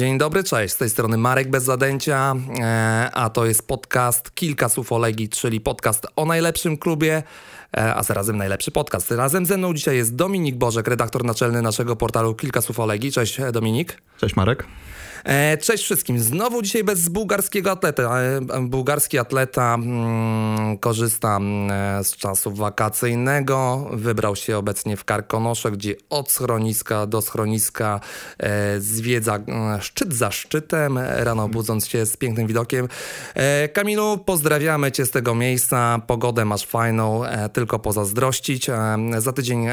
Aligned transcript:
Dzień 0.00 0.18
dobry, 0.18 0.44
cześć. 0.44 0.74
Z 0.74 0.76
tej 0.76 0.90
strony 0.90 1.16
Marek 1.16 1.50
Bez 1.50 1.64
Zadęcia, 1.64 2.34
e, 2.60 3.10
a 3.12 3.30
to 3.30 3.46
jest 3.46 3.66
podcast 3.68 4.34
Kilka 4.34 4.68
Słów 4.68 4.92
o 4.92 4.98
Legii, 4.98 5.28
czyli 5.28 5.60
podcast 5.60 6.06
o 6.16 6.24
najlepszym 6.24 6.78
klubie, 6.78 7.22
e, 7.76 7.94
a 7.94 8.02
zarazem 8.02 8.36
najlepszy 8.36 8.70
podcast. 8.70 9.10
Razem 9.10 9.46
ze 9.46 9.56
mną 9.56 9.74
dzisiaj 9.74 9.96
jest 9.96 10.14
Dominik 10.14 10.56
Bożek, 10.56 10.88
redaktor 10.88 11.24
naczelny 11.24 11.62
naszego 11.62 11.96
portalu 11.96 12.34
Kilka 12.34 12.60
Słów 12.60 12.80
o 12.80 12.86
Legii. 12.86 13.12
Cześć 13.12 13.40
Dominik. 13.52 14.02
Cześć 14.18 14.36
Marek. 14.36 14.66
E, 15.24 15.58
cześć 15.58 15.84
wszystkim. 15.84 16.18
Znowu 16.18 16.62
dzisiaj 16.62 16.84
bez 16.84 17.08
bułgarskiego 17.08 17.70
atleta. 17.70 18.20
E, 18.20 18.40
bułgarski 18.60 19.18
atleta 19.18 19.74
mm, 19.74 20.78
korzysta 20.78 21.36
mm, 21.36 22.04
z 22.04 22.16
czasu 22.16 22.50
wakacyjnego. 22.54 23.88
Wybrał 23.92 24.36
się 24.36 24.58
obecnie 24.58 24.96
w 24.96 25.04
Karkonosze, 25.04 25.70
gdzie 25.70 25.94
od 26.10 26.30
schroniska 26.30 27.06
do 27.06 27.20
schroniska 27.20 28.00
e, 28.38 28.80
zwiedza 28.80 29.36
e, 29.36 29.78
szczyt 29.82 30.14
za 30.14 30.30
szczytem, 30.30 30.98
rano 30.98 31.48
budząc 31.48 31.88
się 31.88 32.06
z 32.06 32.16
pięknym 32.16 32.46
widokiem. 32.46 32.88
E, 33.34 33.68
Kamilu, 33.68 34.18
pozdrawiamy 34.18 34.92
Cię 34.92 35.06
z 35.06 35.10
tego 35.10 35.34
miejsca. 35.34 36.00
Pogodę 36.06 36.44
masz 36.44 36.66
fajną, 36.66 37.24
e, 37.24 37.48
tylko 37.48 37.78
pozazdrościć. 37.78 38.66
Za 39.18 39.32
tydzień 39.32 39.66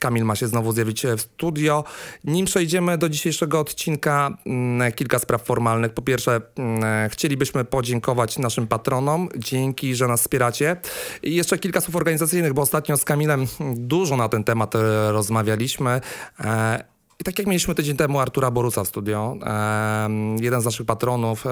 Kamil 0.00 0.24
ma 0.24 0.36
się 0.36 0.48
znowu 0.48 0.72
zjawić 0.72 1.02
w 1.16 1.20
studio. 1.20 1.84
Nim 2.24 2.46
przejdziemy 2.46 2.98
do 2.98 3.08
dzisiejszego 3.08 3.60
odcinka, 3.60 4.38
mm, 4.46 4.92
kilka 4.94 5.18
spraw 5.18 5.42
formalnych. 5.42 5.92
Po 5.92 6.02
pierwsze, 6.02 6.40
mm, 6.56 6.84
e, 6.84 7.08
chcielibyśmy 7.08 7.64
podziękować 7.64 8.38
naszym 8.38 8.66
patronom. 8.66 9.28
Dzięki, 9.36 9.94
że 9.94 10.08
nas 10.08 10.20
wspieracie. 10.20 10.76
I 11.22 11.34
jeszcze 11.34 11.58
kilka 11.58 11.80
słów 11.80 11.96
organizacyjnych, 11.96 12.52
bo 12.52 12.62
ostatnio 12.62 12.96
z 12.96 13.04
Kamilem 13.04 13.46
dużo 13.76 14.16
na 14.16 14.28
ten 14.28 14.44
temat 14.44 14.74
e, 14.74 15.12
rozmawialiśmy. 15.12 16.00
E, 16.40 16.84
I 17.20 17.24
tak 17.24 17.38
jak 17.38 17.48
mieliśmy 17.48 17.74
tydzień 17.74 17.96
temu 17.96 18.20
Artura 18.20 18.50
Boruca 18.50 18.84
w 18.84 18.88
studio, 18.88 19.36
jeden 20.40 20.60
z 20.60 20.64
naszych 20.64 20.86
patronów, 20.86 21.44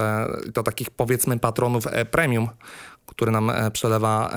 to 0.55 0.63
takich 0.63 0.91
powiedzmy 0.91 1.39
patronów 1.39 1.85
premium, 2.11 2.49
który 3.07 3.33
nam 3.33 3.51
e, 3.51 3.71
przelewa 3.71 4.31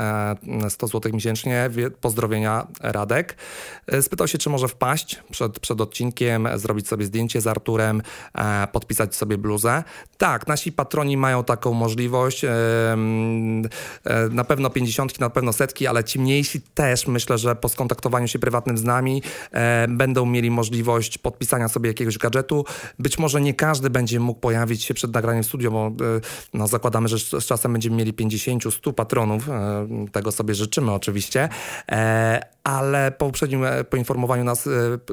100 0.69 0.85
e, 0.85 0.89
zł 0.89 1.11
miesięcznie. 1.13 1.69
Pozdrowienia 2.01 2.67
Radek. 2.79 3.37
E, 3.87 4.01
spytał 4.01 4.27
się, 4.27 4.37
czy 4.37 4.49
może 4.49 4.67
wpaść 4.67 5.23
przed, 5.31 5.59
przed 5.59 5.81
odcinkiem, 5.81 6.47
zrobić 6.55 6.87
sobie 6.87 7.05
zdjęcie 7.05 7.41
z 7.41 7.47
Arturem, 7.47 8.01
podpisać 8.71 9.15
sobie 9.15 9.37
bluzę. 9.37 9.83
Tak, 10.17 10.47
nasi 10.47 10.71
patroni 10.71 11.17
mają 11.17 11.43
taką 11.43 11.73
możliwość. 11.73 12.45
Na 14.31 14.43
pewno 14.43 14.69
50, 14.69 15.19
na 15.19 15.29
pewno 15.29 15.53
setki, 15.53 15.87
ale 15.87 16.03
ci 16.03 16.19
mniejsi 16.19 16.61
też 16.61 17.07
myślę, 17.07 17.37
że 17.37 17.55
po 17.55 17.69
skontaktowaniu 17.69 18.27
się 18.27 18.39
prywatnym 18.39 18.77
z 18.77 18.83
nami 18.83 19.21
będą 19.89 20.25
mieli 20.25 20.51
możliwość 20.51 21.17
podpisania 21.17 21.67
sobie 21.67 21.87
jakiegoś 21.87 22.17
gadżetu. 22.17 22.65
Być 22.99 23.19
może 23.19 23.41
nie 23.41 23.53
każdy 23.53 23.89
będzie 23.89 24.19
mógł 24.19 24.39
pojawić 24.39 24.83
się 24.83 24.93
przed 24.93 25.13
nagraniem 25.13 25.43
studio, 25.43 25.71
bo 25.71 25.91
no, 26.53 26.67
zakładamy, 26.67 27.07
że 27.07 27.41
z 27.41 27.45
czasem 27.45 27.73
będziemy 27.73 27.95
mieli 27.95 28.13
50 28.13 28.54
100 28.71 28.93
patronów. 28.93 29.49
E, 29.49 29.87
tego 30.11 30.31
sobie 30.31 30.55
życzymy 30.55 30.91
oczywiście. 30.91 31.49
E, 31.91 32.39
ale 32.63 33.11
po 33.11 33.25
poprzednim 33.25 33.65
e, 33.65 33.83
poinformowaniu 33.83 34.43
nas, 34.43 34.69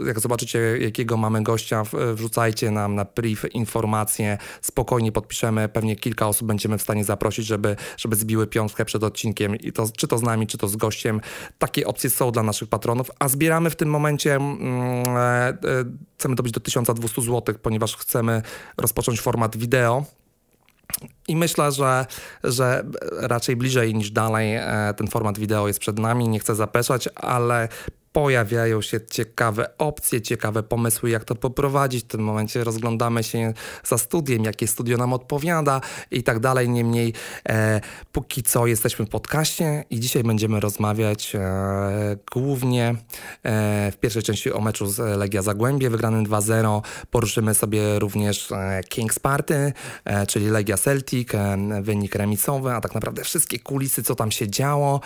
jak 0.07 0.21
zobaczycie, 0.21 0.59
jakiego 0.81 1.17
mamy 1.17 1.43
gościa, 1.43 1.83
wrzucajcie 2.15 2.71
nam 2.71 2.95
na 2.95 3.05
priv 3.05 3.49
informacje, 3.53 4.39
spokojnie 4.61 5.13
podpiszemy, 5.13 5.69
pewnie 5.69 5.97
kilka 5.97 6.29
osób 6.29 6.49
będziemy 6.49 6.79
w 6.79 6.83
stanie 6.83 7.05
zaprosić, 7.05 7.47
żeby, 7.47 7.77
żeby 7.97 8.17
zbiły 8.17 8.47
piątkę 8.47 8.85
przed 8.85 9.05
odcinkiem, 9.05 9.57
i 9.57 9.73
to, 9.73 9.87
czy 9.97 10.09
to 10.09 10.19
z 10.19 10.23
nami, 10.23 10.47
czy 10.47 10.59
to 10.59 10.69
z 10.69 10.77
gościem. 10.77 11.21
Takie 11.59 11.87
opcje 11.87 12.11
są 12.11 12.31
dla 12.31 12.43
naszych 12.43 12.69
patronów, 12.69 13.11
a 13.19 13.29
zbieramy 13.29 13.71
w 13.71 13.77
tym 13.77 13.91
momencie, 13.91 14.35
mm, 14.35 15.05
chcemy 16.19 16.35
dobić 16.35 16.53
do 16.53 16.61
1200 16.61 17.23
zł, 17.23 17.55
ponieważ 17.63 17.97
chcemy 17.97 18.43
rozpocząć 18.77 19.21
format 19.21 19.57
wideo, 19.57 20.05
i 21.29 21.37
myślę, 21.37 21.73
że, 21.73 22.07
że 22.45 22.85
raczej 23.13 23.57
bliżej 23.57 23.95
niż 23.95 24.11
dalej 24.11 24.55
e, 24.57 24.95
ten 24.97 25.09
format 25.09 25.39
wideo 25.39 25.69
jest 25.69 25.81
przed 25.81 25.99
nami. 25.99 26.29
Nie 26.29 26.39
chcę 26.39 26.55
zapeszać, 26.55 27.09
ale 27.15 27.69
pojawiają 28.13 28.83
się 28.83 29.01
ciekawe 29.01 29.79
opcje, 29.79 30.21
ciekawe 30.21 30.63
pomysły, 30.63 31.11
jak 31.11 31.25
to 31.25 31.35
poprowadzić. 31.35 32.05
W 32.05 32.09
tym 32.09 32.21
momencie 32.21 32.65
rozglądamy 32.65 33.23
się 33.23 33.55
za 33.85 33.99
studiem, 33.99 34.45
jakie 34.45 34.67
studio 34.67 34.97
nam 34.97 35.13
odpowiada 35.13 35.81
i 36.11 36.23
tak 36.23 36.41
dalej. 36.41 36.69
Niemniej 36.69 37.13
e, 37.49 37.81
póki 38.13 38.43
co 38.43 38.67
jesteśmy 38.67 39.07
w 39.07 39.09
podcaście 39.09 39.85
i 39.91 40.01
dzisiaj 40.01 40.23
będziemy 40.23 40.61
rozmawiać 40.61 41.35
e, 41.35 41.41
głównie 42.33 42.95
e, 43.43 43.93
w 43.93 43.97
pierwszej 43.97 44.23
części 44.23 44.53
o 44.53 44.61
meczu 44.61 44.87
z 44.87 45.19
Legia 45.19 45.43
Zagłębie 45.43 45.91
wygranym 45.91 46.27
2-0. 46.27 46.81
Poruszymy 47.11 47.55
sobie 47.55 47.99
również 47.99 48.53
e, 48.53 48.81
Kings 48.89 49.19
Party, 49.19 49.73
e, 50.05 50.27
czyli 50.27 50.47
Legia 50.51 50.77
Celtic, 50.77 51.35
e, 51.35 51.57
wynik 51.83 52.15
remisowy, 52.15 52.73
a 52.73 52.81
tak 52.81 52.95
naprawdę 52.95 53.25
wszystkie 53.25 53.59
kulisy, 53.59 54.03
co 54.03 54.15
tam 54.15 54.31
się 54.31 54.49
działo, 54.49 55.01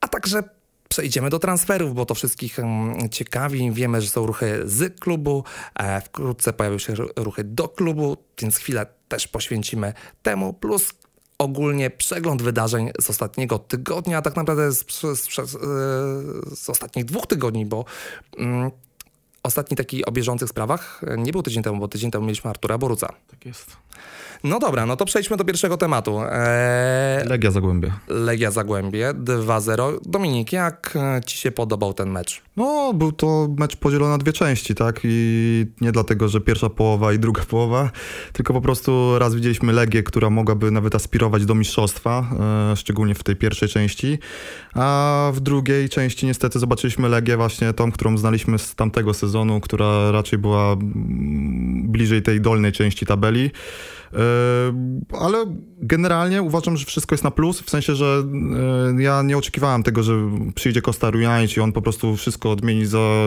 a 0.00 0.08
także 0.08 0.42
Przejdziemy 0.90 1.30
do 1.30 1.38
transferów, 1.38 1.94
bo 1.94 2.06
to 2.06 2.14
wszystkich 2.14 2.58
mm, 2.58 3.08
ciekawi. 3.08 3.72
Wiemy, 3.72 4.02
że 4.02 4.08
są 4.08 4.26
ruchy 4.26 4.62
z 4.64 5.00
klubu, 5.00 5.44
e, 5.74 6.00
wkrótce 6.00 6.52
pojawią 6.52 6.78
się 6.78 6.94
ruchy 7.16 7.44
do 7.44 7.68
klubu, 7.68 8.16
więc 8.40 8.56
chwilę 8.56 8.86
też 9.08 9.28
poświęcimy 9.28 9.92
temu. 10.22 10.52
Plus 10.52 10.92
ogólnie 11.38 11.90
przegląd 11.90 12.42
wydarzeń 12.42 12.90
z 13.00 13.10
ostatniego 13.10 13.58
tygodnia, 13.58 14.18
a 14.18 14.22
tak 14.22 14.36
naprawdę 14.36 14.72
z, 14.72 14.84
z, 14.88 15.30
z, 15.30 15.50
z 16.58 16.70
ostatnich 16.70 17.04
dwóch 17.04 17.26
tygodni, 17.26 17.66
bo 17.66 17.84
mm, 18.38 18.70
ostatni 19.42 19.76
taki 19.76 20.04
o 20.04 20.12
bieżących 20.12 20.48
sprawach 20.48 21.02
nie 21.18 21.32
był 21.32 21.42
tydzień 21.42 21.62
temu, 21.62 21.80
bo 21.80 21.88
tydzień 21.88 22.10
temu 22.10 22.24
mieliśmy 22.26 22.50
Artura 22.50 22.78
Boruca. 22.78 23.12
Tak 23.30 23.46
jest. 23.46 23.76
No 24.44 24.58
dobra, 24.58 24.86
no 24.86 24.96
to 24.96 25.04
przejdźmy 25.04 25.36
do 25.36 25.44
pierwszego 25.44 25.76
tematu. 25.76 26.20
Eee, 26.20 27.28
Legia 27.28 27.50
Zagłębie. 27.50 27.92
Legia 28.08 28.50
Zagłębie 28.50 29.14
2-0. 29.14 29.98
Dominik, 30.06 30.52
jak 30.52 30.96
e, 30.96 31.20
ci 31.26 31.38
się 31.38 31.50
podobał 31.50 31.94
ten 31.94 32.10
mecz? 32.10 32.42
No, 32.56 32.92
był 32.94 33.12
to 33.12 33.48
mecz 33.58 33.76
podzielony 33.76 34.12
na 34.12 34.18
dwie 34.18 34.32
części, 34.32 34.74
tak? 34.74 35.00
I 35.04 35.66
nie 35.80 35.92
dlatego, 35.92 36.28
że 36.28 36.40
pierwsza 36.40 36.70
połowa 36.70 37.12
i 37.12 37.18
druga 37.18 37.42
połowa, 37.44 37.90
tylko 38.32 38.52
po 38.52 38.60
prostu 38.60 39.18
raz 39.18 39.34
widzieliśmy 39.34 39.72
Legię, 39.72 40.02
która 40.02 40.30
mogłaby 40.30 40.70
nawet 40.70 40.94
aspirować 40.94 41.44
do 41.46 41.54
mistrzostwa, 41.54 42.30
e, 42.72 42.76
szczególnie 42.76 43.14
w 43.14 43.22
tej 43.22 43.36
pierwszej 43.36 43.68
części, 43.68 44.18
a 44.74 45.30
w 45.34 45.40
drugiej 45.40 45.88
części 45.88 46.26
niestety 46.26 46.58
zobaczyliśmy 46.58 47.08
Legię 47.08 47.36
właśnie 47.36 47.72
tą, 47.72 47.92
którą 47.92 48.18
znaliśmy 48.18 48.58
z 48.58 48.74
tamtego 48.74 49.14
sezonu, 49.14 49.60
która 49.60 50.10
raczej 50.10 50.38
była 50.38 50.72
mm, 50.72 51.88
bliżej 51.88 52.22
tej 52.22 52.40
dolnej 52.40 52.72
części 52.72 53.06
tabeli. 53.06 53.50
E, 54.12 54.18
ale 55.20 55.44
generalnie 55.78 56.42
uważam, 56.42 56.76
że 56.76 56.86
wszystko 56.86 57.14
jest 57.14 57.24
na 57.24 57.30
plus, 57.30 57.60
w 57.60 57.70
sensie, 57.70 57.94
że 57.94 58.24
e, 58.98 59.02
ja 59.02 59.22
nie 59.22 59.38
oczekiwałem 59.38 59.82
tego, 59.82 60.02
że 60.02 60.12
przyjdzie 60.54 60.82
Costa 60.82 61.10
Rujanic 61.10 61.56
i 61.56 61.60
on 61.60 61.72
po 61.72 61.82
prostu 61.82 62.16
wszystko 62.16 62.50
odmieni 62.50 62.86
za 62.86 63.24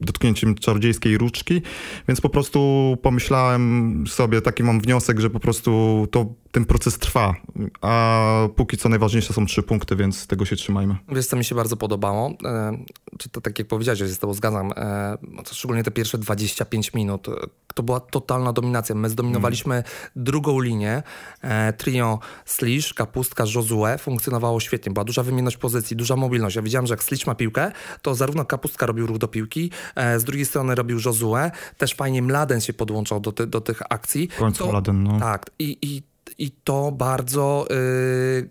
dotknięciem 0.00 0.54
czarodziejskiej 0.54 1.18
ruczki, 1.18 1.62
więc 2.08 2.20
po 2.20 2.28
prostu 2.28 2.96
pomyślałem 3.02 4.04
sobie, 4.06 4.40
taki 4.40 4.62
mam 4.62 4.80
wniosek, 4.80 5.20
że 5.20 5.30
po 5.30 5.40
prostu 5.40 6.06
to 6.10 6.41
ten 6.52 6.64
proces 6.64 6.98
trwa, 6.98 7.34
a 7.80 8.48
póki 8.56 8.76
co 8.76 8.88
najważniejsze 8.88 9.32
są 9.32 9.46
trzy 9.46 9.62
punkty, 9.62 9.96
więc 9.96 10.26
tego 10.26 10.44
się 10.44 10.56
trzymajmy. 10.56 10.96
Wiesz, 11.08 11.26
co 11.26 11.36
mi 11.36 11.44
się 11.44 11.54
bardzo 11.54 11.76
podobało, 11.76 12.32
e, 12.44 12.78
czy 13.18 13.28
to 13.28 13.40
tak 13.40 13.58
jak 13.58 13.68
powiedziałeś, 13.68 13.98
że 13.98 14.08
się 14.08 14.14
z 14.14 14.18
tobą 14.18 14.34
zgadzam, 14.34 14.72
e, 14.76 15.18
szczególnie 15.52 15.82
te 15.82 15.90
pierwsze 15.90 16.18
25 16.18 16.94
minut, 16.94 17.26
to 17.74 17.82
była 17.82 18.00
totalna 18.00 18.52
dominacja. 18.52 18.94
My 18.94 19.08
zdominowaliśmy 19.08 19.74
mm. 19.74 19.84
drugą 20.16 20.60
linię, 20.60 21.02
e, 21.42 21.72
trio 21.72 22.18
Slish, 22.44 22.94
Kapustka, 22.94 23.44
Josue 23.54 23.98
funkcjonowało 23.98 24.60
świetnie, 24.60 24.92
była 24.92 25.04
duża 25.04 25.22
wymienność 25.22 25.56
pozycji, 25.56 25.96
duża 25.96 26.16
mobilność. 26.16 26.56
Ja 26.56 26.62
widziałem, 26.62 26.86
że 26.86 26.92
jak 26.92 27.02
Slish 27.04 27.26
ma 27.26 27.34
piłkę, 27.34 27.72
to 28.02 28.14
zarówno 28.14 28.44
Kapustka 28.44 28.86
robił 28.86 29.06
ruch 29.06 29.18
do 29.18 29.28
piłki, 29.28 29.70
z 30.16 30.24
drugiej 30.24 30.46
strony 30.46 30.74
robił 30.74 30.98
Josue, 31.04 31.50
też 31.78 31.94
fajnie 31.94 32.22
Mladen 32.22 32.60
się 32.60 32.72
podłączał 32.72 33.20
do, 33.20 33.32
ty, 33.32 33.46
do 33.46 33.60
tych 33.60 33.82
akcji. 33.90 34.28
W 34.28 34.38
końcu 34.38 34.64
to, 34.64 34.70
Mladen, 34.70 35.02
no. 35.02 35.20
Tak, 35.20 35.50
i, 35.58 35.78
i 35.82 36.11
i 36.42 36.50
to 36.50 36.92
bardzo 36.92 37.66
y, 37.70 38.48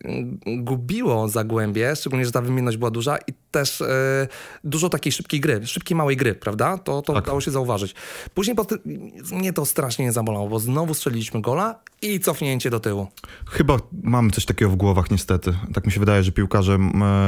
gubiło 0.58 1.28
Zagłębie, 1.28 1.96
szczególnie, 1.96 2.26
że 2.26 2.32
ta 2.32 2.42
wymienność 2.42 2.78
była 2.78 2.92
duża 2.92 3.18
i 3.28 3.34
też 3.52 3.82
y, 3.82 3.86
dużo 4.64 4.90
takiej 4.90 5.12
szybkiej 5.12 5.40
gry, 5.40 5.68
szybkiej 5.68 5.98
małej 5.98 6.18
gry, 6.18 6.36
prawda? 6.36 6.78
To, 6.78 7.02
to 7.02 7.14
tak. 7.14 7.26
dało 7.26 7.42
się 7.42 7.52
zauważyć. 7.52 7.96
Później 8.34 8.56
po 8.56 8.66
mnie 9.32 9.54
to 9.54 9.66
strasznie 9.66 10.06
nie 10.06 10.12
zabolało, 10.12 10.50
bo 10.50 10.60
znowu 10.60 10.94
strzeliliśmy 10.94 11.42
gola 11.42 11.80
i 12.02 12.20
cofnięcie 12.20 12.70
do 12.70 12.80
tyłu. 12.80 13.08
Chyba 13.50 13.78
mamy 14.04 14.32
coś 14.32 14.46
takiego 14.46 14.72
w 14.72 14.76
głowach 14.76 15.12
niestety. 15.12 15.54
Tak 15.74 15.86
mi 15.86 15.92
się 15.92 16.00
wydaje, 16.00 16.24
że 16.24 16.32
piłkarze 16.32 16.78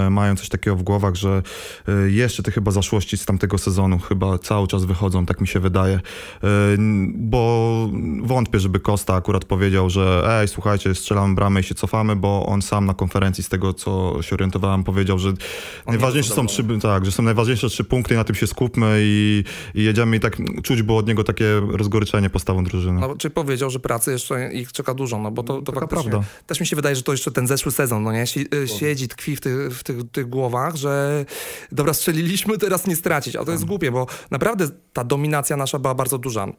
mają 0.09 0.35
coś 0.35 0.49
takiego 0.49 0.75
w 0.75 0.83
głowach, 0.83 1.15
że 1.15 1.41
y, 1.89 2.11
jeszcze 2.11 2.43
te 2.43 2.51
chyba 2.51 2.71
zaszłości 2.71 3.17
z 3.17 3.25
tamtego 3.25 3.57
sezonu 3.57 3.99
chyba 3.99 4.37
cały 4.37 4.67
czas 4.67 4.85
wychodzą, 4.85 5.25
tak 5.25 5.41
mi 5.41 5.47
się 5.47 5.59
wydaje. 5.59 5.95
Y, 5.95 5.99
bo 7.15 7.89
wątpię, 8.23 8.59
żeby 8.59 8.79
Costa 8.79 9.15
akurat 9.15 9.45
powiedział, 9.45 9.89
że 9.89 10.23
ej, 10.27 10.47
słuchajcie, 10.47 10.95
strzelamy 10.95 11.35
bramę 11.35 11.59
i 11.59 11.63
się 11.63 11.75
cofamy, 11.75 12.15
bo 12.15 12.45
on 12.45 12.61
sam 12.61 12.85
na 12.85 12.93
konferencji 12.93 13.43
z 13.43 13.49
tego, 13.49 13.73
co 13.73 14.21
się 14.21 14.35
orientowałem, 14.35 14.83
powiedział, 14.83 15.19
że 15.19 15.33
najważniejsze 15.87 16.12
najważniejsze 16.13 16.35
są 16.35 16.47
trzy, 16.47 16.79
tak, 16.81 17.05
że 17.05 17.11
są 17.11 17.23
najważniejsze 17.23 17.69
trzy 17.69 17.83
punkty 17.83 18.13
i 18.13 18.17
na 18.17 18.23
tym 18.23 18.35
się 18.35 18.47
skupmy 18.47 18.97
i, 19.01 19.43
i 19.75 19.83
jedziemy 19.83 20.15
i 20.15 20.19
tak 20.19 20.37
czuć 20.63 20.81
było 20.81 20.97
od 20.97 21.07
niego 21.07 21.23
takie 21.23 21.45
rozgoryczenie 21.71 22.29
postawą 22.29 22.63
drużyny. 22.63 23.01
No, 23.01 23.15
czy 23.17 23.29
powiedział, 23.29 23.69
że 23.69 23.79
pracy 23.79 24.11
jeszcze 24.11 24.53
ich 24.53 24.71
czeka 24.71 24.93
dużo, 24.93 25.19
no 25.19 25.31
bo 25.31 25.43
to, 25.43 25.61
to 25.61 25.71
prawda. 25.71 26.23
też 26.47 26.59
mi 26.59 26.67
się 26.67 26.75
wydaje, 26.75 26.95
że 26.95 27.03
to 27.03 27.11
jeszcze 27.11 27.31
ten 27.31 27.47
zeszły 27.47 27.71
sezon, 27.71 28.03
no 28.03 28.11
nie, 28.11 28.25
y, 28.53 28.67
siedzi, 28.67 29.07
tkwi 29.07 29.35
w 29.35 29.41
tych, 29.41 29.77
w 29.77 29.83
tych, 29.83 30.11
tych 30.11 30.29
głowach, 30.29 30.75
że 30.75 31.25
dobra, 31.71 31.93
strzeliliśmy, 31.93 32.57
teraz 32.57 32.87
nie 32.87 32.95
stracić, 32.95 33.35
a 33.35 33.45
to 33.45 33.51
jest 33.51 33.63
tak. 33.63 33.69
głupie, 33.69 33.91
bo 33.91 34.07
naprawdę 34.31 34.67
ta 34.93 35.03
dominacja 35.03 35.57
nasza 35.57 35.79
była 35.79 35.95
bardzo 35.95 36.17
duża. 36.17 36.47
Y, 36.47 36.53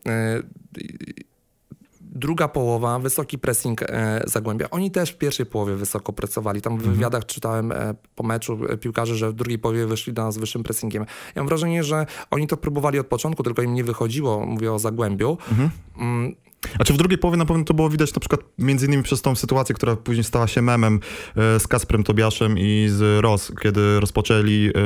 druga 2.14 2.48
połowa, 2.48 2.98
wysoki 2.98 3.38
pressing 3.38 3.82
e, 3.82 4.22
Zagłębia. 4.26 4.70
Oni 4.70 4.90
też 4.90 5.10
w 5.10 5.18
pierwszej 5.18 5.46
połowie 5.46 5.74
wysoko 5.74 6.12
pracowali. 6.12 6.62
Tam 6.62 6.72
w 6.72 6.76
mhm. 6.76 6.94
wywiadach 6.94 7.26
czytałem 7.26 7.72
e, 7.72 7.94
po 8.14 8.22
meczu 8.22 8.58
e, 8.68 8.76
piłkarzy, 8.76 9.16
że 9.16 9.30
w 9.30 9.34
drugiej 9.34 9.58
połowie 9.58 9.86
wyszli 9.86 10.12
do 10.12 10.24
nas 10.24 10.34
z 10.34 10.38
wyższym 10.38 10.62
pressingiem. 10.62 11.06
Ja 11.34 11.42
mam 11.42 11.48
wrażenie, 11.48 11.84
że 11.84 12.06
oni 12.30 12.46
to 12.46 12.56
próbowali 12.56 12.98
od 12.98 13.06
początku, 13.06 13.42
tylko 13.42 13.62
im 13.62 13.74
nie 13.74 13.84
wychodziło. 13.84 14.46
Mówię 14.46 14.72
o 14.72 14.78
Zagłębiu. 14.78 15.38
Mhm. 15.50 15.70
Mm. 15.98 16.34
A 16.78 16.84
czy 16.84 16.92
w 16.92 16.96
drugiej 16.96 17.18
połowie 17.18 17.38
na 17.38 17.44
pewno 17.44 17.64
to 17.64 17.74
było 17.74 17.90
widać 17.90 18.14
na 18.14 18.20
przykład 18.20 18.40
między 18.58 18.86
innymi 18.86 19.02
przez 19.02 19.22
tą 19.22 19.34
sytuację, 19.34 19.74
która 19.74 19.96
później 19.96 20.24
stała 20.24 20.46
się 20.46 20.62
memem 20.62 21.00
e, 21.36 21.60
z 21.60 21.68
Kasprem 21.68 22.04
Tobiaszem 22.04 22.58
i 22.58 22.86
z 22.88 23.22
Ros, 23.22 23.52
kiedy 23.62 24.00
rozpoczęli, 24.00 24.70
e, 24.76 24.80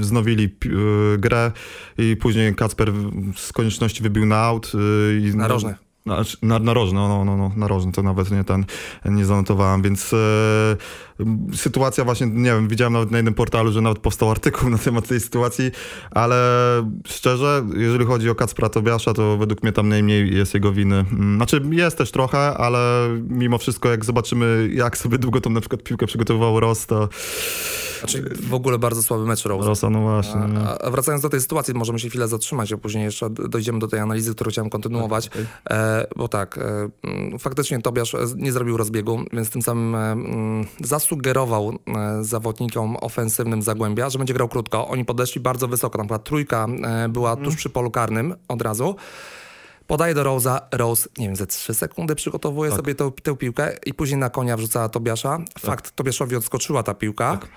wznowili 0.00 0.56
grę 1.18 1.52
i 1.98 2.16
później 2.16 2.54
Kacper 2.54 2.92
z 3.36 3.52
konieczności 3.52 4.02
wybił 4.02 4.26
na 4.26 4.36
aut. 4.36 4.72
I, 5.20 5.36
Narożny. 5.36 5.74
Na, 6.10 6.22
na, 6.42 6.58
narożny, 6.58 6.98
no, 6.98 7.08
no, 7.08 7.24
no, 7.24 7.36
no, 7.36 7.50
narożny, 7.56 7.92
to 7.92 8.02
nawet 8.02 8.30
nie 8.30 8.44
ten, 8.44 8.64
nie 9.04 9.24
zanotowałem, 9.24 9.82
więc 9.82 10.12
e, 10.12 10.16
sytuacja 11.56 12.04
właśnie, 12.04 12.26
nie 12.26 12.50
wiem, 12.50 12.68
widziałem 12.68 12.92
nawet 12.92 13.10
na 13.10 13.18
jednym 13.18 13.34
portalu, 13.34 13.72
że 13.72 13.80
nawet 13.80 13.98
powstał 13.98 14.30
artykuł 14.30 14.70
na 14.70 14.78
temat 14.78 15.08
tej 15.08 15.20
sytuacji, 15.20 15.70
ale 16.10 16.36
szczerze, 17.06 17.64
jeżeli 17.76 18.04
chodzi 18.04 18.30
o 18.30 18.34
Kacpra 18.34 18.68
Tobiasza, 18.68 19.14
to 19.14 19.36
według 19.36 19.62
mnie 19.62 19.72
tam 19.72 19.88
najmniej 19.88 20.34
jest 20.34 20.54
jego 20.54 20.72
winy. 20.72 21.04
Mm, 21.12 21.36
znaczy 21.36 21.62
jest 21.70 21.98
też 21.98 22.10
trochę, 22.10 22.38
ale 22.38 23.08
mimo 23.28 23.58
wszystko 23.58 23.88
jak 23.88 24.04
zobaczymy, 24.04 24.70
jak 24.74 24.98
sobie 24.98 25.18
długo 25.18 25.40
tą 25.40 25.50
na 25.50 25.60
przykład 25.60 25.82
piłkę 25.82 26.06
przygotowywał 26.06 26.60
Ross, 26.60 26.86
to... 26.86 27.08
Znaczy 28.00 28.34
w 28.48 28.54
ogóle 28.54 28.78
bardzo 28.78 29.02
słaby 29.02 29.26
mecz 29.26 29.44
Rose. 29.44 29.68
Rosa, 29.68 29.90
no 29.90 30.00
właśnie. 30.00 30.40
A, 30.58 30.78
a, 30.78 30.90
wracając 30.90 31.22
do 31.22 31.28
tej 31.28 31.40
sytuacji, 31.40 31.74
możemy 31.74 31.98
się 31.98 32.08
chwilę 32.08 32.28
zatrzymać, 32.28 32.72
a 32.72 32.78
później 32.78 33.04
jeszcze 33.04 33.30
dojdziemy 33.30 33.78
do 33.78 33.88
tej 33.88 34.00
analizy, 34.00 34.34
którą 34.34 34.50
chciałem 34.50 34.70
kontynuować, 34.70 35.28
okay. 35.28 35.46
e, 35.70 36.06
bo 36.16 36.28
tak, 36.28 36.58
e, 36.58 37.38
faktycznie 37.38 37.82
Tobiasz 37.82 38.16
nie 38.36 38.52
zrobił 38.52 38.76
rozbiegu, 38.76 39.20
więc 39.32 39.50
tym 39.50 39.62
samym 39.62 39.94
e, 39.94 40.64
zasugerował 40.86 41.78
e, 41.86 42.24
zawodnikom 42.24 42.96
ofensywnym 43.00 43.62
Zagłębia, 43.62 44.10
że 44.10 44.18
będzie 44.18 44.34
grał 44.34 44.48
krótko. 44.48 44.88
Oni 44.88 45.04
podeszli 45.04 45.40
bardzo 45.40 45.68
wysoko, 45.68 45.98
tam 45.98 46.06
była 46.06 46.18
trójka 46.18 46.66
e, 46.82 47.08
była 47.08 47.36
tuż 47.36 47.56
przy 47.56 47.70
polu 47.70 47.90
karnym 47.90 48.34
od 48.48 48.62
razu. 48.62 48.96
Podaje 49.86 50.14
do 50.14 50.24
Rose'a, 50.24 50.60
Rose, 50.72 51.08
nie 51.18 51.26
wiem, 51.26 51.36
ze 51.36 51.46
3 51.46 51.74
sekundy 51.74 52.14
przygotowuje 52.14 52.70
tak. 52.70 52.76
sobie 52.76 52.94
tę, 52.94 53.10
tę 53.22 53.36
piłkę 53.36 53.76
i 53.86 53.94
później 53.94 54.18
na 54.18 54.30
konia 54.30 54.56
wrzucała 54.56 54.88
Tobiasza. 54.88 55.38
Fakt, 55.58 55.84
tak. 55.84 55.90
Tobiaszowi 55.90 56.36
odskoczyła 56.36 56.82
ta 56.82 56.94
piłka. 56.94 57.36
Tak 57.36 57.50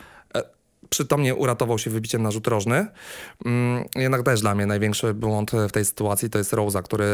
przytomnie 0.94 1.36
uratował 1.36 1.80
się 1.80 1.90
wybiciem 1.90 2.24
na 2.24 2.32
rzut 2.32 2.48
rożny. 2.48 2.88
Mm, 3.46 3.84
jednak 3.96 4.24
też 4.24 4.42
dla 4.42 4.56
mnie 4.56 4.66
największy 4.66 5.14
błąd 5.14 5.52
w 5.70 5.72
tej 5.72 5.86
sytuacji 5.86 6.30
to 6.30 6.38
jest 6.38 6.54
Rosa, 6.54 6.82
który 6.82 7.06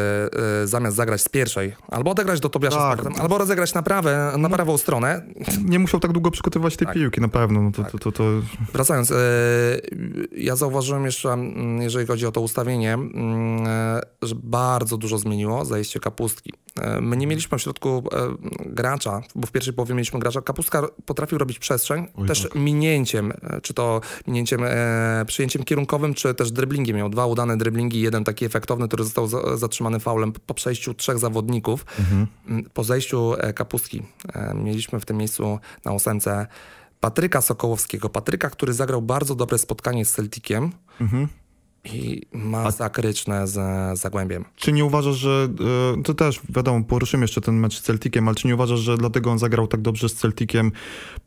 y, 0.64 0.68
zamiast 0.68 0.96
zagrać 0.96 1.22
z 1.22 1.30
pierwszej, 1.30 1.76
albo 1.88 2.12
odegrać 2.12 2.40
do 2.40 2.50
Tobiasza 2.50 2.78
tak. 2.78 2.94
z 2.94 2.98
powrotem, 2.98 3.22
albo 3.22 3.38
rozegrać 3.38 3.74
na, 3.74 3.84
prawe, 3.84 4.34
na 4.38 4.50
prawą 4.50 4.78
stronę. 4.78 5.22
Nie 5.66 5.80
musiał 5.80 6.00
tak 6.00 6.12
długo 6.12 6.32
przygotowywać 6.32 6.78
tej 6.78 6.88
tak. 6.88 6.96
piłki, 6.96 7.22
na 7.22 7.28
pewno. 7.28 7.62
No 7.62 7.72
to, 7.72 7.84
tak. 7.84 7.92
to, 7.92 7.98
to, 7.98 8.12
to, 8.12 8.24
Wracając, 8.74 9.12
y, 9.12 9.16
ja 10.38 10.56
zauważyłem 10.56 11.06
jeszcze, 11.06 11.30
mm, 11.34 11.82
jeżeli 11.82 12.08
chodzi 12.08 12.26
o 12.26 12.32
to 12.32 12.42
ustawienie, 12.42 12.94
mm, 12.94 13.68
że 14.22 14.36
bardzo 14.36 14.98
dużo 14.98 15.18
zmieniło 15.18 15.66
zajście 15.66 16.00
kapustki. 16.00 16.54
E, 16.82 17.02
my 17.02 17.18
nie 17.18 17.28
mieliśmy 17.28 17.58
w 17.58 17.62
środku 17.62 18.04
e, 18.12 18.28
gracza, 18.66 19.22
bo 19.36 19.48
w 19.48 19.52
pierwszej 19.52 19.74
połowie 19.74 19.96
mieliśmy 19.96 20.20
gracza. 20.20 20.42
Kapustka 20.42 20.88
potrafił 21.06 21.38
robić 21.38 21.60
przestrzeń, 21.60 22.08
Oj, 22.16 22.28
też 22.28 22.44
tak. 22.44 22.56
minięciem, 22.56 23.34
e, 23.44 23.62
czy 23.62 23.74
to 23.74 24.02
minięciem, 24.28 24.62
e, 24.64 25.24
przyjęciem 25.28 25.64
kierunkowym, 25.64 26.14
czy 26.14 26.34
też 26.34 26.52
dryblingiem. 26.52 26.98
Miał 26.98 27.10
dwa 27.10 27.26
udane 27.26 27.58
dryblingi, 27.58 28.02
jeden 28.02 28.24
taki 28.24 28.46
efektowny, 28.46 28.88
który 28.88 29.04
został 29.04 29.28
za, 29.28 29.58
zatrzymany 29.58 30.00
faulem 30.00 30.32
po 30.32 30.54
przejściu 30.54 30.94
trzech 30.94 31.20
zawodników. 31.20 31.86
Mhm. 32.00 32.28
Mm, 32.48 32.70
po 32.74 32.84
zejściu 32.84 33.34
Kapustki 33.56 34.04
e, 34.34 34.54
mieliśmy 34.54 35.00
w 35.00 35.06
tym 35.06 35.18
miejscu 35.18 35.60
na 35.86 35.92
ósemce 35.92 36.48
Patryka 37.00 37.42
Sokołowskiego. 37.42 38.10
Patryka, 38.10 38.50
który 38.50 38.74
zagrał 38.74 39.02
bardzo 39.02 39.36
dobre 39.36 39.58
spotkanie 39.58 40.06
z 40.06 40.12
Celticiem. 40.12 40.72
Mhm 41.02 41.28
i 41.84 42.22
masakryczne 42.32 43.48
z 43.48 43.60
Zagłębiem. 44.00 44.46
Czy 44.56 44.72
nie 44.72 44.86
uważasz, 44.86 45.16
że, 45.16 45.48
e, 46.00 46.04
to 46.04 46.14
też 46.14 46.42
wiadomo, 46.50 46.86
poruszymy 46.86 47.24
jeszcze 47.24 47.42
ten 47.42 47.56
mecz 47.56 47.78
z 47.78 47.82
Celticiem, 47.82 48.28
ale 48.28 48.36
czy 48.36 48.48
nie 48.48 48.56
uważasz, 48.56 48.80
że 48.80 48.98
dlatego 48.98 49.32
on 49.32 49.40
zagrał 49.40 49.68
tak 49.68 49.82
dobrze 49.82 50.10
z 50.10 50.14
Celticiem, 50.14 50.72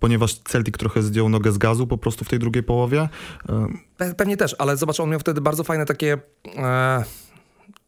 ponieważ 0.00 0.34
Celtic 0.34 0.76
trochę 0.76 1.02
zdjął 1.02 1.28
nogę 1.28 1.52
z 1.52 1.58
gazu 1.58 1.86
po 1.86 1.98
prostu 1.98 2.24
w 2.24 2.28
tej 2.28 2.38
drugiej 2.38 2.62
połowie? 2.62 3.08
Pe 3.96 4.14
pewnie 4.14 4.36
też, 4.36 4.56
ale 4.58 4.76
zobacz, 4.76 5.00
on 5.00 5.10
miał 5.10 5.20
wtedy 5.20 5.40
bardzo 5.40 5.64
fajne 5.64 5.86
takie... 5.86 6.18
E 6.56 7.04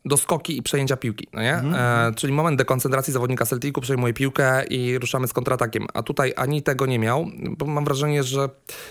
do 0.05 0.17
skoki 0.17 0.59
i 0.59 0.63
przejęcia 0.63 0.97
piłki, 0.97 1.29
no 1.33 1.43
nie? 1.43 1.55
Mm. 1.55 1.75
E, 1.75 2.15
czyli 2.15 2.33
moment 2.33 2.59
dekoncentracji 2.59 3.13
zawodnika 3.13 3.47
Celticu, 3.47 3.81
przejmuje 3.81 4.15
piłkę 4.15 4.65
i 4.65 4.99
ruszamy 4.99 5.29
z 5.29 5.33
kontratakiem. 5.33 5.87
A 5.95 6.03
tutaj 6.03 6.33
ani 6.37 6.63
tego 6.63 6.87
nie 6.87 6.99
miał, 6.99 7.27
bo 7.59 7.67
mam 7.67 7.85
wrażenie, 7.85 8.23
że 8.23 8.49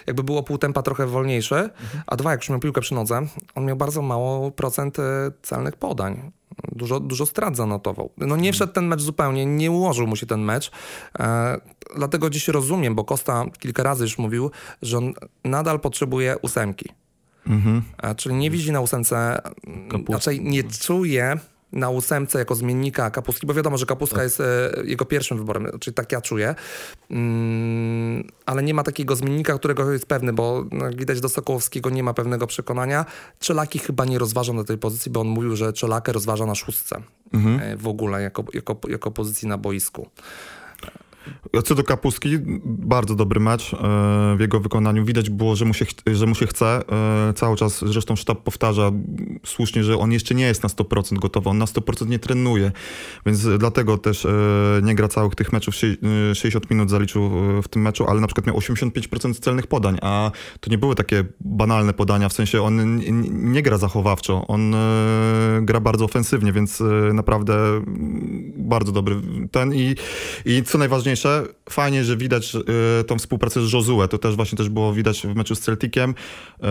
jakby 0.07 0.24
było 0.24 0.44
pół 0.44 0.57
tempa 0.57 0.81
trochę 0.81 1.07
wolniejsze, 1.07 1.57
mm. 1.57 1.71
a 2.07 2.15
dwa, 2.15 2.31
jak 2.31 2.42
już 2.42 2.50
miał 2.50 2.60
piłkę 2.60 2.81
przy 2.81 2.94
nodze, 2.94 3.21
on 3.56 3.65
miał 3.65 3.75
bardzo 3.75 4.01
mało 4.01 4.51
procent 4.51 5.00
e, 5.00 5.31
celnych 5.42 5.75
podań. 5.75 6.31
Dużo, 6.71 7.00
dużo 7.00 7.25
strat 7.25 7.56
zanotował. 7.56 8.09
No 8.18 8.35
nie 8.35 8.54
wszedł 8.54 8.73
ten 8.73 8.88
mecz 8.88 9.02
zupełnie, 9.02 9.45
nie 9.45 9.71
ułożył 9.71 10.07
mu 10.07 10.16
się 10.16 10.26
ten 10.26 10.42
mecz. 10.42 10.71
E, 11.19 11.57
dlatego 11.95 12.30
dziś 12.30 12.47
rozumiem, 12.47 12.95
bo 12.95 13.04
Costa 13.04 13.45
kilka 13.59 13.83
razy 13.83 14.04
już 14.04 14.18
mówił, 14.18 14.52
że 14.81 14.97
on 14.97 15.14
nadal 15.44 15.80
potrzebuje 15.80 16.35
ósemki. 16.42 16.90
Mhm. 17.47 17.81
Czyli 18.18 18.35
nie 18.35 18.52
widzi 18.52 18.71
na 18.71 18.81
ósemce, 18.81 19.42
Kapustki. 19.90 20.14
raczej 20.14 20.42
nie 20.42 20.64
czuje 20.64 21.38
na 21.73 21.90
ósemce 21.90 22.40
jako 22.40 22.56
zmiennika 22.56 23.12
kapustki, 23.12 23.47
bo 23.47 23.54
wiadomo, 23.54 23.78
że 23.78 23.85
kapustka 23.85 24.16
tak. 24.16 24.23
jest 24.23 24.40
e, 24.40 24.71
jego 24.83 25.06
pierwszym 25.06 25.38
wyborem, 25.38 25.80
czyli 25.80 25.94
tak 25.94 26.12
ja 26.12 26.21
czuję, 26.21 26.56
mm, 27.12 28.28
ale 28.45 28.64
nie 28.64 28.73
ma 28.73 28.83
takiego 28.83 29.16
zmiennika, 29.16 29.57
którego 29.57 29.92
jest 29.92 30.06
pewny, 30.06 30.33
bo 30.33 30.66
no, 30.71 30.90
widać 30.90 31.21
do 31.21 31.30
Sokołowskiego 31.30 31.90
nie 31.90 32.04
ma 32.04 32.14
pewnego 32.14 32.47
przekonania. 32.47 33.06
Czelaki 33.40 33.80
chyba 33.80 34.06
nie 34.06 34.19
rozważa 34.19 34.54
na 34.54 34.64
tej 34.64 34.78
pozycji, 34.78 35.12
bo 35.12 35.21
on 35.21 35.28
mówił, 35.28 35.56
że 35.56 35.73
Czelakę 35.73 36.12
rozważa 36.12 36.45
na 36.45 36.56
szóstce 36.56 37.02
mhm. 37.33 37.59
E, 37.59 37.78
w 37.78 37.88
ogóle 37.88 38.21
jako, 38.21 38.44
jako, 38.54 38.80
jako 38.88 39.12
pozycji 39.12 39.47
na 39.47 39.57
boisku. 39.57 40.09
Co 41.63 41.75
do 41.75 41.83
Kapustki, 41.83 42.37
bardzo 42.65 43.15
dobry 43.15 43.39
mecz 43.39 43.73
e, 43.73 43.77
w 44.37 44.39
jego 44.39 44.59
wykonaniu. 44.59 45.06
Widać 45.06 45.30
było, 45.30 45.56
że 45.56 45.65
mu 45.65 45.73
się, 45.73 45.85
że 46.13 46.25
mu 46.25 46.35
się 46.35 46.47
chce. 46.47 46.81
E, 47.30 47.33
cały 47.33 47.57
czas 47.57 47.85
zresztą 47.85 48.15
sztab 48.15 48.44
powtarza 48.44 48.92
słusznie, 49.45 49.83
że 49.83 49.97
on 49.97 50.11
jeszcze 50.11 50.35
nie 50.35 50.45
jest 50.45 50.63
na 50.63 50.69
100% 50.69 51.19
gotowy. 51.19 51.49
On 51.49 51.57
na 51.57 51.65
100% 51.65 52.07
nie 52.07 52.19
trenuje, 52.19 52.71
więc 53.25 53.47
dlatego 53.57 53.97
też 53.97 54.25
e, 54.25 54.30
nie 54.83 54.95
gra 54.95 55.07
całych 55.07 55.35
tych 55.35 55.53
meczów. 55.53 55.75
60 56.33 56.69
minut 56.69 56.89
zaliczył 56.89 57.30
w 57.61 57.68
tym 57.68 57.81
meczu, 57.81 58.06
ale 58.07 58.21
na 58.21 58.27
przykład 58.27 58.47
miał 58.47 58.57
85% 58.57 59.39
celnych 59.39 59.68
podań, 59.68 59.97
a 60.01 60.31
to 60.59 60.71
nie 60.71 60.77
były 60.77 60.95
takie 60.95 61.23
banalne 61.39 61.94
podania, 61.94 62.30
w 62.30 62.33
sensie 62.33 62.61
on 62.61 63.01
nie 63.31 63.61
gra 63.61 63.77
zachowawczo, 63.77 64.47
on 64.47 64.75
gra 65.61 65.80
bardzo 65.80 66.06
ofensywnie, 66.06 66.53
więc 66.53 66.83
naprawdę 67.13 67.81
bardzo 68.56 68.92
dobry 68.92 69.15
ten 69.51 69.73
i, 69.73 69.95
i 70.45 70.63
co 70.63 70.77
najważniejsze 70.77 71.13
najważniejsze, 71.14 71.54
fajnie, 71.70 72.04
że 72.04 72.18
widać 72.18 72.56
y, 72.56 73.04
tą 73.04 73.18
współpracę 73.18 73.68
z 73.68 73.74
Josue. 73.74 74.08
To 74.08 74.18
też 74.18 74.36
właśnie 74.36 74.58
też 74.58 74.70
było 74.70 74.94
widać 74.94 75.22
w 75.22 75.36
meczu 75.36 75.56
z 75.56 75.60
Celticiem, 75.60 76.12
y, 76.12 76.64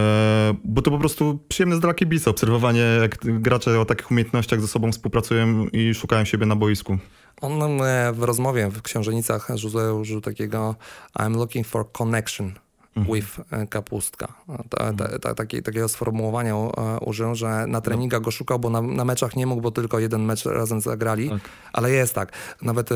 bo 0.64 0.82
to 0.82 0.90
po 0.90 0.98
prostu 0.98 1.38
przyjemne 1.48 1.80
dla 1.80 1.94
kibica 1.94 2.30
obserwowanie, 2.30 2.80
jak 3.00 3.18
gracze 3.40 3.80
o 3.80 3.84
takich 3.84 4.10
umiejętnościach 4.10 4.60
ze 4.60 4.68
sobą 4.68 4.92
współpracują 4.92 5.66
i 5.66 5.94
szukają 5.94 6.24
siebie 6.24 6.46
na 6.46 6.56
boisku. 6.56 6.98
On 7.40 7.82
e, 7.82 8.12
w 8.12 8.22
rozmowie 8.22 8.68
w 8.68 8.82
Księżenicach 8.82 9.48
Josue 9.50 9.94
użył 10.00 10.20
takiego 10.20 10.74
I'm 11.18 11.36
looking 11.36 11.66
for 11.66 11.92
connection. 11.92 12.52
With 12.96 13.40
e, 13.50 13.66
kapustka. 13.66 14.28
Ta, 14.46 14.78
ta, 14.78 14.88
mhm. 14.88 15.20
ta, 15.20 15.34
taki, 15.34 15.62
takiego 15.62 15.88
sformułowania 15.88 16.54
e, 16.54 16.98
użył, 17.00 17.34
że 17.34 17.66
na 17.66 17.80
treningach 17.80 18.20
go 18.20 18.30
szukał, 18.30 18.58
bo 18.58 18.70
na, 18.70 18.82
na, 18.82 19.04
meczach 19.04 19.36
nie 19.36 19.46
mógł, 19.46 19.62
bo 19.62 19.70
tylko 19.70 19.98
jeden 19.98 20.24
mecz 20.24 20.44
razem 20.44 20.80
zagrali, 20.80 21.30
tak. 21.30 21.40
ale 21.72 21.90
jest 21.90 22.14
tak. 22.14 22.32
Nawet 22.62 22.92
y, 22.92 22.94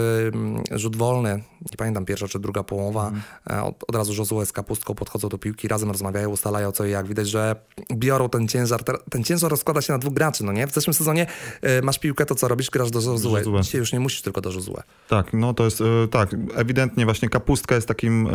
rzut 0.70 0.96
wolny, 0.96 1.42
nie 1.70 1.76
pamiętam 1.78 2.04
pierwsza 2.04 2.28
czy 2.28 2.38
druga 2.38 2.62
połowa, 2.62 3.08
mhm. 3.08 3.64
od, 3.64 3.84
od, 3.88 3.96
razu 3.96 4.14
Josue 4.14 4.46
z 4.46 4.52
kapustką 4.52 4.94
podchodzą 4.94 5.28
do 5.28 5.38
piłki, 5.38 5.68
razem 5.68 5.90
rozmawiają, 5.90 6.30
ustalają 6.30 6.72
co 6.72 6.84
i 6.84 6.90
jak. 6.90 7.06
Widać, 7.06 7.28
że 7.28 7.56
biorą 7.92 8.28
ten 8.28 8.48
ciężar. 8.48 8.84
Ten 9.10 9.24
ciężar 9.24 9.50
rozkłada 9.50 9.82
się 9.82 9.92
na 9.92 9.98
dwóch 9.98 10.14
graczy, 10.14 10.44
no 10.44 10.52
nie? 10.52 10.66
W 10.66 10.72
zeszłym 10.72 10.94
sezonie 10.94 11.26
y, 11.78 11.82
masz 11.82 11.98
piłkę, 11.98 12.26
to 12.26 12.34
co 12.34 12.48
robisz? 12.48 12.70
Grasz 12.70 12.90
do. 12.90 13.00
Josue. 13.00 13.60
Dzisiaj 13.62 13.78
już 13.78 13.92
nie 13.92 14.00
musisz 14.00 14.22
tylko 14.22 14.40
do 14.40 14.52
Josue. 14.52 14.82
Tak, 15.08 15.32
no 15.32 15.54
to 15.54 15.64
jest, 15.64 15.80
y, 15.80 16.08
tak, 16.10 16.36
ewidentnie 16.54 17.04
właśnie 17.04 17.28
kapustka 17.28 17.74
jest 17.74 17.88
takim 17.88 18.28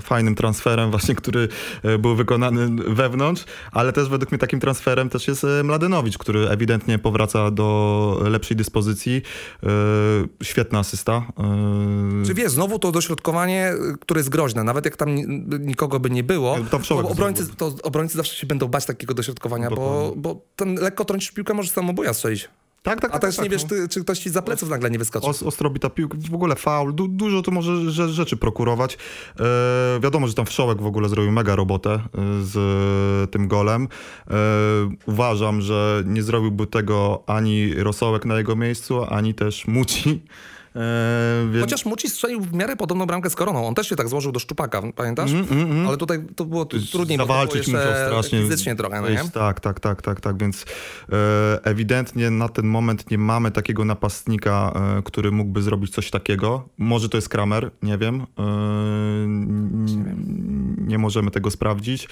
fajnym 0.00 0.34
transferem 0.34 0.85
transferem 0.86 0.90
właśnie, 0.90 1.14
który 1.14 1.48
e, 1.82 1.98
był 1.98 2.16
wykonany 2.16 2.84
wewnątrz, 2.94 3.44
ale 3.72 3.92
też 3.92 4.08
według 4.08 4.32
mnie 4.32 4.38
takim 4.38 4.60
transferem 4.60 5.08
też 5.08 5.28
jest 5.28 5.44
e, 5.44 5.64
Mladenowicz, 5.64 6.18
który 6.18 6.48
ewidentnie 6.48 6.98
powraca 6.98 7.50
do 7.50 8.20
lepszej 8.24 8.56
dyspozycji. 8.56 9.22
Świetna 10.42 10.78
asysta. 10.78 11.26
Czy 12.26 12.34
wiesz, 12.34 12.52
znowu 12.52 12.78
to 12.78 12.92
dośrodkowanie, 12.92 13.72
które 14.00 14.20
jest 14.20 14.28
groźne, 14.28 14.64
nawet 14.64 14.84
jak 14.84 14.96
tam 14.96 15.14
nikogo 15.60 16.00
by 16.00 16.10
nie 16.10 16.22
było, 16.22 16.56
to 16.88 16.98
obrońcy, 16.98 17.46
to 17.56 17.72
obrońcy 17.82 18.16
zawsze 18.16 18.36
się 18.36 18.46
będą 18.46 18.68
bać 18.68 18.86
takiego 18.86 19.14
dośrodkowania, 19.14 19.70
bo, 19.70 20.12
bo 20.16 20.40
ten 20.56 20.74
lekko 20.74 21.04
trącisz 21.04 21.30
piłkę, 21.32 21.54
może 21.54 21.70
samobuja 21.70 22.14
strzelić. 22.14 22.48
Tak, 22.86 23.00
tak, 23.00 23.10
A 23.10 23.12
tak, 23.12 23.20
też 23.20 23.36
tak, 23.36 23.44
nie 23.44 23.50
wiesz, 23.50 23.62
no. 23.62 23.68
ty, 23.68 23.88
czy 23.88 24.00
ktoś 24.00 24.18
ci 24.18 24.30
za 24.30 24.42
pleców 24.42 24.68
nagle 24.68 24.90
nie 24.90 24.98
wyskoczy. 24.98 25.26
Os, 25.26 25.42
ostro 25.42 25.70
bita 25.70 25.90
piłka, 25.90 26.18
w 26.30 26.34
ogóle 26.34 26.56
faul, 26.56 26.94
du, 26.94 27.08
dużo 27.08 27.42
tu 27.42 27.52
może 27.52 27.90
rzeczy 27.90 28.36
prokurować. 28.36 28.98
E, 29.40 30.00
wiadomo, 30.00 30.28
że 30.28 30.34
tam 30.34 30.46
Wszołek 30.46 30.82
w 30.82 30.86
ogóle 30.86 31.08
zrobił 31.08 31.32
mega 31.32 31.56
robotę 31.56 31.90
e, 31.90 32.00
z 32.42 32.56
e, 32.56 33.26
tym 33.26 33.48
golem. 33.48 33.88
Uważam, 35.06 35.60
że 35.60 36.02
nie 36.06 36.22
zrobiłby 36.22 36.66
tego 36.66 37.22
ani 37.26 37.74
Rosołek 37.74 38.24
na 38.24 38.38
jego 38.38 38.56
miejscu, 38.56 39.04
ani 39.04 39.34
też 39.34 39.66
Muci. 39.66 40.22
Więc... 41.52 41.64
Chociaż 41.64 41.84
Muci 41.84 42.08
strzelił 42.08 42.40
w 42.40 42.52
miarę 42.52 42.76
podobną 42.76 43.06
bramkę 43.06 43.30
z 43.30 43.34
Koroną. 43.34 43.66
On 43.66 43.74
też 43.74 43.88
się 43.88 43.96
tak 43.96 44.08
złożył 44.08 44.32
do 44.32 44.38
szczupaka, 44.38 44.82
pamiętasz? 44.96 45.30
Mm, 45.30 45.46
mm, 45.50 45.70
mm. 45.70 45.86
Ale 45.88 45.96
tutaj 45.96 46.18
to 46.36 46.44
było 46.44 46.64
trudniej, 46.64 47.18
Zawalczyć 47.18 47.70
było 47.70 47.82
strasznie. 47.82 48.42
fizycznie 48.42 48.76
trochę. 48.76 49.00
No 49.00 49.08
nie? 49.08 49.30
Tak, 49.34 49.60
tak, 49.60 49.80
tak, 49.80 50.02
tak, 50.02 50.20
tak. 50.20 50.38
Więc 50.38 50.64
e, 51.12 51.64
ewidentnie 51.64 52.30
na 52.30 52.48
ten 52.48 52.66
moment 52.66 53.10
nie 53.10 53.18
mamy 53.18 53.50
takiego 53.50 53.84
napastnika, 53.84 54.72
e, 54.98 55.02
który 55.02 55.32
mógłby 55.32 55.62
zrobić 55.62 55.94
coś 55.94 56.10
takiego. 56.10 56.68
Może 56.78 57.08
to 57.08 57.16
jest 57.16 57.28
Kramer, 57.28 57.70
nie 57.82 57.98
wiem. 57.98 58.26
E, 58.38 58.44
nie, 59.26 60.16
nie 60.78 60.98
możemy 60.98 61.30
tego 61.30 61.50
sprawdzić. 61.50 62.08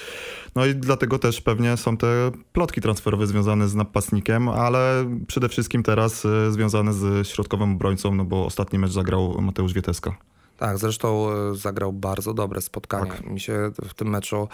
No 0.56 0.66
i 0.66 0.74
dlatego 0.74 1.18
też 1.18 1.40
pewnie 1.40 1.76
są 1.76 1.96
te 1.96 2.30
plotki 2.52 2.80
transferowe 2.80 3.26
związane 3.26 3.68
z 3.68 3.74
napastnikiem, 3.74 4.48
ale 4.48 5.04
przede 5.26 5.48
wszystkim 5.48 5.82
teraz 5.82 6.24
e, 6.24 6.52
związane 6.52 6.92
z 6.92 7.28
środkowym 7.28 7.72
obrońcą, 7.72 8.14
no 8.14 8.24
bo 8.24 8.46
ostatni 8.46 8.78
mecz 8.78 8.90
zagrał 8.90 9.40
Mateusz 9.40 9.72
Wieteska. 9.72 10.16
Tak, 10.58 10.78
zresztą 10.78 11.30
e, 11.30 11.54
zagrał 11.54 11.92
bardzo 11.92 12.34
dobre 12.34 12.60
spotkanie. 12.60 13.10
Tak. 13.10 13.26
Mi 13.26 13.40
się 13.40 13.70
w 13.88 13.94
tym 13.94 14.08
meczu 14.08 14.48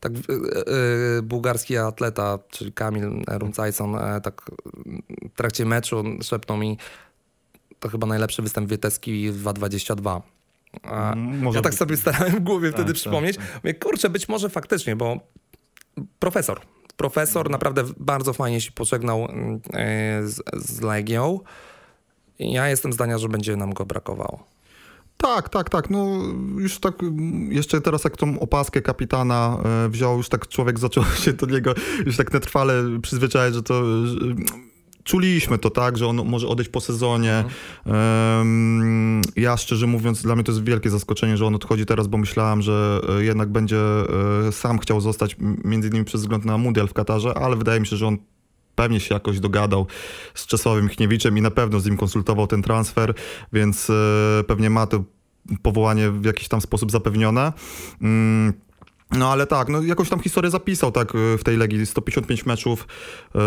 tak 0.00 0.12
yy, 0.12 1.22
bułgarski 1.22 1.76
atleta, 1.76 2.38
czyli 2.48 2.72
Kamil 2.72 3.22
Rumcajson, 3.28 3.96
tak 4.22 4.42
w 5.32 5.36
trakcie 5.36 5.64
meczu 5.64 6.04
szepnął 6.22 6.58
mi, 6.58 6.78
to 7.80 7.88
chyba 7.88 8.06
najlepszy 8.06 8.42
występ 8.42 8.68
Wieteski 8.68 9.32
2.22. 9.32 10.20
Mm, 10.82 11.54
ja 11.54 11.60
tak 11.60 11.74
sobie 11.74 11.96
starałem 11.96 12.34
w 12.34 12.40
głowie 12.40 12.68
tak, 12.68 12.74
wtedy 12.74 12.92
tak, 12.92 13.00
przypomnieć. 13.00 13.36
Tak. 13.36 13.46
Mówię, 13.54 13.74
kurczę, 13.74 14.10
być 14.10 14.28
może 14.28 14.48
faktycznie, 14.48 14.96
bo 14.96 15.20
profesor, 16.18 16.60
profesor 16.96 17.50
naprawdę 17.50 17.84
bardzo 17.96 18.32
fajnie 18.32 18.60
się 18.60 18.72
pożegnał 18.72 19.24
mm, 19.24 19.60
z, 20.28 20.42
z 20.56 20.80
Legią. 20.80 21.40
Ja 22.38 22.68
jestem 22.68 22.92
zdania, 22.92 23.18
że 23.18 23.28
będzie 23.28 23.56
nam 23.56 23.72
go 23.72 23.86
brakowało. 23.86 24.46
Tak, 25.16 25.48
tak, 25.48 25.70
tak. 25.70 25.90
No 25.90 26.22
już 26.58 26.78
tak, 26.78 26.94
jeszcze 27.48 27.80
teraz 27.80 28.04
jak 28.04 28.16
tą 28.16 28.40
opaskę 28.40 28.82
kapitana 28.82 29.58
e, 29.64 29.88
wziął, 29.88 30.16
już 30.16 30.28
tak 30.28 30.48
człowiek 30.48 30.78
zaczął 30.78 31.04
się 31.24 31.32
do 31.32 31.46
niego 31.46 31.74
już 32.06 32.16
tak 32.16 32.32
netrwale 32.32 32.74
przyzwyczaić, 33.02 33.54
że 33.54 33.62
to 33.62 33.82
czuliśmy 35.06 35.58
to 35.58 35.70
tak, 35.70 35.98
że 35.98 36.06
on 36.06 36.16
może 36.16 36.48
odejść 36.48 36.70
po 36.70 36.80
sezonie. 36.80 37.44
Um, 37.86 39.22
ja 39.36 39.56
szczerze 39.56 39.86
mówiąc, 39.86 40.22
dla 40.22 40.34
mnie 40.34 40.44
to 40.44 40.52
jest 40.52 40.64
wielkie 40.64 40.90
zaskoczenie, 40.90 41.36
że 41.36 41.46
on 41.46 41.54
odchodzi 41.54 41.86
teraz, 41.86 42.06
bo 42.06 42.18
myślałem, 42.18 42.62
że 42.62 43.00
e, 43.08 43.24
jednak 43.24 43.48
będzie 43.48 43.78
e, 44.48 44.52
sam 44.52 44.78
chciał 44.78 45.00
zostać, 45.00 45.36
między 45.64 45.88
innymi 45.88 46.04
przez 46.04 46.20
wzgląd 46.20 46.44
na 46.44 46.58
mundial 46.58 46.88
w 46.88 46.92
Katarze, 46.92 47.34
ale 47.34 47.56
wydaje 47.56 47.80
mi 47.80 47.86
się, 47.86 47.96
że 47.96 48.06
on 48.06 48.18
pewnie 48.74 49.00
się 49.00 49.14
jakoś 49.14 49.40
dogadał 49.40 49.86
z 50.34 50.46
Czesławem 50.46 50.84
Michniewiczem 50.84 51.38
i 51.38 51.42
na 51.42 51.50
pewno 51.50 51.80
z 51.80 51.86
nim 51.86 51.96
konsultował 51.96 52.46
ten 52.46 52.62
transfer, 52.62 53.14
więc 53.52 53.90
e, 53.90 54.44
pewnie 54.46 54.70
ma 54.70 54.86
to 54.86 55.04
powołanie 55.62 56.10
w 56.10 56.24
jakiś 56.24 56.48
tam 56.48 56.60
sposób 56.60 56.90
zapewnione. 56.90 57.52
No 59.10 59.32
ale 59.32 59.46
tak, 59.46 59.68
no 59.68 59.82
jakąś 59.82 60.08
tam 60.08 60.20
historię 60.20 60.50
zapisał 60.50 60.92
tak 60.92 61.14
y, 61.14 61.38
w 61.38 61.44
tej 61.44 61.56
Legii, 61.56 61.86
155 61.86 62.46
meczów, 62.46 62.86
yy, 63.34 63.40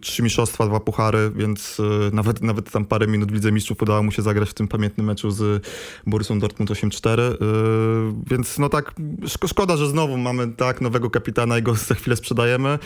trzy 0.00 0.22
mistrzostwa, 0.22 0.66
dwa 0.66 0.80
puchary, 0.80 1.32
więc 1.36 1.78
yy, 1.78 2.10
nawet, 2.12 2.42
nawet 2.42 2.70
tam 2.70 2.84
parę 2.84 3.06
minut 3.06 3.30
w 3.30 3.34
Lidze 3.34 3.52
Mistrzów 3.52 3.82
udało 3.82 4.02
mu 4.02 4.12
się 4.12 4.22
zagrać 4.22 4.50
w 4.50 4.54
tym 4.54 4.68
pamiętnym 4.68 5.06
meczu 5.06 5.30
z 5.30 5.66
Borusą 6.06 6.38
Dortmund 6.38 6.70
8-4, 6.70 7.20
yy, 7.20 7.36
więc 8.30 8.58
no 8.58 8.68
tak, 8.68 8.94
szko 9.26 9.48
szkoda, 9.48 9.76
że 9.76 9.88
znowu 9.88 10.18
mamy 10.18 10.52
tak 10.52 10.80
nowego 10.80 11.10
kapitana 11.10 11.58
i 11.58 11.62
go 11.62 11.74
za 11.74 11.94
chwilę 11.94 12.16
sprzedajemy. 12.16 12.78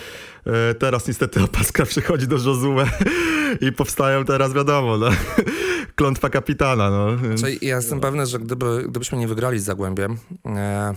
Yy, 0.46 0.52
teraz 0.78 1.08
niestety 1.08 1.42
opaska 1.42 1.86
przychodzi 1.86 2.26
do 2.26 2.36
Josue 2.36 2.76
i 3.68 3.72
powstają 3.72 4.24
teraz, 4.24 4.52
wiadomo, 4.52 4.96
no, 4.96 5.08
klątwa 5.96 6.30
kapitana. 6.30 6.90
No. 6.90 7.36
Znaczy, 7.36 7.58
ja 7.62 7.76
jestem 7.76 8.00
pewny, 8.00 8.26
że 8.26 8.38
gdyby, 8.38 8.84
gdybyśmy 8.88 9.18
nie 9.18 9.28
wygrali 9.28 9.58
z 9.58 9.64
Zagłębiem, 9.64 10.16
e, 10.46 10.94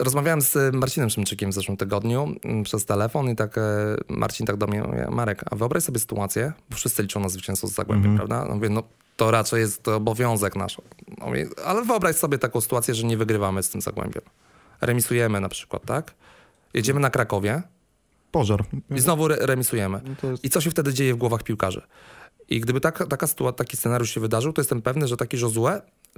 Rozmawiałem 0.00 0.40
z 0.40 0.74
Marcinem 0.74 1.10
Szymczykiem 1.10 1.50
w 1.50 1.54
zeszłym 1.54 1.76
tygodniu 1.76 2.34
mm, 2.44 2.62
przez 2.62 2.84
telefon 2.84 3.30
i 3.30 3.36
tak 3.36 3.58
e, 3.58 3.62
Marcin 4.08 4.46
tak 4.46 4.56
do 4.56 4.66
mnie 4.66 4.82
mówi, 4.82 4.98
Marek, 5.10 5.44
a 5.50 5.56
wyobraź 5.56 5.82
sobie 5.82 5.98
sytuację, 5.98 6.52
bo 6.70 6.76
wszyscy 6.76 7.02
liczą 7.02 7.20
na 7.20 7.28
zwycięstwo 7.28 7.68
z 7.68 7.72
Zagłębiem, 7.72 8.10
mm 8.10 8.16
-hmm. 8.16 8.26
prawda? 8.28 8.48
No 8.48 8.54
mówię, 8.54 8.68
no 8.68 8.82
to 9.16 9.30
raczej 9.30 9.60
jest 9.60 9.82
to 9.82 9.96
obowiązek 9.96 10.56
nasz. 10.56 10.78
No 11.18 11.26
mówię, 11.26 11.48
ale 11.64 11.84
wyobraź 11.84 12.16
sobie 12.16 12.38
taką 12.38 12.60
sytuację, 12.60 12.94
że 12.94 13.06
nie 13.06 13.16
wygrywamy 13.16 13.62
z 13.62 13.68
tym 13.68 13.80
Zagłębiem. 13.80 14.22
Remisujemy 14.80 15.40
na 15.40 15.48
przykład, 15.48 15.84
tak? 15.84 16.14
Jedziemy 16.74 17.00
na 17.00 17.10
Krakowie. 17.10 17.62
Pożar. 18.32 18.64
I 18.90 19.00
znowu 19.00 19.26
re 19.26 19.36
remisujemy. 19.40 20.00
No 20.22 20.30
jest... 20.30 20.44
I 20.44 20.50
co 20.50 20.60
się 20.60 20.70
wtedy 20.70 20.94
dzieje 20.94 21.14
w 21.14 21.16
głowach 21.16 21.42
piłkarzy? 21.42 21.82
I 22.48 22.60
gdyby 22.60 22.80
tak, 22.80 23.08
taka 23.08 23.26
sytuacja, 23.26 23.56
taki 23.56 23.76
scenariusz 23.76 24.10
się 24.10 24.20
wydarzył, 24.20 24.52
to 24.52 24.60
jestem 24.60 24.82
pewny, 24.82 25.08
że 25.08 25.16
taki 25.16 25.36
Josue 25.36 25.68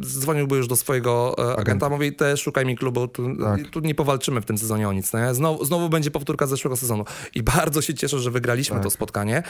dzwoniłby 0.01 0.57
już 0.57 0.69
do 0.69 0.77
swojego 0.77 1.35
e, 1.53 1.57
agenta, 1.57 1.89
mówi, 1.89 2.13
te 2.13 2.37
szukaj 2.37 2.67
mi 2.67 2.77
klubu, 2.77 3.09
tu, 3.09 3.37
tak. 3.37 3.71
tu, 3.71 3.81
nie 3.81 3.95
powalczymy 3.95 4.41
w 4.41 4.45
tym 4.45 4.59
sezonie 4.59 4.89
o 4.89 4.93
nic. 4.93 5.13
Nie? 5.13 5.35
Znowu, 5.35 5.65
znowu 5.65 5.89
będzie 5.89 6.11
powtórka 6.11 6.47
zeszłego 6.47 6.77
sezonu. 6.77 7.05
I 7.35 7.43
bardzo 7.43 7.83
się 7.83 7.95
cieszę, 7.95 8.19
że 8.19 8.31
wygraliśmy 8.31 8.77
tak. 8.77 8.85
to 8.85 8.91
spotkanie, 8.91 9.43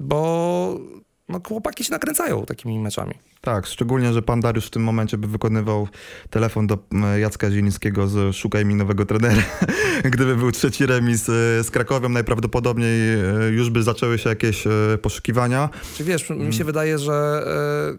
bo 0.00 0.80
no, 1.28 1.40
chłopaki 1.48 1.84
się 1.84 1.92
nakręcają 1.92 2.46
takimi 2.46 2.78
meczami. 2.78 3.14
Tak, 3.46 3.66
szczególnie, 3.66 4.12
że 4.12 4.22
pan 4.22 4.40
Dariusz 4.40 4.66
w 4.66 4.70
tym 4.70 4.82
momencie 4.82 5.18
by 5.18 5.28
wykonywał 5.28 5.88
telefon 6.30 6.66
do 6.66 6.78
Jacka 7.18 7.50
Zielińskiego 7.50 8.08
z 8.08 8.36
szukaj 8.36 8.64
mi 8.64 8.74
nowego 8.74 9.06
trenera. 9.06 9.42
Gdyby 10.12 10.36
był 10.36 10.52
trzeci 10.52 10.86
remis 10.86 11.28
e, 11.28 11.64
z 11.64 11.70
Krakowem, 11.70 12.12
najprawdopodobniej 12.12 13.14
e, 13.14 13.48
już 13.50 13.70
by 13.70 13.82
zaczęły 13.82 14.18
się 14.18 14.28
jakieś 14.28 14.66
e, 14.66 14.70
poszukiwania. 15.02 15.68
Czy 15.94 16.04
wiesz, 16.04 16.30
mi 16.30 16.36
się 16.38 16.62
mm. 16.62 16.66
wydaje, 16.66 16.98
że 16.98 17.44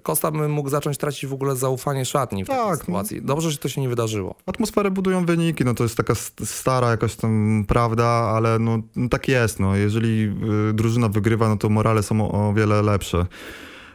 Kosta 0.03 0.31
by 0.31 0.47
mógł 0.47 0.69
zacząć 0.69 0.97
tracić 0.97 1.25
w 1.25 1.33
ogóle 1.33 1.55
zaufanie 1.55 2.05
szatni 2.05 2.43
w 2.43 2.47
tak, 2.47 2.57
takiej 2.57 2.77
sytuacji. 2.77 3.21
Dobrze, 3.21 3.51
że 3.51 3.57
to 3.57 3.69
się 3.69 3.81
nie 3.81 3.89
wydarzyło. 3.89 4.35
Atmosferę 4.45 4.91
budują 4.91 5.25
wyniki, 5.25 5.65
no 5.65 5.73
to 5.73 5.83
jest 5.83 5.97
taka 5.97 6.15
stara 6.45 6.91
jakaś 6.91 7.15
tam 7.15 7.65
prawda, 7.67 8.05
ale 8.05 8.59
no, 8.59 8.79
no 8.95 9.09
tak 9.09 9.27
jest. 9.27 9.59
No. 9.59 9.75
Jeżeli 9.75 10.35
drużyna 10.73 11.09
wygrywa, 11.09 11.49
no 11.49 11.57
to 11.57 11.69
morale 11.69 12.03
są 12.03 12.31
o 12.31 12.53
wiele 12.53 12.81
lepsze. 12.81 13.25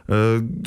E, 0.09 0.13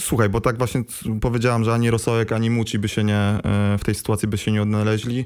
słuchaj, 0.01 0.29
bo 0.29 0.41
tak 0.41 0.59
właśnie 0.59 0.83
powiedziałam, 1.21 1.65
że 1.65 1.75
ani 1.75 1.91
Rosołek, 1.91 2.33
ani 2.33 2.51
Muci 2.51 2.79
by 2.79 2.89
się 2.89 3.05
nie, 3.05 3.17
e, 3.17 3.41
w 3.79 3.85
tej 3.85 3.95
sytuacji 3.95 4.29
by 4.29 4.39
się 4.39 4.53
nie 4.53 4.63
odnaleźli. 4.63 5.25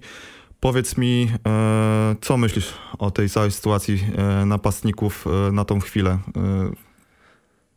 Powiedz 0.61 0.97
mi, 0.97 1.33
e, 1.47 2.17
co 2.21 2.37
myślisz 2.37 2.75
o 2.99 3.11
tej 3.11 3.29
całej 3.29 3.51
sytuacji 3.51 4.07
napastników 4.47 5.25
na 5.53 5.65
tą 5.65 5.81
chwilę? 5.81 6.19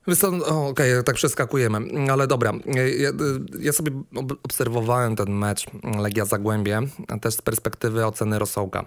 Okej, 0.08 0.92
okay, 0.92 1.04
tak 1.04 1.16
przeskakujemy, 1.16 2.10
ale 2.12 2.28
dobra. 2.28 2.52
Ja, 2.66 3.12
ja, 3.60 3.72
sobie 3.72 3.92
obserwowałem 4.44 5.16
ten 5.16 5.32
mecz 5.32 5.66
Legia 6.00 6.25
Zagłębie, 6.25 6.82
też 7.22 7.34
z 7.34 7.42
perspektywy 7.42 8.06
oceny 8.06 8.40
Rosołka. 8.40 8.86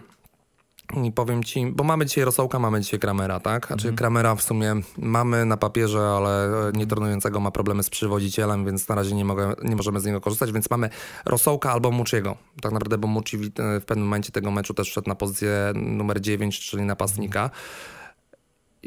I 0.95 1.13
powiem 1.13 1.45
ci, 1.45 1.67
bo 1.67 1.85
mamy 1.85 2.07
dzisiaj 2.07 2.25
Rosołka, 2.25 2.59
mamy 2.59 2.81
dzisiaj 2.81 3.01
Kramera, 3.01 3.41
tak? 3.41 3.67
Znaczy 3.67 3.89
mhm. 3.89 3.97
Kramera 3.97 4.35
w 4.35 4.43
sumie 4.43 4.75
mamy 4.99 5.45
na 5.45 5.57
papierze, 5.57 6.01
ale 6.01 6.49
nietrenującego 6.75 7.41
ma 7.41 7.51
problemy 7.51 7.83
z 7.83 7.91
przywodzicielem, 7.91 8.65
więc 8.65 8.89
na 8.89 8.95
razie 8.95 9.15
nie, 9.15 9.25
mogę, 9.25 9.55
nie 9.63 9.77
możemy 9.77 10.01
z 10.01 10.05
niego 10.05 10.21
korzystać, 10.21 10.53
więc 10.53 10.71
mamy 10.71 10.91
Rosołka 11.25 11.73
albo 11.73 11.91
Muciego. 11.91 12.37
Tak 12.63 12.73
naprawdę, 12.73 12.99
bo 12.99 13.09
Muci 13.09 13.39
w 13.81 13.85
pewnym 13.87 14.05
momencie 14.07 14.33
tego 14.33 14.51
meczu 14.51 14.75
też 14.75 14.91
wszedł 14.91 15.09
na 15.09 15.15
pozycję 15.15 15.73
numer 15.75 16.21
9, 16.21 16.61
czyli 16.61 16.83
napastnika. 16.83 17.51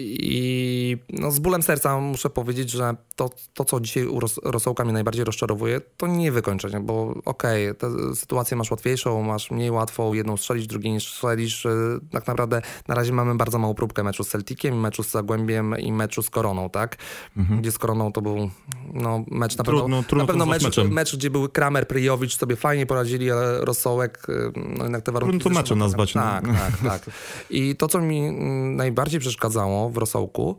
I 0.01 0.98
no, 1.10 1.32
z 1.32 1.39
bólem 1.39 1.63
serca 1.63 2.00
muszę 2.00 2.29
powiedzieć, 2.29 2.72
że 2.72 2.96
to, 3.15 3.29
to 3.53 3.65
co 3.65 3.79
dzisiaj 3.79 4.06
u 4.06 4.20
Rosołka 4.44 4.84
mnie 4.84 4.94
najbardziej 4.94 5.25
rozczarowuje, 5.25 5.82
to 5.98 6.08
nie 6.08 6.32
wykończenie, 6.32 6.79
bo 6.79 7.13
okej, 7.25 7.70
okay, 7.70 8.15
sytuację 8.15 8.58
masz 8.58 8.72
łatwiejszą, 8.72 9.24
masz 9.24 9.51
mniej 9.51 9.72
łatwą, 9.72 10.13
jedną 10.13 10.38
strzelisz, 10.38 10.68
drugiej 10.68 10.91
nie 10.94 11.00
strzelisz. 11.00 11.65
Y, 11.65 12.00
tak 12.12 12.27
naprawdę 12.27 12.62
na 12.88 12.96
razie 12.96 13.13
mamy 13.13 13.36
bardzo 13.36 13.60
małą 13.60 13.74
próbkę 13.74 14.03
meczu 14.03 14.24
z 14.24 14.29
Celticiem, 14.29 14.79
meczu 14.79 15.03
z 15.03 15.12
Zagłębiem 15.12 15.75
i 15.79 15.91
meczu 15.91 16.22
z 16.22 16.29
Koroną, 16.29 16.70
tak? 16.70 16.98
Mhm. 17.38 17.62
Gdzie 17.62 17.72
z 17.72 17.77
Koroną 17.77 18.12
to 18.12 18.22
był 18.22 18.50
no, 18.94 19.24
mecz 19.32 19.58
na 19.58 19.63
trudno, 19.63 19.82
pewno, 19.82 20.03
trudno 20.03 20.24
na 20.24 20.27
pewno 20.27 20.46
mecz, 20.46 20.77
mecz, 20.89 21.15
gdzie 21.15 21.29
był 21.29 21.50
Kramer, 21.50 21.88
Pryjowicz, 21.88 22.38
sobie 22.38 22.56
fajnie 22.56 22.86
poradzili, 22.86 23.32
ale 23.32 23.65
Rosołek, 23.65 24.29
y, 24.29 24.51
no 24.77 24.84
jednak 24.84 25.01
te 25.01 25.12
warunki... 25.12 25.39
Trudno 25.39 25.56
to 25.56 25.62
meczem 25.62 25.79
nazwać. 25.79 26.15
No. 26.15 26.22
Tak, 26.22 26.44
tak, 26.48 26.77
tak. 26.84 27.01
I 27.50 27.75
to, 27.75 27.88
co 27.88 28.01
mi 28.01 28.27
mm, 28.27 28.75
najbardziej 28.75 29.20
przeszkadzało 29.20 29.88
w 29.91 29.98
Rosołku, 29.98 30.58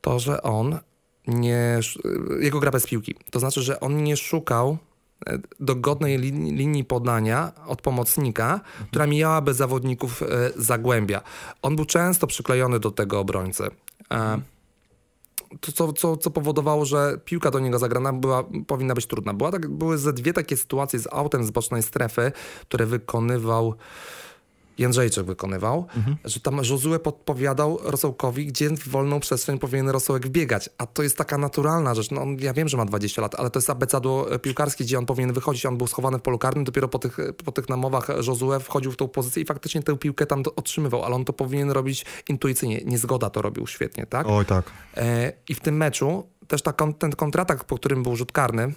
to, 0.00 0.18
że 0.18 0.42
on 0.42 0.78
nie, 1.26 1.80
jego 2.40 2.60
gra 2.60 2.70
bez 2.70 2.86
piłki. 2.86 3.14
To 3.30 3.40
znaczy, 3.40 3.62
że 3.62 3.80
on 3.80 4.02
nie 4.02 4.16
szukał 4.16 4.78
e, 5.26 5.38
dogodnej 5.60 6.18
linii, 6.18 6.52
linii 6.52 6.84
podania 6.84 7.52
od 7.66 7.82
pomocnika, 7.82 8.52
mhm. 8.52 8.86
która 8.88 9.06
mijałaby 9.06 9.54
zawodników 9.54 10.22
e, 10.22 10.26
Zagłębia. 10.56 11.20
On 11.62 11.76
był 11.76 11.84
często 11.84 12.26
przyklejony 12.26 12.80
do 12.80 12.90
tego 12.90 13.20
obrońcy. 13.20 13.64
E. 14.12 14.40
To, 15.60 15.72
co, 15.72 15.92
co, 15.92 16.16
co 16.16 16.30
powodowało, 16.30 16.84
że 16.84 17.20
piłka 17.24 17.50
do 17.50 17.58
niego 17.58 17.78
zagrana 17.78 18.12
była, 18.12 18.44
powinna 18.66 18.94
być 18.94 19.06
trudna. 19.06 19.34
Była 19.34 19.52
tak, 19.52 19.68
były 19.68 19.98
ze 19.98 20.12
dwie 20.12 20.32
takie 20.32 20.56
sytuacje 20.56 20.98
z 20.98 21.06
autem 21.12 21.44
z 21.44 21.50
bocznej 21.50 21.82
strefy, 21.82 22.32
które 22.62 22.86
wykonywał 22.86 23.74
Jędrzejczyk 24.80 25.26
wykonywał, 25.26 25.86
mhm. 25.96 26.16
że 26.24 26.40
tam 26.40 26.56
Josue 26.56 26.98
podpowiadał 26.98 27.78
Rosołkowi, 27.82 28.46
gdzie 28.46 28.70
w 28.70 28.88
wolną 28.88 29.20
przestrzeń 29.20 29.58
powinien 29.58 29.88
Rosołek 29.88 30.26
wbiegać. 30.26 30.70
A 30.78 30.86
to 30.86 31.02
jest 31.02 31.16
taka 31.16 31.38
naturalna 31.38 31.94
rzecz. 31.94 32.10
No, 32.10 32.26
ja 32.38 32.52
wiem, 32.52 32.68
że 32.68 32.76
ma 32.76 32.84
20 32.84 33.22
lat, 33.22 33.34
ale 33.34 33.50
to 33.50 33.58
jest 33.58 33.70
abecadło 33.70 34.38
piłkarskie, 34.38 34.84
gdzie 34.84 34.98
on 34.98 35.06
powinien 35.06 35.32
wychodzić. 35.32 35.66
On 35.66 35.78
był 35.78 35.86
schowany 35.86 36.18
w 36.18 36.22
polu 36.22 36.38
karnym, 36.38 36.64
dopiero 36.64 36.88
po 36.88 36.98
tych, 36.98 37.16
po 37.44 37.52
tych 37.52 37.68
namowach 37.68 38.08
Josue 38.26 38.60
wchodził 38.60 38.92
w 38.92 38.96
tą 38.96 39.08
pozycję 39.08 39.42
i 39.42 39.46
faktycznie 39.46 39.82
tę 39.82 39.96
piłkę 39.96 40.26
tam 40.26 40.42
otrzymywał, 40.56 41.04
ale 41.04 41.14
on 41.14 41.24
to 41.24 41.32
powinien 41.32 41.70
robić 41.70 42.04
intuicyjnie. 42.28 42.80
Niezgoda 42.84 43.30
to 43.30 43.42
robił 43.42 43.66
świetnie, 43.66 44.06
tak? 44.06 44.26
Oj, 44.28 44.44
tak. 44.44 44.64
E, 44.96 45.32
I 45.48 45.54
w 45.54 45.60
tym 45.60 45.76
meczu 45.76 46.26
też 46.48 46.62
ta, 46.62 46.72
ten 46.98 47.12
kontratak, 47.12 47.64
po 47.64 47.76
którym 47.76 48.02
był 48.02 48.16
rzut 48.16 48.32
karny, 48.32 48.74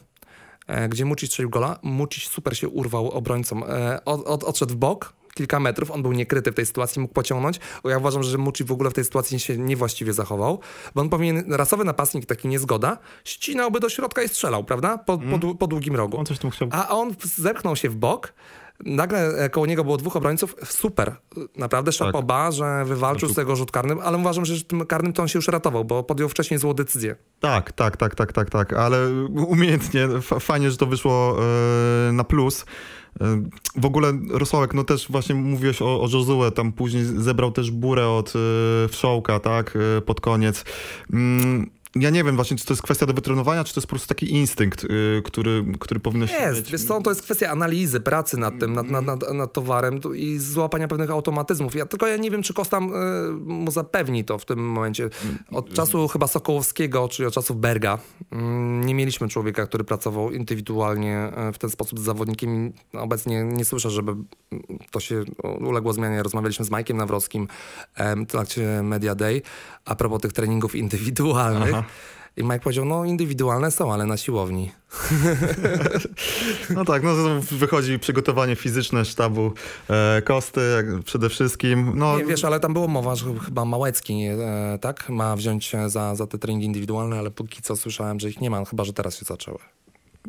e, 0.68 0.90
gdzie 0.90 1.06
Mucic 1.06 1.30
strzelił 1.30 1.50
gola, 1.50 1.80
Mucic 1.84 2.24
super 2.24 2.58
się 2.58 2.70
urwał 2.70 3.12
obrońcom. 3.12 3.64
E, 3.64 4.06
od, 4.06 4.28
od, 4.28 4.44
odszedł 4.44 4.74
w 4.74 4.78
bok, 4.78 5.14
kilka 5.34 5.60
metrów, 5.60 5.92
on 5.92 6.02
był 6.02 6.12
niekryty 6.12 6.52
w 6.52 6.56
tej 6.56 6.66
sytuacji, 6.66 7.02
mógł 7.02 7.14
pociągnąć, 7.14 7.60
bo 7.84 7.90
ja 7.90 7.98
uważam, 7.98 8.24
że 8.24 8.38
Muci 8.38 8.64
w 8.64 8.72
ogóle 8.72 8.90
w 8.90 8.94
tej 8.94 9.04
sytuacji 9.04 9.40
się 9.40 9.58
niewłaściwie 9.58 10.14
zachował, 10.14 10.60
bo 10.96 11.02
on 11.02 11.10
powinien, 11.10 11.54
rasowy 11.54 11.84
napastnik, 11.84 12.26
taki 12.26 12.48
niezgoda, 12.48 12.98
ścinałby 13.24 13.80
do 13.80 13.90
środka 13.90 14.24
i 14.24 14.30
strzelał, 14.30 14.64
prawda? 14.64 14.98
Po, 14.98 15.14
mm. 15.14 15.40
po, 15.40 15.56
po 15.56 15.68
długim 15.68 15.96
rogu. 15.96 16.20
On 16.20 16.26
coś 16.26 16.40
tam 16.40 16.52
chciał... 16.52 16.68
A 16.72 16.90
on 16.90 17.16
zepchnął 17.24 17.76
się 17.76 17.90
w 17.90 17.96
bok, 17.96 18.34
nagle 18.86 19.28
e, 19.28 19.50
koło 19.50 19.66
niego 19.66 19.84
było 19.84 19.98
dwóch 19.98 20.16
obrońców, 20.16 20.56
super, 20.66 21.16
naprawdę 21.56 21.92
szapoba, 21.92 22.46
tak. 22.46 22.54
że 22.54 22.86
wywalczył 22.86 23.30
z 23.30 23.36
tego 23.36 23.56
rzut 23.56 23.72
karnym, 23.72 24.00
ale 24.04 24.18
uważam, 24.18 24.46
że 24.46 24.64
tym 24.64 24.86
karnym 24.86 25.14
to 25.14 25.22
on 25.22 25.28
się 25.28 25.40
już 25.40 25.48
ratował, 25.48 25.86
bo 25.86 26.04
podjął 26.04 26.30
wcześniej 26.30 26.60
złą 26.60 26.74
decyzję. 26.74 27.16
Tak, 27.40 27.72
tak, 27.72 27.98
tak, 27.98 28.16
tak, 28.16 28.34
tak, 28.34 28.50
tak, 28.50 28.74
ale 28.74 29.10
umiejętnie, 29.36 30.08
fajnie, 30.40 30.72
że 30.72 30.78
to 30.78 30.86
wyszło 30.86 31.38
yy, 32.08 32.14
na 32.14 32.24
plus. 32.24 32.66
W 33.76 33.86
ogóle 33.86 34.14
Rosołek, 34.30 34.74
no 34.74 34.84
też 34.84 35.08
właśnie 35.10 35.36
mówiłeś 35.36 35.82
o, 35.82 36.02
o 36.02 36.08
tam 36.52 36.72
później 36.72 37.04
zebrał 37.04 37.52
też 37.52 37.72
burę 37.72 38.10
od 38.10 38.34
y, 38.36 38.88
Wszołka, 38.88 39.40
tak, 39.40 39.76
y, 39.98 40.02
pod 40.02 40.22
koniec. 40.22 40.66
Ja 41.96 42.10
nie 42.10 42.24
wiem 42.24 42.36
właśnie, 42.36 42.58
czy 42.58 42.66
to 42.66 42.74
jest 42.74 42.82
kwestia 42.82 43.06
do 43.06 43.14
wytrenowania, 43.14 43.64
czy 43.64 43.74
to 43.74 43.80
jest 43.80 43.88
po 43.88 43.90
prostu 43.90 44.08
taki 44.08 44.32
instynkt, 44.32 44.84
yy, 44.84 45.22
który, 45.26 45.66
który 45.80 46.00
powinno 46.00 46.28
się... 46.28 46.36
Jest, 46.36 46.72
wiesz 46.72 46.84
co, 46.84 47.02
to 47.02 47.10
jest 47.10 47.22
kwestia 47.22 47.50
analizy, 47.50 48.00
pracy 48.00 48.38
nad 48.38 48.60
tym, 48.60 48.74
nad, 48.74 48.90
nad, 48.90 49.06
nad, 49.06 49.34
nad 49.34 49.54
towarem 49.54 50.00
i 50.16 50.40
złapania 50.40 50.88
pewnych 50.88 51.12
automatyzmów. 51.12 51.76
Ja 51.76 51.86
tylko 51.86 52.08
ja 52.08 52.18
nie 52.18 52.32
wiem, 52.32 52.44
czy 52.44 52.54
Kostam 52.54 52.90
yy, 52.90 53.34
mu 53.34 53.72
zapewni 53.72 54.24
to 54.24 54.38
w 54.38 54.46
tym 54.46 54.60
momencie. 54.72 55.10
Od 55.52 55.74
czasu 55.74 56.08
chyba 56.08 56.28
Sokołowskiego, 56.28 57.08
czyli 57.08 57.28
od 57.28 57.34
czasów 57.34 57.58
Berga, 57.58 57.98
yy, 58.32 58.38
nie 58.86 58.96
mieliśmy 58.96 59.28
człowieka, 59.28 59.68
który 59.68 59.84
pracował 59.84 60.32
indywidualnie 60.32 61.32
y, 61.50 61.54
w 61.54 61.58
ten 61.58 61.70
sposób 61.70 62.00
z 62.00 62.02
zawodnikiem. 62.02 62.74
Obecnie 62.94 63.44
nie 63.44 63.66
słyszę, 63.66 63.90
żeby 63.90 64.16
to 64.92 65.00
się 65.00 65.24
uległo 65.60 65.94
zmianie. 65.94 66.24
Rozmawialiśmy 66.24 66.66
z 66.66 66.70
Majkiem 66.70 66.98
Nawrockim 66.98 67.48
w 67.98 68.26
trakcie 68.28 68.84
Media 68.84 69.16
Day 69.16 69.42
a 69.86 69.96
propos 69.96 70.22
tych 70.22 70.34
treningów 70.34 70.76
indywidualnych. 70.76 71.74
Aha. 71.74 71.83
I 72.38 72.44
Mike 72.44 72.60
powiedział, 72.60 72.86
no 72.86 73.06
indywidualne 73.06 73.72
są, 73.72 73.94
ale 73.94 74.06
na 74.06 74.18
siłowni. 74.18 74.72
no 76.76 76.86
tak, 76.86 77.04
no 77.04 77.14
wychodzi 77.52 78.00
przygotowanie 78.00 78.56
fizyczne 78.56 79.06
sztabu 79.06 79.52
e, 79.90 80.22
Kosty 80.22 80.62
przede 81.06 81.30
wszystkim. 81.30 81.92
No. 81.96 82.18
Nie, 82.18 82.26
wiesz, 82.26 82.46
ale 82.46 82.60
tam 82.60 82.74
było 82.74 82.88
mowa, 82.88 83.16
że 83.16 83.26
chyba 83.46 83.66
Małecki 83.66 84.24
e, 84.24 84.38
tak 84.82 85.10
ma 85.10 85.36
wziąć 85.36 85.72
za, 85.88 86.16
za 86.16 86.28
te 86.28 86.38
treningi 86.38 86.66
indywidualne, 86.66 87.20
ale 87.20 87.32
póki 87.32 87.62
co 87.62 87.76
słyszałem, 87.76 88.20
że 88.20 88.30
ich 88.30 88.42
nie 88.42 88.50
ma, 88.50 88.66
chyba 88.66 88.84
że 88.84 88.94
teraz 88.94 89.18
się 89.18 89.26
zaczęły. 89.26 89.58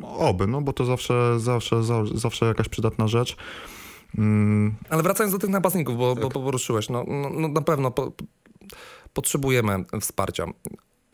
Oby, 0.01 0.47
no 0.47 0.61
bo 0.61 0.73
to 0.73 0.85
zawsze, 0.85 1.39
zawsze, 1.39 1.83
zawsze 2.15 2.45
jakaś 2.45 2.69
przydatna 2.69 3.07
rzecz. 3.07 3.35
Mm. 4.17 4.75
Ale 4.89 5.03
wracając 5.03 5.33
do 5.33 5.39
tych 5.39 5.49
napastników, 5.49 5.97
bo, 5.97 6.15
tak. 6.15 6.23
bo 6.23 6.29
poruszyłeś, 6.29 6.89
no, 6.89 7.05
no, 7.07 7.29
no 7.29 7.47
na 7.47 7.61
pewno 7.61 7.91
po, 7.91 8.11
potrzebujemy 9.13 9.85
wsparcia. 10.01 10.45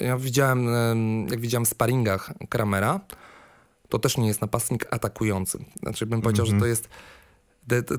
Ja 0.02 0.18
widziałem, 0.18 0.68
jak 1.30 1.40
widziałem 1.40 1.66
w 1.66 1.70
sparingach 1.70 2.34
Kramera, 2.50 3.00
to 3.90 4.00
też 4.00 4.18
nie 4.18 4.28
jest 4.28 4.42
napastnik 4.42 4.88
atakujący. 4.94 5.66
Znaczy 5.80 6.06
bym 6.06 6.22
powiedział, 6.22 6.46
mm 6.46 6.58
-hmm. 6.60 6.60
że 6.60 6.62
to 6.62 6.66
mhm. 6.66 6.70
jest 6.70 6.90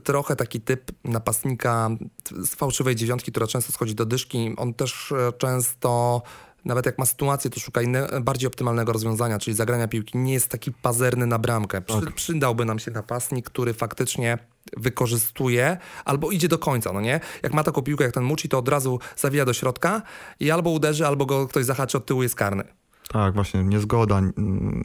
trochę 0.05 0.37
taki 0.37 0.61
typ 0.61 0.93
napastnika 1.05 1.91
z 2.31 2.55
fałszywej 2.55 2.97
dziewiątki, 2.97 3.31
która 3.31 3.47
często 3.47 3.73
schodzi 3.73 3.95
do 3.95 4.07
dyszki. 4.07 4.55
On 4.57 4.75
też 4.75 5.13
e, 5.13 5.33
często 5.33 6.23
nawet 6.65 6.87
jak 6.87 6.99
ma 6.99 7.07
sytuację, 7.07 7.51
to 7.51 7.61
szuka 7.61 7.83
inne, 7.83 8.09
bardziej 8.21 8.47
optymalnego 8.47 8.93
rozwiązania, 8.93 9.39
czyli 9.39 9.57
zagrania 9.57 9.89
piłki. 9.89 10.19
Nie 10.19 10.33
jest 10.33 10.49
taki 10.49 10.73
pazerny 10.73 11.27
na 11.27 11.39
bramkę. 11.39 11.81
Przy, 11.81 12.01
tak. 12.01 12.15
Przydałby 12.15 12.65
nam 12.65 12.79
się 12.79 12.91
napastnik, 12.91 13.47
który 13.47 13.75
faktycznie 13.75 14.39
wykorzystuje 14.77 15.77
albo 16.05 16.31
idzie 16.31 16.49
do 16.49 16.59
końca, 16.59 16.93
no 16.93 17.01
nie? 17.01 17.21
Jak 17.43 17.55
ma 17.55 17.65
taką 17.65 17.83
piłkę 17.83 18.05
jak 18.05 18.15
ten 18.15 18.25
Muci, 18.25 18.49
to 18.49 18.59
od 18.59 18.69
razu 18.69 18.99
zawija 19.17 19.45
do 19.45 19.53
środka 19.53 20.03
i 20.41 20.51
albo 20.51 20.71
uderzy, 20.71 21.07
albo 21.07 21.27
go 21.27 21.49
ktoś 21.49 21.65
zahaczy 21.65 21.97
od 21.97 22.07
tyłu, 22.07 22.23
jest 22.23 22.35
karny. 22.35 22.65
Tak, 23.09 23.35
właśnie, 23.35 23.65
niezgoda, 23.65 24.21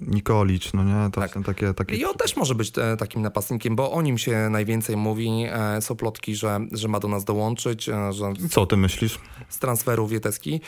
Nikolicz, 0.08 0.74
no 0.74 0.84
nie? 0.84 1.12
To 1.12 1.22
tak. 1.22 1.34
są 1.34 1.44
takie, 1.44 1.74
takie... 1.74 1.96
I 1.96 2.06
on 2.06 2.14
też 2.14 2.36
może 2.36 2.56
być 2.56 2.72
e, 2.78 2.98
takim 2.98 3.22
napastnikiem, 3.22 3.76
bo 3.76 3.92
o 3.92 4.02
nim 4.02 4.18
się 4.18 4.50
najwięcej 4.50 4.98
mówi. 4.98 5.46
E, 5.50 5.82
są 5.82 5.96
plotki, 5.96 6.36
że, 6.36 6.60
że 6.72 6.88
ma 6.88 7.00
do 7.00 7.08
nas 7.08 7.26
dołączyć. 7.26 7.90
E, 7.90 8.14
że 8.14 8.34
Co 8.50 8.66
ty 8.66 8.78
myślisz? 8.78 9.20
Z 9.50 9.60
transferu 9.60 10.08
Wieteski. 10.08 10.62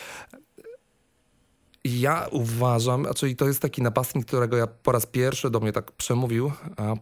Ja 1.83 2.27
uważam, 2.31 3.07
czyli 3.15 3.35
to 3.35 3.47
jest 3.47 3.61
taki 3.61 3.81
napastnik, 3.81 4.25
którego 4.25 4.57
ja 4.57 4.67
po 4.67 4.91
raz 4.91 5.05
pierwszy 5.05 5.49
do 5.49 5.59
mnie 5.59 5.71
tak 5.71 5.91
przemówił. 5.91 6.51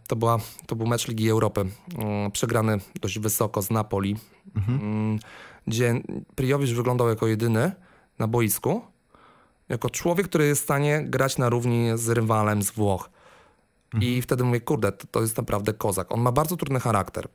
To, 0.08 0.16
była, 0.16 0.38
to 0.66 0.76
był 0.76 0.88
mecz 0.88 1.08
Ligi 1.08 1.30
Europy. 1.30 1.66
Mm, 1.98 2.32
przegrany 2.32 2.78
dość 3.02 3.20
wysoko 3.20 3.62
z 3.62 3.70
Napoli, 3.70 4.16
mhm. 4.56 4.80
Mm, 4.82 5.20
gdzie 5.68 6.02
Priowicz 6.36 6.72
wyglądał 6.72 7.10
jako 7.10 7.28
jedyny 7.28 7.72
na 8.20 8.28
boisku. 8.28 8.82
Jako 9.70 9.90
człowiek, 9.90 10.28
który 10.28 10.48
jest 10.48 10.62
w 10.62 10.64
stanie 10.64 11.04
grać 11.04 11.38
na 11.38 11.50
równi 11.50 11.90
z 11.96 12.10
rywalem 12.10 12.64
z 12.64 12.72
Włoch. 12.72 13.10
Mhm. 13.94 14.04
I 14.04 14.22
wtedy 14.22 14.44
mówię, 14.44 14.62
kurde, 14.62 14.92
to, 14.92 15.08
to 15.12 15.22
jest 15.22 15.38
naprawdę 15.38 15.74
kozak. 15.74 16.12
On 16.12 16.22
ma 16.22 16.32
bardzo 16.32 16.58
trudny 16.58 16.80
charakter. 16.80 17.28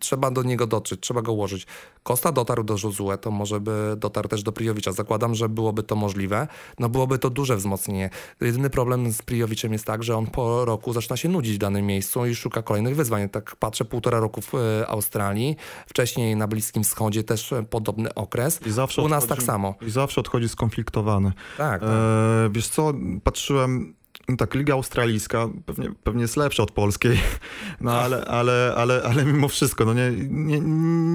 Trzeba 0.00 0.30
do 0.30 0.42
niego 0.42 0.66
dotrzeć, 0.66 1.00
trzeba 1.00 1.22
go 1.22 1.32
ułożyć. 1.32 1.66
Kosta 2.02 2.32
dotarł 2.32 2.64
do 2.64 2.76
Josue, 2.84 3.18
to 3.20 3.30
może 3.30 3.60
by 3.60 3.94
dotarł 3.96 4.28
też 4.28 4.42
do 4.42 4.52
Prijowicza. 4.52 4.92
Zakładam, 4.92 5.34
że 5.34 5.48
byłoby 5.48 5.82
to 5.82 5.96
możliwe. 5.96 6.48
No 6.78 6.88
byłoby 6.88 7.18
to 7.18 7.30
duże 7.30 7.56
wzmocnienie. 7.56 8.10
Jedyny 8.40 8.70
problem 8.70 9.12
z 9.12 9.22
Prijowiczem 9.22 9.72
jest 9.72 9.84
tak, 9.84 10.02
że 10.02 10.16
on 10.16 10.26
po 10.26 10.64
roku 10.64 10.92
zaczyna 10.92 11.16
się 11.16 11.28
nudzić 11.28 11.54
w 11.54 11.58
danym 11.58 11.86
miejscu 11.86 12.26
i 12.26 12.34
szuka 12.34 12.62
kolejnych 12.62 12.96
wyzwań. 12.96 13.28
Tak 13.28 13.56
patrzę, 13.56 13.84
półtora 13.84 14.20
roku 14.20 14.40
w 14.40 14.54
e, 14.54 14.86
Australii, 14.88 15.56
wcześniej 15.86 16.36
na 16.36 16.48
Bliskim 16.48 16.84
Wschodzie 16.84 17.24
też 17.24 17.54
podobny 17.70 18.14
okres. 18.14 18.60
I 18.66 18.70
zawsze 18.70 19.02
U 19.02 19.08
nas 19.08 19.24
odchodzi, 19.24 19.40
tak 19.40 19.46
samo. 19.46 19.74
I 19.86 19.90
zawsze 19.90 20.20
odchodzi 20.20 20.48
skonfliktowany. 20.48 21.32
Tak. 21.58 21.80
tak. 21.80 21.90
E, 21.90 22.48
wiesz 22.50 22.68
co, 22.68 22.92
patrzyłem 23.24 23.94
tak, 24.38 24.54
Liga 24.54 24.74
Australijska 24.74 25.48
pewnie, 25.66 25.92
pewnie 26.04 26.22
jest 26.22 26.36
lepsza 26.36 26.62
od 26.62 26.70
polskiej, 26.70 27.18
no 27.80 27.92
ale, 27.92 28.24
ale, 28.24 28.74
ale, 28.76 29.02
ale 29.02 29.24
mimo 29.24 29.48
wszystko, 29.48 29.84
no 29.84 29.94
nie, 29.94 30.10
nie, 30.28 30.60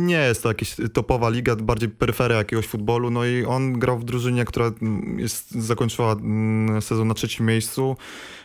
nie 0.06 0.16
jest 0.16 0.44
to 0.44 0.50
jakaś 0.50 0.76
topowa 0.94 1.30
liga, 1.30 1.56
bardziej 1.56 1.90
peryferia 1.90 2.38
jakiegoś 2.38 2.68
futbolu, 2.68 3.10
no 3.10 3.26
i 3.26 3.46
on 3.46 3.74
grał 3.74 4.00
w 4.00 4.04
drużynie, 4.04 4.46
która 4.46 4.72
jest, 5.18 5.52
zakończyła 5.52 6.12
mm, 6.12 6.82
sezon 6.82 7.08
na 7.08 7.14
trzecim 7.14 7.46
miejscu, 7.46 7.98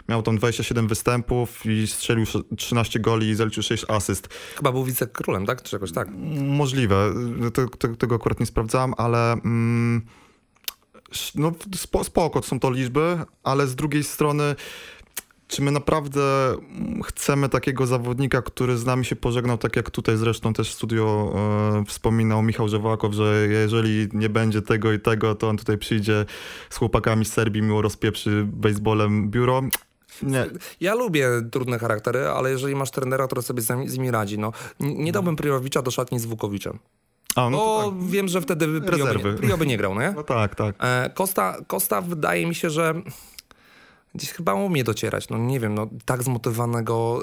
miał 0.09 0.23
tam 0.23 0.39
27 0.39 0.89
występów 0.89 1.67
i 1.67 1.87
strzelił 1.87 2.27
13 2.57 3.01
goli 3.01 3.29
i 3.29 3.35
zaliczył 3.35 3.63
6 3.63 3.85
asyst. 3.89 4.29
Chyba 4.57 4.73
był 4.73 4.85
wicekrólem, 4.85 5.47
tak? 5.47 5.63
Czy 5.63 5.77
jakoś 5.77 5.93
tak? 5.93 6.09
Możliwe, 6.37 7.15
tego, 7.55 7.97
tego 7.97 8.15
akurat 8.15 8.41
nie 8.41 8.47
sprawdzałem, 8.47 8.95
ale... 8.97 9.33
Mm, 9.33 10.03
no 11.35 11.53
spo, 11.75 12.05
spoko 12.05 12.42
są 12.42 12.61
to 12.61 12.71
liczby, 12.71 13.19
ale 13.42 13.66
z 13.66 13.75
drugiej 13.75 14.05
strony 14.05 14.55
czy 15.49 15.62
my 15.62 15.71
naprawdę 15.71 16.21
chcemy 17.05 17.49
takiego 17.49 17.87
zawodnika, 17.87 18.42
który 18.42 18.77
z 18.77 18.87
nami 18.87 19.05
się 19.05 19.16
pożegnał, 19.16 19.59
tak 19.59 19.77
jak 19.77 19.90
tutaj 19.90 20.16
zresztą 20.16 20.53
też 20.53 20.71
w 20.71 20.75
studio 20.75 21.33
e, 21.35 21.85
wspominał 21.85 22.42
Michał 22.42 22.69
Żewakow, 22.69 23.12
że 23.12 23.47
jeżeli 23.51 24.09
nie 24.12 24.29
będzie 24.29 24.62
tego 24.62 24.92
i 24.92 25.01
tego, 25.01 25.35
to 25.35 25.49
on 25.49 25.57
tutaj 25.57 25.79
przyjdzie 25.79 26.25
z 26.71 26.77
chłopakami 26.77 27.25
z 27.25 27.33
Serbii, 27.33 27.62
miło 27.62 27.83
rozpieprzy 27.83 28.47
baseballem 28.53 29.31
biuro. 29.31 29.62
Nie. 30.23 30.47
Ja 30.81 30.95
lubię 30.95 31.29
trudne 31.51 31.79
charaktery, 31.79 32.27
ale 32.29 32.51
jeżeli 32.51 32.75
masz 32.75 32.90
trenera, 32.90 33.27
który 33.27 33.42
sobie 33.42 33.62
z 33.62 33.99
nimi 33.99 34.11
radzi, 34.11 34.38
no 34.38 34.53
nie 34.81 35.12
dałbym 35.12 35.37
Priorowicza 35.37 35.83
do 35.83 35.90
szatni 35.90 36.19
z 36.19 36.27
Wukowiczem. 36.27 36.79
A, 37.37 37.51
no 37.51 37.59
Bo 37.59 37.90
tak. 37.90 38.11
wiem, 38.11 38.29
że 38.29 38.40
wtedy 38.40 38.81
Prio 38.81 39.07
by, 39.07 39.35
Prio 39.35 39.59
by 39.59 39.66
nie 39.66 39.77
grał, 39.77 40.01
nie? 40.01 40.12
No 40.16 40.22
tak, 40.22 40.55
tak. 40.55 40.75
E, 40.79 41.11
Kosta, 41.14 41.57
Kosta 41.66 42.01
wydaje 42.01 42.46
mi 42.46 42.55
się, 42.55 42.70
że 42.70 42.94
gdzieś 44.16 44.33
chyba 44.33 44.55
umie 44.55 44.85
docierać. 44.85 45.29
No 45.29 45.38
nie 45.38 45.61
wiem, 45.61 45.75
no 45.75 45.87
tak 46.05 46.22
zmotywowanego 46.22 47.20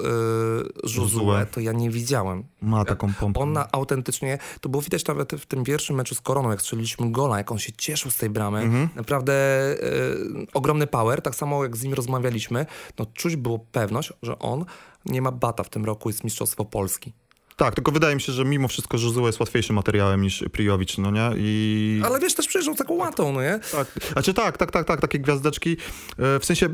yy, 0.82 1.46
to 1.52 1.60
ja 1.60 1.72
nie 1.72 1.90
widziałem. 1.90 2.44
Ma 2.60 2.84
taką 2.84 3.14
pompę. 3.14 3.40
On 3.40 3.52
na, 3.52 3.68
autentycznie, 3.72 4.38
to 4.60 4.68
było 4.68 4.82
widać 4.82 5.06
nawet 5.06 5.32
w 5.32 5.46
tym 5.46 5.64
pierwszym 5.64 5.96
meczu 5.96 6.14
z 6.14 6.20
Koroną, 6.20 6.50
jak 6.50 6.60
strzeliliśmy 6.60 7.12
gola, 7.12 7.38
jak 7.38 7.52
on 7.52 7.58
się 7.58 7.72
cieszył 7.72 8.10
z 8.10 8.16
tej 8.16 8.30
bramy. 8.30 8.58
Mhm. 8.58 8.88
Naprawdę 8.94 9.34
yy, 9.82 10.46
ogromny 10.54 10.86
power, 10.86 11.22
tak 11.22 11.34
samo 11.34 11.62
jak 11.62 11.76
z 11.76 11.82
nim 11.82 11.94
rozmawialiśmy, 11.94 12.66
no 12.98 13.06
czuć 13.14 13.36
było 13.36 13.58
pewność, 13.58 14.12
że 14.22 14.38
on 14.38 14.64
nie 15.06 15.22
ma 15.22 15.32
bata 15.32 15.62
w 15.62 15.68
tym 15.68 15.84
roku, 15.84 16.08
jest 16.08 16.24
Mistrzostwo 16.24 16.64
Polski. 16.64 17.12
Tak, 17.56 17.74
tylko 17.74 17.92
wydaje 17.92 18.14
mi 18.14 18.20
się, 18.20 18.32
że 18.32 18.44
mimo 18.44 18.68
wszystko 18.68 18.98
Żuzue 18.98 19.26
jest 19.26 19.40
łatwiejszym 19.40 19.76
materiałem 19.76 20.22
niż 20.22 20.44
Priowicz, 20.52 20.98
no 20.98 21.10
nie? 21.10 21.30
I... 21.36 22.02
Ale 22.04 22.20
wiesz, 22.20 22.34
też 22.34 22.48
przyjeżdżał 22.48 22.74
taką 22.74 22.94
łatą, 22.94 23.32
no 23.32 23.42
nie? 23.42 23.60
Tak, 23.72 23.86
znaczy 24.12 24.34
tak, 24.34 24.58
tak, 24.58 24.70
tak, 24.70 24.86
tak, 24.86 25.00
takie 25.00 25.18
gwiazdeczki. 25.18 25.76
E, 26.18 26.38
w 26.40 26.44
sensie, 26.44 26.68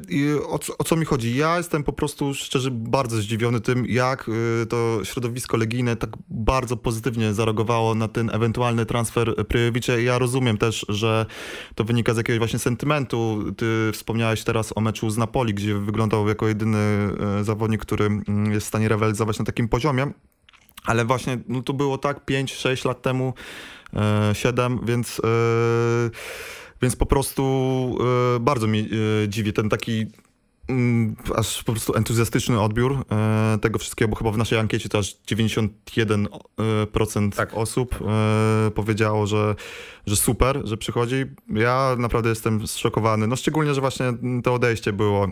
o 0.48 0.58
co, 0.58 0.78
o 0.78 0.84
co 0.84 0.96
mi 0.96 1.04
chodzi? 1.04 1.36
Ja 1.36 1.58
jestem 1.58 1.84
po 1.84 1.92
prostu 1.92 2.34
szczerze 2.34 2.70
bardzo 2.70 3.16
zdziwiony 3.16 3.60
tym, 3.60 3.86
jak 3.86 4.30
e, 4.62 4.66
to 4.66 5.00
środowisko 5.04 5.56
legijne 5.56 5.96
tak 5.96 6.10
bardzo 6.28 6.76
pozytywnie 6.76 7.34
zareagowało 7.34 7.94
na 7.94 8.08
ten 8.08 8.30
ewentualny 8.34 8.86
transfer 8.86 9.46
Priowicza. 9.46 9.98
Ja 9.98 10.18
rozumiem 10.18 10.58
też, 10.58 10.86
że 10.88 11.26
to 11.74 11.84
wynika 11.84 12.14
z 12.14 12.16
jakiegoś 12.16 12.38
właśnie 12.38 12.58
sentymentu. 12.58 13.44
Ty 13.56 13.90
wspomniałeś 13.92 14.44
teraz 14.44 14.72
o 14.76 14.80
meczu 14.80 15.10
z 15.10 15.16
Napoli, 15.18 15.54
gdzie 15.54 15.74
wyglądał 15.74 16.28
jako 16.28 16.48
jedyny 16.48 16.78
e, 16.78 17.44
zawodnik, 17.44 17.82
który 17.82 18.04
mm, 18.04 18.52
jest 18.52 18.66
w 18.66 18.68
stanie 18.68 18.88
rywalizować 18.88 19.38
na 19.38 19.44
takim 19.44 19.68
poziomie. 19.68 20.12
Ale 20.84 21.04
właśnie 21.04 21.38
no 21.48 21.62
to 21.62 21.72
było 21.72 21.98
tak 21.98 22.26
5-6 22.26 22.86
lat 22.86 23.02
temu, 23.02 23.34
e, 23.94 24.34
7, 24.34 24.80
więc, 24.82 25.20
e, 25.24 26.10
więc 26.82 26.96
po 26.96 27.06
prostu 27.06 27.42
e, 28.36 28.40
bardzo 28.40 28.66
mi 28.66 28.88
e, 29.24 29.28
dziwi 29.28 29.52
ten 29.52 29.68
taki 29.68 30.06
mm, 30.68 31.16
aż 31.36 31.62
po 31.62 31.72
prostu 31.72 31.94
entuzjastyczny 31.94 32.60
odbiór 32.60 33.04
e, 33.12 33.58
tego 33.60 33.78
wszystkiego, 33.78 34.10
bo 34.10 34.16
chyba 34.16 34.30
w 34.30 34.38
naszej 34.38 34.58
ankiecie 34.58 34.88
to 34.88 34.98
aż 34.98 35.16
91% 35.16 37.28
e, 37.28 37.30
tak. 37.30 37.54
osób 37.54 37.98
e, 38.02 38.70
powiedziało, 38.70 39.26
że, 39.26 39.54
że 40.06 40.16
super, 40.16 40.60
że 40.64 40.76
przychodzi. 40.76 41.24
Ja 41.48 41.96
naprawdę 41.98 42.28
jestem 42.28 42.66
zszokowany, 42.66 43.26
no 43.26 43.36
szczególnie, 43.36 43.74
że 43.74 43.80
właśnie 43.80 44.12
to 44.44 44.54
odejście 44.54 44.92
było 44.92 45.28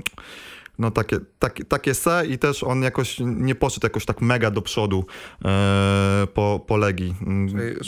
no 0.79 0.91
takie, 0.91 1.19
takie, 1.39 1.65
takie 1.65 1.95
se 1.95 2.27
i 2.27 2.39
też 2.39 2.65
on 2.65 2.83
jakoś 2.83 3.17
nie 3.21 3.55
poszedł 3.55 3.87
jakoś 3.87 4.05
tak 4.05 4.21
mega 4.21 4.51
do 4.51 4.63
przodu 4.63 5.05
e, 5.45 6.27
po, 6.35 6.65
po 6.67 6.77
Legii. 6.77 7.15
Mm. 7.27 7.79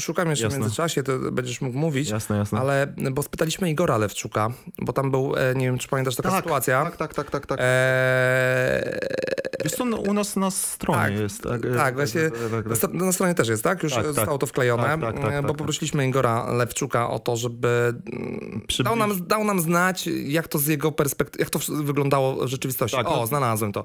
Szukam 0.00 0.30
jeszcze 0.30 0.44
jasne. 0.44 0.58
w 0.58 0.60
międzyczasie, 0.60 1.02
to 1.02 1.18
będziesz 1.32 1.60
mógł 1.60 1.78
mówić, 1.78 2.10
jasne, 2.10 2.36
jasne. 2.36 2.60
ale 2.60 2.94
bo 3.12 3.22
spytaliśmy 3.22 3.70
Igora 3.70 3.98
Lewczuka, 3.98 4.48
bo 4.78 4.92
tam 4.92 5.10
był, 5.10 5.36
e, 5.36 5.54
nie 5.54 5.66
wiem 5.66 5.78
czy 5.78 5.88
pamiętasz 5.88 6.16
taka 6.16 6.30
tak, 6.30 6.42
sytuacja. 6.44 6.84
Tak, 6.84 6.96
tak, 6.96 7.14
tak, 7.14 7.30
tak. 7.30 7.46
tak. 7.46 7.58
E... 7.62 8.98
Wiesz 9.64 9.72
co, 9.72 9.84
no, 9.84 9.96
u 9.96 10.12
nas 10.12 10.36
na 10.36 10.50
stronie 10.50 11.00
tak, 11.00 11.18
jest. 11.18 11.42
Tak, 11.42 11.60
tak 11.76 11.94
właśnie 11.94 12.30
tak, 12.70 12.78
tak, 12.78 12.92
na 12.92 13.12
stronie 13.12 13.34
też 13.34 13.48
jest, 13.48 13.64
tak? 13.64 13.82
Już 13.82 13.92
tak, 13.92 14.04
tak. 14.04 14.14
zostało 14.14 14.38
to 14.38 14.46
wklejone, 14.46 14.98
bo 15.46 15.54
poprosiliśmy 15.54 16.08
Igora 16.08 16.52
Lewczuka 16.52 17.10
o 17.10 17.18
to, 17.18 17.36
żeby 17.36 17.94
dał 18.84 18.96
nam, 18.96 19.26
dał 19.26 19.44
nam 19.44 19.60
znać, 19.60 20.06
jak 20.24 20.48
to 20.48 20.58
z 20.58 20.66
jego 20.66 20.92
perspektywy, 20.92 21.42
jak 21.42 21.50
to 21.50 21.58
wyglądało 21.82 22.46
w 22.46 22.48
rzeczywistości. 22.48 22.96
Tak, 22.96 23.08
o, 23.08 23.18
tak. 23.18 23.28
znalazłem 23.28 23.72
to. 23.72 23.84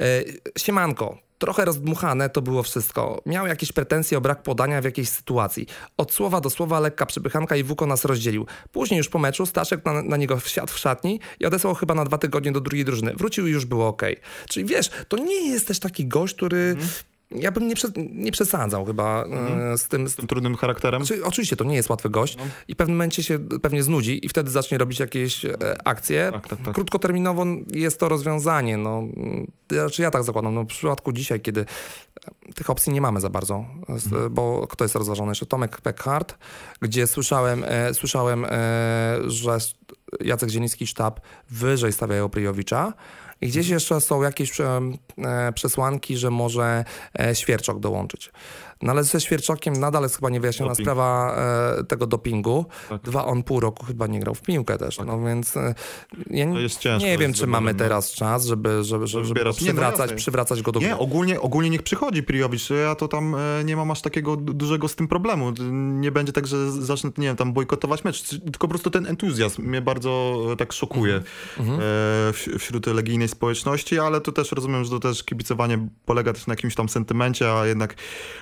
E, 0.00 0.22
siemanko. 0.58 1.18
Trochę 1.42 1.64
rozdmuchane 1.64 2.30
to 2.30 2.42
było 2.42 2.62
wszystko. 2.62 3.22
Miał 3.26 3.46
jakieś 3.46 3.72
pretensje 3.72 4.18
o 4.18 4.20
brak 4.20 4.42
podania 4.42 4.80
w 4.80 4.84
jakiejś 4.84 5.08
sytuacji. 5.08 5.66
Od 5.96 6.12
słowa 6.12 6.40
do 6.40 6.50
słowa 6.50 6.80
lekka 6.80 7.06
przypychanka 7.06 7.56
i 7.56 7.64
Wuko 7.64 7.86
nas 7.86 8.04
rozdzielił. 8.04 8.46
Później 8.72 8.98
już 8.98 9.08
po 9.08 9.18
meczu 9.18 9.46
Staszek 9.46 9.84
na, 9.84 10.02
na 10.02 10.16
niego 10.16 10.36
wsiadł 10.36 10.72
w 10.72 10.78
szatni 10.78 11.20
i 11.40 11.46
odesłał 11.46 11.74
chyba 11.74 11.94
na 11.94 12.04
dwa 12.04 12.18
tygodnie 12.18 12.52
do 12.52 12.60
drugiej 12.60 12.84
drużyny. 12.84 13.14
Wrócił 13.16 13.46
i 13.46 13.50
już 13.50 13.64
było 13.64 13.88
ok. 13.88 14.02
Czyli 14.48 14.66
wiesz, 14.66 14.90
to 15.08 15.16
nie 15.16 15.48
jest 15.50 15.68
też 15.68 15.78
taki 15.78 16.06
gość, 16.06 16.34
który... 16.34 16.58
Mm 16.58 16.86
ja 17.34 17.52
bym 17.52 17.68
nie, 17.68 17.74
nie 17.96 18.32
przesadzał 18.32 18.84
chyba 18.84 19.24
mhm. 19.24 19.78
z, 19.78 19.88
tym, 19.88 20.08
z 20.08 20.16
tym 20.16 20.26
trudnym 20.26 20.56
charakterem. 20.56 21.04
Znaczy, 21.04 21.24
oczywiście 21.24 21.56
to 21.56 21.64
nie 21.64 21.76
jest 21.76 21.90
łatwy 21.90 22.10
gość 22.10 22.36
no. 22.36 22.42
i 22.68 22.74
w 22.74 22.76
pewnym 22.76 22.96
momencie 22.96 23.22
się 23.22 23.38
pewnie 23.38 23.82
znudzi 23.82 24.26
i 24.26 24.28
wtedy 24.28 24.50
zacznie 24.50 24.78
robić 24.78 25.00
jakieś 25.00 25.44
e, 25.44 25.48
akcje. 25.84 26.30
Tak, 26.32 26.48
tak, 26.48 26.58
tak. 26.64 26.74
Krótkoterminowo 26.74 27.44
jest 27.70 28.00
to 28.00 28.08
rozwiązanie. 28.08 28.76
No, 28.76 29.02
znaczy 29.70 30.02
ja 30.02 30.10
tak 30.10 30.24
zakładam. 30.24 30.54
No, 30.54 30.62
w 30.62 30.66
przypadku 30.66 31.12
dzisiaj, 31.12 31.40
kiedy 31.40 31.60
e, 31.60 32.52
tych 32.52 32.70
opcji 32.70 32.92
nie 32.92 33.00
mamy 33.00 33.20
za 33.20 33.30
bardzo, 33.30 33.64
mhm. 33.88 34.34
bo 34.34 34.66
kto 34.66 34.84
jest 34.84 34.94
rozważony? 34.94 35.30
Jeszcze 35.30 35.46
Tomek 35.46 35.80
Peckhardt, 35.80 36.38
gdzie 36.80 37.06
słyszałem, 37.06 37.64
e, 37.66 37.94
słyszałem 37.94 38.44
e, 38.44 38.48
że 39.26 39.58
Jacek 40.20 40.50
Zieliński 40.50 40.86
sztab 40.86 41.20
wyżej 41.50 41.92
stawiają 41.92 42.28
Pryjowicza, 42.28 42.92
gdzieś 43.42 43.68
jeszcze 43.68 44.00
są 44.00 44.22
jakieś 44.22 44.60
e, 44.60 45.52
przesłanki, 45.54 46.16
że 46.16 46.30
może 46.30 46.84
e, 47.18 47.34
Świerczok 47.34 47.80
dołączyć. 47.80 48.30
No 48.82 48.92
ale 48.92 49.04
ze 49.04 49.20
Świerczokiem 49.20 49.74
nadal 49.74 50.02
jest 50.02 50.16
chyba 50.16 50.30
niewyjaśniona 50.30 50.72
Doping. 50.72 50.86
sprawa 50.86 51.36
e, 51.78 51.84
tego 51.84 52.06
dopingu. 52.06 52.66
Tak. 52.88 53.02
Dwa 53.02 53.24
on 53.24 53.42
pół 53.42 53.60
roku 53.60 53.86
chyba 53.86 54.06
nie 54.06 54.20
grał 54.20 54.34
w 54.34 54.42
piłkę 54.42 54.78
też, 54.78 54.96
tak. 54.96 55.06
no 55.06 55.24
więc 55.24 55.56
e, 55.56 55.74
ja 56.30 56.46
nie 56.98 57.18
wiem, 57.18 57.32
czy 57.32 57.46
mamy 57.46 57.74
teraz 57.74 58.12
czas, 58.12 58.46
żeby, 58.46 58.84
żeby, 58.84 59.06
żeby, 59.06 59.24
żeby 59.24 59.52
przywracać, 59.52 60.10
nie, 60.10 60.14
no 60.14 60.18
przywracać 60.18 60.62
go 60.62 60.72
do 60.72 60.80
Nie, 60.80 60.98
ogólnie, 60.98 61.40
ogólnie 61.40 61.70
niech 61.70 61.82
przychodzi 61.82 62.22
Priowicz, 62.22 62.70
ja 62.70 62.94
to 62.94 63.08
tam 63.08 63.34
e, 63.34 63.64
nie 63.64 63.76
mam 63.76 63.90
aż 63.90 64.02
takiego 64.02 64.36
dużego 64.36 64.88
z 64.88 64.96
tym 64.96 65.08
problemu. 65.08 65.52
Nie 65.72 66.12
będzie 66.12 66.32
tak, 66.32 66.46
że 66.46 66.72
zacznę, 66.72 67.10
nie 67.18 67.26
wiem, 67.26 67.36
tam 67.36 67.52
bojkotować 67.52 68.04
mecz, 68.04 68.28
tylko 68.28 68.58
po 68.58 68.68
prostu 68.68 68.90
ten 68.90 69.06
entuzjazm 69.06 69.62
mnie 69.62 69.80
bardzo 69.80 70.36
e, 70.52 70.56
tak 70.56 70.72
szokuje 70.72 71.20
mhm. 71.58 71.80
e, 71.80 72.58
wśród 72.58 72.86
legijnej 72.86 73.28
społeczności, 73.28 73.98
ale 73.98 74.20
to 74.20 74.32
też 74.32 74.52
rozumiem, 74.52 74.84
że 74.84 74.90
to 74.90 75.00
też 75.00 75.24
kibicowanie 75.24 75.88
polega 76.04 76.32
też 76.32 76.46
na 76.46 76.52
jakimś 76.52 76.74
tam 76.74 76.88
sentymencie, 76.88 77.52
a 77.52 77.66
jednak 77.66 77.94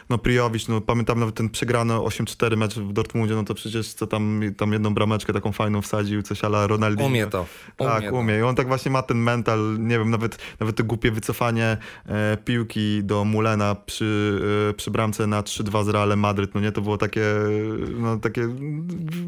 no 0.08 0.18
Prijowicz, 0.30 0.68
no 0.68 0.80
pamiętam 0.80 1.20
nawet 1.20 1.34
ten 1.34 1.48
przegrany 1.48 1.94
8-4 1.94 2.56
mecz 2.56 2.74
w 2.74 2.92
Dortmundzie, 2.92 3.34
no 3.34 3.44
to 3.44 3.54
przecież 3.54 3.94
co 3.94 4.06
tam, 4.06 4.40
tam 4.56 4.72
jedną 4.72 4.94
brameczkę 4.94 5.32
taką 5.32 5.52
fajną 5.52 5.82
wsadził, 5.82 6.22
coś 6.22 6.44
ala 6.44 6.66
Ronaldinho. 6.66 7.06
Umie 7.06 7.26
to. 7.26 7.46
Umie 7.78 7.90
tak, 7.90 8.04
to. 8.04 8.14
umie. 8.14 8.38
I 8.38 8.42
on 8.42 8.54
tak 8.54 8.68
właśnie 8.68 8.90
ma 8.90 9.02
ten 9.02 9.18
mental, 9.18 9.76
nie 9.78 9.98
wiem, 9.98 10.10
nawet, 10.10 10.38
nawet 10.60 10.76
to 10.76 10.84
głupie 10.84 11.10
wycofanie 11.10 11.76
e, 12.06 12.36
piłki 12.44 13.04
do 13.04 13.24
Mulena 13.24 13.74
przy, 13.74 14.40
e, 14.70 14.74
przy 14.74 14.90
bramce 14.90 15.26
na 15.26 15.42
3-2 15.42 15.84
z 15.84 15.88
Realem 15.88 16.20
Madryt, 16.20 16.54
no 16.54 16.60
nie, 16.60 16.72
to 16.72 16.80
było 16.80 16.98
takie, 16.98 17.24
no 17.98 18.16
takie, 18.16 18.48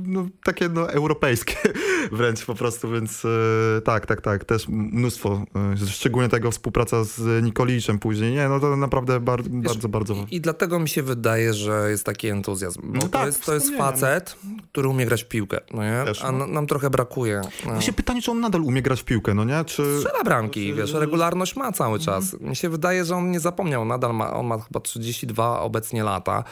no, 0.06 0.28
takie 0.44 0.68
no 0.68 0.90
europejskie 0.90 1.56
wręcz 2.12 2.44
po 2.44 2.54
prostu, 2.54 2.90
więc 2.90 3.24
e, 3.24 3.80
tak, 3.80 4.06
tak, 4.06 4.20
tak, 4.20 4.44
też 4.44 4.68
mnóstwo, 4.68 5.44
e, 5.82 5.86
szczególnie 5.86 6.28
tego 6.28 6.50
współpraca 6.50 7.04
z 7.04 7.44
Nikoliczem 7.44 7.98
później, 7.98 8.32
nie, 8.32 8.48
no 8.48 8.60
to 8.60 8.76
naprawdę 8.76 9.20
bar, 9.20 9.42
Wiesz, 9.42 9.62
bardzo, 9.62 9.88
bardzo. 9.88 10.14
I, 10.30 10.36
I 10.36 10.40
dlatego 10.40 10.78
mi 10.78 10.88
się 10.88 10.91
wydaje, 11.00 11.54
że 11.54 11.90
jest 11.90 12.06
taki 12.06 12.28
entuzjazm. 12.28 12.80
Bo 12.84 12.94
no 12.94 13.00
to, 13.00 13.08
tak, 13.08 13.26
jest, 13.26 13.44
to 13.44 13.54
jest 13.54 13.76
facet, 13.76 14.36
który 14.72 14.88
umie 14.88 15.06
grać 15.06 15.24
w 15.24 15.28
piłkę, 15.28 15.60
no 15.74 15.82
nie? 15.82 16.04
Też, 16.04 16.22
no. 16.22 16.28
A 16.28 16.32
nam 16.32 16.66
trochę 16.66 16.90
brakuje. 16.90 17.40
No. 17.64 17.72
Właśnie 17.72 17.92
pytanie, 17.92 18.22
czy 18.22 18.30
on 18.30 18.40
nadal 18.40 18.62
umie 18.62 18.82
grać 18.82 19.00
w 19.00 19.04
piłkę, 19.04 19.34
no 19.34 19.44
nie? 19.44 19.64
Czy... 19.64 19.98
Strzela 20.00 20.24
bramki, 20.24 20.70
czy... 20.70 20.74
wiesz, 20.74 20.92
regularność 20.92 21.56
ma 21.56 21.72
cały 21.72 21.98
mhm. 21.98 22.04
czas. 22.04 22.34
Mhm. 22.34 22.50
Mi 22.50 22.56
się 22.56 22.68
wydaje, 22.68 23.04
że 23.04 23.16
on 23.16 23.30
nie 23.30 23.40
zapomniał, 23.40 23.84
nadal 23.84 24.14
ma, 24.14 24.34
on 24.34 24.46
ma 24.46 24.58
chyba 24.58 24.80
32 24.80 25.60
obecnie 25.60 26.04
lata. 26.04 26.44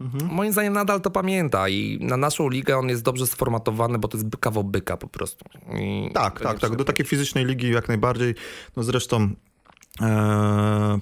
Mhm. 0.00 0.34
Moim 0.34 0.52
zdaniem 0.52 0.72
nadal 0.72 1.00
to 1.00 1.10
pamięta 1.10 1.68
i 1.68 1.98
na 2.00 2.16
naszą 2.16 2.48
ligę 2.48 2.78
on 2.78 2.88
jest 2.88 3.02
dobrze 3.02 3.26
sformatowany, 3.26 3.98
bo 3.98 4.08
to 4.08 4.18
jest 4.18 4.28
kawał 4.40 4.64
byka 4.64 4.96
po 4.96 5.08
prostu. 5.08 5.44
I 5.78 6.10
tak, 6.14 6.40
tak, 6.40 6.58
tak. 6.58 6.76
Do 6.76 6.84
takiej 6.84 7.06
fizycznej 7.06 7.44
ligi 7.44 7.70
jak 7.70 7.88
najbardziej. 7.88 8.34
No 8.76 8.82
zresztą 8.82 9.30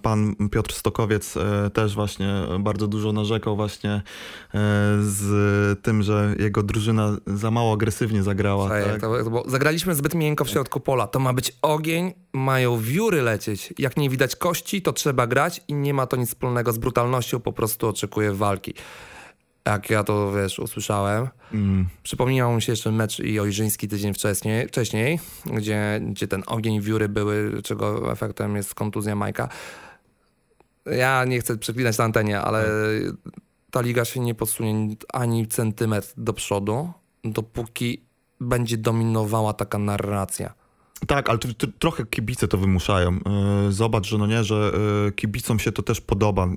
pan 0.02 0.34
Piotr 0.50 0.74
Stokowiec 0.74 1.36
e, 1.36 1.70
też 1.70 1.94
właśnie 1.94 2.34
bardzo 2.60 2.88
dużo 2.88 3.12
narzekał 3.12 3.56
właśnie 3.56 3.90
e, 3.90 4.02
z 5.00 5.82
tym, 5.82 6.02
że 6.02 6.34
jego 6.38 6.62
drużyna 6.62 7.16
za 7.26 7.50
mało 7.50 7.74
agresywnie 7.74 8.22
zagrała. 8.22 8.68
Tak, 8.68 9.00
tak? 9.00 9.28
bo 9.30 9.44
zagraliśmy 9.46 9.94
zbyt 9.94 10.14
miękko 10.14 10.44
w 10.44 10.50
środku 10.50 10.80
pola. 10.80 11.06
To 11.06 11.18
ma 11.18 11.32
być 11.32 11.52
ogień, 11.62 12.12
mają 12.32 12.78
wióry 12.78 13.22
lecieć. 13.22 13.74
Jak 13.78 13.96
nie 13.96 14.10
widać 14.10 14.36
kości, 14.36 14.82
to 14.82 14.92
trzeba 14.92 15.26
grać 15.26 15.60
i 15.68 15.74
nie 15.74 15.94
ma 15.94 16.06
to 16.06 16.16
nic 16.16 16.28
wspólnego 16.28 16.72
z 16.72 16.78
brutalnością, 16.78 17.40
po 17.40 17.52
prostu 17.52 17.88
oczekuje 17.88 18.32
walki. 18.32 18.74
Jak 19.66 19.90
ja 19.90 20.04
to, 20.04 20.32
wiesz, 20.32 20.58
usłyszałem, 20.58 21.28
mm. 21.52 21.88
przypomniał 22.02 22.54
mi 22.54 22.62
się 22.62 22.72
jeszcze 22.72 22.92
mecz 22.92 23.20
i 23.20 23.40
Ojrzyński 23.40 23.88
tydzień 23.88 24.14
wcześniej, 24.14 24.68
wcześniej 24.68 25.20
gdzie, 25.46 26.00
gdzie 26.02 26.28
ten 26.28 26.42
ogień 26.46 26.80
wióry 26.80 27.08
były, 27.08 27.62
czego 27.62 28.12
efektem 28.12 28.56
jest 28.56 28.74
kontuzja 28.74 29.14
Majka. 29.14 29.48
Ja 30.86 31.24
nie 31.24 31.40
chcę 31.40 31.58
przeklinać 31.58 31.98
na 31.98 32.04
antenie, 32.04 32.40
ale 32.40 32.64
ta 33.70 33.80
liga 33.80 34.04
się 34.04 34.20
nie 34.20 34.34
podsunie 34.34 34.96
ani 35.12 35.48
centymetr 35.48 36.12
do 36.16 36.32
przodu, 36.32 36.92
dopóki 37.24 38.04
będzie 38.40 38.78
dominowała 38.78 39.52
taka 39.52 39.78
narracja. 39.78 40.54
Tak, 41.06 41.30
ale 41.30 41.38
trochę 41.78 42.06
kibice 42.06 42.48
to 42.48 42.58
wymuszają. 42.58 43.10
E, 43.10 43.72
zobacz, 43.72 44.06
że 44.06 44.18
no 44.18 44.26
nie, 44.26 44.44
że 44.44 44.72
e, 45.08 45.12
kibicom 45.12 45.58
się 45.58 45.72
to 45.72 45.82
też 45.82 46.00
podoba 46.00 46.44
e, 46.44 46.48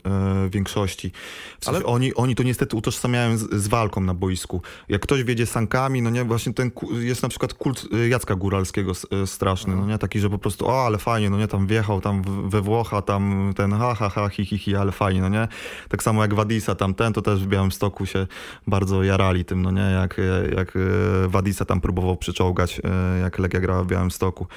w 0.47 0.49
większości. 0.51 1.12
W 1.60 1.65
sensie 1.65 1.77
ale... 1.77 1.86
oni, 1.86 2.15
oni 2.15 2.36
to 2.36 2.43
niestety 2.43 2.75
utożsamiają 2.75 3.38
z, 3.38 3.53
z, 3.53 3.67
walką 3.67 4.01
na 4.01 4.13
boisku. 4.13 4.62
Jak 4.89 5.01
ktoś 5.01 5.23
wiedzie 5.23 5.45
sankami, 5.45 6.01
no 6.01 6.10
nie, 6.10 6.23
właśnie 6.23 6.53
ten 6.53 6.71
jest 6.99 7.23
na 7.23 7.29
przykład 7.29 7.53
kult 7.53 7.88
Jacka 8.10 8.36
Góralskiego 8.36 8.91
straszny, 9.25 9.75
no 9.75 9.88
nie, 9.88 9.97
taki, 9.97 10.19
że 10.19 10.29
po 10.29 10.38
prostu 10.38 10.67
o, 10.67 10.86
ale 10.86 10.97
fajnie, 10.97 11.29
no 11.29 11.38
nie, 11.38 11.47
tam 11.47 11.67
wjechał 11.67 12.01
tam 12.01 12.21
we 12.49 12.62
Włocha, 12.62 13.01
tam 13.01 13.53
ten 13.55 13.71
ha, 13.71 13.95
ha, 13.95 14.10
ha, 14.10 14.29
hi, 14.29 14.45
hi, 14.45 14.58
hi, 14.58 14.75
ale 14.75 14.91
fajnie, 14.91 15.21
no 15.21 15.29
nie. 15.29 15.47
Tak 15.89 16.03
samo 16.03 16.21
jak 16.21 16.34
Wadisa 16.34 16.75
tam 16.75 16.93
ten, 16.93 17.13
to 17.13 17.21
też 17.21 17.43
w 17.43 17.47
Białymstoku 17.47 18.05
się 18.05 18.27
bardzo 18.67 19.03
jarali 19.03 19.45
tym, 19.45 19.62
no 19.62 19.71
nie, 19.71 19.81
jak, 20.01 20.21
jak 20.55 20.77
Wadisa 21.27 21.65
tam 21.65 21.81
próbował 21.81 22.17
przyczołgać, 22.17 22.81
jak 23.21 23.39
Legia 23.39 23.60
grała 23.60 23.84
w 23.84 23.88
Białymstoku 23.88 24.35
roku. 24.36 24.48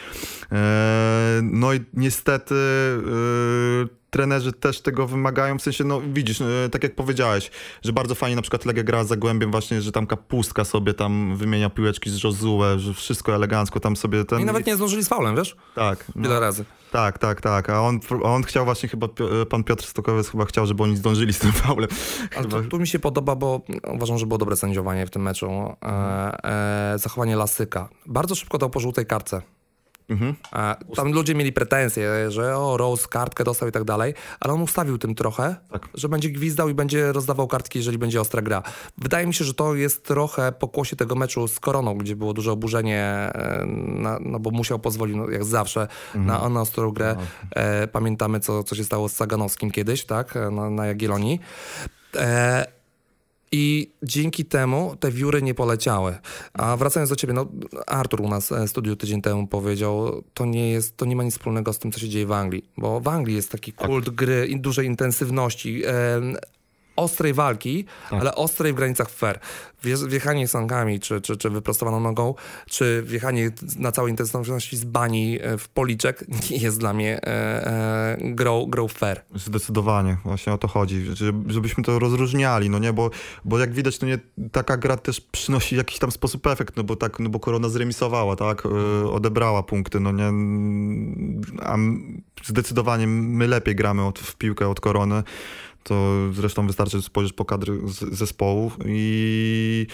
E, 0.53 1.41
no 1.43 1.75
i 1.75 1.81
niestety 1.95 2.55
e, 2.55 3.99
trenerzy 4.11 4.53
też 4.53 4.81
tego 4.81 5.07
wymagają, 5.07 5.59
w 5.59 5.63
sensie, 5.63 5.85
no 5.85 6.01
widzisz, 6.01 6.41
e, 6.41 6.69
tak 6.73 6.83
jak 6.83 6.95
powiedziałeś, 6.95 7.51
że 7.83 7.93
bardzo 7.93 8.15
fajnie 8.15 8.37
na 8.37 8.43
przykład 8.43 8.65
Legia 8.65 8.83
gra 8.83 9.05
za 9.05 9.09
Zagłębiem 9.09 9.51
właśnie, 9.51 9.81
że 9.81 9.93
tam 9.93 10.07
Kapustka 10.07 10.65
sobie 10.65 10.95
tam 10.95 11.37
wymienia 11.37 11.71
piłeczki 11.71 12.11
z 12.11 12.25
Josue, 12.25 12.63
że 12.77 12.95
wszystko 12.95 13.35
elegancko 13.35 13.81
tam 13.81 13.97
sobie 13.97 14.25
ten... 14.25 14.41
I 14.41 14.45
nawet 14.45 14.67
nie 14.67 14.77
zdążyli 14.77 15.05
z 15.05 15.09
faulem, 15.09 15.37
wiesz? 15.37 15.57
Tak. 15.75 16.05
Wiele 16.17 16.35
no, 16.35 16.41
razy. 16.41 16.65
Tak, 16.93 17.19
tak, 17.19 17.41
tak, 17.41 17.71
a 17.71 17.83
on, 17.83 18.01
on 18.23 18.43
chciał 18.43 18.65
właśnie 18.65 18.89
chyba, 18.89 19.09
pan 19.51 19.65
Piotr 19.65 19.85
Stokowiec 19.85 20.29
chyba 20.29 20.45
chciał, 20.45 20.67
żeby 20.67 20.83
oni 20.83 20.97
zdążyli 20.97 21.33
z 21.33 21.39
tym 21.39 21.53
faulem. 21.53 21.89
Ale 22.37 22.47
to, 22.47 22.63
tu 22.63 22.79
mi 22.79 22.87
się 22.87 22.99
podoba, 22.99 23.37
bo 23.37 23.61
uważam, 23.95 24.19
że 24.19 24.27
było 24.27 24.39
dobre 24.39 24.57
sędziowanie 24.57 25.07
w 25.07 25.11
tym 25.11 25.23
meczu. 25.23 25.51
E, 25.83 26.95
e, 26.95 26.99
zachowanie 26.99 27.37
Lasyka. 27.37 27.89
Bardzo 28.07 28.35
szybko 28.35 28.59
dał 28.59 28.71
po 28.71 28.81
żółtej 28.81 29.07
karce. 29.07 29.43
Mhm. 30.09 30.35
Tam 30.97 31.13
ludzie 31.13 31.35
mieli 31.35 31.53
pretensje, 31.53 32.31
że 32.31 32.57
o, 32.57 32.77
Rose 32.77 33.09
kartkę 33.09 33.45
dostał 33.45 33.69
i 33.69 33.73
tak 33.73 33.85
dalej, 33.85 34.15
ale 34.41 34.55
on 34.55 34.63
ustawił 34.63 34.99
tym 34.99 35.15
trochę, 35.15 35.57
tak. 35.73 35.89
że 35.95 36.09
będzie 36.09 36.31
gwizdał 36.31 36.69
i 36.69 36.75
będzie 36.75 37.13
rozdawał 37.13 37.49
kartki, 37.49 37.79
jeżeli 37.79 37.99
będzie 37.99 38.21
ostra 38.21 38.43
gra. 38.43 38.63
Wydaje 38.99 39.27
mi 39.27 39.35
się, 39.35 39.45
że 39.45 39.55
to 39.55 39.75
jest 39.75 40.05
trochę 40.05 40.53
pokłosie 40.53 40.97
tego 40.97 41.15
meczu 41.15 41.49
z 41.49 41.61
Koroną, 41.61 41.99
gdzie 41.99 42.17
było 42.17 42.35
duże 42.35 42.53
oburzenie, 42.53 43.05
e, 43.05 43.67
na, 43.87 44.19
no 44.21 44.39
bo 44.41 44.51
musiał 44.51 44.79
pozwolić, 44.79 45.17
no, 45.17 45.31
jak 45.31 45.45
zawsze, 45.45 45.89
mhm. 46.15 46.27
na, 46.27 46.49
na 46.49 46.61
ostrą 46.61 46.91
grę. 46.91 47.17
No. 47.19 47.23
E, 47.63 47.89
pamiętamy, 47.89 48.41
co, 48.41 48.65
co 48.65 48.75
się 48.75 48.85
stało 48.85 49.09
z 49.09 49.13
Saganowskim 49.13 49.71
kiedyś, 49.71 50.05
tak, 50.05 50.35
na, 50.53 50.71
na 50.71 50.87
Jagiellonii. 50.87 51.41
E, 52.17 52.78
i 53.53 53.91
dzięki 54.03 54.45
temu 54.45 54.97
te 55.01 55.11
wióry 55.11 55.43
nie 55.43 55.55
poleciały. 55.55 56.19
A 56.53 56.77
wracając 56.77 57.11
do 57.11 57.17
ciebie, 57.17 57.33
no 57.33 57.47
Artur 57.87 58.21
u 58.21 58.29
nas 58.29 58.49
w 58.49 58.53
e, 58.53 58.69
studiu 58.69 58.97
tydzień 58.97 59.23
temu 59.23 59.47
powiedział, 59.47 60.23
to 60.35 60.45
nie 60.45 60.71
jest, 60.71 60.97
to 60.97 61.05
nie 61.05 61.17
ma 61.17 61.23
nic 61.23 61.35
wspólnego 61.35 61.73
z 61.73 61.79
tym, 61.79 61.93
co 61.93 62.01
się 62.01 62.09
dzieje 62.09 62.27
w 62.27 62.33
Anglii. 62.33 62.65
Bo 62.77 63.01
w 63.01 63.09
Anglii 63.09 63.37
jest 63.37 63.53
taki 63.53 63.73
kult 63.73 64.05
tak. 64.05 64.15
gry 64.15 64.47
i 64.47 64.61
dużej 64.61 64.87
intensywności. 64.87 65.83
Ostrej 66.99 67.35
walki, 67.35 67.85
tak. 68.11 68.21
ale 68.21 68.35
ostrej 68.35 68.73
w 68.73 68.77
granicach 68.77 69.11
fair. 69.11 69.41
Wjechanie 70.09 70.49
sankami, 70.49 71.01
czy, 71.01 71.21
czy, 71.21 71.37
czy 71.37 71.51
wyprostowaną 71.51 72.01
nogą, 72.01 72.35
czy 72.67 73.03
wjechanie 73.07 73.51
na 73.77 73.93
całej 73.93 74.11
intensywności 74.11 74.77
z 74.77 74.85
bani 74.85 75.39
e, 75.41 75.59
w 75.59 75.69
policzek 75.69 76.25
nie 76.51 76.57
jest 76.57 76.79
dla 76.79 76.93
mnie 76.93 77.21
e, 77.23 77.27
e, 77.27 78.17
grą, 78.21 78.67
grą 78.67 78.89
fair. 78.89 79.23
Zdecydowanie, 79.35 80.17
właśnie 80.25 80.53
o 80.53 80.59
to 80.59 80.69
chodzi, 80.69 81.07
żebyśmy 81.47 81.85
to 81.85 81.99
rozróżniali, 81.99 82.71
no 82.71 82.79
nie, 82.79 82.93
bo, 82.93 83.11
bo 83.45 83.59
jak 83.59 83.73
widać, 83.73 83.99
to 83.99 84.07
nie, 84.07 84.19
taka 84.53 84.77
gra 84.77 84.97
też 84.97 85.21
przynosi 85.21 85.77
jakiś 85.77 85.99
tam 85.99 86.11
sposób 86.11 86.47
efekt, 86.47 86.77
no 86.77 86.85
bo 86.85 86.97
tak, 86.97 87.19
no 87.21 87.29
bo 87.29 87.41
Korona 87.41 87.69
zremisowała, 87.69 88.37
tak, 88.37 88.67
e, 88.67 89.11
odebrała 89.11 89.63
punkty, 89.63 90.01
no 90.01 90.13
nie, 90.13 90.33
a 91.63 91.77
zdecydowanie 92.45 93.07
my 93.07 93.47
lepiej 93.49 93.75
gramy 93.75 94.07
od, 94.07 94.19
w 94.19 94.37
piłkę 94.37 94.69
od 94.69 94.81
Korony, 94.81 95.23
to 95.89 96.19
zresztą 96.33 96.67
wystarczy 96.67 97.03
spojrzeć 97.03 97.33
po 97.33 97.45
kadry 97.45 97.81
zespołów 98.13 98.79
i... 98.87 99.87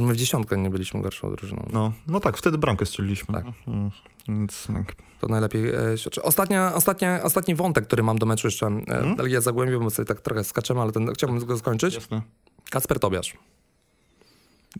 My 0.00 0.12
w 0.12 0.16
dziesiątkę 0.16 0.56
nie 0.56 0.70
byliśmy 0.70 1.02
gorszą 1.02 1.34
drużyną. 1.34 1.68
No, 1.72 1.92
no 2.06 2.20
tak, 2.20 2.36
wtedy 2.36 2.58
bramkę 2.58 2.86
strzeliliśmy. 2.86 3.34
Tak. 3.34 3.46
Mhm. 3.46 3.90
Więc, 4.28 4.66
tak. 4.66 4.96
To 5.20 5.28
najlepiej 5.28 5.68
e, 5.68 5.98
świadczy. 5.98 6.22
Ostatnia, 6.22 6.74
ostatnia, 6.74 7.22
ostatni 7.22 7.54
wątek, 7.54 7.86
który 7.86 8.02
mam 8.02 8.18
do 8.18 8.26
meczu 8.26 8.46
jeszcze. 8.46 8.66
E, 8.66 8.82
hmm? 8.86 9.16
Ja 9.28 9.40
zagłębię, 9.40 9.78
bo 9.78 9.90
sobie 9.90 10.06
tak 10.06 10.20
trochę 10.20 10.44
skaczemy, 10.44 10.80
ale 10.80 10.92
ten, 10.92 11.12
chciałbym 11.12 11.46
go 11.46 11.58
skończyć. 11.58 11.94
Jasne. 11.94 12.22
Kacper 12.70 13.00
Tobiasz. 13.00 13.36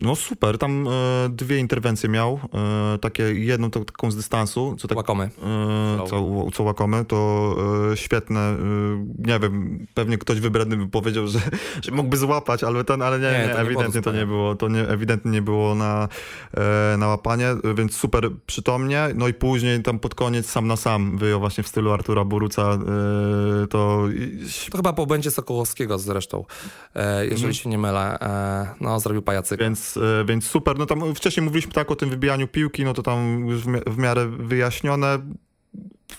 No 0.01 0.15
super, 0.15 0.57
tam 0.57 0.87
e, 0.87 0.91
dwie 1.29 1.59
interwencje 1.59 2.09
miał, 2.09 2.39
e, 2.93 2.97
takie 2.97 3.23
jedną 3.23 3.71
to, 3.71 3.85
taką 3.85 4.11
z 4.11 4.15
dystansu. 4.15 4.75
Co 4.79 4.87
tak, 4.87 4.97
łakomy. 4.97 5.23
E, 5.23 6.07
co, 6.07 6.45
co 6.53 6.63
łakomy, 6.63 7.05
to 7.05 7.55
e, 7.91 7.97
świetne, 7.97 8.39
e, 8.39 8.55
nie 9.17 9.39
wiem, 9.39 9.85
pewnie 9.93 10.17
ktoś 10.17 10.39
wybredny 10.39 10.77
by 10.77 10.87
powiedział, 10.87 11.27
że, 11.27 11.39
że 11.83 11.91
mógłby 11.91 12.17
złapać, 12.17 12.63
ale, 12.63 12.83
ten, 12.83 13.01
ale 13.01 13.19
nie, 13.19 13.31
nie, 13.31 13.47
nie 13.47 13.55
ewidentnie 13.55 14.01
to 14.01 14.11
nie 14.11 14.25
było, 14.25 14.55
to 14.55 14.67
nie, 14.67 14.81
ewidentnie 14.87 15.31
nie 15.31 15.41
było 15.41 15.75
na, 15.75 16.07
e, 16.93 16.97
na 16.97 17.07
łapanie, 17.07 17.47
więc 17.75 17.95
super 17.95 18.29
przytomnie, 18.45 19.07
no 19.15 19.27
i 19.27 19.33
później 19.33 19.83
tam 19.83 19.99
pod 19.99 20.15
koniec 20.15 20.49
sam 20.49 20.67
na 20.67 20.75
sam 20.75 21.17
wyjął 21.17 21.39
właśnie 21.39 21.63
w 21.63 21.67
stylu 21.67 21.91
Artura 21.91 22.25
Boruca, 22.25 22.77
to... 23.69 24.07
To 24.71 24.77
chyba 24.77 24.93
po 24.93 25.05
będzie 25.05 25.31
Sokołowskiego 25.31 25.99
zresztą, 25.99 26.45
jeżeli 27.21 27.35
mhm. 27.35 27.53
się 27.53 27.69
nie 27.69 27.77
mylę, 27.77 28.19
no 28.81 28.99
zrobił 28.99 29.21
pajacyk. 29.21 29.59
Więc 29.59 29.78
więc, 29.79 29.97
e, 29.97 30.25
więc 30.25 30.47
super. 30.47 30.77
No 30.77 30.85
tam 30.85 31.15
wcześniej 31.15 31.43
mówiliśmy 31.45 31.71
tak 31.71 31.91
o 31.91 31.95
tym 31.95 32.09
wybijaniu 32.09 32.47
piłki, 32.47 32.83
no 32.83 32.93
to 32.93 33.03
tam 33.03 33.47
już 33.47 33.61
w 33.87 33.97
miarę 33.97 34.27
wyjaśnione, 34.27 35.19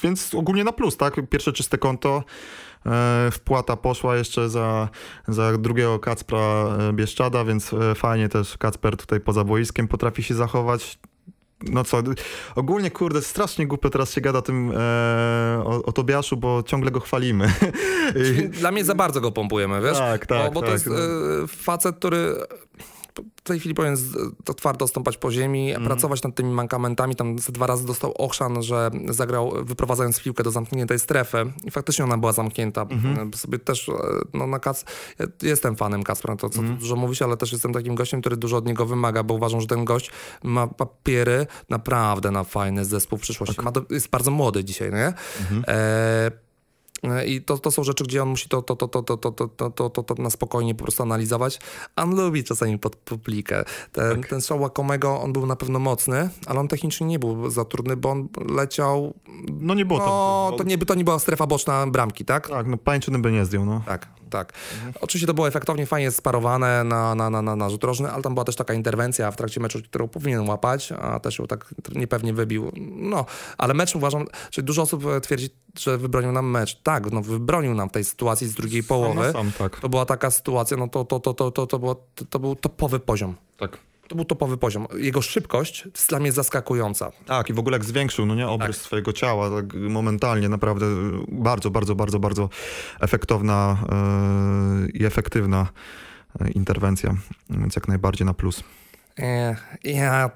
więc 0.02 0.34
ogólnie 0.34 0.64
na 0.64 0.72
plus, 0.72 0.96
tak? 0.96 1.14
Pierwsze 1.30 1.52
czyste 1.52 1.78
konto, 1.78 2.24
e, 2.86 3.28
wpłata 3.32 3.76
poszła 3.76 4.16
jeszcze 4.16 4.48
za, 4.48 4.88
za 5.28 5.58
drugiego 5.58 5.98
Kacpra 5.98 6.38
e, 6.38 6.92
Bieszczada, 6.92 7.44
więc 7.44 7.74
fajnie 7.94 8.28
też 8.28 8.58
Kacper 8.58 8.96
tutaj 8.96 9.20
poza 9.20 9.44
boiskiem 9.44 9.88
potrafi 9.88 10.22
się 10.22 10.34
zachować 10.34 10.98
no 11.68 11.84
co, 11.84 12.02
ogólnie 12.54 12.90
kurde, 12.90 13.22
strasznie 13.22 13.66
głupio 13.66 13.90
teraz 13.90 14.12
się 14.12 14.20
gada 14.20 14.42
tym 14.42 14.72
e, 14.72 15.62
o, 15.64 15.82
o, 15.82 15.92
Tobiaszu, 15.92 16.36
bo 16.36 16.62
ciągle 16.62 16.90
go 16.90 17.00
chwalimy. 17.00 17.52
Dla 18.60 18.70
mnie 18.70 18.84
za 18.84 18.94
bardzo 18.94 19.20
go 19.20 19.32
pompujemy, 19.32 19.80
wiesz? 19.80 19.98
Tak, 19.98 20.26
tak. 20.26 20.54
Bo, 20.54 20.60
bo 20.60 20.60
tak, 20.60 20.68
to 20.68 20.72
jest 20.72 20.86
e, 20.86 21.46
facet, 21.46 21.96
który 21.96 22.36
w 23.36 23.42
tej 23.42 23.60
chwili 23.60 23.74
powinien 23.74 23.96
to 24.44 24.54
twardo 24.54 24.88
stąpać 24.88 25.16
po 25.16 25.32
ziemi, 25.32 25.70
mm. 25.70 25.86
pracować 25.86 26.22
nad 26.22 26.34
tymi 26.34 26.52
mankamentami. 26.52 27.16
Tam 27.16 27.36
dwa 27.36 27.66
razy 27.66 27.86
dostał 27.86 28.12
ochrzan, 28.12 28.62
że 28.62 28.90
zagrał 29.08 29.52
wyprowadzając 29.64 30.20
piłkę 30.20 30.42
do 30.42 30.50
zamkniętej 30.50 30.98
strefy 30.98 31.52
i 31.64 31.70
faktycznie 31.70 32.04
ona 32.04 32.18
była 32.18 32.32
zamknięta. 32.32 32.82
Mm. 32.82 33.34
Sobie 33.34 33.58
też, 33.58 33.88
e, 33.88 33.92
no 34.34 34.46
na 34.46 34.58
Kac... 34.58 34.84
Ja 35.18 35.26
jestem 35.42 35.76
fanem 35.76 36.02
Kacpra, 36.02 36.36
to 36.36 36.50
co 36.50 36.60
mm. 36.60 36.76
dużo 36.76 36.96
mówisz, 36.96 37.22
ale 37.22 37.36
też 37.36 37.52
jestem 37.52 37.72
takim 37.72 37.94
gościem, 37.94 38.20
który 38.20 38.36
dużo 38.36 38.56
od 38.56 38.66
niego 38.66 38.86
wymaga, 38.86 39.22
bo 39.22 39.34
uważam, 39.34 39.60
że 39.60 39.66
ten 39.66 39.84
gość 39.84 40.10
ma 40.42 40.66
papiery 40.66 41.46
naprawdę 41.68 42.30
na 42.30 42.44
fajny 42.44 42.84
zespół 42.84 43.18
w 43.18 43.22
przyszłości. 43.22 43.56
Tak. 43.56 43.64
Ma, 43.64 43.72
jest 43.90 44.10
bardzo 44.10 44.30
młody 44.30 44.64
dzisiaj, 44.64 44.90
nie? 44.90 45.12
-hmm. 45.50 45.62
E 45.68 46.49
i 47.26 47.42
to, 47.42 47.58
to 47.58 47.70
są 47.70 47.84
rzeczy, 47.84 48.04
gdzie 48.04 48.22
on 48.22 48.28
musi 48.28 48.48
to, 48.48 48.62
to, 48.62 48.76
to, 48.76 48.88
to, 48.88 49.02
to, 49.02 49.16
to, 49.16 49.30
to, 49.32 49.70
to, 49.70 49.90
to, 49.90 50.02
to 50.02 50.22
na 50.22 50.30
spokojnie 50.30 50.74
po 50.74 50.84
prostu 50.84 51.02
analizować. 51.02 51.60
On 51.96 52.16
lubi 52.16 52.44
czasami 52.44 52.78
pod 52.78 52.96
publikę. 52.96 53.64
Ten, 53.92 54.20
tak. 54.20 54.30
ten 54.30 54.40
show 54.40 54.60
Łakomego, 54.60 55.20
on 55.20 55.32
był 55.32 55.46
na 55.46 55.56
pewno 55.56 55.78
mocny, 55.78 56.28
ale 56.46 56.60
on 56.60 56.68
technicznie 56.68 57.06
nie 57.06 57.18
był 57.18 57.50
za 57.50 57.64
trudny, 57.64 57.96
bo 57.96 58.10
on 58.10 58.28
leciał... 58.48 59.14
No 59.60 59.74
nie 59.74 59.84
było 59.84 59.98
no, 59.98 60.04
to. 60.04 60.54
To 60.58 60.64
nie, 60.64 60.78
to 60.78 60.94
nie 60.94 61.04
była 61.04 61.18
strefa 61.18 61.46
boczna 61.46 61.86
bramki, 61.86 62.24
tak? 62.24 62.48
Tak, 62.48 62.66
no 62.66 62.76
pańczyny 62.76 63.18
by 63.18 63.32
nie 63.32 63.44
zdjął, 63.44 63.64
no. 63.64 63.82
Tak 63.86 64.19
tak. 64.30 64.52
Mhm. 64.74 64.92
Oczywiście 65.00 65.26
to 65.26 65.34
było 65.34 65.48
efektownie, 65.48 65.86
fajnie 65.86 66.10
sparowane 66.10 66.84
na, 66.84 67.14
na, 67.14 67.30
na, 67.30 67.42
na, 67.42 67.56
na 67.56 67.70
rzut 67.70 67.84
rożny, 67.84 68.10
ale 68.10 68.22
tam 68.22 68.34
była 68.34 68.44
też 68.44 68.56
taka 68.56 68.74
interwencja 68.74 69.30
w 69.30 69.36
trakcie 69.36 69.60
meczu, 69.60 69.82
którą 69.82 70.08
powinien 70.08 70.48
łapać, 70.48 70.92
a 70.92 71.20
też 71.20 71.38
ją 71.38 71.46
tak 71.46 71.74
niepewnie 71.94 72.32
wybił. 72.32 72.72
No, 72.96 73.26
ale 73.58 73.74
mecz 73.74 73.96
uważam, 73.96 74.26
że 74.50 74.62
dużo 74.62 74.82
osób 74.82 75.04
twierdzi, 75.22 75.50
że 75.78 75.98
wybronił 75.98 76.32
nam 76.32 76.50
mecz. 76.50 76.82
Tak, 76.82 77.12
no 77.12 77.22
wybronił 77.22 77.74
nam 77.74 77.90
tej 77.90 78.04
sytuacji 78.04 78.48
z 78.48 78.54
drugiej 78.54 78.82
połowy. 78.82 79.32
Sam, 79.32 79.52
tak. 79.58 79.80
To 79.80 79.88
była 79.88 80.06
taka 80.06 80.30
sytuacja, 80.30 80.76
no 80.76 80.88
to, 80.88 81.04
to, 81.04 81.20
to, 81.20 81.34
to, 81.34 81.50
to, 81.50 81.66
to, 81.66 81.78
było, 81.78 81.94
to, 81.94 82.24
to 82.24 82.38
był 82.38 82.56
topowy 82.56 83.00
poziom. 83.00 83.34
Tak 83.56 83.89
to 84.10 84.16
był 84.16 84.24
topowy 84.24 84.56
poziom. 84.56 84.86
Jego 84.96 85.22
szybkość 85.22 85.84
jest 85.94 86.08
dla 86.08 86.18
mnie 86.20 86.32
zaskakująca. 86.32 87.12
Tak, 87.26 87.50
i 87.50 87.52
w 87.52 87.58
ogóle 87.58 87.74
jak 87.74 87.84
zwiększył, 87.84 88.26
no 88.26 88.34
nie, 88.34 88.48
obrys 88.48 88.76
tak. 88.76 88.86
swojego 88.86 89.12
ciała, 89.12 89.50
tak 89.50 89.74
momentalnie, 89.74 90.48
naprawdę 90.48 90.86
bardzo, 91.28 91.70
bardzo, 91.70 91.94
bardzo, 91.94 92.18
bardzo 92.18 92.48
efektowna 93.00 93.78
yy, 94.82 94.90
i 94.90 95.04
efektywna 95.04 95.66
interwencja, 96.54 97.14
więc 97.50 97.76
jak 97.76 97.88
najbardziej 97.88 98.26
na 98.26 98.34
plus. 98.34 98.62
Ja 99.84 100.30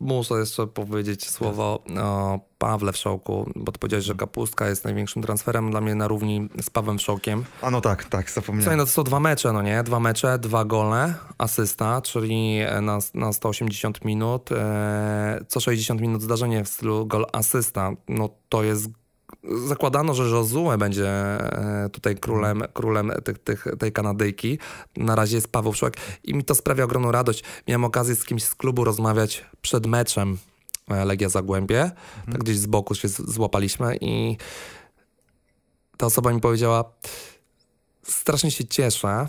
muszę 0.00 0.34
jeszcze 0.34 0.66
powiedzieć 0.66 1.30
słowo 1.30 1.82
o 2.02 2.40
Pawle 2.58 2.92
Wszołku, 2.92 3.50
bo 3.56 3.72
ty 3.72 3.78
powiedziałeś, 3.78 4.04
że 4.04 4.14
Kapustka 4.14 4.68
jest 4.68 4.84
największym 4.84 5.22
transferem 5.22 5.70
dla 5.70 5.80
mnie 5.80 5.94
na 5.94 6.08
równi 6.08 6.48
z 6.62 6.70
Pawłem 6.70 6.98
Wszołkiem. 6.98 7.44
A 7.62 7.70
no 7.70 7.80
tak, 7.80 8.04
tak, 8.04 8.30
zapomniałem. 8.30 8.62
Słuchaj, 8.62 8.76
no 8.76 8.84
to 8.84 8.90
są 8.90 9.04
dwa 9.04 9.20
mecze, 9.20 9.52
no 9.52 9.62
nie? 9.62 9.82
Dwa 9.82 10.00
mecze, 10.00 10.38
dwa 10.38 10.64
gole, 10.64 11.14
asysta, 11.38 12.00
czyli 12.00 12.58
na, 12.82 12.98
na 13.14 13.32
180 13.32 14.04
minut, 14.04 14.52
e, 14.52 15.44
co 15.48 15.60
60 15.60 16.00
minut 16.00 16.22
zdarzenie 16.22 16.64
w 16.64 16.68
stylu 16.68 17.06
gol 17.06 17.26
asysta, 17.32 17.90
no 18.08 18.28
to 18.48 18.62
jest 18.62 18.88
zakładano, 19.44 20.14
że 20.14 20.22
Josue 20.22 20.78
będzie 20.78 21.08
e, 21.08 21.88
tutaj 21.92 22.16
królem, 22.16 22.62
królem 22.72 23.12
tych, 23.24 23.38
tych, 23.38 23.66
tej 23.78 23.92
Kanadyjki. 23.92 24.58
Na 24.96 25.14
razie 25.14 25.36
jest 25.36 25.48
Paweł 25.48 25.72
Wszołek 25.72 25.96
i 26.24 26.34
mi 26.34 26.44
to 26.44 26.54
sprawia 26.54 26.84
ogromną 26.84 27.12
radość. 27.12 27.44
Miałem 27.68 27.84
okazję 27.84 28.14
z 28.14 28.24
kimś 28.24 28.44
z 28.44 28.54
klubu 28.54 28.84
rozmawiać 28.84 29.44
przed 29.62 29.86
meczem 29.86 30.38
e, 30.88 31.04
Legia 31.04 31.28
Zagłębie. 31.28 31.82
Mhm. 31.82 32.32
Tak 32.32 32.42
gdzieś 32.42 32.58
z 32.58 32.66
boku 32.66 32.94
się 32.94 33.08
złapaliśmy 33.08 33.96
i 34.00 34.36
ta 35.96 36.06
osoba 36.06 36.32
mi 36.32 36.40
powiedziała 36.40 36.84
strasznie 38.02 38.50
się 38.50 38.64
cieszę, 38.64 39.26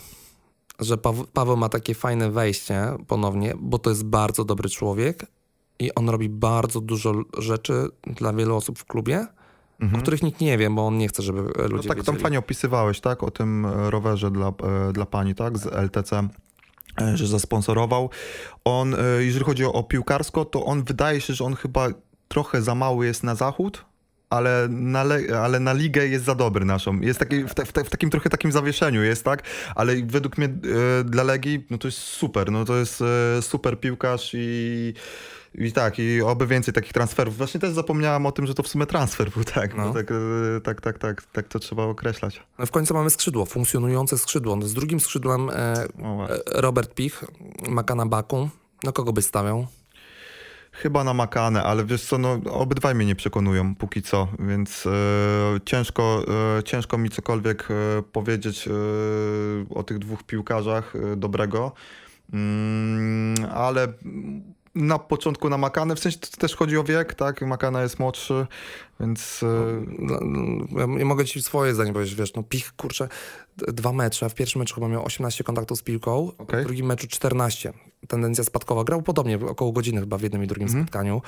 że 0.79 0.97
Paweł 1.33 1.57
ma 1.57 1.69
takie 1.69 1.95
fajne 1.95 2.31
wejście 2.31 2.97
ponownie, 3.07 3.53
bo 3.59 3.79
to 3.79 3.89
jest 3.89 4.03
bardzo 4.05 4.45
dobry 4.45 4.69
człowiek 4.69 5.25
i 5.79 5.95
on 5.95 6.09
robi 6.09 6.29
bardzo 6.29 6.81
dużo 6.81 7.13
rzeczy 7.37 7.87
dla 8.07 8.33
wielu 8.33 8.55
osób 8.55 8.79
w 8.79 8.85
klubie 8.85 9.27
mhm. 9.79 9.99
o 9.99 10.01
których 10.01 10.23
nikt 10.23 10.41
nie 10.41 10.57
wie, 10.57 10.69
bo 10.69 10.87
on 10.87 10.97
nie 10.97 11.07
chce, 11.07 11.23
żeby 11.23 11.41
ludzie 11.41 11.53
no 11.57 11.69
tak, 11.69 11.81
wiedzieli. 11.83 12.05
tam 12.05 12.17
fajnie 12.17 12.39
opisywałeś, 12.39 12.99
tak, 12.99 13.23
o 13.23 13.31
tym 13.31 13.65
e, 13.65 13.89
rowerze 13.89 14.31
dla, 14.31 14.47
e, 14.47 14.93
dla 14.93 15.05
pani, 15.05 15.35
tak, 15.35 15.57
z 15.57 15.65
LTC 15.65 16.27
e, 17.01 17.17
że 17.17 17.27
zasponsorował. 17.27 18.09
On, 18.65 18.95
jeżeli 19.19 19.45
chodzi 19.45 19.65
o, 19.65 19.73
o 19.73 19.83
piłkarsko, 19.83 20.45
to 20.45 20.65
on 20.65 20.83
wydaje 20.83 21.21
się, 21.21 21.33
że 21.33 21.43
on 21.43 21.55
chyba 21.55 21.87
trochę 22.27 22.61
za 22.61 22.75
mały 22.75 23.05
jest 23.05 23.23
na 23.23 23.35
zachód, 23.35 23.85
ale 24.33 24.67
na, 24.69 25.05
ale 25.43 25.59
na 25.59 25.73
ligę 25.73 26.07
jest 26.07 26.25
za 26.25 26.35
dobry 26.35 26.65
naszą. 26.65 26.99
Jest 26.99 27.19
taki, 27.19 27.43
w, 27.43 27.53
te, 27.53 27.65
w, 27.65 27.71
te, 27.71 27.83
w, 27.83 27.89
takim 27.89 28.09
trochę 28.09 28.29
takim 28.29 28.51
zawieszeniu 28.51 29.03
jest, 29.03 29.25
tak? 29.25 29.43
Ale 29.75 29.95
według 30.05 30.37
mnie 30.37 30.47
e, 30.47 31.03
dla 31.03 31.23
Legii, 31.23 31.65
no 31.69 31.77
to 31.77 31.87
jest 31.87 31.97
super, 31.97 32.51
no 32.51 32.65
to 32.65 32.77
jest 32.77 33.01
e, 33.01 33.41
super 33.41 33.79
piłkarz 33.79 34.31
i 34.33 34.93
i 35.55 35.71
tak, 35.71 35.99
i 35.99 36.21
oby 36.21 36.47
więcej 36.47 36.73
takich 36.73 36.93
transferów. 36.93 37.37
Właśnie 37.37 37.59
też 37.59 37.71
zapomniałam 37.71 38.25
o 38.25 38.31
tym, 38.31 38.47
że 38.47 38.53
to 38.53 38.63
w 38.63 38.67
sumie 38.67 38.85
transfer 38.85 39.31
był, 39.31 39.43
tak. 39.43 39.77
No. 39.77 39.93
Tak, 39.93 40.07
tak, 40.63 40.81
tak, 40.81 40.97
tak, 40.97 41.21
tak 41.21 41.47
to 41.47 41.59
trzeba 41.59 41.83
określać. 41.83 42.43
No 42.59 42.65
w 42.65 42.71
końcu 42.71 42.93
mamy 42.93 43.09
skrzydło, 43.09 43.45
funkcjonujące 43.45 44.17
skrzydło. 44.17 44.55
No 44.55 44.67
z 44.67 44.73
drugim 44.73 44.99
skrzydłem 44.99 45.49
e, 45.49 45.85
Robert 46.51 46.93
Pich, 46.93 47.23
Makana 47.69 48.05
Baku. 48.05 48.49
No 48.83 48.93
kogo 48.93 49.13
by 49.13 49.21
stawiał? 49.21 49.67
Chyba 50.73 51.03
na 51.03 51.13
Makanę, 51.13 51.63
ale 51.63 51.85
wiesz 51.85 52.03
co, 52.03 52.17
no, 52.17 52.39
obydwaj 52.49 52.95
mnie 52.95 53.05
nie 53.05 53.15
przekonują 53.15 53.75
póki 53.75 54.01
co, 54.01 54.27
więc 54.39 54.85
e, 54.85 54.89
ciężko, 55.65 56.25
e, 56.59 56.63
ciężko 56.63 56.97
mi 56.97 57.09
cokolwiek 57.09 57.67
e, 57.71 58.01
powiedzieć 58.11 58.69
o 59.69 59.83
tych 59.83 59.99
dwóch 59.99 60.23
piłkarzach 60.23 60.93
dobrego, 61.17 61.71
mm, 62.33 63.35
ale 63.53 63.87
na 64.75 64.99
początku 64.99 65.49
na 65.49 65.57
Makanę, 65.57 65.95
w 65.95 65.99
sensie 65.99 66.17
to 66.19 66.37
też 66.37 66.55
chodzi 66.55 66.77
o 66.77 66.83
wiek, 66.83 67.13
tak? 67.13 67.41
Makana 67.41 67.81
jest 67.81 67.99
młodszy, 67.99 68.47
więc... 68.99 69.43
E, 69.43 69.85
no, 69.99 70.19
no, 70.21 70.97
ja 70.97 71.05
mogę 71.05 71.25
ci 71.25 71.41
swoje 71.41 71.73
zdanie 71.73 71.93
powiedzieć, 71.93 72.15
wiesz, 72.15 72.33
no 72.33 72.43
Pich, 72.43 72.73
kurczę, 72.75 73.07
dwa 73.57 73.93
mecze, 73.93 74.29
w 74.29 74.35
pierwszym 74.35 74.59
meczu 74.59 74.75
chyba 74.75 74.87
miał 74.87 75.05
18 75.05 75.43
kontaktów 75.43 75.77
z 75.77 75.81
piłką, 75.81 76.31
okay. 76.37 76.61
w 76.61 76.65
drugim 76.65 76.85
meczu 76.85 77.07
14. 77.07 77.73
Tendencja 78.07 78.43
spadkowa, 78.43 78.83
grał 78.83 79.01
podobnie, 79.01 79.39
około 79.47 79.71
godziny 79.71 79.99
chyba 79.99 80.17
w 80.17 80.21
jednym 80.21 80.43
i 80.43 80.47
drugim 80.47 80.67
mm. 80.67 80.83
spotkaniu. 80.83 81.21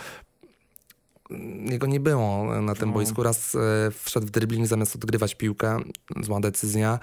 Jego 1.71 1.87
nie 1.87 1.99
było 1.99 2.61
na 2.61 2.75
tym 2.75 2.89
no. 2.89 2.93
boisku. 2.93 3.23
Raz 3.23 3.55
e, 3.55 3.59
wszedł 4.03 4.27
w 4.27 4.29
dribbling 4.29 4.67
zamiast 4.67 4.95
odgrywać 4.95 5.35
piłkę, 5.35 5.79
zła 6.21 6.39
decyzja. 6.39 6.99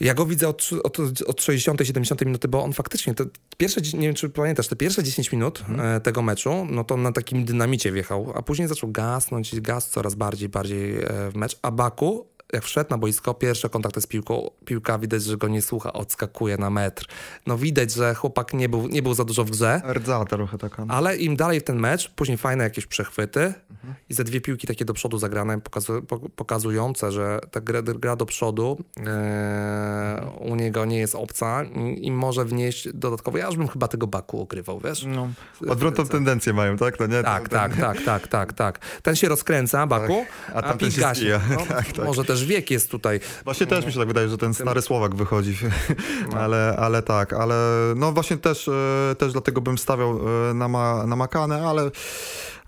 Ja 0.00 0.14
go 0.14 0.26
widzę 0.26 0.48
od, 0.48 0.70
od, 0.84 0.98
od 1.26 1.40
60-70 1.40 2.26
minuty, 2.26 2.48
bo 2.48 2.64
on 2.64 2.72
faktycznie, 2.72 3.14
te 3.14 3.24
pierwsze, 3.56 3.80
nie 3.80 4.06
wiem 4.06 4.14
czy 4.14 4.28
pamiętasz, 4.28 4.68
te 4.68 4.76
pierwsze 4.76 5.02
10 5.02 5.32
minut 5.32 5.62
hmm. 5.66 6.00
tego 6.00 6.22
meczu, 6.22 6.66
no 6.70 6.84
to 6.84 6.96
na 6.96 7.12
takim 7.12 7.44
dynamicie 7.44 7.92
wjechał, 7.92 8.32
a 8.34 8.42
później 8.42 8.68
zaczął 8.68 8.90
gasnąć, 8.90 9.60
gaz 9.60 9.90
coraz 9.90 10.14
bardziej, 10.14 10.48
bardziej 10.48 10.98
e, 10.98 11.30
w 11.30 11.36
mecz, 11.36 11.58
a 11.62 11.70
Baku 11.70 12.26
jak 12.52 12.64
wszedł 12.64 12.90
na 12.90 12.98
boisko, 12.98 13.34
pierwsze 13.34 13.68
kontakty 13.68 14.00
z 14.00 14.06
piłką, 14.06 14.50
piłka 14.64 14.98
widać, 14.98 15.22
że 15.22 15.36
go 15.36 15.48
nie 15.48 15.62
słucha, 15.62 15.92
odskakuje 15.92 16.56
na 16.56 16.70
metr. 16.70 17.06
No 17.46 17.58
widać, 17.58 17.92
że 17.92 18.14
chłopak 18.14 18.54
nie 18.54 18.68
był, 18.68 18.88
nie 18.88 19.02
był 19.02 19.14
za 19.14 19.24
dużo 19.24 19.44
w 19.44 19.50
grze. 19.50 19.82
Rdza 19.92 20.24
trochę 20.24 20.58
taka. 20.58 20.84
No. 20.84 20.94
Ale 20.94 21.16
im 21.16 21.36
dalej 21.36 21.60
w 21.60 21.64
ten 21.64 21.76
mecz, 21.76 22.10
później 22.10 22.38
fajne 22.38 22.64
jakieś 22.64 22.86
przechwyty 22.86 23.40
mhm. 23.40 23.94
i 24.08 24.14
ze 24.14 24.24
dwie 24.24 24.40
piłki 24.40 24.66
takie 24.66 24.84
do 24.84 24.94
przodu 24.94 25.18
zagrane, 25.18 25.60
pokazu, 25.60 26.02
pokazujące, 26.36 27.12
że 27.12 27.40
ta 27.50 27.60
gra, 27.60 27.82
gra 27.82 28.16
do 28.16 28.26
przodu 28.26 28.84
e, 29.06 30.30
u 30.40 30.56
niego 30.56 30.84
nie 30.84 30.98
jest 30.98 31.14
obca 31.14 31.64
i, 31.96 32.12
może 32.12 32.44
wnieść 32.44 32.88
dodatkowo. 32.94 33.38
Ja 33.38 33.46
już 33.46 33.56
bym 33.56 33.68
chyba 33.68 33.88
tego 33.88 34.06
Baku 34.06 34.40
ogrywał, 34.40 34.80
wiesz? 34.80 35.04
No. 35.08 35.28
Odwrotną 35.68 36.06
tendencję 36.06 36.52
mają, 36.52 36.76
tak? 36.76 36.96
To 36.96 37.06
nie, 37.06 37.22
tak, 37.22 37.48
ten, 37.48 37.58
tak, 37.58 37.76
tak, 37.76 38.02
tak, 38.02 38.28
tak, 38.28 38.52
tak. 38.52 38.78
Ten 39.02 39.16
się 39.16 39.28
rozkręca, 39.28 39.86
Baku, 39.86 40.24
tak. 40.46 40.64
a, 40.64 40.68
a 40.68 40.74
ten 40.74 40.90
się 40.90 41.40
no, 41.50 41.66
tak, 41.76 41.92
tak. 41.92 42.06
Może 42.06 42.24
też 42.24 42.35
wiek 42.44 42.70
jest 42.70 42.90
tutaj. 42.90 43.20
Właśnie 43.44 43.66
też 43.66 43.86
mi 43.86 43.92
się 43.92 43.98
tak 43.98 44.08
wydaje, 44.08 44.28
że 44.28 44.38
ten 44.38 44.54
stary 44.54 44.82
Słowak 44.82 45.14
wychodzi, 45.14 45.56
no. 46.32 46.38
ale, 46.38 46.76
ale 46.78 47.02
tak, 47.02 47.32
ale 47.32 47.54
no 47.96 48.12
właśnie 48.12 48.36
też, 48.36 48.68
e, 48.68 49.14
też 49.18 49.32
dlatego 49.32 49.60
bym 49.60 49.78
stawiał 49.78 50.20
e, 50.50 50.54
na, 50.54 50.68
ma, 50.68 51.06
na 51.06 51.16
Makanę, 51.16 51.68
ale 51.68 51.90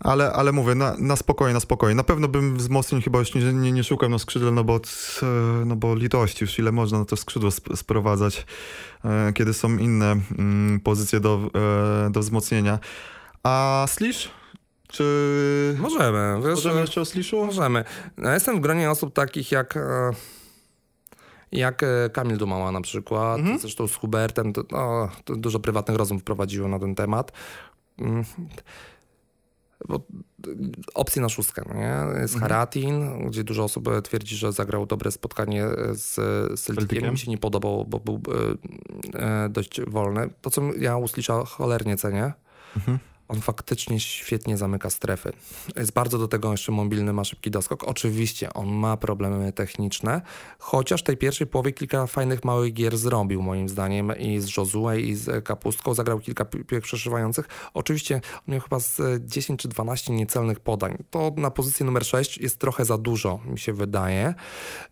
ale, 0.00 0.32
ale 0.32 0.52
mówię, 0.52 0.74
na, 0.74 0.94
na 0.98 1.16
spokojnie, 1.16 1.54
na 1.54 1.60
spokojnie. 1.60 1.94
Na 1.94 2.04
pewno 2.04 2.28
bym 2.28 2.56
wzmocnień 2.56 3.02
chyba 3.02 3.18
już 3.18 3.34
nie, 3.34 3.52
nie, 3.52 3.72
nie 3.72 3.84
szukał 3.84 4.08
na 4.08 4.18
skrzydle, 4.18 4.50
no 4.50 4.64
bo, 4.64 4.76
e, 4.76 5.26
no 5.66 5.76
bo 5.76 5.94
litości 5.94 6.44
już 6.44 6.58
ile 6.58 6.72
można 6.72 6.98
na 6.98 7.04
to 7.04 7.16
skrzydło 7.16 7.48
sp 7.58 7.66
sprowadzać, 7.76 8.46
kiedy 9.34 9.54
są 9.54 9.76
inne 9.76 10.16
mm, 10.38 10.80
pozycje 10.80 11.20
do, 11.20 11.50
do 12.10 12.20
wzmocnienia. 12.20 12.78
A 13.42 13.86
Slish? 13.88 14.37
Czy... 14.88 15.76
Możemy. 15.78 16.36
Wiesz, 16.44 16.54
możemy 16.54 16.80
jeszcze 16.80 17.00
o 17.00 17.04
Sliszu? 17.04 17.46
Możemy. 17.46 17.84
Ja 18.18 18.34
jestem 18.34 18.56
w 18.56 18.60
gronie 18.60 18.90
osób 18.90 19.14
takich 19.14 19.52
jak... 19.52 19.76
E, 19.76 20.12
jak 21.52 21.82
e, 21.82 22.10
Kamil 22.12 22.36
Dumała 22.36 22.72
na 22.72 22.80
przykład, 22.80 23.38
mhm. 23.38 23.58
zresztą 23.58 23.88
z 23.88 23.94
Hubertem, 23.94 24.52
to, 24.52 24.64
no, 24.70 25.08
to 25.24 25.36
dużo 25.36 25.60
prywatnych 25.60 25.96
rozmów 25.96 26.24
prowadziło 26.24 26.68
na 26.68 26.78
ten 26.78 26.94
temat. 26.94 27.32
Mm. 27.98 28.24
Bo 29.88 30.00
opcje 30.94 31.22
na 31.22 31.28
szóstkę, 31.28 31.62
no 31.68 31.74
nie? 31.74 32.20
Jest 32.20 32.34
mhm. 32.34 32.40
Haratin, 32.40 33.26
gdzie 33.28 33.44
dużo 33.44 33.64
osób 33.64 33.88
twierdzi, 34.04 34.36
że 34.36 34.52
zagrał 34.52 34.86
dobre 34.86 35.10
spotkanie 35.10 35.66
z, 35.92 36.60
Celticiem. 36.60 37.10
Mi 37.10 37.18
się 37.18 37.30
nie 37.30 37.38
podobał, 37.38 37.84
bo 37.84 38.00
był 38.00 38.20
e, 39.14 39.48
dość 39.48 39.80
wolny. 39.80 40.30
To, 40.42 40.50
co 40.50 40.62
ja 40.78 40.96
usłyszałem 40.96 41.46
cholernie 41.46 41.96
cenię, 41.96 42.32
mhm 42.76 42.98
on 43.28 43.40
faktycznie 43.40 44.00
świetnie 44.00 44.56
zamyka 44.56 44.90
strefy. 44.90 45.32
Jest 45.76 45.92
bardzo 45.92 46.18
do 46.18 46.28
tego 46.28 46.50
jeszcze 46.50 46.72
mobilny, 46.72 47.12
ma 47.12 47.24
szybki 47.24 47.50
doskok. 47.50 47.84
Oczywiście 47.84 48.54
on 48.54 48.68
ma 48.68 48.96
problemy 48.96 49.52
techniczne, 49.52 50.22
chociaż 50.58 51.02
tej 51.02 51.16
pierwszej 51.16 51.46
połowie 51.46 51.72
kilka 51.72 52.06
fajnych 52.06 52.44
małych 52.44 52.72
gier 52.72 52.96
zrobił 52.96 53.42
moim 53.42 53.68
zdaniem 53.68 54.12
i 54.18 54.40
z 54.40 54.56
Josue 54.56 54.90
i 55.00 55.14
z 55.14 55.44
Kapustką 55.44 55.94
zagrał 55.94 56.20
kilka 56.20 56.44
piłek 56.44 56.84
przeszywających. 56.84 57.48
Oczywiście 57.74 58.14
on 58.14 58.52
miał 58.52 58.60
chyba 58.60 58.80
z 58.80 59.00
10 59.24 59.60
czy 59.60 59.68
12 59.68 60.12
niecelnych 60.12 60.60
podań. 60.60 61.04
To 61.10 61.32
na 61.36 61.50
pozycję 61.50 61.86
numer 61.86 62.06
6 62.06 62.38
jest 62.38 62.58
trochę 62.58 62.84
za 62.84 62.98
dużo, 62.98 63.40
mi 63.46 63.58
się 63.58 63.72
wydaje, 63.72 64.34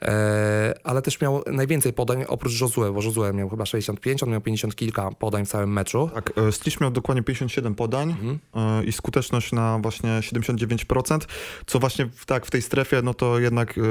e, 0.03 0.75
ale 0.85 1.03
też 1.03 1.21
miał 1.21 1.43
najwięcej 1.53 1.93
podań 1.93 2.25
oprócz 2.29 2.61
Josue, 2.61 2.93
bo 2.93 3.03
Josue 3.03 3.33
miał 3.35 3.49
chyba 3.49 3.67
65, 3.67 4.23
on 4.23 4.31
miał 4.31 4.41
50 4.41 4.77
kilka 4.77 5.11
podań 5.11 5.47
w 5.47 5.49
całym 5.49 5.73
meczu. 5.73 6.11
Tak, 6.15 6.33
e, 6.37 6.53
Stitch 6.53 6.81
miał 6.81 6.91
dokładnie 6.91 7.23
57 7.23 7.75
podań. 7.75 8.17
Mhm. 8.29 8.87
i 8.87 8.93
skuteczność 8.93 9.53
na 9.53 9.79
właśnie 9.79 10.11
79%, 10.11 11.19
co 11.67 11.79
właśnie 11.79 12.09
w, 12.15 12.27
tak 12.27 12.47
w 12.47 12.51
tej 12.51 12.63
strefie, 12.63 13.03
no 13.03 13.15
to 13.15 13.39
jednak 13.39 13.79
y, 13.79 13.83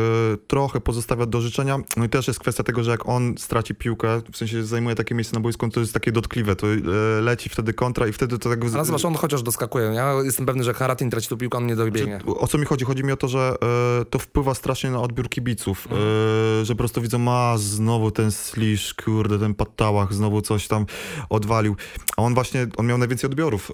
trochę 0.48 0.82
pozostawia 0.82 1.26
do 1.26 1.42
życzenia. 1.42 1.80
No 1.98 2.06
i 2.06 2.10
też 2.10 2.28
jest 2.28 2.40
kwestia 2.40 2.64
tego, 2.64 2.84
że 2.84 2.92
jak 2.92 3.10
on 3.10 3.38
straci 3.38 3.76
piłkę, 3.76 4.22
w 4.32 4.38
sensie 4.38 4.64
zajmuje 4.64 4.96
takie 4.96 5.16
miejsce 5.16 5.36
na 5.36 5.40
boisku, 5.40 5.70
to 5.70 5.80
jest 5.80 5.94
takie 5.94 6.12
dotkliwe, 6.12 6.56
to 6.56 6.68
y, 6.68 6.82
leci 7.22 7.50
wtedy 7.50 7.74
kontra 7.74 8.08
i 8.08 8.12
wtedy 8.12 8.40
to 8.40 8.50
tak... 8.50 8.60
Ale 8.74 8.86
zobacz, 8.86 9.06
on 9.06 9.16
chociaż 9.16 9.44
doskakuje. 9.44 9.86
Ja 9.86 10.14
jestem 10.24 10.46
pewny, 10.46 10.64
że 10.64 10.74
Haratin 10.74 11.10
traci 11.10 11.30
tu 11.30 11.38
piłkę, 11.38 11.58
on 11.58 11.68
nie 11.68 11.76
dobiegnie. 11.76 12.20
Znaczy, 12.24 12.40
o 12.40 12.48
co 12.48 12.58
mi 12.58 12.66
chodzi? 12.66 12.86
Chodzi 12.86 13.04
mi 13.04 13.12
o 13.12 13.18
to, 13.18 13.28
że 13.28 13.56
y, 14.02 14.06
to 14.06 14.20
wpływa 14.20 14.54
strasznie 14.54 14.92
na 14.92 15.02
odbiór 15.02 15.30
kibiców, 15.30 15.88
mhm. 15.92 16.66
że 16.66 16.74
po 16.74 16.78
prostu 16.78 17.02
widzą, 17.02 17.18
ma 17.20 17.58
znowu 17.58 18.12
ten 18.12 18.32
slisz, 18.32 18.94
kurde, 18.94 19.40
ten 19.40 19.54
patałach, 19.54 20.14
znowu 20.14 20.42
coś 20.42 20.68
tam 20.68 20.86
odwalił. 21.30 21.76
A 22.18 22.22
on 22.22 22.34
właśnie, 22.34 22.68
on 22.78 22.88
miał 22.88 22.98
najwięcej 22.98 23.30
odbiorów 23.30 23.72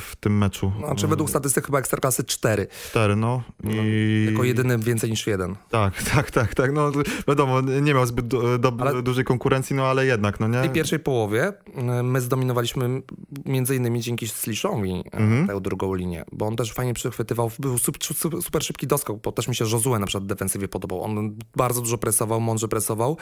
w 0.00 0.16
tym 0.16 0.38
meczu. 0.38 0.72
Znaczy 0.86 1.08
według 1.08 1.30
statystyk 1.30 1.66
chyba 1.66 1.78
Ekstraklasy 1.78 2.24
4. 2.24 2.66
4, 2.90 3.16
no. 3.16 3.42
I... 3.64 4.26
Jako 4.30 4.44
jedyny 4.44 4.78
więcej 4.78 5.10
niż 5.10 5.26
jeden. 5.26 5.56
Tak, 5.70 6.02
tak, 6.14 6.30
tak, 6.30 6.54
tak. 6.54 6.72
No 6.72 6.92
wiadomo, 7.28 7.60
nie 7.60 7.94
miał 7.94 8.06
zbyt 8.06 8.26
do, 8.26 8.58
do, 8.58 8.72
ale... 8.78 9.02
dużej 9.02 9.24
konkurencji, 9.24 9.76
no 9.76 9.86
ale 9.86 10.06
jednak, 10.06 10.40
no 10.40 10.48
nie? 10.48 10.58
W 10.58 10.62
tej 10.62 10.70
pierwszej 10.70 10.98
połowie 10.98 11.52
y, 11.98 12.02
my 12.02 12.20
zdominowaliśmy 12.20 13.02
między 13.46 13.76
innymi 13.76 14.00
dzięki 14.00 14.28
Sliszowi 14.28 14.92
y, 14.92 15.16
mhm. 15.16 15.46
tę 15.46 15.60
drugą 15.60 15.94
linię, 15.94 16.24
bo 16.32 16.46
on 16.46 16.56
też 16.56 16.72
fajnie 16.72 16.94
przychwytywał, 16.94 17.50
był 17.58 17.78
super, 17.78 18.00
super 18.42 18.64
szybki 18.64 18.86
doskok, 18.86 19.22
bo 19.22 19.32
też 19.32 19.48
mi 19.48 19.54
się 19.54 19.64
Josue 19.64 19.98
na 19.98 20.06
przykład 20.06 20.26
defensywie 20.26 20.68
podobał. 20.68 21.02
On 21.02 21.36
bardzo 21.56 21.80
dużo 21.80 21.98
presował, 21.98 22.40
mądrze 22.40 22.68
presował. 22.68 23.16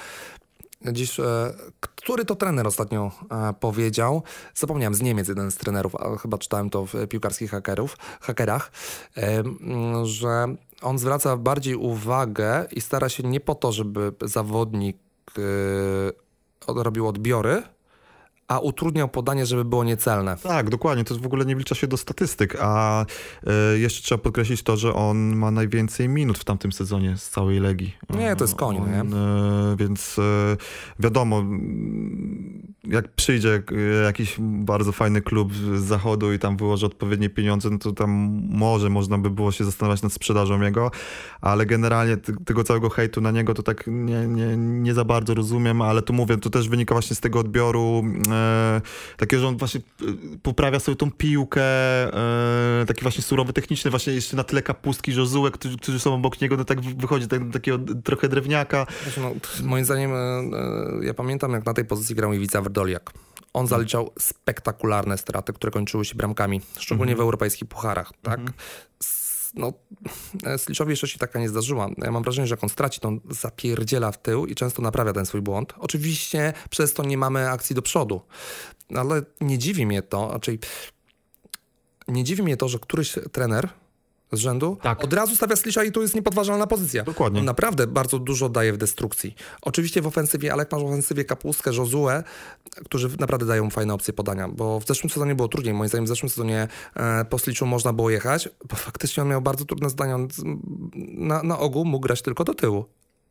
Dziś, 0.84 1.20
e, 1.20 1.24
który 1.80 2.24
to 2.24 2.34
trener 2.34 2.66
ostatnio 2.66 3.10
e, 3.30 3.54
powiedział, 3.60 4.22
zapomniałem, 4.54 4.94
z 4.94 5.02
Niemiec 5.02 5.28
jeden 5.28 5.50
z 5.50 5.56
trenerów, 5.56 5.96
a 5.96 6.16
chyba 6.16 6.38
czytałem 6.38 6.70
to 6.70 6.86
w 6.86 6.94
piłkarskich 7.08 7.50
hakerów, 7.50 7.96
hakerach, 8.20 8.72
e, 9.16 9.42
że 10.04 10.46
on 10.82 10.98
zwraca 10.98 11.36
bardziej 11.36 11.74
uwagę 11.74 12.66
i 12.72 12.80
stara 12.80 13.08
się 13.08 13.22
nie 13.22 13.40
po 13.40 13.54
to, 13.54 13.72
żeby 13.72 14.12
zawodnik 14.22 14.96
robił 16.66 17.08
odbiory, 17.08 17.62
a 18.48 18.58
utrudniał 18.58 19.08
podanie, 19.08 19.46
żeby 19.46 19.64
było 19.64 19.84
niecelne. 19.84 20.36
Tak, 20.42 20.70
dokładnie. 20.70 21.04
To 21.04 21.14
w 21.14 21.26
ogóle 21.26 21.44
nie 21.44 21.56
wlicza 21.56 21.74
się 21.74 21.86
do 21.86 21.96
statystyk, 21.96 22.56
a 22.60 23.04
y, 23.74 23.78
jeszcze 23.78 24.02
trzeba 24.02 24.22
podkreślić 24.22 24.62
to, 24.62 24.76
że 24.76 24.94
on 24.94 25.36
ma 25.36 25.50
najwięcej 25.50 26.08
minut 26.08 26.38
w 26.38 26.44
tamtym 26.44 26.72
sezonie 26.72 27.16
z 27.16 27.30
całej 27.30 27.60
Legii. 27.60 27.96
Nie, 28.10 28.36
to 28.36 28.44
jest 28.44 28.54
koń, 28.54 28.76
on, 28.76 28.90
nie? 28.90 29.00
Y, 29.72 29.76
więc 29.76 30.18
y, 30.18 30.22
wiadomo, 30.98 31.44
jak 32.84 33.08
przyjdzie 33.08 33.62
jakiś 34.04 34.36
bardzo 34.40 34.92
fajny 34.92 35.22
klub 35.22 35.54
z 35.54 35.82
zachodu 35.82 36.32
i 36.32 36.38
tam 36.38 36.56
wyłoży 36.56 36.86
odpowiednie 36.86 37.30
pieniądze, 37.30 37.70
no 37.70 37.78
to 37.78 37.92
tam 37.92 38.10
może 38.48 38.90
można 38.90 39.18
by 39.18 39.30
było 39.30 39.52
się 39.52 39.64
zastanawiać 39.64 40.02
nad 40.02 40.12
sprzedażą 40.12 40.60
jego, 40.60 40.90
ale 41.40 41.66
generalnie 41.66 42.16
tego 42.16 42.64
całego 42.64 42.88
hejtu 42.88 43.20
na 43.20 43.30
niego 43.30 43.54
to 43.54 43.62
tak 43.62 43.84
nie, 43.86 44.26
nie, 44.26 44.56
nie 44.56 44.94
za 44.94 45.04
bardzo 45.04 45.34
rozumiem, 45.34 45.82
ale 45.82 46.02
tu 46.02 46.12
mówię, 46.12 46.36
to 46.36 46.50
też 46.50 46.68
wynika 46.68 46.94
właśnie 46.94 47.16
z 47.16 47.20
tego 47.20 47.38
odbioru 47.38 48.02
e, 48.30 48.37
takiego, 49.16 49.40
że 49.40 49.48
on 49.48 49.56
właśnie 49.56 49.80
e, 49.80 50.04
poprawia 50.42 50.80
sobie 50.80 50.96
tą 50.96 51.10
piłkę, 51.10 51.62
e, 52.82 52.86
taki 52.86 53.02
właśnie 53.02 53.22
surowy 53.22 53.52
techniczny, 53.52 53.90
właśnie 53.90 54.12
jeszcze 54.12 54.36
na 54.36 54.44
tyle 54.44 54.62
kapustki, 54.62 55.14
Josue, 55.14 55.50
którzy, 55.50 55.76
którzy 55.76 56.00
są 56.00 56.14
obok 56.14 56.40
niego, 56.40 56.56
no 56.56 56.64
tak 56.64 56.80
wychodzi 56.80 57.28
tak, 57.28 57.40
takiego 57.52 57.78
trochę 58.04 58.28
drewniaka. 58.28 58.86
No, 59.16 59.32
moim 59.62 59.84
zdaniem, 59.84 60.12
e, 60.12 60.16
e, 60.16 61.04
ja 61.04 61.14
pamiętam 61.14 61.52
jak 61.52 61.66
na 61.66 61.74
tej 61.74 61.84
pozycji 61.84 62.14
grał 62.14 62.32
Iwica 62.32 62.62
Werdoliak. 62.62 63.10
On 63.52 63.62
mhm. 63.62 63.68
zaliczał 63.68 64.10
spektakularne 64.18 65.18
straty, 65.18 65.52
które 65.52 65.70
kończyły 65.72 66.04
się 66.04 66.14
bramkami, 66.14 66.60
szczególnie 66.78 67.12
w 67.12 67.14
mhm. 67.14 67.24
europejskich 67.24 67.68
pucharach, 67.68 68.12
tak? 68.22 68.40
Mhm 69.56 69.72
no, 70.44 70.58
Sliczowi 70.58 70.90
jeszcze 70.90 71.08
się 71.08 71.18
taka 71.18 71.38
nie 71.38 71.48
zdarzyła. 71.48 71.88
Ja 71.98 72.10
mam 72.10 72.22
wrażenie, 72.22 72.46
że 72.48 72.52
jak 72.52 72.64
on 72.64 72.68
straci, 72.68 73.00
to 73.00 73.08
on 73.08 73.20
zapierdziela 73.30 74.12
w 74.12 74.22
tył 74.22 74.46
i 74.46 74.54
często 74.54 74.82
naprawia 74.82 75.12
ten 75.12 75.26
swój 75.26 75.40
błąd. 75.40 75.74
Oczywiście 75.78 76.52
przez 76.70 76.94
to 76.94 77.04
nie 77.04 77.18
mamy 77.18 77.50
akcji 77.50 77.76
do 77.76 77.82
przodu, 77.82 78.20
ale 78.94 79.22
nie 79.40 79.58
dziwi 79.58 79.86
mnie 79.86 80.02
to, 80.02 80.30
raczej 80.32 80.58
nie 82.08 82.24
dziwi 82.24 82.42
mnie 82.42 82.56
to, 82.56 82.68
że 82.68 82.78
któryś 82.78 83.14
trener 83.32 83.68
z 84.32 84.38
rzędu, 84.38 84.76
tak. 84.82 85.04
od 85.04 85.12
razu 85.12 85.36
stawia 85.36 85.56
Slisza 85.56 85.84
i 85.84 85.92
to 85.92 86.00
jest 86.00 86.14
niepodważalna 86.14 86.66
pozycja. 86.66 87.04
Dokładnie. 87.04 87.40
On 87.40 87.46
naprawdę 87.46 87.86
bardzo 87.86 88.18
dużo 88.18 88.48
daje 88.48 88.72
w 88.72 88.76
destrukcji. 88.76 89.34
Oczywiście 89.62 90.02
w 90.02 90.06
ofensywie, 90.06 90.52
ale 90.52 90.60
jak 90.60 90.72
masz 90.72 90.82
w 90.82 90.86
ofensywie 90.86 91.24
Kapustkę, 91.24 91.70
Josue, 91.74 92.22
którzy 92.84 93.08
naprawdę 93.20 93.46
dają 93.46 93.70
fajne 93.70 93.94
opcje 93.94 94.14
podania, 94.14 94.48
bo 94.48 94.80
w 94.80 94.86
zeszłym 94.86 95.10
sezonie 95.10 95.34
było 95.34 95.48
trudniej. 95.48 95.74
Moim 95.74 95.88
zdaniem 95.88 96.04
w 96.04 96.08
zeszłym 96.08 96.30
sezonie 96.30 96.68
e, 96.94 97.24
po 97.24 97.38
Sliczu 97.38 97.66
można 97.66 97.92
było 97.92 98.10
jechać, 98.10 98.48
bo 98.68 98.76
faktycznie 98.76 99.22
on 99.22 99.28
miał 99.28 99.42
bardzo 99.42 99.64
trudne 99.64 99.90
zdania. 99.90 100.14
On 100.14 100.28
na, 101.14 101.42
na 101.42 101.58
ogół 101.58 101.84
mógł 101.84 102.02
grać 102.02 102.22
tylko 102.22 102.44
do 102.44 102.54
tyłu. 102.54 102.84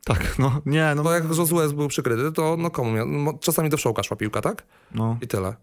Tak, 0.05 0.39
no 0.39 0.61
nie. 0.65 0.93
No. 0.95 1.03
Bo 1.03 1.11
jak 1.11 1.23
Josue 1.23 1.73
był 1.73 1.87
przykryty, 1.87 2.31
to 2.31 2.55
no 2.59 2.71
komu 2.71 2.91
miał? 2.91 3.37
Czasami 3.39 3.69
do 3.69 3.77
wszołka 3.77 4.03
szła 4.03 4.17
piłka, 4.17 4.41
tak? 4.41 4.63
No. 4.91 5.17
I 5.21 5.27
tyle. 5.27 5.55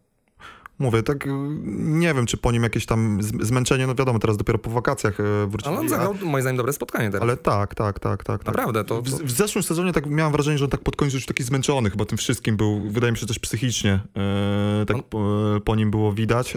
Mówię, 0.79 1.03
tak 1.03 1.29
nie 1.77 2.15
wiem, 2.15 2.27
czy 2.27 2.37
po 2.37 2.53
nim 2.53 2.63
jakieś 2.63 2.87
tam 2.87 3.19
zmęczenie, 3.23 3.87
no 3.87 3.95
wiadomo, 3.95 4.19
teraz 4.19 4.37
dopiero 4.37 4.59
po 4.59 4.71
wakacjach 4.71 5.21
e, 5.21 5.47
wrócili. 5.47 5.71
Ale 5.71 5.81
on 5.81 5.89
zagrał, 5.89 6.15
moim 6.23 6.43
zdaniem, 6.43 6.57
dobre 6.57 6.73
spotkanie 6.73 7.11
teraz. 7.11 7.23
Ale 7.23 7.37
tak, 7.37 7.75
tak, 7.75 8.01
tak, 8.01 8.25
tak. 8.25 8.45
tak. 8.45 8.47
Naprawdę, 8.47 8.85
to... 8.85 9.03
W, 9.03 9.05
w, 9.05 9.31
zeszłym 9.31 9.63
sezonie 9.63 9.93
tak 9.93 10.07
miałem 10.07 10.33
wrażenie, 10.33 10.59
że 10.59 10.65
on 10.65 10.71
tak 10.71 10.81
pod 10.81 10.97
koniec 10.97 11.15
już 11.15 11.27
taki 11.27 11.43
zmęczony 11.43 11.91
chyba 11.91 12.05
tym 12.05 12.19
wszystkim 12.19 12.57
był, 12.57 12.91
wydaje 12.91 13.13
mi 13.13 13.19
się 13.19 13.27
też 13.27 13.39
psychicznie, 13.39 14.01
e, 14.17 14.87
tak 14.87 14.97
on... 14.97 15.03
po, 15.03 15.21
po, 15.65 15.77
nim 15.77 15.91
było 15.91 16.13
widać. 16.13 16.57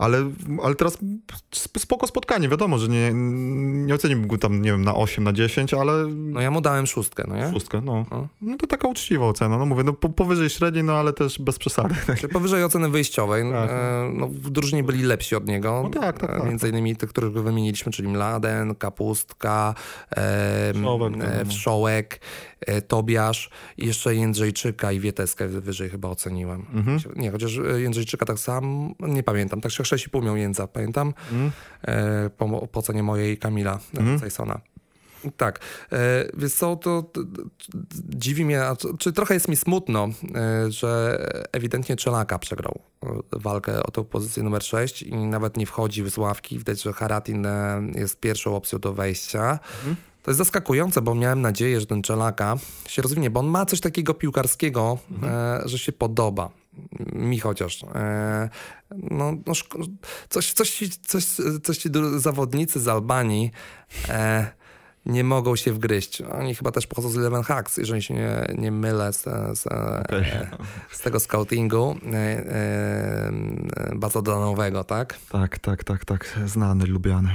E, 0.00 0.04
ale, 0.04 0.30
ale 0.62 0.74
teraz 0.74 0.98
spoko 1.76 2.06
spotkanie, 2.06 2.48
wiadomo, 2.48 2.78
że 2.78 2.88
nie, 2.88 3.10
nie 3.86 3.94
oceniłbym 3.94 4.28
go 4.28 4.38
tam, 4.38 4.62
nie 4.62 4.70
wiem, 4.70 4.84
na 4.84 4.94
8, 4.94 5.24
na 5.24 5.32
10, 5.32 5.74
ale... 5.74 6.06
No 6.06 6.40
ja 6.40 6.50
mu 6.50 6.60
dałem 6.60 6.86
szóstkę, 6.86 7.24
no 7.28 7.36
nie? 7.36 7.52
Szóstkę, 7.52 7.80
no. 7.84 8.06
No, 8.10 8.28
no 8.40 8.56
to 8.56 8.66
taka 8.66 8.88
uczciwa 8.88 9.26
ocena, 9.26 9.58
no 9.58 9.66
mówię, 9.66 9.84
no 9.84 9.92
po, 9.92 10.08
powyżej 10.08 10.50
średniej, 10.50 10.84
no 10.84 10.92
ale 10.92 11.12
też 11.12 11.38
bez 11.38 11.58
przesady. 11.58 11.94
Czyli 12.20 12.32
powyżej 12.32 12.64
oceny 12.64 12.88
wyjściowej, 12.88 13.44
tak. 13.52 13.70
e, 13.70 14.10
no 14.14 14.28
w 14.28 14.50
drużynie 14.50 14.82
byli 14.82 15.02
lepsi 15.02 15.36
od 15.36 15.46
niego, 15.46 15.80
no 15.82 16.00
tak, 16.00 16.18
tak, 16.18 16.30
tak. 16.30 16.44
między 16.44 16.68
innymi 16.68 16.96
tych, 16.96 17.10
których 17.10 17.32
wymieniliśmy, 17.32 17.92
czyli 17.92 18.08
Mladen, 18.08 18.74
Kapustka, 18.74 19.74
e, 20.16 20.72
Wszołek, 20.74 21.14
e, 21.20 21.44
Wszołek 21.44 22.20
e, 22.55 22.55
Tobiasz 22.88 23.50
i 23.76 23.86
jeszcze 23.86 24.14
Jędrzejczyka 24.14 24.92
i 24.92 25.00
Wieteskę 25.00 25.48
wyżej 25.48 25.90
chyba 25.90 26.08
oceniłem. 26.08 26.66
Mhm. 26.72 26.98
Nie, 27.16 27.30
chociaż 27.30 27.60
Jędrzejczyka 27.76 28.26
tak 28.26 28.38
sam, 28.38 28.94
nie 29.00 29.22
pamiętam, 29.22 29.60
tak 29.60 29.72
się 29.72 29.82
6,5 29.82 30.24
miał 30.24 30.36
Jędza, 30.36 30.66
pamiętam, 30.66 31.14
mm. 31.32 31.52
e, 31.82 32.30
po, 32.30 32.68
po 32.68 32.82
cenie 32.82 33.02
mojej 33.02 33.38
Kamila 33.38 33.78
mm. 33.98 34.20
Tak, 35.36 35.60
e, 35.92 36.28
więc 36.36 36.54
co, 36.54 36.76
to, 36.76 37.10
dziwi 38.08 38.44
mnie, 38.44 38.62
czy 38.98 39.12
trochę 39.12 39.34
jest 39.34 39.48
mi 39.48 39.56
smutno, 39.56 40.08
e, 40.34 40.70
że 40.70 41.18
ewidentnie 41.52 41.96
Czelaka 41.96 42.38
przegrał 42.38 42.80
e, 43.02 43.08
walkę 43.32 43.82
o 43.82 43.90
tę 43.90 44.04
pozycję 44.04 44.42
numer 44.42 44.62
6 44.62 45.02
i 45.02 45.14
nawet 45.16 45.56
nie 45.56 45.66
wchodzi 45.66 46.10
z 46.10 46.18
ławki. 46.18 46.58
Widać, 46.58 46.82
że 46.82 46.92
Haratin 46.92 47.46
e, 47.46 47.82
jest 47.94 48.20
pierwszą 48.20 48.56
opcją 48.56 48.78
do 48.78 48.94
wejścia. 48.94 49.58
Mm. 49.84 49.96
To 50.26 50.30
jest 50.30 50.38
zaskakujące, 50.38 51.02
bo 51.02 51.14
miałem 51.14 51.40
nadzieję, 51.40 51.80
że 51.80 51.86
ten 51.86 52.02
Czelaka 52.02 52.56
się 52.88 53.02
rozwinie, 53.02 53.30
bo 53.30 53.40
on 53.40 53.46
ma 53.46 53.66
coś 53.66 53.80
takiego 53.80 54.14
piłkarskiego, 54.14 54.98
mm. 55.10 55.68
że 55.68 55.78
się 55.78 55.92
podoba 55.92 56.50
mi 57.12 57.38
chociaż. 57.38 57.84
E, 57.94 58.48
no, 58.90 59.32
no, 59.46 59.52
coś, 60.28 60.52
coś, 60.52 60.88
coś, 61.06 61.24
coś 61.62 61.78
ci 61.78 61.88
zawodnicy 62.16 62.80
z 62.80 62.88
Albanii 62.88 63.50
e, 64.08 64.46
nie 65.06 65.24
mogą 65.24 65.56
się 65.56 65.72
wgryźć. 65.72 66.20
Oni 66.22 66.54
chyba 66.54 66.70
też 66.70 66.86
pochodzą 66.86 67.08
z 67.08 67.18
Eleven 67.18 67.42
Hacks, 67.42 67.76
jeżeli 67.76 68.02
się 68.02 68.14
nie, 68.14 68.54
nie 68.58 68.72
mylę 68.72 69.12
z, 69.12 69.22
z, 69.58 69.66
okay. 69.66 70.20
e, 70.20 70.50
z 70.92 71.00
tego 71.00 71.20
scoutingu 71.20 71.96
e, 72.12 72.16
e, 72.16 73.32
bazodronowego, 73.96 74.84
tak? 74.84 75.18
Tak, 75.32 75.58
tak, 75.58 75.84
tak, 75.84 76.04
tak. 76.04 76.38
Znany, 76.46 76.86
lubiany. 76.86 77.34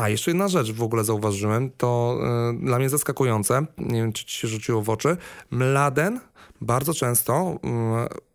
A, 0.00 0.08
jeszcze 0.08 0.30
jedna 0.30 0.48
rzecz 0.48 0.72
w 0.72 0.82
ogóle 0.82 1.04
zauważyłem, 1.04 1.70
to 1.70 2.18
y, 2.52 2.66
dla 2.66 2.78
mnie 2.78 2.88
zaskakujące, 2.88 3.66
nie 3.78 4.00
wiem 4.00 4.12
czy 4.12 4.24
ci 4.24 4.38
się 4.38 4.48
rzuciło 4.48 4.82
w 4.82 4.90
oczy, 4.90 5.16
Mladen 5.50 6.20
bardzo 6.60 6.94
często 6.94 7.58
y, 8.14 8.27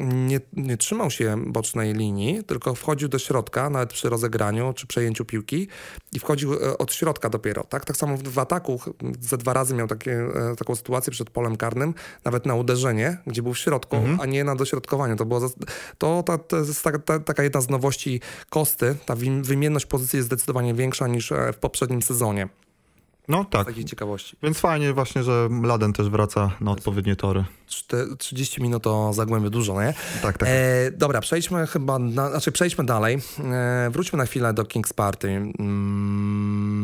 nie, 0.00 0.40
nie, 0.52 0.76
trzymał 0.76 1.10
się 1.10 1.36
bocznej 1.46 1.94
linii, 1.94 2.44
tylko 2.44 2.74
wchodził 2.74 3.08
do 3.08 3.18
środka, 3.18 3.70
nawet 3.70 3.92
przy 3.92 4.08
rozegraniu 4.08 4.72
czy 4.72 4.86
przejęciu 4.86 5.24
piłki 5.24 5.68
i 6.12 6.18
wchodził 6.18 6.54
e, 6.54 6.78
od 6.78 6.94
środka 6.94 7.30
dopiero. 7.30 7.64
Tak, 7.64 7.84
tak 7.84 7.96
samo 7.96 8.16
w 8.16 8.38
ataku 8.38 8.80
ze 9.20 9.36
dwa 9.36 9.52
razy 9.52 9.74
miał 9.74 9.86
takie, 9.86 10.12
e, 10.12 10.56
taką 10.56 10.74
sytuację 10.74 11.10
przed 11.10 11.30
polem 11.30 11.56
karnym, 11.56 11.94
nawet 12.24 12.46
na 12.46 12.54
uderzenie, 12.54 13.18
gdzie 13.26 13.42
był 13.42 13.54
w 13.54 13.58
środku, 13.58 13.96
mhm. 13.96 14.20
a 14.20 14.26
nie 14.26 14.44
na 14.44 14.56
dośrodkowanie. 14.56 15.16
To, 15.16 15.24
było, 15.24 15.40
to, 15.98 16.22
to, 16.22 16.38
to 16.38 16.56
jest 16.56 16.84
taka, 16.84 16.98
ta, 16.98 17.18
taka 17.18 17.42
jedna 17.42 17.60
z 17.60 17.68
nowości 17.70 18.20
Kosty. 18.50 18.96
Ta 19.06 19.14
wymienność 19.42 19.86
pozycji 19.86 20.16
jest 20.16 20.26
zdecydowanie 20.26 20.74
większa 20.74 21.06
niż 21.06 21.32
e, 21.32 21.52
w 21.52 21.56
poprzednim 21.56 22.02
sezonie. 22.02 22.48
No 23.30 23.44
tak. 23.44 23.62
Z 23.62 23.66
takiej 23.66 23.84
ciekawości. 23.84 24.36
Więc 24.42 24.58
fajnie 24.58 24.92
właśnie, 24.92 25.22
że 25.22 25.48
Laden 25.62 25.92
też 25.92 26.08
wraca 26.08 26.50
na 26.60 26.70
odpowiednie 26.70 27.16
tory. 27.16 27.44
30 28.18 28.62
minut 28.62 28.82
to 28.82 29.12
zagłębie 29.12 29.50
dużo, 29.50 29.82
nie? 29.82 29.94
Tak, 30.22 30.38
tak. 30.38 30.48
E, 30.48 30.90
dobra, 30.90 31.20
przejdźmy 31.20 31.66
chyba, 31.66 31.98
na, 31.98 32.30
znaczy 32.30 32.52
przejdźmy 32.52 32.84
dalej. 32.84 33.18
E, 33.44 33.90
wróćmy 33.90 34.16
na 34.16 34.26
chwilę 34.26 34.54
do 34.54 34.62
King's 34.62 34.94
Party. 34.94 35.28
Mm, 35.58 36.80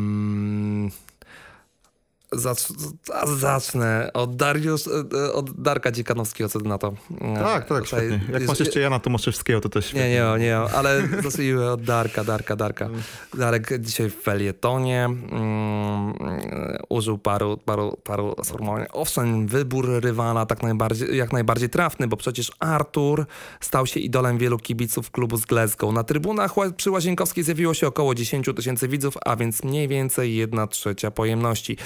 Zacz, 2.31 2.67
zacznę 3.37 4.09
od 4.13 4.35
Dariusz, 4.35 4.87
e, 4.87 5.33
od 5.33 5.61
Darka 5.61 5.91
Dziekanowskiego, 5.91 6.49
co 6.49 6.59
ty 6.59 6.67
na 6.67 6.77
to? 6.77 6.93
Tak, 7.35 7.67
tak, 7.67 7.83
Tutaj, 7.83 7.85
świetnie. 7.85 8.33
Jak 8.33 8.47
masz 8.47 8.59
jeszcze 8.59 8.79
Jana 8.79 8.99
Tomaszewskiego, 8.99 9.61
to 9.61 9.69
też 9.69 9.85
świetnie. 9.85 10.09
Nie, 10.09 10.37
nie, 10.37 10.45
nie, 10.45 10.57
ale 10.57 11.07
zacznijmy 11.23 11.71
od 11.71 11.83
Darka, 11.83 12.23
Darka, 12.23 12.55
Darka. 12.55 12.89
Darek 13.33 13.79
dzisiaj 13.79 14.09
w 14.09 14.15
felietonie 14.21 15.09
um, 15.31 16.13
użył 16.89 17.17
paru, 17.17 17.57
paru, 17.57 17.97
paru 18.03 18.35
sformułowań. 18.43 18.85
Owszem, 18.91 19.47
wybór 19.47 19.89
rywala 20.01 20.45
tak 20.45 20.63
najbardziej, 20.63 21.17
jak 21.17 21.33
najbardziej 21.33 21.69
trafny, 21.69 22.07
bo 22.07 22.17
przecież 22.17 22.51
Artur 22.59 23.25
stał 23.59 23.85
się 23.85 23.99
idolem 23.99 24.37
wielu 24.37 24.57
kibiców 24.57 25.11
klubu 25.11 25.37
z 25.37 25.45
Glasgow. 25.45 25.93
Na 25.93 26.03
trybunach 26.03 26.55
przy 26.77 26.91
Łazienkowskiej 26.91 27.43
zjawiło 27.43 27.73
się 27.73 27.87
około 27.87 28.15
10 28.15 28.45
tysięcy 28.55 28.87
widzów, 28.87 29.17
a 29.25 29.35
więc 29.35 29.63
mniej 29.63 29.87
więcej 29.87 30.35
1 30.35 30.67
trzecia 30.67 31.11
pojemności. 31.11 31.77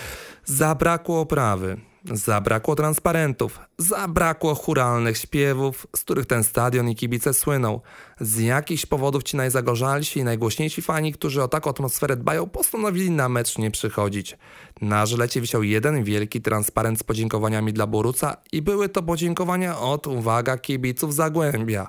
Zabrakło 0.45 1.19
oprawy, 1.19 1.77
zabrakło 2.05 2.75
transparentów, 2.75 3.59
zabrakło 3.77 4.55
churalnych 4.55 5.17
śpiewów, 5.17 5.87
z 5.95 6.01
których 6.01 6.25
ten 6.25 6.43
stadion 6.43 6.89
i 6.89 6.95
kibice 6.95 7.33
słyną. 7.33 7.79
Z 8.19 8.39
jakichś 8.39 8.85
powodów 8.85 9.23
ci 9.23 9.37
najzagorzalsi 9.37 10.19
i 10.19 10.23
najgłośniejsi 10.23 10.81
fani, 10.81 11.13
którzy 11.13 11.43
o 11.43 11.47
taką 11.47 11.69
atmosferę 11.69 12.17
dbają, 12.17 12.49
postanowili 12.49 13.11
na 13.11 13.29
mecz 13.29 13.57
nie 13.57 13.71
przychodzić. 13.71 14.37
Na 14.81 15.05
żylecie 15.05 15.41
wisiał 15.41 15.63
jeden 15.63 16.03
wielki 16.03 16.41
transparent 16.41 16.99
z 16.99 17.03
podziękowaniami 17.03 17.73
dla 17.73 17.87
Boruca 17.87 18.37
i 18.51 18.61
były 18.61 18.89
to 18.89 19.03
podziękowania 19.03 19.79
od, 19.79 20.07
uwaga, 20.07 20.57
kibiców 20.57 21.13
Zagłębia. 21.13 21.87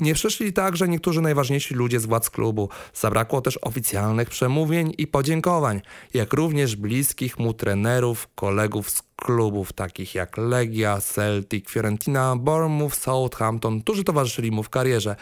Nie 0.00 0.14
przyszli 0.14 0.52
także 0.52 0.88
niektórzy 0.88 1.20
najważniejsi 1.20 1.74
ludzie 1.74 2.00
z 2.00 2.06
władz 2.06 2.30
klubu. 2.30 2.68
Zabrakło 2.94 3.40
też 3.40 3.58
oficjalnych 3.62 4.30
przemówień 4.30 4.94
i 4.98 5.06
podziękowań, 5.06 5.80
jak 6.14 6.32
również 6.32 6.76
bliskich 6.76 7.38
mu 7.38 7.54
trenerów, 7.54 8.28
kolegów 8.34 8.90
z 8.90 9.02
klubów 9.24 9.72
takich 9.72 10.14
jak 10.14 10.36
Legia, 10.36 11.00
Celtic, 11.00 11.70
Fiorentina, 11.70 12.36
Bournemouth, 12.36 12.96
Southampton, 12.96 13.80
którzy 13.80 14.04
towarzyszyli 14.04 14.50
mu 14.50 14.62
w 14.62 14.68
karierze. 14.68 15.16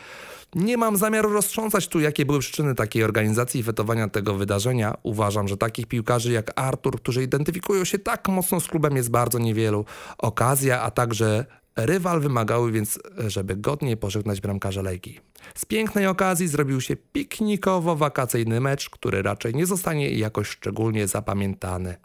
Nie 0.55 0.77
mam 0.77 0.97
zamiaru 0.97 1.33
roztrząsać 1.33 1.89
tu, 1.89 2.01
jakie 2.01 2.27
były 2.27 2.39
przyczyny 2.39 2.75
takiej 2.75 3.05
organizacji 3.05 3.61
i 3.61 3.63
wetowania 3.63 4.09
tego 4.09 4.35
wydarzenia. 4.35 4.95
Uważam, 5.03 5.49
że 5.49 5.57
takich 5.57 5.87
piłkarzy 5.87 6.33
jak 6.33 6.53
Artur, 6.57 6.97
którzy 6.97 7.23
identyfikują 7.23 7.85
się 7.85 7.99
tak 7.99 8.29
mocno 8.29 8.61
z 8.61 8.69
klubem, 8.69 8.97
jest 8.97 9.11
bardzo 9.11 9.39
niewielu. 9.39 9.85
Okazja, 10.19 10.83
a 10.83 10.91
także 10.91 11.47
Rywal 11.77 12.21
wymagały 12.21 12.73
więc, 12.73 12.99
żeby 13.27 13.57
godnie 13.57 13.97
pożegnać 13.97 14.41
bramkarza 14.41 14.83
Legii. 14.83 15.21
Z 15.55 15.65
pięknej 15.65 16.07
okazji 16.07 16.49
zrobił 16.49 16.81
się 16.81 16.97
piknikowo-wakacyjny 17.15 18.61
mecz, 18.61 18.91
który 18.91 19.23
raczej 19.23 19.55
nie 19.55 19.67
zostanie 19.67 20.11
jakoś 20.11 20.49
szczególnie 20.49 21.09
zapamiętany. 21.09 21.97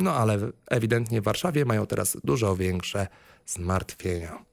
No 0.00 0.14
ale 0.14 0.38
ewidentnie 0.66 1.20
w 1.20 1.24
Warszawie 1.24 1.64
mają 1.64 1.86
teraz 1.86 2.16
dużo 2.24 2.56
większe 2.56 3.06
zmartwienia. 3.46 4.50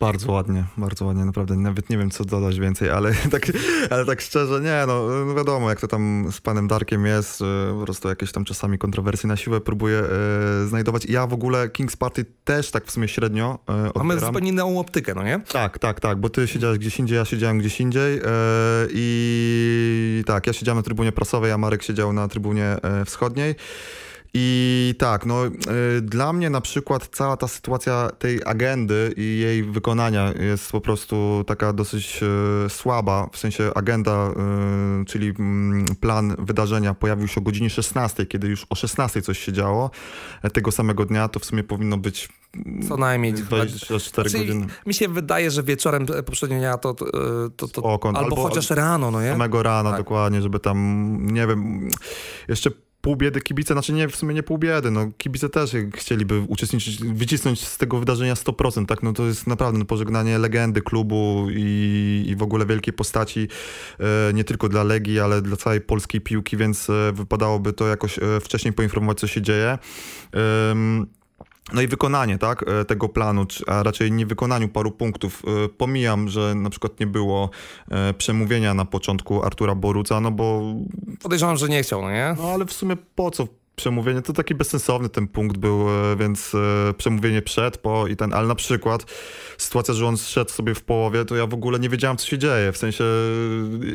Bardzo 0.00 0.32
ładnie, 0.32 0.64
bardzo 0.76 1.04
ładnie, 1.04 1.24
naprawdę. 1.24 1.56
Nawet 1.56 1.90
nie 1.90 1.98
wiem, 1.98 2.10
co 2.10 2.24
dodać 2.24 2.60
więcej, 2.60 2.90
ale 2.90 3.12
tak, 3.32 3.46
ale 3.90 4.06
tak 4.06 4.20
szczerze, 4.20 4.60
nie, 4.60 4.84
no, 4.86 5.08
no 5.26 5.34
wiadomo, 5.34 5.70
jak 5.70 5.80
to 5.80 5.88
tam 5.88 6.28
z 6.32 6.40
panem 6.40 6.68
Darkiem 6.68 7.06
jest, 7.06 7.42
po 7.78 7.84
prostu 7.84 8.08
jakieś 8.08 8.32
tam 8.32 8.44
czasami 8.44 8.78
kontrowersje 8.78 9.28
na 9.28 9.36
siłę 9.36 9.60
próbuję 9.60 9.98
e, 9.98 10.66
znajdować. 10.66 11.06
Ja 11.06 11.26
w 11.26 11.32
ogóle 11.32 11.68
King's 11.68 11.96
Party 11.96 12.24
też 12.44 12.70
tak 12.70 12.86
w 12.86 12.90
sumie 12.90 13.08
średnio 13.08 13.58
e, 13.68 13.72
odbieram. 13.72 14.06
Mamy 14.06 14.20
zupełnie 14.20 14.48
inną 14.48 14.80
optykę, 14.80 15.14
no 15.14 15.22
nie? 15.22 15.40
Tak, 15.52 15.78
tak, 15.78 16.00
tak, 16.00 16.18
bo 16.20 16.28
ty 16.28 16.48
siedziałeś 16.48 16.78
gdzieś 16.78 16.98
indziej, 16.98 17.16
ja 17.16 17.24
siedziałem 17.24 17.58
gdzieś 17.58 17.80
indziej 17.80 18.18
e, 18.18 18.22
i 18.90 20.22
tak, 20.26 20.46
ja 20.46 20.52
siedziałem 20.52 20.76
na 20.76 20.82
trybunie 20.82 21.12
prasowej, 21.12 21.52
a 21.52 21.58
Marek 21.58 21.82
siedział 21.82 22.12
na 22.12 22.28
trybunie 22.28 22.64
e, 22.82 23.04
wschodniej. 23.04 23.54
I 24.38 24.94
tak, 24.98 25.26
no 25.26 25.46
y, 25.46 25.50
dla 26.02 26.32
mnie 26.32 26.50
na 26.50 26.60
przykład 26.60 27.08
cała 27.12 27.36
ta 27.36 27.48
sytuacja 27.48 28.10
tej 28.18 28.40
agendy 28.46 29.14
i 29.16 29.38
jej 29.38 29.62
wykonania 29.62 30.32
jest 30.32 30.72
po 30.72 30.80
prostu 30.80 31.44
taka 31.46 31.72
dosyć 31.72 32.20
y, 32.66 32.70
słaba, 32.70 33.28
w 33.32 33.38
sensie 33.38 33.70
agenda, 33.74 34.30
y, 35.00 35.04
czyli 35.04 35.32
mm, 35.38 35.84
plan 36.00 36.36
wydarzenia 36.38 36.94
pojawił 36.94 37.28
się 37.28 37.40
o 37.40 37.44
godzinie 37.44 37.70
16, 37.70 38.26
kiedy 38.26 38.48
już 38.48 38.66
o 38.70 38.74
16 38.74 39.22
coś 39.22 39.38
się 39.38 39.52
działo. 39.52 39.90
Tego 40.52 40.72
samego 40.72 41.04
dnia 41.04 41.28
to 41.28 41.40
w 41.40 41.44
sumie 41.44 41.64
powinno 41.64 41.96
być 41.96 42.28
co 42.88 42.96
najmniej 42.96 43.32
24 43.32 44.30
znaczy, 44.30 44.46
godziny. 44.46 44.66
Mi 44.86 44.94
się 44.94 45.08
wydaje, 45.08 45.50
że 45.50 45.62
wieczorem 45.62 46.06
poprzedniego 46.06 46.60
dnia 46.60 46.78
to, 46.78 46.94
to, 46.94 47.06
to, 47.56 47.68
to 47.68 47.90
albo, 47.92 48.18
albo, 48.18 48.36
chociaż 48.36 48.70
rano, 48.70 49.10
no 49.10 49.22
nie? 49.22 49.30
Samego 49.30 49.62
rana 49.62 49.90
tak. 49.90 50.00
dokładnie, 50.00 50.42
żeby 50.42 50.60
tam, 50.60 51.18
nie 51.22 51.46
wiem, 51.46 51.88
jeszcze 52.48 52.70
pół 53.06 53.16
biedy 53.16 53.40
kibice, 53.40 53.74
znaczy 53.74 53.92
nie, 53.92 54.08
w 54.08 54.16
sumie 54.16 54.34
nie 54.34 54.42
pół 54.42 54.58
biedy, 54.58 54.90
no 54.90 55.10
kibice 55.18 55.48
też 55.48 55.70
chcieliby 55.94 56.40
uczestniczyć, 56.48 56.98
wycisnąć 57.04 57.66
z 57.66 57.78
tego 57.78 57.98
wydarzenia 57.98 58.34
100%, 58.34 58.86
tak, 58.86 59.02
no 59.02 59.12
to 59.12 59.26
jest 59.26 59.46
naprawdę 59.46 59.78
no, 59.78 59.84
pożegnanie 59.84 60.38
legendy 60.38 60.82
klubu 60.82 61.46
i, 61.50 62.24
i 62.28 62.36
w 62.36 62.42
ogóle 62.42 62.66
wielkiej 62.66 62.94
postaci, 62.94 63.48
e, 64.00 64.32
nie 64.32 64.44
tylko 64.44 64.68
dla 64.68 64.82
Legii, 64.84 65.20
ale 65.20 65.42
dla 65.42 65.56
całej 65.56 65.80
polskiej 65.80 66.20
piłki, 66.20 66.56
więc 66.56 66.90
e, 66.90 67.12
wypadałoby 67.12 67.72
to 67.72 67.86
jakoś 67.86 68.18
e, 68.18 68.40
wcześniej 68.40 68.72
poinformować, 68.72 69.20
co 69.20 69.26
się 69.26 69.42
dzieje. 69.42 69.78
No 71.72 71.82
i 71.82 71.86
wykonanie 71.86 72.38
tak, 72.38 72.64
e, 72.68 72.84
tego 72.84 73.08
planu, 73.08 73.46
a 73.66 73.82
raczej 73.82 74.12
nie 74.12 74.26
wykonaniu 74.26 74.68
paru 74.68 74.90
punktów. 74.90 75.42
E, 75.64 75.68
pomijam, 75.68 76.28
że 76.28 76.54
na 76.54 76.70
przykład 76.70 77.00
nie 77.00 77.06
było 77.06 77.50
e, 77.90 78.14
przemówienia 78.14 78.74
na 78.74 78.84
początku 78.84 79.44
Artura 79.44 79.74
Boruca, 79.74 80.20
no 80.20 80.30
bo... 80.30 80.74
Podejrzewam, 81.22 81.56
że 81.56 81.68
nie 81.68 81.82
chciał, 81.82 82.02
no 82.02 82.10
nie? 82.10 82.36
No 82.38 82.48
ale 82.48 82.66
w 82.66 82.72
sumie 82.72 82.96
po 83.14 83.30
co 83.30 83.48
przemówienie, 83.76 84.22
to 84.22 84.32
taki 84.32 84.54
bezsensowny 84.54 85.08
ten 85.08 85.28
punkt 85.28 85.56
był, 85.56 85.86
więc 86.18 86.52
przemówienie 86.98 87.42
przed, 87.42 87.78
po 87.78 88.06
i 88.06 88.16
ten, 88.16 88.34
ale 88.34 88.48
na 88.48 88.54
przykład 88.54 89.04
sytuacja, 89.58 89.94
że 89.94 90.06
on 90.06 90.16
szedł 90.16 90.50
sobie 90.50 90.74
w 90.74 90.82
połowie, 90.82 91.24
to 91.24 91.36
ja 91.36 91.46
w 91.46 91.54
ogóle 91.54 91.78
nie 91.78 91.88
wiedziałem, 91.88 92.16
co 92.16 92.26
się 92.26 92.38
dzieje, 92.38 92.72
w 92.72 92.76
sensie 92.76 93.04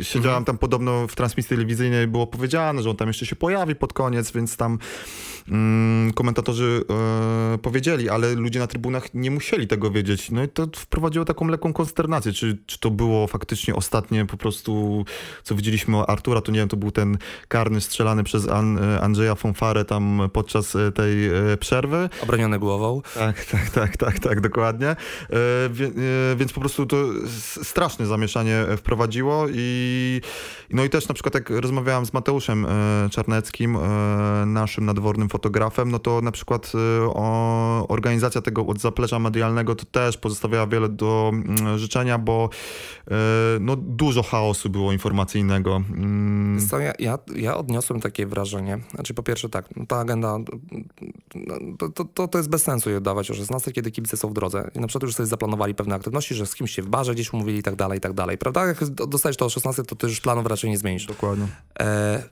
siedziałem 0.01 0.37
mhm. 0.37 0.45
tam 0.45 0.57
podobno 0.57 1.07
w 1.07 1.15
transmisji 1.15 1.49
telewizyjnej, 1.49 2.07
było 2.07 2.27
powiedziane, 2.27 2.83
że 2.83 2.89
on 2.89 2.95
tam 2.95 3.07
jeszcze 3.07 3.25
się 3.25 3.35
pojawi 3.35 3.75
pod 3.75 3.93
koniec, 3.93 4.31
więc 4.31 4.57
tam 4.57 4.79
komentatorzy 6.15 6.83
e, 7.53 7.57
powiedzieli, 7.57 8.09
ale 8.09 8.35
ludzie 8.35 8.59
na 8.59 8.67
trybunach 8.67 9.13
nie 9.13 9.31
musieli 9.31 9.67
tego 9.67 9.91
wiedzieć, 9.91 10.31
no 10.31 10.43
i 10.43 10.47
to 10.47 10.67
wprowadziło 10.75 11.25
taką 11.25 11.47
lekką 11.47 11.73
konsternację, 11.73 12.33
czy, 12.33 12.57
czy 12.65 12.79
to 12.79 12.91
było 12.91 13.27
faktycznie 13.27 13.75
ostatnie 13.75 14.25
po 14.25 14.37
prostu, 14.37 15.05
co 15.43 15.55
widzieliśmy 15.55 15.97
o 15.97 16.09
Artura, 16.09 16.41
to 16.41 16.51
nie 16.51 16.59
wiem, 16.59 16.69
to 16.69 16.77
był 16.77 16.91
ten 16.91 17.17
karny 17.47 17.81
strzelany 17.81 18.23
przez 18.23 18.49
An 18.49 18.79
Andrzeja 19.01 19.35
Fonfara, 19.35 19.71
parę 19.71 19.85
tam 19.85 20.21
podczas 20.33 20.75
e, 20.75 20.91
tej 20.91 21.27
e, 21.27 21.57
przerwy. 21.59 22.09
Obroniony 22.23 22.59
głową. 22.59 23.01
Tak, 23.13 23.45
tak, 23.45 23.69
tak, 23.69 23.97
tak, 23.97 24.19
tak, 24.19 24.41
dokładnie. 24.41 24.87
E, 24.87 24.95
więc 26.35 26.53
po 26.53 26.59
prostu 26.59 26.85
to 26.85 26.97
straszne 27.63 28.05
zamieszanie 28.05 28.65
wprowadziło 28.77 29.45
i 29.53 30.21
no 30.69 30.83
i 30.83 30.89
też 30.89 31.07
na 31.07 31.13
przykład 31.13 31.33
jak 31.33 31.49
rozmawiałem 31.49 32.05
z 32.05 32.13
Mateuszem 32.13 32.67
Czarneckim, 33.11 33.77
naszym 34.45 34.85
nadwornym 34.85 35.29
fotografem, 35.31 35.91
no 35.91 35.99
to 35.99 36.21
na 36.21 36.31
przykład 36.31 36.71
o, 37.07 37.87
organizacja 37.87 38.41
tego 38.41 38.65
od 38.65 38.79
zaplecza 38.79 39.19
medialnego 39.19 39.75
to 39.75 39.85
też 39.85 40.17
pozostawiała 40.17 40.67
wiele 40.67 40.89
do 40.89 41.31
mm, 41.33 41.77
życzenia, 41.77 42.17
bo 42.17 42.49
no 43.59 43.75
dużo 43.75 44.23
chaosu 44.23 44.69
było 44.69 44.91
informacyjnego. 44.91 45.75
Mm. 45.75 46.67
Co, 46.69 46.79
ja, 46.79 46.93
ja, 46.99 47.17
ja 47.35 47.57
odniosłem 47.57 48.01
takie 48.01 48.25
wrażenie, 48.25 48.79
znaczy 48.95 49.13
po 49.13 49.23
pierwsze 49.23 49.49
tak, 49.49 49.69
ta 49.87 49.97
agenda, 49.97 50.37
to, 51.79 51.89
to, 51.89 52.05
to, 52.05 52.27
to 52.27 52.37
jest 52.37 52.49
bez 52.49 52.63
sensu 52.63 52.89
je 52.89 53.01
dawać 53.01 53.31
o 53.31 53.33
16, 53.33 53.71
kiedy 53.71 53.91
kibice 53.91 54.17
są 54.17 54.29
w 54.29 54.33
drodze. 54.33 54.71
I 54.75 54.79
na 54.79 54.87
przykład 54.87 55.03
już 55.03 55.15
sobie 55.15 55.27
zaplanowali 55.27 55.75
pewne 55.75 55.95
aktywności, 55.95 56.35
że 56.35 56.45
z 56.45 56.55
kimś 56.55 56.71
się 56.71 56.81
w 56.81 56.87
barze 56.87 57.13
gdzieś 57.13 57.33
umówili 57.33 57.59
i 57.59 57.63
tak 57.63 57.75
dalej, 57.75 57.97
i 57.97 58.01
tak 58.01 58.13
dalej. 58.13 58.37
Prawda? 58.37 58.65
Jak 58.65 58.85
dostajesz 58.89 59.37
to 59.37 59.45
o 59.45 59.49
16, 59.49 59.83
to 59.83 59.95
ty 59.95 60.07
już 60.07 60.21
planów 60.21 60.45
raczej 60.45 60.69
nie 60.69 60.77
zmienisz. 60.77 61.05
Dokładnie. 61.05 61.47
E, 61.79 62.23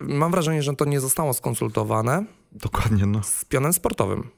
mam 0.00 0.30
wrażenie, 0.30 0.62
że 0.62 0.76
to 0.76 0.84
nie 0.84 1.00
zostało 1.00 1.34
skonsultowane. 1.34 2.24
Dokładnie, 2.52 3.06
no. 3.06 3.22
Z 3.22 3.44
pionem 3.44 3.72
sportowym. 3.72 4.30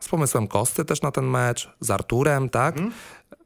Z 0.00 0.08
pomysłem 0.08 0.48
Kosty 0.48 0.84
też 0.84 1.02
na 1.02 1.10
ten 1.10 1.24
mecz, 1.24 1.76
z 1.80 1.90
Arturem, 1.90 2.48
tak? 2.48 2.74
Hmm? 2.74 2.92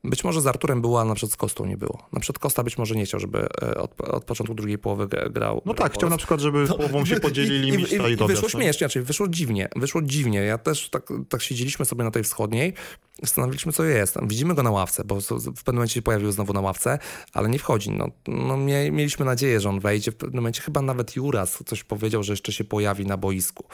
Być 0.07 0.25
może 0.25 0.41
z 0.41 0.47
Arturem 0.47 0.81
było, 0.81 1.01
a 1.01 1.05
na 1.05 1.15
przykład 1.15 1.33
z 1.33 1.37
Kostą 1.37 1.67
nie 1.67 1.77
było. 1.77 2.09
Na 2.13 2.21
przykład 2.21 2.39
Kosta 2.39 2.63
być 2.63 2.79
może 2.79 2.95
nie 2.95 3.05
chciał, 3.05 3.21
żeby 3.21 3.47
e, 3.63 3.75
od, 3.75 4.01
od 4.01 4.25
początku 4.25 4.55
drugiej 4.55 4.79
połowy 4.79 5.09
grał. 5.31 5.63
No 5.67 5.75
tak, 5.75 5.95
chciał 5.95 6.11
na 6.11 6.17
przykład, 6.17 6.41
żeby 6.41 6.67
no, 6.69 6.75
połową 6.77 7.05
się 7.05 7.21
podzielili 7.21 7.69
i, 7.69 7.73
i, 7.73 8.11
i, 8.11 8.13
i 8.13 8.17
Wyszło 8.17 8.49
śmiesznie, 8.49 8.79
znaczy 8.79 9.03
wyszło 9.03 9.29
dziwnie, 9.29 9.69
wyszło 9.77 10.03
dziwnie. 10.03 10.39
Ja 10.39 10.59
też 10.59 10.91
tak, 10.91 11.13
tak 11.29 11.43
siedzieliśmy 11.43 11.85
sobie 11.85 12.05
na 12.05 12.11
tej 12.11 12.23
wschodniej, 12.23 12.75
zastanawialiśmy 13.23 13.73
co 13.73 13.85
jest. 13.85 14.17
Widzimy 14.23 14.55
go 14.55 14.63
na 14.63 14.71
ławce, 14.71 15.05
bo 15.05 15.21
w 15.21 15.63
pewnym 15.65 15.75
momencie 15.75 15.95
się 15.95 16.03
pojawił 16.03 16.33
znowu 16.33 16.53
na 16.53 16.61
ławce, 16.61 16.99
ale 17.33 17.49
nie 17.49 17.59
wchodzi. 17.59 17.91
No, 17.91 18.09
no 18.29 18.57
mieliśmy 18.57 19.25
nadzieję, 19.25 19.61
że 19.61 19.69
on 19.69 19.81
wejdzie. 19.81 20.13
W 20.13 20.17
pewnym 20.17 20.37
momencie 20.37 20.63
chyba 20.63 20.83
nawet 20.83 21.17
Juras 21.17 21.63
coś 21.67 21.85
powiedział, 21.85 22.23
że 22.23 22.33
jeszcze 22.33 22.53
się 22.53 22.65
pojawi 22.65 23.07
na 23.07 23.17
boisku. 23.17 23.65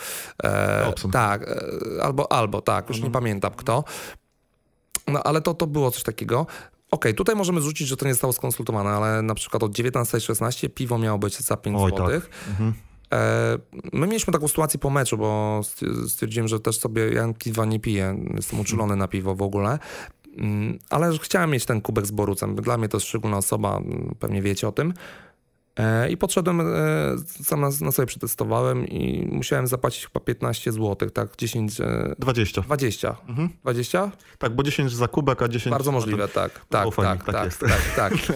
E, 0.44 0.92
tak, 1.12 1.42
e, 1.42 2.02
albo, 2.02 2.32
albo 2.32 2.60
tak, 2.60 2.88
już 2.88 2.96
mhm. 2.96 3.10
nie 3.10 3.12
pamiętam 3.12 3.52
kto. 3.56 3.84
No 5.08 5.22
ale 5.22 5.40
to, 5.40 5.54
to 5.54 5.66
było 5.66 5.90
coś 5.90 6.02
takiego. 6.02 6.40
Okej, 6.40 7.12
okay, 7.12 7.14
tutaj 7.14 7.36
możemy 7.36 7.60
zrzucić, 7.60 7.88
że 7.88 7.96
to 7.96 8.06
nie 8.06 8.12
zostało 8.12 8.32
skonsultowane, 8.32 8.90
ale 8.90 9.22
na 9.22 9.34
przykład 9.34 9.62
od 9.62 9.72
19.16 9.72 10.68
piwo 10.68 10.98
miało 10.98 11.18
być 11.18 11.38
za 11.38 11.56
5 11.56 11.80
zł. 11.80 12.08
Tak. 12.08 12.28
Mhm. 12.48 12.74
E, 13.12 13.58
my 13.92 14.06
mieliśmy 14.06 14.32
taką 14.32 14.48
sytuację 14.48 14.80
po 14.80 14.90
meczu, 14.90 15.18
bo 15.18 15.60
stwierdziłem, 16.08 16.48
że 16.48 16.60
też 16.60 16.78
sobie 16.78 17.12
ja 17.12 17.32
piwa 17.38 17.64
nie 17.64 17.80
piję, 17.80 18.16
jestem 18.34 18.60
uczulony 18.60 18.96
na 18.96 19.08
piwo 19.08 19.34
w 19.34 19.42
ogóle. 19.42 19.78
Mm, 20.36 20.78
ale 20.90 21.18
chciałem 21.18 21.50
mieć 21.50 21.66
ten 21.66 21.80
kubek 21.80 22.06
z 22.06 22.10
Borucem. 22.10 22.56
Dla 22.56 22.78
mnie 22.78 22.88
to 22.88 22.96
jest 22.96 23.06
szczególna 23.06 23.36
osoba, 23.36 23.80
pewnie 24.18 24.42
wiecie 24.42 24.68
o 24.68 24.72
tym. 24.72 24.94
E, 25.76 26.10
I 26.10 26.16
podszedłem, 26.16 26.60
e, 26.60 26.64
sam 27.44 27.60
na, 27.60 27.92
sobie 27.92 28.06
przetestowałem 28.06 28.86
i 28.86 29.28
musiałem 29.32 29.66
zapłacić 29.66 30.06
chyba 30.06 30.20
15 30.20 30.72
zł, 30.72 31.10
tak? 31.10 31.36
10... 31.36 31.80
20. 32.18 32.62
20. 32.62 33.16
Mhm. 33.28 33.48
20? 33.62 34.10
Tak, 34.38 34.54
bo 34.54 34.62
10 34.62 34.92
za 34.92 35.08
kubek, 35.08 35.42
a 35.42 35.48
10... 35.48 35.70
Bardzo 35.70 35.92
możliwe, 35.92 36.28
tak. 36.28 36.66
Tak, 36.68 36.96
tak, 36.96 37.24
tak, 37.24 37.56
tak, 37.56 37.82
tak, 37.96 38.12
tak. 38.26 38.32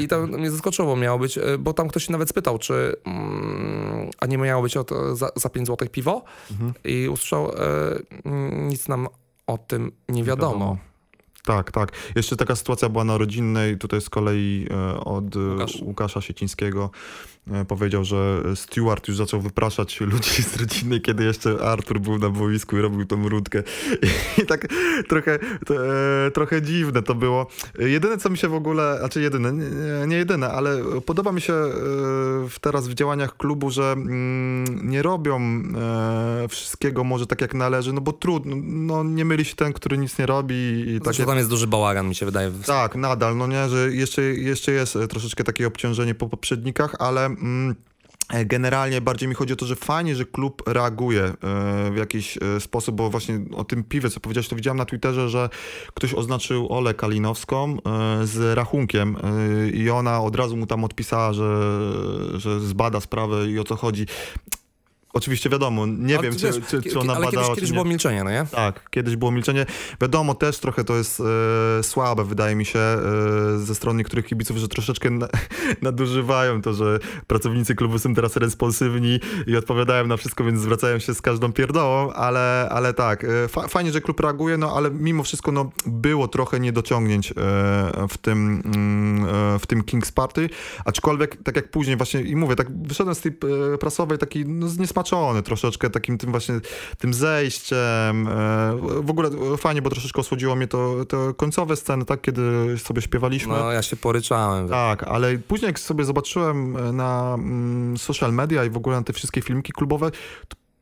I 0.00 0.08
to 0.08 0.26
mnie 0.26 0.50
zaskoczyło, 0.50 0.96
miało 0.96 1.18
być, 1.18 1.38
e, 1.38 1.58
bo 1.58 1.72
tam 1.72 1.88
ktoś 1.88 2.06
się 2.06 2.12
nawet 2.12 2.28
spytał, 2.28 2.58
czy 2.58 2.96
mm, 3.04 4.10
a 4.20 4.26
nie 4.26 4.38
miało 4.38 4.62
być 4.62 4.76
od, 4.76 4.90
za, 5.12 5.30
za 5.36 5.48
5 5.48 5.66
zł 5.66 5.88
piwo 5.88 6.24
mhm. 6.50 6.72
i 6.84 7.08
usłyszał, 7.08 7.52
nic 8.52 8.88
nam 8.88 9.08
o 9.46 9.58
tym 9.58 9.92
nie 10.08 10.24
wiadomo. 10.24 10.52
Nie 10.52 10.58
wiadomo. 10.58 10.89
Tak, 11.44 11.72
tak. 11.72 11.92
Jeszcze 12.14 12.36
taka 12.36 12.56
sytuacja 12.56 12.88
była 12.88 13.04
na 13.04 13.18
rodzinnej, 13.18 13.78
tutaj 13.78 14.00
z 14.00 14.10
kolei 14.10 14.66
e, 14.70 15.00
od 15.00 15.36
Łukasz. 15.36 15.82
Łukasza 15.82 16.20
Siecińskiego. 16.20 16.90
E, 17.52 17.64
powiedział, 17.64 18.04
że 18.04 18.42
Stewart 18.54 19.08
już 19.08 19.16
zaczął 19.16 19.40
wypraszać 19.40 20.00
ludzi 20.00 20.42
z 20.42 20.56
rodziny, 20.56 21.00
kiedy 21.00 21.24
jeszcze 21.24 21.64
Artur 21.64 22.00
był 22.00 22.18
na 22.18 22.28
boisku 22.28 22.76
i 22.76 22.80
robił 22.80 23.06
tą 23.06 23.28
rundkę. 23.28 23.62
I 24.42 24.46
tak 24.46 24.66
trochę, 25.08 25.38
to, 25.66 25.74
e, 26.26 26.30
trochę 26.30 26.62
dziwne 26.62 27.02
to 27.02 27.14
było. 27.14 27.46
Jedyne, 27.78 28.18
co 28.18 28.30
mi 28.30 28.38
się 28.38 28.48
w 28.48 28.54
ogóle, 28.54 28.96
znaczy 28.98 29.20
jedyne, 29.20 29.52
nie, 29.52 30.06
nie 30.06 30.16
jedyne, 30.16 30.50
ale 30.50 30.78
podoba 31.06 31.32
mi 31.32 31.40
się 31.40 31.52
e, 31.52 31.70
teraz 32.60 32.88
w 32.88 32.94
działaniach 32.94 33.36
klubu, 33.36 33.70
że 33.70 33.92
mm, 33.92 34.90
nie 34.90 35.02
robią 35.02 35.40
wszystkiego 36.48 37.04
może 37.04 37.26
tak 37.26 37.40
jak 37.40 37.54
należy, 37.54 37.92
no 37.92 38.00
bo 38.00 38.12
trudno, 38.12 38.56
no 38.64 39.04
nie 39.04 39.24
myli 39.24 39.44
się 39.44 39.56
ten, 39.56 39.72
który 39.72 39.98
nic 39.98 40.18
nie 40.18 40.26
robi. 40.26 40.54
I 40.86 41.00
takie... 41.00 41.26
tam 41.26 41.36
jest 41.36 41.50
duży 41.50 41.66
bałagan, 41.66 42.08
mi 42.08 42.14
się 42.14 42.26
wydaje. 42.26 42.52
Tak, 42.66 42.96
nadal, 42.96 43.36
no 43.36 43.46
nie, 43.46 43.68
że 43.68 43.94
jeszcze, 43.94 44.22
jeszcze 44.22 44.72
jest 44.72 44.98
troszeczkę 45.10 45.44
takie 45.44 45.66
obciążenie 45.66 46.14
po 46.14 46.28
poprzednikach, 46.28 46.94
ale 46.98 47.30
Mm, 47.40 47.74
generalnie 48.46 49.00
bardziej 49.00 49.28
mi 49.28 49.34
chodzi 49.34 49.52
o 49.52 49.56
to, 49.56 49.66
że 49.66 49.76
fajnie, 49.76 50.16
że 50.16 50.24
klub 50.24 50.62
reaguje 50.66 51.22
e, 51.22 51.34
w 51.90 51.96
jakiś 51.96 52.38
e, 52.38 52.60
sposób, 52.60 52.96
bo 52.96 53.10
właśnie 53.10 53.40
o 53.56 53.64
tym 53.64 53.84
piwie, 53.84 54.10
co 54.10 54.20
powiedziałeś, 54.20 54.48
to 54.48 54.56
widziałem 54.56 54.78
na 54.78 54.84
Twitterze, 54.84 55.28
że 55.28 55.48
ktoś 55.94 56.14
oznaczył 56.14 56.72
Olę 56.72 56.94
Kalinowską 56.94 57.76
e, 57.76 58.26
z 58.26 58.56
rachunkiem 58.56 59.16
i 59.72 59.90
ona 59.90 60.20
od 60.20 60.36
razu 60.36 60.56
mu 60.56 60.66
tam 60.66 60.84
odpisała, 60.84 61.32
że, 61.32 61.72
że 62.34 62.60
zbada 62.60 63.00
sprawę 63.00 63.50
i 63.50 63.58
o 63.58 63.64
co 63.64 63.76
chodzi. 63.76 64.06
Oczywiście 65.12 65.50
wiadomo, 65.50 65.86
nie 65.86 66.18
ale 66.18 66.30
wiem, 66.30 66.38
czy, 66.38 66.46
wiesz, 66.46 66.56
czy, 66.68 66.82
czy 66.82 66.98
ona 66.98 67.14
ale 67.14 67.24
badała, 67.26 67.46
kiedyś, 67.46 67.60
kiedyś 67.60 67.72
było 67.72 67.84
milczenie, 67.84 68.24
no 68.24 68.30
nie? 68.30 68.46
Tak, 68.50 68.90
kiedyś 68.90 69.16
było 69.16 69.30
milczenie. 69.30 69.66
Wiadomo, 70.00 70.34
też 70.34 70.58
trochę 70.58 70.84
to 70.84 70.96
jest 70.96 71.20
e, 71.20 71.82
słabe, 71.82 72.24
wydaje 72.24 72.54
mi 72.56 72.64
się, 72.64 72.78
e, 72.78 72.98
ze 73.58 73.74
strony 73.74 73.98
niektórych 73.98 74.26
kibiców, 74.26 74.56
że 74.56 74.68
troszeczkę 74.68 75.10
na, 75.10 75.28
nadużywają 75.82 76.62
to, 76.62 76.72
że 76.72 76.98
pracownicy 77.26 77.74
klubu 77.74 77.98
są 77.98 78.14
teraz 78.14 78.36
responsywni 78.36 79.20
i 79.46 79.56
odpowiadają 79.56 80.06
na 80.06 80.16
wszystko, 80.16 80.44
więc 80.44 80.60
zwracają 80.60 80.98
się 80.98 81.14
z 81.14 81.22
każdą 81.22 81.52
pierdołą, 81.52 82.12
ale, 82.12 82.68
ale 82.70 82.94
tak, 82.94 83.24
e, 83.24 83.48
fa 83.48 83.68
fajnie, 83.68 83.92
że 83.92 84.00
klub 84.00 84.20
reaguje, 84.20 84.56
no 84.56 84.76
ale 84.76 84.90
mimo 84.90 85.22
wszystko 85.22 85.52
no, 85.52 85.70
było 85.86 86.28
trochę 86.28 86.60
niedociągnięć 86.60 87.30
e, 87.30 87.34
w, 88.08 88.18
tym, 88.18 88.62
mm, 88.64 89.54
e, 89.54 89.58
w 89.58 89.66
tym 89.66 89.82
King's 89.82 90.12
Party, 90.12 90.48
aczkolwiek, 90.84 91.42
tak 91.42 91.56
jak 91.56 91.70
później 91.70 91.96
właśnie, 91.96 92.20
i 92.20 92.36
mówię, 92.36 92.56
tak 92.56 92.82
wyszedłem 92.82 93.14
z 93.14 93.20
tej 93.20 93.32
e, 93.74 93.78
prasowej 93.78 94.18
taki 94.18 94.44
no, 94.46 94.68
zniesmaczony 94.68 94.99
zasmaczony 95.00 95.42
troszeczkę 95.42 95.90
takim 95.90 96.18
tym 96.18 96.30
właśnie 96.30 96.60
tym 96.98 97.14
zejściem. 97.14 98.28
E, 98.28 98.76
w 99.02 99.10
ogóle 99.10 99.30
fajnie, 99.56 99.82
bo 99.82 99.90
troszeczkę 99.90 100.20
osłodziło 100.20 100.56
mnie 100.56 100.66
to, 100.66 101.04
to 101.04 101.34
końcowe 101.34 101.76
sceny, 101.76 102.04
tak, 102.04 102.20
kiedy 102.20 102.42
sobie 102.78 103.02
śpiewaliśmy. 103.02 103.52
No, 103.52 103.72
ja 103.72 103.82
się 103.82 103.96
poryczałem. 103.96 104.68
Tak, 104.68 105.02
ale 105.02 105.38
później 105.38 105.66
jak 105.66 105.78
sobie 105.78 106.04
zobaczyłem 106.04 106.76
e, 106.76 106.92
na 106.92 107.34
mm, 107.34 107.98
social 107.98 108.32
media 108.32 108.64
i 108.64 108.70
w 108.70 108.76
ogóle 108.76 108.96
na 108.96 109.02
te 109.02 109.12
wszystkie 109.12 109.42
filmiki 109.42 109.72
klubowe, 109.72 110.10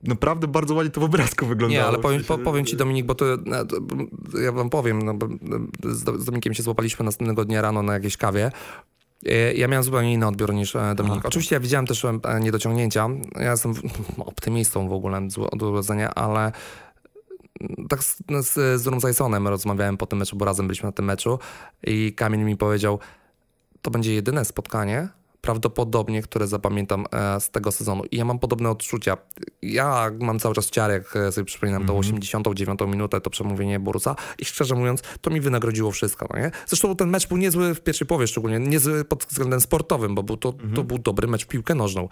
naprawdę 0.02 0.48
bardzo 0.48 0.74
ładnie 0.74 0.90
to 0.90 1.00
w 1.00 1.04
obrazku 1.04 1.46
wyglądało. 1.46 1.82
Nie, 1.82 1.88
ale 1.88 1.98
powiem, 1.98 2.24
po, 2.24 2.38
powiem 2.38 2.64
ci 2.64 2.76
Dominik, 2.76 3.06
bo 3.06 3.14
to, 3.14 3.24
ja 4.42 4.52
wam 4.52 4.70
powiem, 4.70 5.02
no, 5.02 5.14
z 5.94 6.24
Dominikiem 6.24 6.54
się 6.54 6.62
złapaliśmy 6.62 7.04
następnego 7.04 7.44
dnia 7.44 7.62
rano 7.62 7.82
na 7.82 7.94
jakiejś 7.94 8.16
kawie 8.16 8.50
E, 8.50 8.97
ja 9.54 9.68
miałem 9.68 9.84
zupełnie 9.84 10.12
inny 10.12 10.26
odbiór 10.26 10.54
niż 10.54 10.76
e, 10.76 10.94
Dominik. 10.94 11.26
Oczywiście 11.26 11.56
ja 11.56 11.60
widziałem 11.60 11.86
też 11.86 12.04
e, 12.04 12.40
niedociągnięcia. 12.40 13.08
Ja 13.36 13.50
jestem 13.50 13.74
optymistą 14.18 14.88
w 14.88 14.92
ogóle 14.92 15.28
od 15.50 15.62
urodzenia, 15.62 16.14
ale 16.14 16.52
tak 17.88 18.04
z, 18.04 18.16
z, 18.40 18.80
z 18.80 18.86
Rumzajsonem 18.86 19.48
rozmawiałem 19.48 19.96
po 19.96 20.06
tym 20.06 20.18
meczu, 20.18 20.36
bo 20.36 20.44
razem 20.44 20.66
byliśmy 20.66 20.86
na 20.86 20.92
tym 20.92 21.04
meczu 21.04 21.38
i 21.86 22.14
Kamil 22.14 22.44
mi 22.44 22.56
powiedział, 22.56 22.98
to 23.82 23.90
będzie 23.90 24.14
jedyne 24.14 24.44
spotkanie, 24.44 25.08
prawdopodobnie, 25.40 26.22
które 26.22 26.46
zapamiętam 26.46 27.06
e, 27.12 27.40
z 27.40 27.50
tego 27.50 27.72
sezonu. 27.72 28.04
I 28.10 28.16
ja 28.16 28.24
mam 28.24 28.38
podobne 28.38 28.70
odczucia. 28.70 29.16
Ja 29.62 30.10
mam 30.20 30.38
cały 30.38 30.54
czas 30.54 30.70
ciarę, 30.70 30.94
jak 30.94 31.16
e, 31.16 31.32
sobie 31.32 31.44
przypominam 31.44 31.82
mm 31.82 31.86
-hmm. 31.86 31.92
tą 31.92 31.98
89 31.98 32.80
minutę, 32.80 33.20
to 33.20 33.30
przemówienie 33.30 33.80
Borusa 33.80 34.16
i 34.38 34.44
szczerze 34.44 34.74
mówiąc, 34.74 35.02
to 35.20 35.30
mi 35.30 35.40
wynagrodziło 35.40 35.90
wszystko. 35.90 36.26
No 36.34 36.40
nie? 36.40 36.50
Zresztą 36.66 36.96
ten 36.96 37.08
mecz 37.08 37.28
był 37.28 37.36
niezły 37.36 37.74
w 37.74 37.80
pierwszej 37.80 38.06
połowie 38.06 38.26
szczególnie, 38.26 38.58
niezły 38.58 39.04
pod 39.04 39.24
względem 39.24 39.60
sportowym, 39.60 40.14
bo 40.14 40.22
był 40.22 40.36
to, 40.36 40.48
mm 40.48 40.70
-hmm. 40.70 40.76
to 40.76 40.84
był 40.84 40.98
dobry 40.98 41.28
mecz 41.28 41.44
w 41.44 41.48
piłkę 41.48 41.74
nożną. 41.74 42.08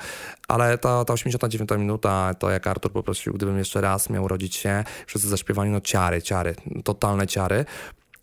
Ale 0.48 0.78
ta, 0.78 1.04
ta 1.04 1.12
89 1.12 1.70
minuta, 1.70 2.34
to 2.34 2.50
jak 2.50 2.66
Artur 2.66 2.92
poprosił, 2.92 3.32
gdybym 3.32 3.58
jeszcze 3.58 3.80
raz 3.80 4.10
miał 4.10 4.28
rodzić 4.28 4.54
się, 4.54 4.84
wszyscy 5.06 5.28
zaśpiewali, 5.28 5.70
no 5.70 5.80
ciary, 5.80 6.22
ciary, 6.22 6.54
totalne 6.84 7.26
ciary. 7.26 7.64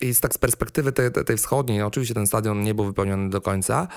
I 0.01 0.13
z 0.13 0.19
tak 0.19 0.33
z 0.33 0.37
perspektywy 0.37 0.91
tej, 0.91 1.11
tej 1.11 1.37
wschodniej, 1.37 1.81
oczywiście 1.81 2.13
ten 2.13 2.27
stadion 2.27 2.61
nie 2.61 2.73
był 2.73 2.85
wypełniony 2.85 3.29
do 3.29 3.41
końca, 3.41 3.87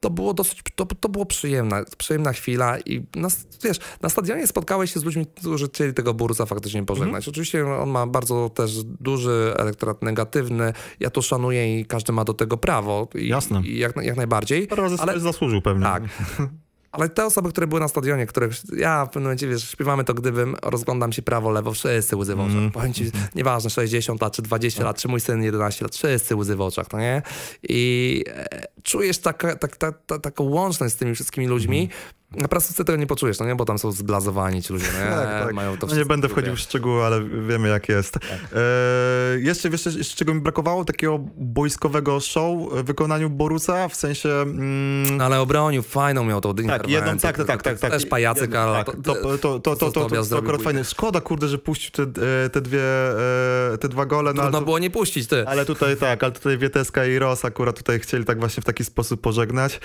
to 0.00 0.10
było 0.10 0.34
dosyć, 0.34 0.62
to, 0.74 0.86
to 0.86 1.08
było 1.08 1.26
przyjemna, 1.26 1.84
przyjemna 1.98 2.32
chwila 2.32 2.78
i 2.78 3.06
na, 3.16 3.28
wiesz, 3.64 3.78
na 4.02 4.08
stadionie 4.08 4.46
spotkałeś 4.46 4.92
się 4.94 5.00
z 5.00 5.04
ludźmi, 5.04 5.26
którzy 5.26 5.68
chcieli 5.68 5.94
tego 5.94 6.14
Bursa 6.14 6.46
faktycznie 6.46 6.84
pożegnać. 6.84 7.24
Mm. 7.24 7.32
Oczywiście 7.32 7.66
on 7.66 7.90
ma 7.90 8.06
bardzo 8.06 8.50
też 8.50 8.84
duży 8.84 9.54
elektorat 9.56 10.02
negatywny, 10.02 10.72
ja 11.00 11.10
to 11.10 11.22
szanuję 11.22 11.80
i 11.80 11.86
każdy 11.86 12.12
ma 12.12 12.24
do 12.24 12.34
tego 12.34 12.56
prawo. 12.56 13.08
I, 13.14 13.28
Jasne. 13.28 13.62
I 13.64 13.78
jak, 13.78 13.96
jak 13.96 14.16
najbardziej. 14.16 14.66
Parę 14.66 14.82
razy 14.82 14.96
ale 14.98 15.20
zasłużył 15.20 15.62
pewnie. 15.62 15.84
Tak. 15.84 16.02
Ale 16.92 17.08
te 17.08 17.26
osoby, 17.26 17.50
które 17.50 17.66
były 17.66 17.80
na 17.80 17.88
stadionie, 17.88 18.26
które 18.26 18.48
ja 18.76 19.04
w 19.04 19.08
pewnym 19.08 19.22
momencie, 19.22 19.48
wiesz, 19.48 19.70
śpiewamy 19.70 20.04
to 20.04 20.14
gdybym, 20.14 20.56
rozglądam 20.62 21.12
się 21.12 21.22
prawo, 21.22 21.50
lewo, 21.50 21.72
wszyscy 21.72 22.16
łzy 22.16 22.34
w 22.34 22.40
oczach. 22.40 22.56
Mm. 22.56 22.70
Powiem 22.70 22.92
ci, 22.92 23.10
nieważne, 23.34 23.70
60 23.70 24.22
lat, 24.22 24.32
czy 24.32 24.42
20 24.42 24.84
lat, 24.84 24.98
czy 24.98 25.08
mój 25.08 25.20
syn 25.20 25.42
11 25.42 25.84
lat, 25.84 25.94
wszyscy 25.94 26.36
łzy 26.36 26.56
w 26.56 26.60
oczach, 26.60 26.86
no 26.92 26.98
nie? 26.98 27.22
I 27.62 28.24
e, 28.28 28.66
czujesz 28.82 29.18
tak, 29.18 29.58
tak, 29.60 29.76
tak, 29.76 29.98
taką 30.22 30.44
łączność 30.44 30.94
z 30.94 30.96
tymi 30.96 31.14
wszystkimi 31.14 31.46
ludźmi, 31.46 31.78
mm. 31.78 32.17
Na 32.36 32.48
prasoce 32.48 32.84
tego 32.84 32.98
nie 32.98 33.06
poczujesz, 33.06 33.38
no 33.38 33.46
nie? 33.46 33.54
Bo 33.54 33.64
tam 33.64 33.78
są 33.78 33.92
zblazowani 33.92 34.62
ci 34.62 34.72
ludzie, 34.72 34.86
nie? 34.86 35.10
tak, 35.16 35.44
tak. 35.44 35.54
Mają 35.54 35.76
to 35.76 35.86
no 35.86 35.96
nie 35.96 36.04
będę 36.04 36.28
wchodził 36.28 36.56
w 36.56 36.58
szczegóły, 36.58 37.04
ale 37.04 37.24
wiemy 37.48 37.68
jak 37.68 37.88
jest. 37.88 38.14
Tak. 38.14 38.22
E, 38.54 39.40
jeszcze, 39.40 39.70
wiesz, 39.70 39.86
jeszcze 39.86 40.16
czego 40.16 40.34
mi 40.34 40.40
brakowało? 40.40 40.84
Takiego 40.84 41.18
boiskowego 41.36 42.20
show 42.20 42.72
w 42.72 42.84
wykonaniu 42.84 43.30
Borusa, 43.30 43.88
w 43.88 43.94
sensie... 43.94 44.28
Mm... 44.28 45.20
Ale 45.20 45.40
obronił, 45.40 45.82
fajną 45.82 46.24
miał 46.24 46.40
tą 46.40 46.54
tak, 46.54 46.88
jedną, 46.88 47.18
tak, 47.18 47.36
tak, 47.36 47.46
tak, 47.46 47.62
tak, 47.62 47.78
tak. 47.78 47.90
Też 47.90 48.06
pajacyk, 48.06 48.54
ale 48.54 48.84
tak, 48.84 48.96
to, 49.04 49.14
to, 49.14 49.38
to, 49.38 49.60
to, 49.60 49.76
to, 49.76 49.92
to, 49.92 50.24
to 50.24 50.38
akurat 50.38 50.62
fajne. 50.62 50.84
Szkoda, 50.84 51.20
kurde, 51.20 51.48
że 51.48 51.58
puścił 51.58 51.90
te, 51.90 52.02
e, 52.44 52.50
te 52.50 52.60
dwie, 52.60 52.82
e, 53.74 53.78
te 53.78 53.88
dwa 53.88 54.06
gole. 54.06 54.32
No, 54.34 54.42
Trudno 54.42 54.62
było 54.62 54.78
nie 54.78 54.90
puścić, 54.90 55.26
ty. 55.26 55.48
Ale 55.48 55.64
tutaj 55.64 55.96
tak, 55.96 56.22
ale 56.22 56.32
tutaj 56.32 56.58
Wieteska 56.58 57.06
i 57.06 57.18
Ros 57.18 57.44
akurat 57.44 57.76
tutaj 57.76 58.00
chcieli 58.00 58.24
tak 58.24 58.38
właśnie 58.38 58.60
w 58.60 58.66
taki 58.66 58.84
sposób 58.84 59.20
pożegnać 59.20 59.80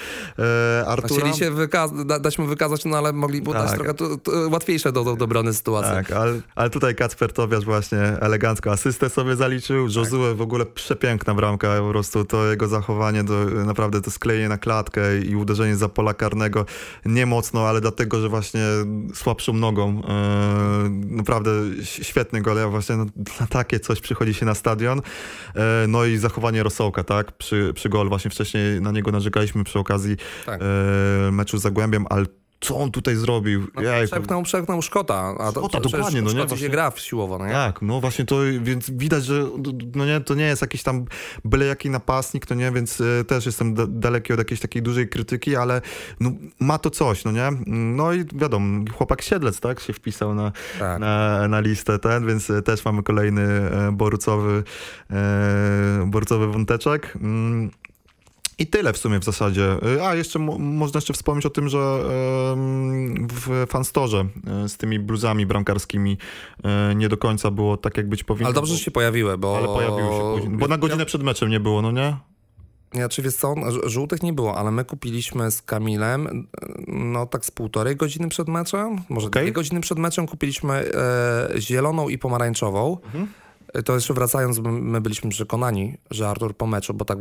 Artura. 0.88 1.20
Chcieli 1.20 1.38
się 1.38 1.52
wykazać 1.52 2.33
dać 2.34 2.40
mu 2.40 2.46
wykazać, 2.46 2.86
no 2.86 2.98
ale 2.98 3.14
mogli 3.14 3.42
tak. 3.42 3.54
dać 3.54 3.72
trochę 3.72 3.94
to, 3.94 4.18
to 4.18 4.32
łatwiejsze 4.52 4.92
do, 4.92 5.04
do, 5.04 5.16
do 5.16 5.26
obrony 5.26 5.54
sytuacji. 5.54 5.92
Tak, 5.92 6.12
ale, 6.12 6.42
ale 6.56 6.70
tutaj 6.70 6.96
Kacper 6.96 7.34
Tobiasz 7.34 7.66
właśnie 7.66 8.00
elegancko 8.00 8.72
asystę 8.72 9.10
sobie 9.10 9.36
zaliczył. 9.36 9.88
Tak. 9.88 9.96
Josue 9.96 10.36
w 10.36 10.42
ogóle 10.42 10.66
przepiękna 10.66 11.34
bramka, 11.34 11.80
po 11.80 11.90
prostu 11.90 12.26
to 12.26 12.46
jego 12.46 12.68
zachowanie, 12.68 13.24
naprawdę 13.66 14.02
to 14.02 14.12
sklejenie 14.12 14.50
na 14.50 14.58
klatkę 14.58 15.20
i 15.20 15.36
uderzenie 15.36 15.76
za 15.76 15.90
pola 15.90 16.14
karnego 16.14 16.66
nie 17.06 17.26
mocno, 17.26 17.68
ale 17.68 17.82
dlatego, 17.82 18.22
że 18.22 18.30
właśnie 18.30 18.64
słabszą 19.14 19.54
nogą. 19.54 20.02
E, 20.08 20.90
naprawdę 20.90 21.52
świetny 21.84 22.42
gol. 22.42 22.58
Ja 22.58 22.68
właśnie 22.68 22.96
no, 22.96 23.06
na 23.40 23.48
takie 23.48 23.80
coś 23.80 24.02
przychodzi 24.02 24.34
się 24.34 24.46
na 24.46 24.56
stadion. 24.56 25.02
E, 25.56 25.86
no 25.88 26.06
i 26.06 26.18
zachowanie 26.18 26.64
Rosołka, 26.64 27.04
tak? 27.04 27.32
Przy, 27.32 27.72
przy 27.76 27.90
gol 27.90 28.10
właśnie 28.10 28.32
wcześniej 28.32 28.82
na 28.82 28.92
niego 28.92 29.12
narzekaliśmy 29.12 29.64
przy 29.64 29.80
okazji 29.80 30.18
tak. 30.46 30.62
e, 30.62 31.32
meczu 31.32 31.58
z 31.58 31.62
Zagłębiem, 31.62 32.06
ale 32.10 32.23
co 32.64 32.78
on 32.78 32.92
tutaj 32.92 33.16
zrobił? 33.16 33.68
No, 33.76 33.82
Jejku. 33.82 34.08
przepchnął, 34.12 34.44
przepchnął 34.44 34.82
Szkota. 34.82 35.36
A 35.40 35.52
to, 35.52 35.52
Szkota, 35.52 35.68
przecież 35.80 35.92
dokładnie, 35.92 36.22
no 36.22 36.32
nie? 36.32 36.36
Właśnie- 36.36 36.58
się 36.58 36.70
gra 36.70 36.92
w 36.92 37.00
siłowo, 37.00 37.38
no 37.38 37.46
nie? 37.46 37.52
Tak, 37.54 37.82
no 37.82 38.02
właśnie 38.02 38.26
to, 38.26 38.36
więc 38.62 38.90
widać, 38.90 39.26
że 39.26 39.46
no 39.96 40.06
nie, 40.06 40.22
to 40.22 40.36
nie 40.36 40.44
jest 40.46 40.62
jakiś 40.62 40.84
tam 40.84 41.06
byle 41.46 41.66
jaki 41.66 41.90
napastnik, 41.90 42.46
to 42.46 42.56
nie, 42.56 42.72
więc 42.72 43.02
e, 43.02 43.24
też 43.24 43.46
jestem 43.46 43.74
da- 43.74 43.88
daleki 43.88 44.34
od 44.34 44.40
jakiejś 44.40 44.60
takiej 44.60 44.82
dużej 44.82 45.10
krytyki, 45.10 45.56
ale 45.56 45.82
no, 46.20 46.32
ma 46.60 46.78
to 46.78 46.90
coś, 46.90 47.26
no 47.26 47.32
nie? 47.32 47.50
No 47.68 48.14
i 48.14 48.26
wiadomo, 48.36 48.86
chłopak 48.98 49.22
Siedlec, 49.22 49.60
tak, 49.60 49.80
się 49.80 49.94
wpisał 49.94 50.36
na, 50.36 50.52
Tak. 50.80 51.00
na, 51.00 51.48
na 51.48 51.60
listę 51.60 52.00
ten, 52.00 52.28
więc 52.28 52.50
e, 52.50 52.62
też 52.62 52.86
mamy 52.86 53.04
kolejny 53.04 53.42
e, 53.42 53.92
borucowy, 53.92 54.64
e, 55.12 56.04
borucowy 56.08 56.48
wąteczek. 56.48 57.14
Mm. 57.22 57.72
I 58.64 58.68
tyle 58.68 58.94
w 58.94 58.98
sumie 58.98 59.20
w 59.20 59.24
zasadzie. 59.24 59.78
E, 59.98 60.08
A, 60.08 60.16
jeszcze 60.16 60.40
mo- 60.40 60.58
można 60.60 60.98
jeszcze 60.98 61.14
wspomnieć 61.14 61.46
o 61.46 61.50
tym, 61.50 61.70
że 61.70 61.78
w 63.34 63.66
fanstorze 63.70 64.26
e, 64.66 64.70
z 64.70 64.78
tymi 64.78 65.00
bluzami 65.00 65.46
bramkarskimi 65.46 66.18
e, 66.64 66.96
nie 66.96 67.10
do 67.10 67.18
końca 67.18 67.52
było 67.52 67.78
tak, 67.78 67.98
jak 67.98 68.10
być 68.10 68.24
powinno. 68.24 68.48
Ale 68.48 68.54
dobrze, 68.54 68.74
że 68.76 68.80
się 68.84 68.92
pojawiły, 68.92 69.38
bo... 69.38 69.58
Ale 69.58 69.68
pojawiły 69.68 70.12
się 70.14 70.20
później. 70.36 70.58
Bo 70.58 70.68
na 70.68 70.78
godzinę 70.78 71.06
przed 71.06 71.24
meczem 71.24 71.50
nie 71.50 71.60
było, 71.60 71.82
no 71.82 71.92
nie? 71.92 72.18
Ja, 72.94 73.10
czy 73.10 73.22
wiesz 73.22 73.36
co, 73.36 73.56
ż- 73.72 73.90
żółtych 73.90 74.24
nie 74.24 74.34
było, 74.34 74.58
ale 74.58 74.72
my 74.72 74.86
kupiliśmy 74.86 75.52
z 75.52 75.62
Kamilem, 75.62 76.48
no 76.88 77.26
tak 77.26 77.46
z 77.46 77.52
półtorej 77.52 77.96
godziny 77.96 78.30
przed 78.30 78.48
meczem, 78.48 78.96
może 79.10 79.28
Okej. 79.28 79.44
dwie 79.44 79.52
godziny 79.52 79.82
przed 79.82 79.98
meczem 80.00 80.28
kupiliśmy 80.28 80.74
e, 80.74 81.62
zieloną 81.62 82.10
i 82.10 82.18
pomarańczową. 82.18 82.98
Mhm. 83.06 83.28
To 83.86 83.94
jeszcze 83.96 84.14
wracając, 84.14 84.60
my- 84.60 84.72
my 84.72 85.02
byliśmy 85.02 85.30
przekonani, 85.30 85.98
że 86.12 86.30
Artur 86.30 86.58
po 86.58 86.68
meczu, 86.68 86.94
bo 86.94 87.06
tak, 87.06 87.18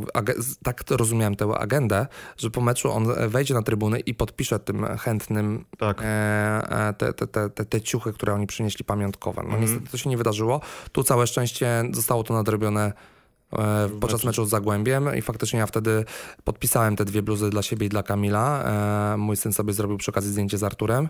tak 0.63 0.85
rozumiałem 0.91 1.35
tę 1.37 1.45
agendę, 1.59 2.07
że 2.37 2.51
po 2.51 2.61
meczu 2.61 2.91
on 2.93 3.07
wejdzie 3.29 3.55
na 3.55 3.63
trybuny 3.63 4.01
i 4.01 4.15
podpisze 4.15 4.59
tym 4.59 4.87
chętnym 4.99 5.65
Tak. 5.79 6.01
e, 6.03 6.07
e, 6.89 6.95
te, 6.99 7.13
te, 7.13 7.27
te, 7.51 7.65
te, 7.65 7.81
ciuchy, 7.81 8.13
które 8.13 8.35
oni 8.35 8.47
przynieśli 8.47 8.85
pamiątkowe. 8.85 9.43
No 9.43 9.49
Mhm. 9.49 9.63
niestety 9.63 9.91
to 9.91 9.97
się 9.97 10.11
nie 10.11 10.17
wydarzyło. 10.17 10.61
Tu 10.93 11.03
całe 11.03 11.27
szczęście 11.27 11.85
zostało 11.93 12.23
to 12.25 12.35
nadrobione 12.35 12.93
podczas 14.01 14.25
meczu 14.25 14.45
z 14.45 14.49
Zagłębiem 14.49 15.17
i 15.17 15.23
faktycznie 15.23 15.59
ja 15.59 15.67
wtedy 15.67 16.05
podpisałem 16.45 16.97
te 16.97 17.05
dwie 17.05 17.23
bluzy 17.23 17.51
dla 17.51 17.63
siebie 17.63 17.87
i 17.87 17.89
dla 17.89 18.03
Kamila. 18.03 18.65
E, 19.15 19.17
mój 19.17 19.37
syn 19.37 19.53
sobie 19.53 19.73
zrobił 19.73 19.99
przy 19.99 20.11
okazji 20.11 20.31
zdjęcie 20.31 20.59
z 20.59 20.63
Arturem. 20.63 21.09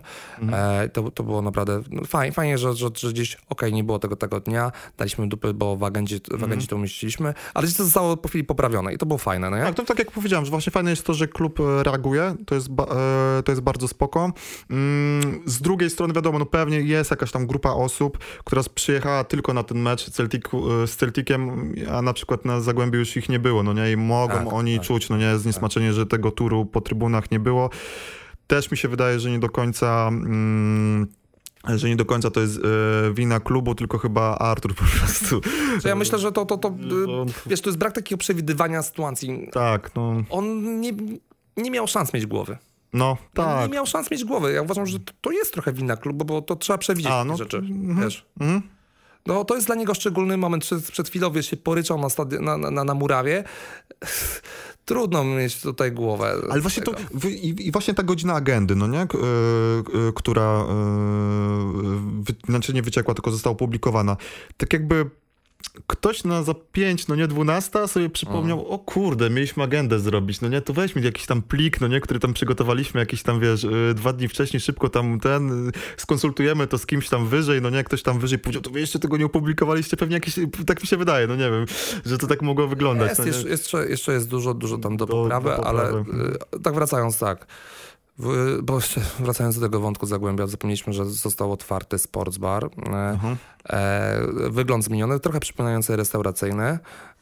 E, 0.51 0.89
to, 0.89 1.11
to 1.11 1.23
było 1.23 1.41
naprawdę 1.41 1.81
no, 1.89 2.03
fajnie, 2.05 2.31
fajnie 2.31 2.57
że, 2.57 2.73
że, 2.73 2.89
że 2.95 3.09
gdzieś 3.09 3.37
okej, 3.49 3.73
nie 3.73 3.83
było 3.83 3.99
tego 3.99 4.15
tego 4.15 4.39
dnia, 4.39 4.71
daliśmy 4.97 5.27
dupy, 5.27 5.53
bo 5.53 5.75
w 5.75 5.83
agendzie, 5.83 6.19
w 6.31 6.43
agendzie 6.43 6.67
to 6.67 6.75
umieściliśmy, 6.75 7.33
ale 7.53 7.65
gdzieś 7.65 7.77
to 7.77 7.83
zostało 7.83 8.17
po 8.17 8.29
chwili 8.29 8.43
poprawione 8.43 8.93
i 8.93 8.97
to 8.97 9.05
było 9.05 9.17
fajne, 9.17 9.49
no 9.49 9.57
nie? 9.57 9.63
Tak, 9.63 9.75
to 9.75 9.83
tak 9.83 9.99
jak 9.99 10.11
powiedziałem, 10.11 10.45
że 10.45 10.51
właśnie 10.51 10.71
fajne 10.71 10.89
jest 10.89 11.05
to, 11.05 11.13
że 11.13 11.27
klub 11.27 11.59
e, 11.59 11.83
reaguje, 11.83 12.35
to 12.45 12.55
jest, 12.55 12.69
e, 12.69 13.43
to 13.43 13.51
jest 13.51 13.61
bardzo 13.61 13.87
spoko. 13.87 14.31
Mm, 14.69 15.41
Z 15.45 15.61
drugiej 15.61 15.89
strony 15.89 16.13
wiadomo, 16.13 16.39
no 16.39 16.45
pewnie 16.45 16.81
jest 16.81 17.11
jakaś 17.11 17.31
tam 17.31 17.47
grupa 17.47 17.69
osób, 17.69 18.17
która 18.43 18.61
przyjechała 18.75 19.23
tylko 19.23 19.53
na 19.53 19.63
ten 19.63 19.79
mecz 19.79 20.09
Celticu, 20.09 20.81
e, 20.83 20.87
z 20.87 20.95
Celticiem, 20.95 21.73
a 21.91 22.01
na 22.01 22.13
przykład 22.13 22.32
na 22.45 22.61
Zagłębiu 22.61 22.99
już 22.99 23.17
ich 23.17 23.29
nie 23.29 23.39
było, 23.39 23.63
no 23.63 23.73
nie, 23.73 23.91
i 23.91 23.97
mogą 23.97 24.33
Tak, 24.33 24.53
oni 24.53 24.77
tak. 24.77 24.85
czuć, 24.87 25.09
no 25.09 25.17
nie, 25.17 25.37
zniesmaczenie, 25.37 25.93
że 25.93 26.05
tego 26.05 26.31
turu 26.31 26.65
po 26.65 26.81
trybunach 26.81 27.31
nie 27.31 27.39
było. 27.39 27.69
Też 28.47 28.71
mi 28.71 28.77
się 28.77 28.87
wydaje, 28.87 29.19
że 29.19 29.31
nie 29.31 29.39
do 29.39 29.49
końca... 29.49 30.07
Mm, 30.07 31.07
że 31.75 31.89
nie 31.89 31.95
do 31.95 32.05
końca 32.05 32.31
to 32.31 32.39
jest 32.39 32.57
e, 32.57 33.13
wina 33.13 33.39
klubu, 33.39 33.75
tylko 33.75 33.97
chyba 33.97 34.37
Artur 34.37 34.75
po 34.75 34.83
prostu. 34.99 35.41
Ja 35.85 35.95
myślę, 35.95 36.19
że 36.19 36.31
to, 36.31 36.45
to, 36.45 36.57
to 36.57 36.75
No, 37.07 37.23
y, 37.23 37.25
wiesz, 37.45 37.61
to 37.61 37.69
jest 37.69 37.77
brak 37.79 37.93
takiego 37.93 38.19
przewidywania 38.19 38.81
sytuacji. 38.81 39.49
tak, 39.51 39.95
no, 39.95 40.23
On 40.29 40.79
nie, 40.81 40.91
nie 41.57 41.71
miał 41.71 41.87
szans 41.87 42.13
mieć 42.13 42.25
głowy. 42.25 42.57
no 42.93 43.09
On 43.09 43.17
tak. 43.33 43.67
Nie 43.69 43.73
miał 43.75 43.85
szans 43.85 44.11
mieć 44.11 44.25
głowy. 44.25 44.53
Ja 44.53 44.61
uważam, 44.61 44.85
że 44.85 44.99
to, 44.99 45.13
to 45.21 45.31
jest 45.31 45.53
trochę 45.53 45.73
wina 45.73 45.97
klubu, 45.97 46.25
bo 46.25 46.41
to 46.41 46.55
trzeba 46.55 46.77
przewidzieć 46.77 47.11
A, 47.11 47.15
takie 47.17 47.27
no, 47.31 47.37
rzeczy. 47.37 47.57
mhm. 47.57 48.01
Wiesz. 48.01 48.25
Mhm. 48.39 48.61
No 49.25 49.45
to 49.45 49.55
jest 49.55 49.67
dla 49.67 49.75
niego 49.75 49.93
szczególny 49.93 50.37
moment. 50.37 50.63
Przed, 50.63 50.91
przed 50.91 51.09
chwilą 51.09 51.31
wiesz, 51.31 51.49
się 51.49 51.57
poryczał 51.57 51.99
na, 51.99 52.07
stadi- 52.07 52.41
na, 52.41 52.57
na, 52.57 52.83
na 52.83 52.93
murawie. 52.93 53.43
Trudno 54.85 55.23
mieć 55.23 55.61
tutaj 55.61 55.91
głowę. 55.91 56.33
Ale 56.51 56.61
właśnie 56.61 56.83
to, 56.83 56.93
tego. 56.93 57.29
i, 57.29 57.55
i 57.67 57.71
właśnie 57.71 57.93
ta 57.93 58.03
godzina 58.03 58.33
agendy, 58.33 58.75
no 58.75 58.87
nie, 58.87 58.99
e, 58.99 59.03
e, 59.03 59.07
która, 60.15 60.41
e, 60.41 60.65
wy, 62.21 62.33
znaczy 62.49 62.73
nie 62.73 62.81
wyciekła, 62.81 63.13
tylko 63.13 63.31
została 63.31 63.53
opublikowana. 63.53 64.17
Tak 64.57 64.73
jakby 64.73 65.09
ktoś 65.87 66.23
na 66.23 66.43
za 66.43 66.53
5, 66.71 67.07
no 67.07 67.15
nie 67.15 67.27
12 67.27 67.87
sobie 67.87 68.09
przypomniał, 68.09 68.67
o 68.67 68.79
kurde, 68.79 69.29
mieliśmy 69.29 69.63
agendę 69.63 69.99
zrobić, 69.99 70.41
no 70.41 70.47
nie, 70.47 70.61
to 70.61 70.73
weźmy 70.73 71.01
jakiś 71.01 71.25
tam 71.25 71.41
plik, 71.41 71.81
no 71.81 71.87
nie, 71.87 72.01
który 72.01 72.19
tam 72.19 72.33
przygotowaliśmy 72.33 72.99
jakiś 72.99 73.23
tam, 73.23 73.39
wiesz, 73.39 73.63
e, 73.63 73.93
dwa 73.93 74.13
dni 74.13 74.27
wcześniej 74.27 74.59
szybko 74.59 74.89
tam 74.89 75.19
ten, 75.19 75.67
e, 75.69 75.71
skonsultujemy 75.97 76.67
to 76.67 76.77
z 76.77 76.85
kimś 76.85 77.09
tam 77.09 77.27
wyżej, 77.27 77.61
no 77.61 77.69
nie, 77.69 77.83
ktoś 77.83 78.03
tam 78.03 78.19
wyżej 78.19 78.39
powiedział, 78.39 78.61
to 78.61 78.69
wy 78.69 78.79
jeszcze 78.79 78.99
tego 78.99 79.17
nie 79.17 79.25
opublikowaliście, 79.25 79.97
pewnie 79.97 80.13
jakieś, 80.13 80.35
tak 80.67 80.81
mi 80.81 80.87
się 80.87 80.97
wydaje, 80.97 81.27
no 81.27 81.35
nie 81.35 81.51
wiem, 81.51 81.65
że 82.05 82.17
to 82.17 82.27
tak 82.27 82.41
mogło 82.41 82.67
wyglądać. 82.67 83.09
Jest, 83.09 83.43
no 83.43 83.49
jeszcze, 83.49 83.87
jeszcze, 83.89 84.13
jest 84.13 84.29
dużo, 84.29 84.53
dużo 84.53 84.77
tam 84.77 84.97
do 84.97 85.05
Do- 85.05 85.13
poprawy, 85.13 85.49
do 85.49 85.67
ale 85.67 85.83
poprawy. 85.83 86.37
y, 86.55 86.59
tak 86.59 86.73
wracając 86.75 87.19
tak. 87.19 87.47
Bo 88.63 88.79
wracając 89.19 89.55
do 89.55 89.61
tego 89.61 89.79
wątku 89.79 90.05
Zagłębia, 90.05 90.47
zapomnieliśmy, 90.47 90.93
że 90.93 91.05
został 91.05 91.51
otwarty 91.51 91.99
sports 91.99 92.37
bar. 92.37 92.65
E, 92.65 92.69
Mhm. 92.89 93.37
e, 93.69 94.49
wygląd 94.49 94.83
zmieniony, 94.83 95.19
trochę 95.19 95.39
przypominający 95.39 95.95
restauracyjny. 95.95 96.79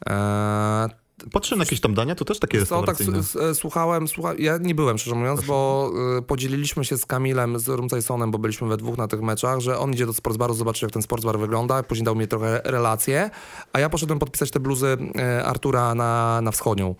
E, 0.08 0.88
Patrzę 1.32 1.56
na 1.56 1.62
jakieś 1.64 1.80
tam 1.80 1.94
dania, 1.94 2.14
to 2.14 2.24
też 2.24 2.38
takie 2.38 2.66
Co, 2.66 2.82
tak 2.82 2.96
słuchałem, 3.54 4.08
słucha... 4.08 4.34
ja 4.38 4.58
nie 4.58 4.74
byłem 4.74 4.98
szczerze 4.98 5.16
mówiąc, 5.16 5.40
bo 5.44 5.90
y, 6.18 6.22
podzieliliśmy 6.22 6.84
się 6.84 6.98
z 6.98 7.06
Kamilem, 7.06 7.58
z 7.58 7.68
Rumcajsonem, 7.68 8.30
bo 8.30 8.38
byliśmy 8.38 8.68
we 8.68 8.76
dwóch 8.76 8.98
na 8.98 9.08
tych 9.08 9.20
meczach, 9.22 9.60
że 9.60 9.78
on 9.78 9.92
idzie 9.92 10.06
do 10.06 10.12
sportsbaru, 10.12 10.54
zobaczy 10.54 10.84
jak 10.84 10.92
ten 10.92 11.02
sportsbar 11.02 11.38
wygląda, 11.38 11.82
później 11.82 12.04
dał 12.04 12.14
mi 12.16 12.28
trochę 12.28 12.60
relacje, 12.64 13.30
a 13.72 13.80
ja 13.80 13.88
poszedłem 13.88 14.18
podpisać 14.18 14.50
te 14.50 14.60
bluzy 14.60 14.96
y, 15.40 15.44
Artura 15.44 15.94
na, 15.94 16.40
na 16.40 16.50
wschodnią. 16.50 16.94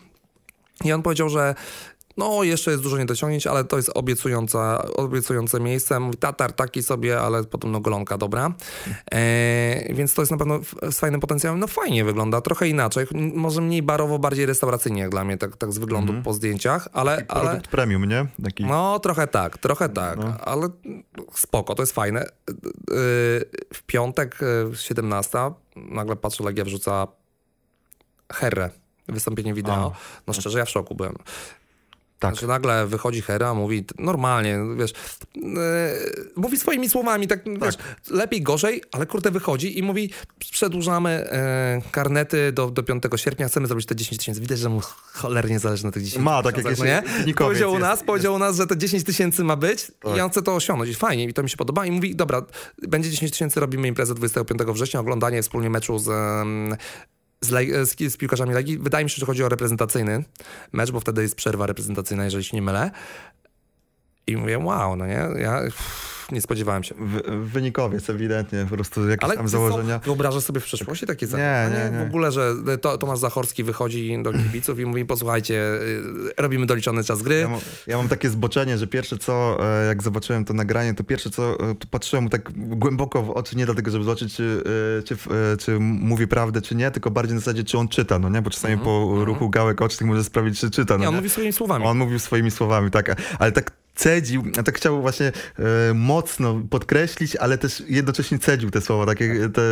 I 0.84 0.93
on 0.93 1.03
powiedział, 1.03 1.28
że 1.28 1.55
no, 2.17 2.43
jeszcze 2.43 2.71
jest 2.71 2.83
dużo 2.83 2.99
niedociągnięć, 2.99 3.47
ale 3.47 3.65
to 3.65 3.77
jest 3.77 3.91
obiecująca, 3.95 4.83
obiecujące 4.97 5.61
miejsce. 5.61 6.01
Mówi, 6.01 6.17
tatar 6.17 6.53
taki 6.53 6.83
sobie, 6.83 7.21
ale 7.21 7.45
potem 7.45 7.73
no 7.73 7.81
golonka, 7.81 8.19
dobra. 8.19 8.55
E, 9.13 9.95
więc 9.95 10.15
to 10.15 10.23
jest 10.23 10.33
na 10.33 10.39
pewno 10.39 10.61
z 10.91 10.99
fajnym 10.99 11.21
potencjałem. 11.21 11.61
No 11.61 11.67
fajnie 11.67 12.05
wygląda, 12.05 12.41
trochę 12.41 12.69
inaczej. 12.69 13.07
Może 13.35 13.61
mniej 13.61 13.83
barowo, 13.83 14.19
bardziej 14.19 14.47
restauracyjnie 14.47 15.03
jak 15.03 15.11
dla 15.11 15.25
mnie, 15.25 15.39
tak, 15.39 15.57
tak 15.57 15.73
z 15.73 15.79
wyglądu 15.79 16.13
po 16.25 16.33
zdjęciach, 16.33 16.89
ale... 16.93 17.25
ale 17.29 17.49
Produkt 17.49 17.71
premium, 17.71 18.05
nie? 18.05 18.27
Taki... 18.45 18.65
no, 18.65 18.99
trochę 18.99 19.27
tak, 19.27 19.59
trochę 19.59 19.89
tak, 19.89 20.19
ale 20.45 20.69
spoko, 21.35 21.75
to 21.75 21.83
jest 21.83 21.93
fajne. 21.93 22.21
Yy, 22.49 22.55
W 23.75 23.83
piątek, 23.87 24.39
yy, 24.71 24.77
17, 24.77 25.39
nagle 25.77 26.17
patrzę, 26.17 26.45
Legia 26.45 26.65
wrzuca 26.65 27.07
Herrę, 28.33 28.71
wystąpienie 29.09 29.55
wideo. 29.55 29.93
No 30.27 30.33
szczerze, 30.33 30.59
ja 30.59 30.65
w 30.65 30.71
szoku 30.71 30.95
byłem. 30.95 31.15
Tak. 32.23 32.33
Znaczy 32.35 32.47
nagle 32.47 32.87
wychodzi 32.87 33.23
Hera, 33.23 33.55
mówi 33.55 33.85
normalnie, 33.99 34.59
wiesz, 34.77 34.93
yy, 35.35 35.43
mówi 36.37 36.59
swoimi 36.59 36.89
słowami, 36.89 37.29
tak, 37.29 37.41
wiesz, 37.61 37.75
lepiej, 38.11 38.43
gorzej, 38.43 38.83
ale 38.93 39.07
kurde 39.07 39.31
wychodzi 39.31 39.79
i 39.79 39.83
mówi, 39.83 40.11
przedłużamy 40.39 41.29
yy, 41.77 41.91
karnety 41.91 42.53
do, 42.53 42.70
do 42.70 42.83
5 42.83 43.03
sierpnia, 43.16 43.49
chcemy 43.49 43.66
zrobić 43.66 43.87
te 43.87 43.97
10 43.97 44.18
tysięcy. 44.18 44.41
Widać, 44.41 44.59
że 44.59 44.68
mu 44.68 44.81
cholernie 45.12 45.59
zależy 45.59 45.85
na 45.85 45.93
tych 45.93 46.03
10 46.03 46.25
Ma, 46.25 46.43
tak 46.43 46.57
jak 46.57 46.64
no 46.64 46.70
jest 46.70 46.83
nie? 46.83 47.03
Powiedział 47.35 47.70
u 47.70 47.75
jest- 47.75 47.83
nas, 47.83 48.03
powiedział 48.03 48.35
u 48.35 48.39
nas, 48.39 48.57
że 48.57 48.66
te 48.66 48.77
10 48.77 49.05
tysięcy 49.05 49.45
ma 49.45 49.57
być 49.57 49.93
Tak. 50.01 50.16
i 50.16 50.20
on 50.20 50.31
chce 50.31 50.43
to 50.43 50.55
osiągnąć. 50.55 50.91
I 50.91 50.95
fajnie, 50.95 51.27
mi 51.27 51.35
to 51.35 51.43
mi 51.43 51.51
się 51.51 51.57
podoba. 51.57 51.87
I 51.87 51.91
mówi, 51.91 52.16
dobra, 52.16 52.43
będzie 52.89 53.11
10 53.11 53.33
tysięcy, 53.33 53.61
robimy 53.61 53.89
imprezę 53.89 54.14
25 54.14 54.61
września, 54.62 55.01
oglądanie 55.01 55.43
wspólnie 55.43 55.70
meczu 55.70 55.99
z... 55.99 56.09
z, 57.43 57.51
Le- 57.51 57.86
z, 57.86 58.12
z 58.12 58.16
piłkarzami 58.16 58.55
Legii. 58.55 58.78
Wydaje 58.78 59.05
mi 59.05 59.11
się, 59.11 59.20
że 59.20 59.26
chodzi 59.26 59.45
o 59.45 59.49
reprezentacyjny 59.49 60.24
mecz, 60.72 60.90
bo 60.90 61.01
wtedy 61.01 61.22
jest 61.22 61.34
przerwa 61.34 61.66
reprezentacyjna, 61.66 62.24
jeżeli 62.24 62.45
się 62.45 62.57
nie 62.57 62.62
mylę. 62.62 62.90
I 64.26 64.36
mówię, 64.36 64.59
wow, 64.59 64.97
no 64.97 65.07
nie, 65.07 65.28
ja 65.36 65.61
nie 66.33 66.41
spodziewałem 66.41 66.83
się. 66.85 66.95
W, 66.99 67.22
wynikowiec 67.53 68.11
ewidentnie, 68.11 68.66
po 68.70 68.74
prostu 68.74 69.09
jakieś 69.09 69.24
Ale 69.24 69.37
tam 69.37 69.49
założenia. 69.49 69.99
Co, 69.99 70.05
wyobrażasz 70.05 70.43
sobie 70.43 70.61
w 70.61 70.64
przyszłości 70.64 71.07
takie 71.07 71.26
Nie, 71.26 71.30
zachowanie? 71.30 71.91
nie, 71.93 71.99
nie. 71.99 72.05
W 72.05 72.09
ogóle, 72.09 72.33
że 72.33 72.53
to, 72.80 72.99
Tomasz 72.99 73.18
Zachorski 73.18 73.64
wychodzi 73.64 74.22
do 74.22 74.33
kibiców 74.33 74.78
i 74.78 74.87
mówi, 74.87 75.05
posłuchajcie, 75.05 75.55
y, 75.74 76.03
robimy 76.37 76.66
doliczony 76.66 77.05
czas 77.05 77.22
gry. 77.22 77.39
Ja 77.39 77.49
mam, 77.49 77.61
ja 77.87 77.97
mam 77.97 78.09
takie 78.09 78.30
zboczenie, 78.30 78.78
że 78.78 78.87
pierwsze 78.87 79.18
co, 79.18 79.59
e, 79.83 79.87
jak 79.87 80.03
zobaczyłem 80.03 80.45
to 80.45 80.55
nagranie, 80.55 80.95
to 80.95 81.05
pierwsze 81.05 81.30
co, 81.30 81.55
e, 81.70 81.74
to 81.74 81.87
patrzyłem 81.91 82.24
mu 82.24 82.30
tak 82.30 82.53
głęboko 82.55 83.22
w 83.22 83.30
oczy, 83.30 83.57
nie 83.57 83.64
dlatego, 83.66 83.91
żeby 83.91 84.05
zobaczyć, 84.05 84.35
czy, 84.37 84.62
e, 84.99 85.03
czy, 85.03 85.14
e, 85.14 85.57
czy 85.57 85.78
mówi 85.80 86.26
prawdę, 86.28 86.62
czy 86.62 86.74
nie, 86.74 86.91
tylko 86.91 87.11
bardziej 87.11 87.35
na 87.35 87.41
zasadzie, 87.41 87.64
czy 87.64 87.78
on 87.78 87.89
czyta, 87.89 88.18
no 88.18 88.28
nie? 88.28 88.43
Bo 88.43 88.51
czasami 88.51 88.78
po 88.78 89.24
ruchu 89.24 89.51
gałek 89.51 89.83
ocznych 89.83 90.09
może 90.11 90.24
sprawić, 90.24 90.61
czy 90.61 90.70
czyta, 90.70 90.95
no 90.95 90.95
Mhm, 90.95 91.01
Nie, 91.01 91.09
on 91.09 91.14
nie? 91.14 91.20
mówi 91.20 91.30
swoimi 91.30 91.53
słowami. 91.53 91.85
On 91.85 91.99
mówił 91.99 92.18
swoimi 92.18 92.51
słowami, 92.51 92.91
tak, 92.91 93.20
ale 93.39 93.53
tak 93.53 93.70
cedził, 93.95 94.45
ja 94.57 94.62
tak 94.62 94.76
chciał 94.76 95.03
właśnie 95.03 95.26
e, 95.26 95.95
mocno 95.95 96.62
podkreślić, 96.70 97.36
ale 97.36 97.59
też 97.59 97.82
jednocześnie 97.88 98.38
cedził 98.38 98.70
te 98.70 98.80
słowa, 98.80 99.07
tak, 99.07 99.18
te, 99.55 99.62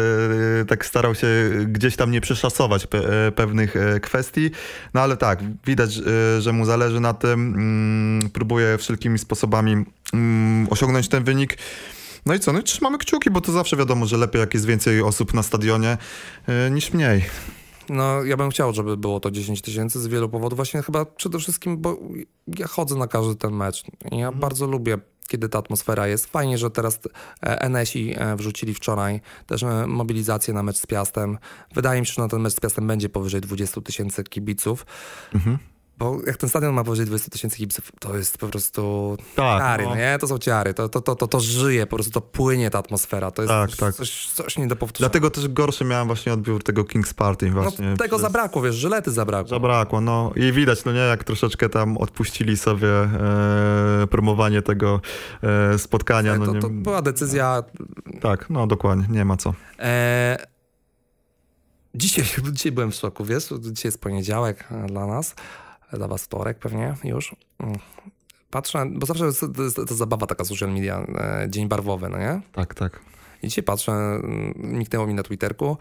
tak 0.68 0.86
starał 0.86 1.14
się 1.14 1.26
gdzieś 1.66 1.96
tam 1.96 2.10
nie 2.10 2.20
przeszasować 2.20 2.86
pe, 2.86 3.26
e, 3.26 3.32
pewnych 3.32 3.76
e, 3.76 4.00
kwestii, 4.00 4.50
no 4.94 5.00
ale 5.00 5.16
tak, 5.16 5.38
widać, 5.66 5.98
e, 5.98 6.40
że 6.40 6.52
mu 6.52 6.64
zależy 6.64 7.00
na 7.00 7.14
tym, 7.14 7.54
mm, 7.54 8.30
próbuje 8.30 8.78
wszelkimi 8.78 9.18
sposobami 9.18 9.84
mm, 10.12 10.66
osiągnąć 10.70 11.08
ten 11.08 11.24
wynik. 11.24 11.58
No 12.26 12.34
i 12.34 12.40
co, 12.40 12.52
no 12.52 12.60
i 12.60 12.62
trzymamy 12.62 12.98
kciuki, 12.98 13.30
bo 13.30 13.40
to 13.40 13.52
zawsze 13.52 13.76
wiadomo, 13.76 14.06
że 14.06 14.16
lepiej 14.16 14.40
jak 14.40 14.54
jest 14.54 14.66
więcej 14.66 15.02
osób 15.02 15.34
na 15.34 15.42
stadionie 15.42 15.98
niż 16.70 16.92
mniej. 16.92 17.24
No, 17.90 18.24
ja 18.24 18.36
bym 18.36 18.50
chciał, 18.50 18.72
żeby 18.72 18.96
było 18.96 19.20
to 19.20 19.30
10 19.30 19.62
tysięcy 19.62 20.00
z 20.00 20.06
wielu 20.06 20.28
powodów. 20.28 20.56
Właśnie 20.56 20.82
chyba 20.82 21.04
przede 21.04 21.38
wszystkim, 21.38 21.78
bo 21.78 21.98
ja 22.58 22.66
chodzę 22.66 22.96
na 22.96 23.06
każdy 23.06 23.36
ten 23.36 23.52
mecz. 23.52 23.84
Ja 24.12 24.26
mhm. 24.26 24.40
bardzo 24.40 24.66
lubię 24.66 24.98
kiedy 25.30 25.48
ta 25.48 25.58
atmosfera 25.58 26.06
jest. 26.06 26.26
Fajnie, 26.26 26.58
że 26.58 26.70
teraz 26.70 26.98
e, 27.42 27.68
NSI 27.68 28.14
e, 28.16 28.36
wrzucili 28.36 28.74
wczoraj 28.74 29.20
też 29.46 29.62
e, 29.62 29.86
mobilizację 29.86 30.54
na 30.54 30.62
mecz 30.62 30.76
z 30.76 30.86
Piastem. 30.86 31.38
Wydaje 31.74 32.00
mi 32.00 32.06
się, 32.06 32.12
że 32.12 32.22
na 32.22 32.28
ten 32.28 32.40
mecz 32.40 32.52
z 32.52 32.60
Piastem 32.60 32.86
będzie 32.86 33.08
powyżej 33.08 33.40
20 33.40 33.80
tysięcy 33.80 34.24
kibiców. 34.24 34.86
Mhm. 35.34 35.58
Bo 36.00 36.18
jak 36.26 36.36
ten 36.36 36.48
stadion 36.48 36.74
ma 36.74 36.84
powyżej 36.84 37.06
20 37.06 37.30
tysięcy 37.30 37.56
kibiców, 37.56 37.92
to 37.98 38.16
jest 38.16 38.38
po 38.38 38.48
prostu 38.48 39.16
tak, 39.34 39.60
ciary, 39.60 39.84
no. 39.84 39.96
nie? 39.96 40.18
To 40.20 40.28
są 40.28 40.38
ciary, 40.38 40.74
to, 40.74 40.88
to, 40.88 41.00
to, 41.00 41.14
to, 41.14 41.28
to 41.28 41.40
żyje, 41.40 41.86
po 41.86 41.96
prostu 41.96 42.12
to 42.12 42.20
płynie 42.20 42.70
ta 42.70 42.78
atmosfera, 42.78 43.30
to 43.30 43.42
jest 43.42 43.50
tak, 43.50 43.70
coś, 43.70 43.78
tak. 43.78 43.94
Coś, 43.94 44.26
coś 44.26 44.58
nie 44.58 44.66
do 44.66 44.76
powtórzenia. 44.76 45.08
Dlatego 45.08 45.30
też 45.30 45.48
gorszy 45.48 45.84
miałem 45.84 46.06
właśnie 46.06 46.32
odbiór 46.32 46.62
tego 46.62 46.82
King's 46.82 47.14
Party 47.14 47.46
no, 47.46 47.62
właśnie. 47.62 47.90
No, 47.90 47.96
tego 47.96 48.16
przez... 48.16 48.20
zabrakło, 48.20 48.62
wiesz, 48.62 48.74
żylety 48.74 49.10
zabrakło. 49.10 49.48
Zabrakło, 49.48 50.00
no 50.00 50.32
i 50.36 50.52
widać, 50.52 50.84
no 50.84 50.92
nie, 50.92 50.98
jak 50.98 51.24
troszeczkę 51.24 51.68
tam 51.68 51.96
odpuścili 51.96 52.56
sobie 52.56 52.88
e, 52.88 54.06
promowanie 54.10 54.62
tego 54.62 55.00
e, 55.42 55.78
spotkania. 55.78 56.36
No, 56.36 56.46
to, 56.46 56.52
nie... 56.52 56.60
to 56.60 56.68
była 56.70 57.02
decyzja... 57.02 57.62
Tak, 58.20 58.50
no 58.50 58.66
dokładnie, 58.66 59.06
nie 59.10 59.24
ma 59.24 59.36
co. 59.36 59.54
E... 59.78 60.46
Dzisiaj, 61.94 62.24
dzisiaj 62.52 62.72
byłem 62.72 62.90
w 62.90 62.94
szoku, 62.94 63.24
wiesz, 63.24 63.48
dzisiaj 63.60 63.88
jest 63.88 64.00
poniedziałek 64.00 64.68
dla 64.86 65.06
nas, 65.06 65.34
dla 65.92 66.08
was 66.08 66.22
wtorek 66.22 66.58
pewnie 66.58 66.94
już. 67.04 67.34
Mm. 67.58 67.78
Patrzę, 68.50 68.86
bo 68.92 69.06
zawsze 69.06 69.24
jest 69.24 69.44
zabawa 69.90 70.26
taka 70.26 70.44
social 70.44 70.72
media, 70.72 71.06
e, 71.18 71.46
dzień 71.50 71.68
barwowy, 71.68 72.08
no 72.08 72.18
nie? 72.18 72.40
Tak, 72.52 72.74
tak. 72.74 73.00
I 73.42 73.48
dzisiaj 73.48 73.64
patrzę, 73.64 73.92
mm, 73.92 74.54
niknęło 74.56 75.06
mi 75.06 75.14
na 75.14 75.22
Twitterku, 75.22 75.76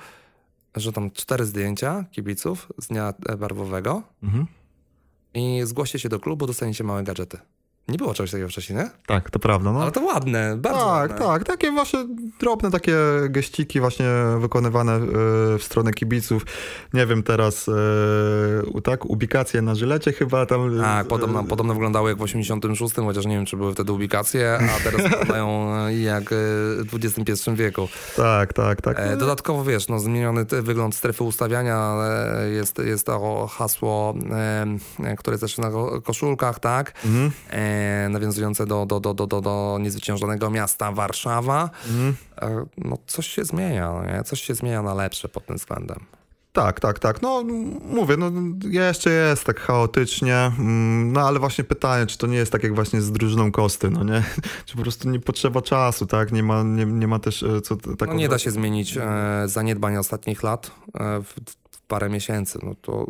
że 0.76 0.92
tam 0.94 1.12
cztery 1.12 1.46
zdjęcia 1.46 2.06
kibiców 2.12 2.72
z 2.78 2.88
dnia 2.88 3.14
barwowego 3.38 4.04
mhm. 4.24 4.46
i 5.34 5.62
zgłoście 5.64 6.00
się 6.00 6.10
do 6.10 6.20
klubu, 6.20 6.48
dostaniecie 6.48 6.84
małe 6.84 7.04
gadżety. 7.04 7.38
Nie 7.90 7.98
było 7.98 8.14
czegoś 8.14 8.32
takiego 8.32 8.50
wcześniej, 8.50 8.80
nie? 8.80 8.90
Tak, 9.08 9.32
to 9.32 9.40
prawda. 9.40 9.72
No. 9.72 9.82
Ale 9.82 9.92
to 9.92 10.02
ładne, 10.02 10.58
bardzo 10.58 10.80
Tak, 10.80 10.88
ładne. 10.88 11.18
tak. 11.18 11.44
Takie 11.44 11.72
właśnie 11.72 12.06
drobne 12.40 12.72
takie 12.72 12.96
geściki 13.30 13.80
właśnie 13.80 14.06
wykonywane 14.40 14.94
e, 14.96 15.00
w 15.58 15.64
stronę 15.64 15.94
kibiców. 15.94 16.46
Nie 16.94 17.06
wiem, 17.06 17.24
teraz 17.24 17.70
e, 17.70 18.82
tak, 18.82 19.06
ubikacje 19.06 19.62
na 19.62 19.76
żylecie 19.76 20.14
chyba 20.14 20.46
tam. 20.46 20.80
E, 20.80 20.82
tak, 20.82 21.08
podobno, 21.08 21.44
podobno 21.44 21.74
wyglądały 21.74 22.10
jak 22.10 22.20
w 22.20 22.22
86, 22.22 22.96
chociaż 22.96 23.26
nie 23.26 23.36
wiem, 23.36 23.46
czy 23.46 23.58
były 23.58 23.74
wtedy 23.74 23.92
ubikacje, 23.92 24.60
a 24.78 24.84
teraz 24.84 25.02
wyglądają 25.02 25.70
jak 25.90 26.30
w 26.30 26.96
XXI 27.04 27.52
wieku. 27.54 27.88
Tak, 28.16 28.54
tak, 28.54 28.82
tak. 28.82 29.18
Dodatkowo, 29.18 29.64
wiesz, 29.64 29.88
no, 29.88 30.00
zmieniony 30.00 30.46
wygląd 30.46 30.96
strefy 30.96 31.24
ustawiania 31.24 31.96
jest, 32.54 32.78
jest 32.78 33.06
to 33.06 33.48
hasło, 33.48 34.14
które 35.18 35.34
jest 35.34 35.42
też 35.42 35.58
na 35.58 35.72
koszulkach, 36.04 36.60
tak? 36.60 36.94
Mhm 37.06 37.32
nawiązujące 38.10 38.66
do, 38.66 38.86
do, 38.86 39.00
do, 39.00 39.14
do, 39.14 39.28
do, 39.28 39.42
do 39.42 39.78
niezwyciężonego 39.82 40.50
miasta 40.50 40.92
Warszawa. 40.92 41.70
Mm. 41.90 42.16
No 42.78 42.98
coś 43.08 43.28
się 43.28 43.46
zmienia, 43.46 43.92
no 43.94 44.06
nie? 44.06 44.24
coś 44.24 44.42
się 44.42 44.56
zmienia 44.56 44.82
na 44.82 44.94
lepsze 44.94 45.30
pod 45.30 45.46
tym 45.46 45.56
względem. 45.56 46.00
Tak, 46.54 46.80
tak, 46.80 47.00
tak. 47.00 47.22
No 47.22 47.44
mówię, 47.86 48.18
no 48.18 48.32
jeszcze 48.70 49.10
jest 49.10 49.44
tak 49.44 49.60
chaotycznie, 49.60 50.36
mm, 50.36 51.14
no 51.14 51.22
ale 51.22 51.40
właśnie 51.40 51.64
pytanie, 51.64 52.06
czy 52.06 52.18
to 52.18 52.28
nie 52.28 52.38
jest 52.38 52.52
tak 52.52 52.64
jak 52.64 52.76
właśnie 52.76 53.02
z 53.02 53.12
drużyną 53.12 53.52
Kosty, 53.52 53.90
no 53.90 54.04
nie? 54.04 54.24
Czy 54.66 54.76
po 54.76 54.82
prostu 54.82 55.10
nie 55.10 55.20
potrzeba 55.20 55.62
czasu, 55.62 56.06
tak? 56.06 56.32
Nie 56.32 56.44
ma, 56.44 56.64
nie, 56.64 56.86
nie 56.86 57.08
ma 57.08 57.20
też 57.20 57.44
e, 57.44 57.62
co... 57.62 57.76
Tak 57.76 58.10
no 58.10 58.16
nie 58.16 58.30
da 58.30 58.40
się 58.40 58.52
zmienić 58.52 58.98
e, 58.98 59.04
zaniedbań 59.46 59.98
ostatnich 59.98 60.44
lat 60.44 60.72
e, 60.96 61.24
w, 61.24 61.36
parę 61.90 62.10
miesięcy. 62.10 62.60
No 62.64 62.76
to 62.82 63.08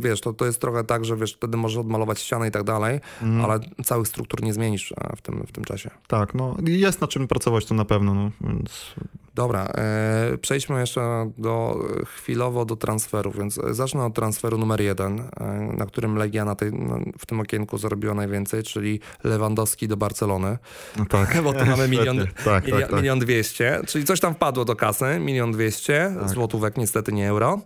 wiesz, 0.00 0.20
to, 0.20 0.32
to 0.32 0.46
jest 0.46 0.60
trochę 0.60 0.84
tak, 0.84 1.04
że 1.04 1.16
wiesz, 1.16 1.34
wtedy 1.34 1.56
możesz 1.56 1.78
odmalować 1.78 2.20
ścianę 2.20 2.48
i 2.48 2.50
tak 2.50 2.62
dalej, 2.62 3.00
mm. 3.22 3.44
ale 3.44 3.60
całych 3.84 4.08
struktur 4.08 4.42
nie 4.42 4.52
zmienisz 4.52 4.92
e, 4.92 5.16
w 5.16 5.22
tym, 5.22 5.44
w 5.46 5.52
tym 5.52 5.64
czasie. 5.64 5.90
Tak, 6.06 6.34
no 6.34 6.56
jest 6.66 7.00
na 7.00 7.06
czym 7.06 7.28
pracować 7.28 7.66
to 7.66 7.74
na 7.74 7.84
pewno, 7.84 8.14
no, 8.14 8.30
więc 8.40 8.94
Dobra, 9.38 9.68
e, 9.74 10.38
przejdźmy 10.40 10.80
jeszcze 10.80 11.30
do, 11.38 11.84
chwilowo 12.16 12.64
do 12.64 12.76
transferów, 12.76 13.38
więc 13.38 13.60
zacznę 13.70 14.04
od 14.04 14.14
transferu 14.14 14.58
numer 14.58 14.80
jeden, 14.80 15.20
e, 15.20 15.44
na 15.76 15.86
którym 15.86 16.16
Legia 16.16 16.44
na 16.44 16.54
tej, 16.54 16.72
no, 16.72 16.98
w 17.18 17.26
tym 17.26 17.40
okienku 17.40 17.78
zarobiła 17.78 18.14
najwięcej, 18.14 18.62
czyli 18.62 19.00
Lewandowski 19.24 19.88
do 19.88 19.96
Barcelony. 19.96 20.58
No 20.96 21.06
tak. 21.06 21.42
Bo 21.42 21.52
tu 21.52 21.66
mamy 21.66 21.88
milion, 21.88 22.18
tak, 22.44 22.64
milion, 22.64 22.80
tak, 22.80 22.90
tak. 22.90 23.00
milion 23.00 23.18
dwieście, 23.18 23.80
czyli 23.86 24.04
coś 24.04 24.20
tam 24.20 24.34
wpadło 24.34 24.64
do 24.64 24.76
kasy, 24.76 25.18
milion 25.20 25.52
dwieście 25.52 26.14
tak. 26.20 26.28
złotówek, 26.28 26.76
niestety 26.76 27.12
nie 27.12 27.28
euro, 27.28 27.60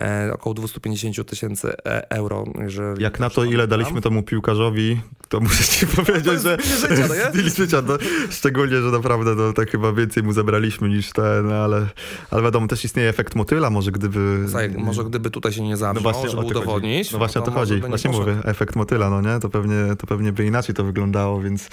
e, 0.00 0.30
około 0.32 0.54
250 0.54 1.28
tysięcy 1.28 1.72
e, 1.86 2.10
euro. 2.10 2.44
Jeżeli 2.58 3.02
Jak 3.02 3.20
na 3.20 3.30
to, 3.30 3.44
ile 3.44 3.66
daliśmy 3.66 4.00
temu 4.00 4.22
piłkarzowi, 4.22 5.00
to 5.28 5.40
muszę 5.40 5.64
ci 5.64 5.86
powiedzieć, 5.86 6.42
że 6.42 6.56
życia, 6.60 7.08
no 7.08 7.40
życia, 7.56 7.82
no, 7.86 7.94
szczególnie, 8.30 8.76
że 8.76 8.90
naprawdę 8.90 9.36
to, 9.36 9.52
tak 9.52 9.70
chyba 9.70 9.92
więcej 9.92 10.22
mu 10.22 10.32
zabraliśmy 10.32 10.88
niż 10.88 11.01
niż 11.02 11.12
ten, 11.12 11.52
ale, 11.52 11.86
ale 12.30 12.42
wiadomo, 12.42 12.66
też 12.66 12.84
istnieje 12.84 13.08
efekt 13.08 13.34
motyla, 13.34 13.70
może 13.70 13.92
gdyby... 13.92 14.48
Zaj, 14.48 14.70
może 14.70 15.04
gdyby 15.04 15.30
tutaj 15.30 15.52
się 15.52 15.62
nie 15.62 15.76
zabrał, 15.76 16.04
no 16.04 16.12
właśnie, 16.12 16.30
żeby 16.30 16.44
udowodnić. 16.44 17.06
Chodzi. 17.06 17.12
No 17.12 17.18
właśnie 17.18 17.40
o 17.40 17.44
to, 17.44 17.50
to 17.50 17.56
chodzi, 17.58 17.80
właśnie 17.80 18.10
mówię, 18.10 18.36
efekt 18.44 18.76
motyla, 18.76 19.10
no 19.10 19.20
nie? 19.20 19.40
To 19.40 19.48
pewnie, 19.48 19.96
to 19.98 20.06
pewnie 20.06 20.32
by 20.32 20.46
inaczej 20.46 20.74
to 20.74 20.84
wyglądało, 20.84 21.40
więc, 21.40 21.68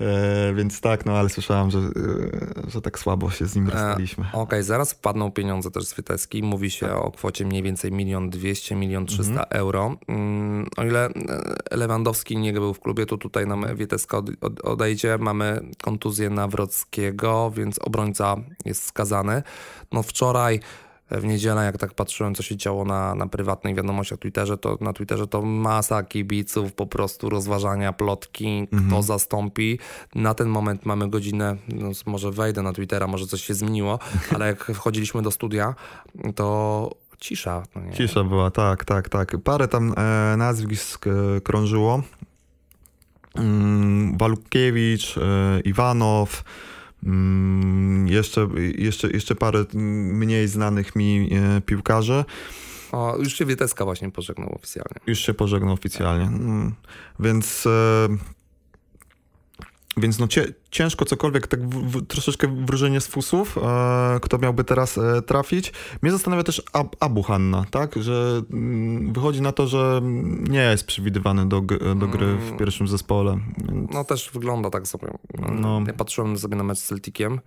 e, 0.00 0.54
więc 0.54 0.80
tak, 0.80 1.06
no 1.06 1.12
ale 1.12 1.28
słyszałem, 1.28 1.70
że, 1.70 1.78
e, 1.78 2.70
że 2.70 2.82
tak 2.82 2.98
słabo 2.98 3.30
się 3.30 3.46
z 3.46 3.56
nim 3.56 3.68
e, 3.68 3.70
rozstaliśmy. 3.70 4.24
Okej, 4.28 4.42
okay, 4.42 4.62
zaraz 4.62 4.92
wpadną 4.92 5.32
pieniądze 5.32 5.70
też 5.70 5.84
z 5.86 5.96
Witeski, 5.96 6.42
mówi 6.42 6.70
się 6.70 6.86
tak. 6.86 6.96
o 6.96 7.10
kwocie 7.10 7.46
mniej 7.46 7.62
więcej 7.62 7.92
milion 7.92 8.30
dwieście, 8.30 8.76
milion 8.76 9.06
trzysta 9.06 9.42
mhm. 9.42 9.46
euro. 9.50 9.96
Mm, 10.08 10.66
o 10.76 10.84
ile 10.84 11.06
e, 11.06 11.76
Lewandowski 11.76 12.36
nie 12.36 12.52
był 12.52 12.74
w 12.74 12.80
klubie, 12.80 13.06
to 13.06 13.16
tutaj 13.16 13.46
nam 13.46 13.66
Witeska 13.76 14.22
odejdzie, 14.62 15.18
mamy 15.18 15.60
kontuzję 15.82 16.30
Nawrockiego, 16.30 17.50
więc 17.50 17.78
obrońca 17.78 18.36
jest 18.66 18.86
skazany. 18.86 19.42
No 19.92 20.02
wczoraj 20.02 20.60
w 21.10 21.24
niedzielę, 21.24 21.64
jak 21.64 21.78
tak 21.78 21.94
patrzyłem, 21.94 22.34
co 22.34 22.42
się 22.42 22.56
działo 22.56 22.84
na, 22.84 23.14
na 23.14 23.26
prywatnej 23.26 23.74
wiadomościach 23.74 24.18
Twitterze, 24.18 24.58
to 24.58 24.78
na 24.80 24.92
Twitterze 24.92 25.26
to 25.26 25.42
masa 25.42 26.02
kibiców, 26.02 26.72
po 26.72 26.86
prostu 26.86 27.30
rozważania, 27.30 27.92
plotki, 27.92 28.66
kto 28.66 28.76
mhm. 28.76 29.02
zastąpi. 29.02 29.78
Na 30.14 30.34
ten 30.34 30.48
moment 30.48 30.86
mamy 30.86 31.08
godzinę, 31.10 31.56
no, 31.68 31.90
może 32.06 32.30
wejdę 32.30 32.62
na 32.62 32.72
Twittera, 32.72 33.06
może 33.06 33.26
coś 33.26 33.42
się 33.42 33.54
zmieniło, 33.54 33.98
ale 34.34 34.46
jak 34.46 34.64
wchodziliśmy 34.64 35.22
do 35.22 35.30
studia, 35.30 35.74
to 36.34 36.90
cisza. 37.20 37.62
No 37.74 37.92
cisza 37.92 38.24
była, 38.24 38.50
tak, 38.50 38.84
tak, 38.84 39.08
tak. 39.08 39.36
Parę 39.44 39.68
tam 39.68 39.94
e, 39.96 40.36
nazwisk 40.36 41.06
e, 41.06 41.40
krążyło. 41.40 42.02
Mm, 43.34 44.18
Walukiewicz, 44.18 45.18
e, 45.18 45.60
Iwanow, 45.60 46.44
jeszcze, 48.06 48.48
jeszcze, 48.78 49.10
jeszcze 49.10 49.34
parę 49.34 49.64
mniej 49.74 50.48
znanych 50.48 50.96
mi 50.96 51.30
e, 51.32 51.60
piłkarzy. 51.60 52.24
O, 52.92 53.16
już 53.18 53.34
się 53.34 53.46
Wieteska 53.46 53.84
właśnie 53.84 54.10
pożegnał 54.10 54.54
oficjalnie. 54.54 55.00
Już 55.06 55.18
się 55.18 55.34
pożegnał 55.34 55.74
oficjalnie. 55.74 56.24
Mm, 56.24 56.74
więc 57.20 57.66
e, 57.66 58.08
więc 59.96 60.18
no 60.18 60.26
ciężko 60.70 61.04
cokolwiek, 61.04 61.46
tak 61.46 61.68
w, 61.68 61.90
w, 61.90 62.06
troszeczkę 62.06 62.64
wróżenie 62.64 63.00
z 63.00 63.06
fusów, 63.06 63.58
e, 63.58 64.20
kto 64.22 64.38
miałby 64.38 64.64
teraz 64.64 64.98
e, 64.98 65.22
trafić. 65.22 65.72
Mnie 66.02 66.12
zastanawia 66.12 66.42
też 66.42 66.62
Ab 66.72 66.96
Abu 67.00 67.22
Hanna, 67.22 67.64
tak, 67.70 68.02
że 68.02 68.42
mm, 68.52 69.12
wychodzi 69.12 69.42
na 69.42 69.52
to, 69.52 69.66
że 69.66 70.00
nie 70.48 70.60
jest 70.62 70.86
przewidywany 70.86 71.48
do, 71.48 71.60
do 71.96 72.08
gry 72.08 72.36
w 72.36 72.46
mm. 72.46 72.58
pierwszym 72.58 72.88
zespole. 72.88 73.38
Więc... 73.58 73.90
No 73.92 74.04
też 74.04 74.30
wygląda 74.34 74.70
tak 74.70 74.88
sobie. 74.88 75.08
No. 75.52 75.82
Ja 75.86 75.92
patrzyłem 75.92 76.38
sobie 76.38 76.56
na 76.56 76.64
mecz 76.64 76.78
z 76.78 76.84
Celticiem 76.84 77.40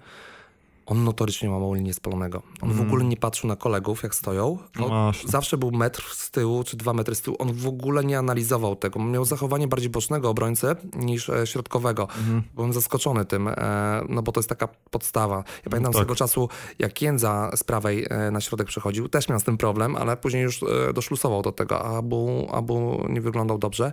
on 0.90 1.04
notorycznie 1.04 1.50
ma 1.50 1.60
małą 1.60 1.74
linię 1.74 1.94
spalonego. 1.94 2.42
On 2.62 2.74
w 2.74 2.82
ogóle 2.82 3.04
nie 3.04 3.18
patrzył 3.18 3.48
na 3.48 3.56
kolegów, 3.56 4.04
jak 4.04 4.16
stoją. 4.16 4.58
Masz. 4.90 5.24
zawsze 5.26 5.58
był 5.58 5.72
metr 5.72 6.04
z 6.12 6.32
tyłu, 6.32 6.64
czy 6.64 6.78
dwa 6.78 6.94
metry 6.94 7.16
z 7.16 7.22
tyłu. 7.22 7.36
On 7.40 7.54
w 7.54 7.68
ogóle 7.68 8.04
nie 8.04 8.18
analizował 8.20 8.76
tego. 8.76 9.00
Miał 9.00 9.26
zachowanie 9.26 9.68
bardziej 9.68 9.90
bocznego 9.90 10.30
obrońcy 10.30 10.76
niż 10.96 11.30
e, 11.30 11.48
środkowego. 11.48 12.08
Byłem 12.56 12.74
zaskoczony 12.74 13.26
tym, 13.26 13.48
e, 13.48 14.02
no 14.10 14.22
bo 14.22 14.32
to 14.32 14.40
jest 14.40 14.50
taka 14.50 14.68
podstawa. 14.68 15.44
Ja 15.66 15.70
pamiętam 15.70 15.94
tak. 15.94 16.00
swego 16.00 16.16
czasu, 16.16 16.50
jak 16.80 17.02
Jędza 17.02 17.52
z 17.56 17.64
prawej 17.64 18.06
e, 18.10 18.32
na 18.32 18.42
środek 18.42 18.68
przechodził, 18.68 19.10
też 19.10 19.30
miał 19.30 19.40
z 19.40 19.44
tym 19.44 19.58
problem, 19.58 19.96
ale 19.96 20.18
później 20.18 20.44
już 20.44 20.64
doszlusował 20.94 21.42
do 21.42 21.52
tego, 21.52 21.86
a 21.86 21.98
Abu, 21.98 22.48
Abu 22.52 23.06
nie 23.10 23.22
wyglądał 23.22 23.58
dobrze. 23.58 23.92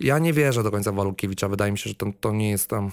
Ja 0.00 0.18
nie 0.18 0.32
wierzę 0.32 0.62
do 0.62 0.70
końca 0.70 0.92
w 0.92 0.94
Walukiewicza. 0.94 1.48
Wydaje 1.48 1.72
mi 1.72 1.78
się, 1.78 1.90
że 1.90 1.94
to, 1.94 2.06
to 2.20 2.32
nie 2.32 2.50
jest 2.50 2.68
tam 2.68 2.90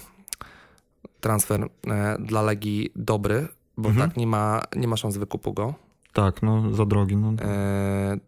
transfer 1.20 1.68
e, 1.86 2.16
dla 2.18 2.42
Legii 2.42 2.90
dobry, 2.96 3.48
bo 3.76 3.88
Mhm. 3.88 4.08
tak 4.08 4.16
nie 4.16 4.26
ma, 4.26 4.62
nie 4.76 4.88
ma 4.88 4.96
szans 4.96 5.16
wykupu 5.16 5.52
go. 5.52 5.74
Tak, 6.12 6.42
no 6.42 6.74
za 6.74 6.86
drogi. 6.86 7.16
No. 7.16 7.32
E, 7.42 8.18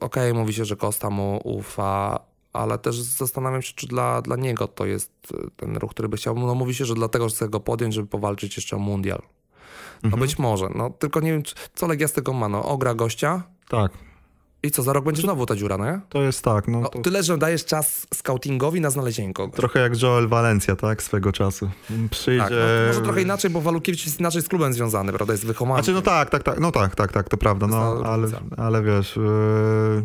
Okej, 0.00 0.34
mówi 0.34 0.52
się, 0.52 0.64
że 0.64 0.76
Costa 0.76 1.10
mu 1.10 1.40
ufa, 1.44 2.20
ale 2.52 2.78
też 2.78 3.00
zastanawiam 3.00 3.62
się, 3.62 3.72
czy 3.76 3.86
dla, 3.86 4.22
dla 4.22 4.36
niego 4.36 4.68
to 4.68 4.86
jest 4.86 5.10
e, 5.34 5.50
ten 5.56 5.76
ruch, 5.76 5.90
który 5.90 6.08
by 6.08 6.16
chciał. 6.16 6.34
No 6.38 6.54
mówi 6.54 6.74
się, 6.74 6.84
że 6.84 6.94
dlatego, 6.94 7.28
że 7.28 7.34
chce 7.34 7.48
go 7.48 7.60
podjąć, 7.60 7.94
żeby 7.94 8.08
powalczyć 8.08 8.56
jeszcze 8.56 8.76
o 8.76 8.78
mundial. 8.78 9.22
No 10.02 10.06
Mhm. 10.06 10.20
być 10.20 10.38
może, 10.38 10.68
no 10.74 10.90
tylko 10.90 11.20
nie 11.20 11.32
wiem, 11.32 11.42
co 11.74 11.86
Legia 11.86 12.08
z 12.08 12.12
tego 12.12 12.32
ma, 12.32 12.48
no 12.48 12.64
ogra 12.64 12.94
gościa 12.94 13.42
Tak, 13.68 13.92
i 14.66 14.70
co, 14.70 14.82
za 14.82 14.92
rok 14.92 15.04
będzie 15.04 15.22
znowu 15.22 15.46
ta 15.46 15.56
dziura, 15.56 15.78
no 15.78 15.84
nie? 15.84 16.00
to 16.08 16.22
jest 16.22 16.42
tak. 16.42 16.68
No, 16.68 16.80
No, 16.80 16.88
to 16.88 16.98
tyle, 16.98 17.22
że 17.22 17.38
dajesz 17.38 17.64
czas 17.64 18.06
scoutingowi 18.14 18.80
na 18.80 18.90
znalezienie 18.90 19.32
kogoś. 19.34 19.56
Trochę 19.56 19.80
jak 19.80 20.02
Joel 20.02 20.28
Valencia, 20.28 20.76
tak? 20.76 21.02
Swego 21.02 21.32
czasu. 21.32 21.70
Przyjdzie... 22.10 22.42
Tak, 22.42 22.50
no, 22.50 22.86
może 22.86 23.00
trochę 23.00 23.22
inaczej, 23.22 23.50
bo 23.50 23.60
Walukiewicz 23.60 24.06
jest 24.06 24.20
inaczej 24.20 24.42
z 24.42 24.48
klubem 24.48 24.72
związany, 24.72 25.12
prawda? 25.12 25.34
Jest 25.34 25.46
wychowany. 25.46 25.82
Znaczy, 25.82 25.92
no 25.92 26.02
tak, 26.02 26.30
tak, 26.30 26.42
tak, 26.42 26.60
no 26.60 26.72
tak, 26.72 26.94
tak, 26.94 27.12
tak, 27.12 27.28
to 27.28 27.36
prawda, 27.36 27.66
no, 27.66 28.02
ale, 28.04 28.28
ale 28.56 28.82
wiesz, 28.82 29.16
yy, 29.16 29.22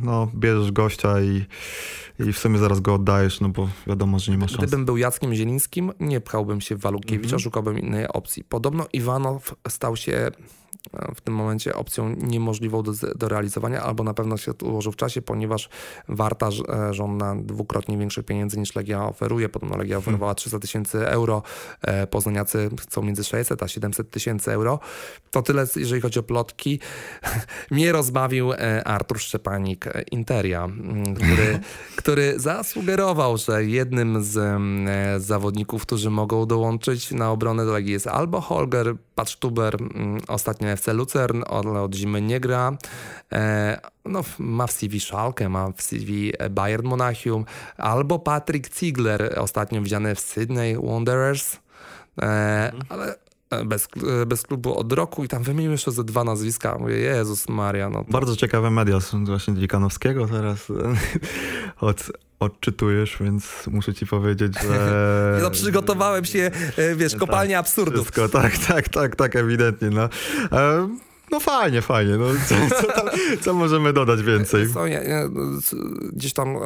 no, 0.04 0.28
bierzesz 0.36 0.72
gościa 0.72 1.22
i, 1.22 1.46
i 2.20 2.34
w 2.34 2.38
sumie 2.38 2.58
zaraz 2.58 2.80
go 2.80 2.94
oddajesz, 2.94 3.42
no 3.42 3.50
bo 3.50 3.70
wiadomo, 3.88 4.20
że 4.20 4.32
nie 4.32 4.38
ma 4.38 4.48
szans. 4.48 4.58
Gdybym 4.58 4.86
był 4.86 4.98
Jackiem 4.98 5.36
Zielińskim, 5.36 5.92
nie 6.00 6.22
pchałbym 6.22 6.62
się 6.62 6.76
w 6.76 6.80
Walukiewicza, 6.82 7.40
szukałbym 7.40 7.80
innej 7.80 8.08
opcji. 8.08 8.44
Podobno 8.44 8.86
Iwanow 8.94 9.56
stał 9.70 9.96
się 9.96 10.32
w 11.16 11.22
tym 11.22 11.34
momencie 11.34 11.76
opcją 11.76 12.16
niemożliwą 12.18 12.84
do, 12.84 12.92
do 13.16 13.28
realizowania, 13.28 13.82
albo 13.82 14.04
na 14.04 14.14
pewno 14.14 14.38
się 14.38 14.52
ułożył 14.64 14.92
w 14.92 14.96
czasie, 14.96 15.22
ponieważ 15.22 15.70
Warta 16.08 16.50
e, 16.50 16.94
żąda 16.94 17.36
dwukrotnie 17.36 17.98
większych 17.98 18.26
pieniędzy 18.26 18.60
niż 18.60 18.76
Legia 18.76 19.06
oferuje. 19.06 19.50
Podobno 19.50 19.78
Legia 19.78 19.98
oferowała 19.98 20.36
300 20.36 20.60
tysięcy 20.60 21.08
euro, 21.08 21.44
e, 21.82 22.08
poznaniacy 22.08 22.70
chcą 22.82 23.02
między 23.02 23.24
600 23.24 23.64
a 23.64 23.68
700 23.68 24.12
tysięcy 24.12 24.52
euro. 24.52 24.80
To 25.32 25.42
tyle, 25.42 25.66
jeżeli 25.76 26.02
chodzi 26.02 26.20
o 26.20 26.24
plotki. 26.24 26.80
Mnie 27.72 27.92
rozbawił 27.92 28.54
e, 28.54 28.84
Artur 28.84 29.20
Szczepanik, 29.20 29.88
e, 29.88 30.02
Interia, 30.02 30.68
który, 31.16 31.60
który 32.02 32.40
zasugerował, 32.40 33.38
że 33.38 33.66
jednym 33.66 34.24
z 34.24 34.38
e, 34.38 35.20
zawodników, 35.20 35.82
którzy 35.82 36.10
mogą 36.10 36.46
dołączyć 36.46 37.12
na 37.12 37.32
obronę 37.32 37.66
do 37.66 37.72
Legii 37.72 37.92
jest 37.92 38.08
albo 38.08 38.42
Holger 38.42 38.96
Patschtuber, 39.22 39.78
m, 39.82 40.18
ostatnio 40.28 40.70
FC 40.70 40.94
Lucern, 40.94 41.44
ale 41.46 41.82
od 41.82 41.96
zimy 41.96 42.22
nie 42.22 42.40
gra. 42.40 42.78
E, 43.32 43.80
no, 44.06 44.22
ma 44.40 44.68
w 44.68 44.72
CV 44.72 45.00
Schalke, 45.00 45.50
ma 45.50 45.72
w 45.72 45.82
CV 45.82 46.34
Bayern 46.50 46.88
Monachium, 46.88 47.46
albo 47.78 48.20
Patrick 48.20 48.80
Ziegler, 48.80 49.40
ostatnio 49.40 49.82
widziany 49.82 50.16
w 50.16 50.20
Sydney 50.20 50.78
Wanderers, 50.78 51.60
e, 52.22 52.72
ale 52.90 53.16
e, 53.50 53.66
bez, 53.66 53.88
bez 54.28 54.44
klubu 54.44 54.78
od 54.78 54.94
roku 54.94 55.24
i 55.24 55.28
tam 55.28 55.44
wymienił 55.44 55.72
jeszcze 55.72 55.92
ze 55.92 56.04
dwa 56.04 56.24
nazwiska. 56.24 56.78
Mówię, 56.80 56.96
Jezus 56.96 57.50
Maria, 57.50 57.90
no 57.90 58.04
to 58.04 58.12
Bardzo 58.12 58.36
ciekawe 58.36 58.72
media 58.72 59.00
są 59.00 59.26
właśnie 59.26 59.56
Dziekanowskiego 59.56 60.28
teraz 60.28 60.68
od, 61.80 62.12
odczytujesz, 62.42 63.18
więc 63.22 63.68
muszę 63.68 63.94
ci 63.94 64.08
powiedzieć, 64.08 64.54
że... 64.62 65.40
no, 65.44 65.52
przygotowałem 65.52 66.26
się, 66.26 66.52
e, 66.78 66.96
wiesz, 66.96 67.16
kopalnia 67.16 67.60
absurdów. 67.60 68.02
Wszystko, 68.02 68.30
tak, 68.30 68.58
tak, 68.58 68.90
tak, 68.90 69.16
tak, 69.16 69.36
ewidentnie, 69.36 69.90
no. 69.90 70.10
E, 70.52 70.90
no 71.32 71.40
fajnie, 71.40 71.82
fajnie, 71.82 72.18
no 72.18 72.26
co, 72.50 72.82
co, 72.82 72.88
tam, 72.94 73.06
co 73.42 73.54
możemy 73.54 73.94
dodać 73.94 74.24
więcej? 74.24 74.74
Co, 74.74 74.88
ja, 74.88 75.04
ja, 75.04 75.30
gdzieś 76.14 76.34
tam 76.34 76.58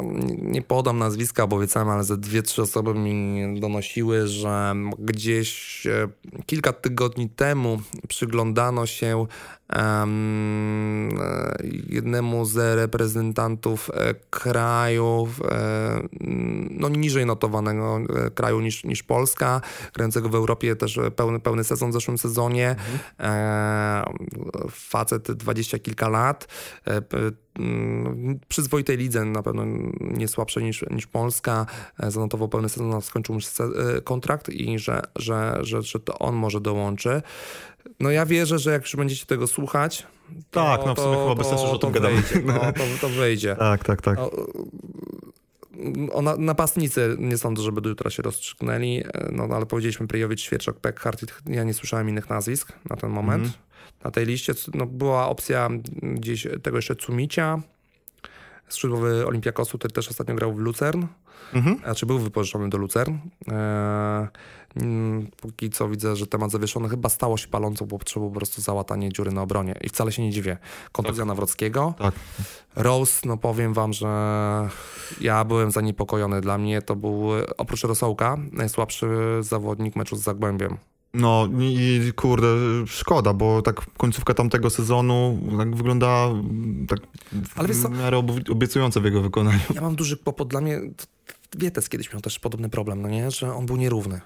nie- 0.41 0.61
podam 0.61 0.99
nazwiska, 0.99 1.43
obiecałem, 1.43 1.89
ale 1.89 2.03
ze 2.03 2.17
dwie, 2.17 2.41
trzy 2.41 2.61
osoby 2.61 2.93
mi 2.93 3.59
donosiły, 3.59 4.27
że 4.27 4.75
gdzieś 4.99 5.87
e, 5.87 6.07
kilka 6.45 6.73
tygodni 6.73 7.29
temu 7.29 7.81
przyglądano 8.07 8.85
się 8.85 9.25
e, 9.73 10.07
jednemu 11.89 12.45
z 12.45 12.55
reprezentantów 12.77 13.91
e, 13.93 14.13
krajów 14.29 15.41
no, 16.69 16.89
niżej 16.89 17.25
notowanego 17.25 17.99
kraju 18.35 18.61
niż, 18.61 18.83
niż 18.83 19.03
Polska, 19.03 19.61
grającego 19.93 20.29
w 20.29 20.35
Europie 20.35 20.75
też 20.75 20.99
pełny, 21.15 21.39
pełny 21.39 21.63
sezon 21.63 21.89
w 21.89 21.93
zeszłym 21.93 22.17
sezonie. 22.17 22.75
E, 23.19 24.03
facet 24.71 25.31
dwadzieścia 25.31 25.79
kilka 25.79 26.09
lat. 26.09 26.47
E, 26.87 27.01
mm, 27.59 28.39
przyzwoitej 28.47 28.97
lidze, 28.97 29.25
na 29.25 29.43
pewno 29.43 29.63
nie 30.01 30.27
słabszej 30.27 30.63
niż, 30.63 30.85
niż 30.91 31.07
Polska. 31.07 31.65
E, 31.99 32.11
Zanotował 32.11 32.49
pełny 32.49 32.69
sezon, 32.69 33.01
skończył 33.01 33.35
mu 33.35 33.41
e, 33.41 34.01
kontrakt 34.01 34.49
i 34.49 34.79
że, 34.79 35.01
że, 35.15 35.57
że, 35.61 35.81
że 35.81 35.99
to 35.99 36.19
on 36.19 36.35
może 36.35 36.61
dołączy. 36.61 37.21
No 37.99 38.11
ja 38.11 38.25
wierzę, 38.25 38.59
że 38.59 38.71
jak 38.71 38.81
już 38.81 38.95
będziecie 38.95 39.25
tego 39.25 39.47
słuchać, 39.47 40.07
to, 40.51 40.63
Tak, 40.65 40.85
no 40.85 40.95
w 40.95 40.99
sumie 40.99 41.15
to, 41.15 41.23
chyba 41.23 41.35
bez 41.35 41.47
sensu, 41.47 41.65
że 41.65 41.71
o 41.71 41.77
to 41.77 41.87
tym 41.87 41.91
gadamy. 41.91 42.21
wyjdzie. 42.21 42.41
No, 42.45 42.59
to, 42.73 42.83
to 43.01 43.09
wyjdzie. 43.09 43.55
Tak, 43.55 43.83
tak, 43.83 44.01
tak. 44.01 44.19
O, 44.19 44.31
o, 46.13 46.21
na, 46.21 46.35
napastnicy 46.37 47.15
nie 47.19 47.37
sądzę, 47.37 47.63
żeby 47.63 47.81
do 47.81 47.89
jutra 47.89 48.09
się 48.09 48.23
rozstrzygnęli, 48.23 49.03
no 49.31 49.43
ale 49.43 49.65
powiedzieliśmy 49.65 50.07
Pryjowicz, 50.07 50.41
Świerczok, 50.41 50.79
Peckhardt, 50.79 51.25
ja 51.45 51.63
nie 51.63 51.73
słyszałem 51.73 52.09
innych 52.09 52.29
nazwisk 52.29 52.73
na 52.89 52.95
ten 52.95 53.09
moment. 53.09 53.47
Na 54.05 54.11
tej 54.11 54.25
liście 54.25 54.53
no, 54.73 54.85
była 54.85 55.29
opcja 55.29 55.69
gdzieś 56.01 56.47
tego 56.63 56.77
jeszcze 56.77 56.95
Cumicia, 56.95 57.61
skrzydłowy 58.69 59.27
Olimpiakosu, 59.27 59.77
który 59.77 59.93
też 59.93 60.09
ostatnio 60.09 60.35
grał 60.35 60.53
w 60.53 60.57
Lucern, 60.57 61.05
Mhm. 61.53 61.77
znaczy 61.77 62.05
był 62.05 62.19
wypożyczony 62.19 62.69
do 62.69 62.77
Lucern. 62.77 63.15
E, 63.47 64.27
mm, 64.75 65.27
póki 65.41 65.69
co 65.69 65.89
widzę, 65.89 66.15
że 66.15 66.27
temat 66.27 66.51
zawieszony 66.51 66.89
chyba 66.89 67.09
stało 67.09 67.37
się 67.37 67.47
palącą, 67.47 67.85
bo 67.85 67.97
potrzebował 67.99 68.31
po 68.31 68.35
prostu 68.39 68.61
załatanie 68.61 69.09
dziury 69.09 69.31
na 69.31 69.41
obronie 69.41 69.75
i 69.81 69.89
wcale 69.89 70.11
się 70.11 70.21
nie 70.21 70.31
dziwię. 70.31 70.57
Kontuzja 70.91 71.25
Nawrockiego. 71.25 71.93
Tak. 71.97 72.13
Rose, 72.75 73.21
no 73.27 73.37
powiem 73.37 73.73
wam, 73.73 73.93
że 73.93 74.07
ja 75.21 75.43
byłem 75.45 75.71
zaniepokojony. 75.71 76.41
Dla 76.41 76.57
mnie 76.57 76.81
to 76.81 76.95
był, 76.95 77.29
oprócz 77.57 77.83
Rosołka, 77.83 78.37
najsłabszy 78.51 79.07
zawodnik 79.39 79.95
meczu 79.95 80.15
z 80.15 80.21
Zagłębiem. 80.21 80.77
No 81.15 81.49
i 81.59 82.11
kurde, 82.15 82.47
szkoda, 82.85 83.33
bo 83.33 83.61
tak 83.61 83.81
końcówka 83.97 84.33
tamtego 84.33 84.69
sezonu 84.69 85.39
tak 85.57 85.75
wygląda 85.75 86.25
mm, 86.25 86.87
tak 86.87 86.99
Ale 87.55 87.67
w 87.67 87.89
miarę 87.89 88.17
obiecująco 88.51 89.01
w 89.01 89.05
jego 89.05 89.21
wykonaniu. 89.21 89.59
Ja 89.75 89.81
mam 89.81 89.95
duży 89.95 90.17
kłopot. 90.17 90.47
Dla 90.47 90.61
mnie, 90.61 90.81
Wietes 91.57 91.89
kiedyś 91.89 92.13
miał 92.13 92.21
też 92.21 92.39
podobny 92.39 92.69
problem, 92.69 93.01
no 93.01 93.09
nie? 93.09 93.31
Że 93.31 93.53
on 93.53 93.65
był 93.65 93.77
nierówny. 93.77 94.21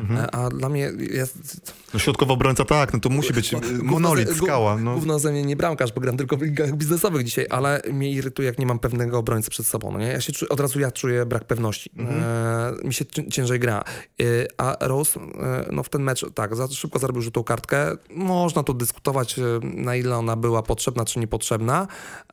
E, 0.00 0.34
A 0.34 0.48
dla 0.50 0.68
mnie 0.68 0.90
jest... 1.10 1.60
No 1.94 1.98
środkowy 2.00 2.32
obrońca 2.32 2.64
tak, 2.64 2.92
no 2.92 3.00
to 3.00 3.08
musi 3.08 3.32
być 3.32 3.50
Gówno 3.52 3.84
monolit, 3.84 4.28
gó- 4.28 4.44
skała. 4.44 4.76
No. 4.78 4.94
Gówno 4.94 5.18
ze 5.18 5.32
mnie 5.32 5.42
nie 5.42 5.56
bramkarz, 5.56 5.92
bo 5.92 6.00
gram 6.00 6.16
tylko 6.16 6.36
w 6.36 6.42
ligach 6.42 6.72
biznesowych 6.76 7.24
dzisiaj, 7.24 7.46
ale 7.50 7.82
mnie 7.92 8.10
irytuje, 8.10 8.46
jak 8.48 8.58
nie 8.58 8.66
mam 8.66 8.78
pewnego 8.78 9.18
obrońcy 9.18 9.50
przed 9.50 9.66
sobą. 9.66 9.92
No 9.92 9.98
nie? 9.98 10.06
Ja 10.06 10.20
się 10.20 10.32
czuję, 10.32 10.48
od 10.48 10.60
razu 10.60 10.80
ja 10.80 10.90
czuję 10.90 11.26
brak 11.26 11.44
pewności. 11.44 11.90
E, 11.98 12.72
mi 12.84 12.94
się 12.94 13.04
cię- 13.06 13.28
ciężej 13.30 13.60
gra. 13.60 13.84
E, 14.20 14.24
a 14.58 14.76
Rose 14.80 15.20
e, 15.20 15.68
no 15.72 15.82
w 15.82 15.88
ten 15.88 16.02
mecz 16.02 16.24
tak, 16.34 16.56
za 16.56 16.68
szybko 16.68 16.98
zarobił 16.98 17.22
żółtą 17.22 17.44
kartkę. 17.44 17.96
Można 18.16 18.62
tu 18.62 18.74
dyskutować, 18.74 19.38
e, 19.38 19.42
na 19.62 19.96
ile 19.96 20.16
ona 20.16 20.36
była 20.36 20.62
potrzebna, 20.62 21.04
czy 21.04 21.18
niepotrzebna, 21.18 21.86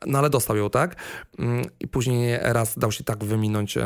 no 0.06 0.18
ale 0.18 0.30
dostał 0.30 0.56
ją, 0.56 0.70
tak? 0.70 0.96
Mm, 1.38 1.64
I 1.80 1.88
później 1.88 2.38
raz 2.42 2.78
dał 2.78 2.92
się 2.92 3.04
tak 3.04 3.24
wyminąć 3.24 3.76
e, 3.76 3.82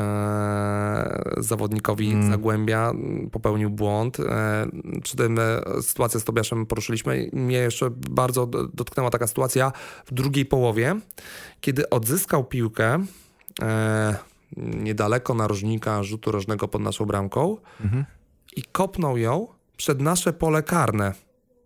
zawodnikowi 1.36 2.16
Zagłębia, 2.30 2.90
m, 2.90 3.30
popełnił 3.64 3.70
błąd. 3.70 4.20
E, 4.20 4.66
przy 5.02 5.16
tym 5.16 5.38
e, 5.38 5.62
sytuację 5.82 6.20
z 6.20 6.24
Tobiaszem 6.24 6.66
poruszyliśmy. 6.66 7.30
Mnie 7.32 7.56
jeszcze 7.56 7.90
bardzo 7.90 8.46
dotknęła 8.74 9.10
taka 9.10 9.26
sytuacja 9.26 9.72
w 10.06 10.14
drugiej 10.14 10.46
połowie, 10.46 11.00
kiedy 11.60 11.90
odzyskał 11.90 12.44
piłkę 12.44 13.04
e, 13.62 14.16
niedaleko 14.56 15.34
narożnika 15.34 16.02
rzutu 16.02 16.30
rożnego 16.30 16.68
pod 16.68 16.82
naszą 16.82 17.04
bramką 17.04 17.56
i 18.56 18.62
kopnął 18.62 19.16
ją 19.16 19.48
przed 19.76 20.00
nasze 20.00 20.32
pole 20.32 20.62
karne. 20.62 21.14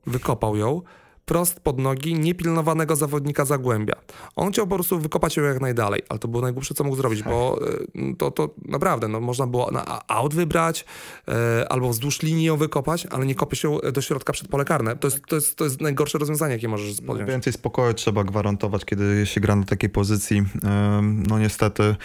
Wykopał 0.06 0.56
ją, 0.56 0.82
prost 1.28 1.60
pod 1.60 1.78
nogi 1.78 2.14
niepilnowanego 2.14 2.96
zawodnika 2.96 3.44
Zagłębia. 3.44 3.94
On 4.36 4.52
chciał 4.52 4.66
po 4.66 4.74
prostu 4.74 4.98
wykopać 4.98 5.36
ją 5.36 5.44
jak 5.44 5.60
najdalej, 5.60 6.02
ale 6.08 6.18
to 6.18 6.28
było 6.28 6.42
najgłupsze, 6.42 6.74
co 6.74 6.84
mógł 6.84 6.96
zrobić, 6.96 7.22
bo 7.22 7.60
y, 7.96 8.16
to, 8.18 8.30
to 8.30 8.54
naprawdę, 8.64 9.08
no, 9.08 9.20
można 9.20 9.46
było 9.46 9.70
na 9.70 10.08
aut 10.08 10.34
wybrać 10.34 10.84
e, 11.28 11.72
albo 11.72 11.88
wzdłuż 11.88 12.22
linii 12.22 12.44
ją 12.44 12.56
wykopać, 12.56 13.06
ale 13.06 13.26
nie 13.26 13.34
kopie 13.34 13.56
się 13.56 13.78
do 13.92 14.00
środka 14.00 14.32
przed 14.32 14.48
pole 14.48 14.64
karne. 14.64 14.96
To 14.96 15.06
jest, 15.06 15.26
to 15.26 15.36
jest, 15.36 15.56
to 15.56 15.64
jest 15.64 15.80
najgorsze 15.80 16.18
rozwiązanie, 16.18 16.52
jakie 16.52 16.68
możesz 16.68 17.00
podjąć. 17.00 17.30
Więcej 17.30 17.52
spokoju 17.52 17.94
trzeba 17.94 18.24
gwarantować, 18.24 18.84
kiedy 18.84 19.26
się 19.26 19.40
gra 19.40 19.56
na 19.56 19.64
takiej 19.64 19.90
pozycji. 19.90 20.42
No 21.28 21.38
niestety. 21.38 21.96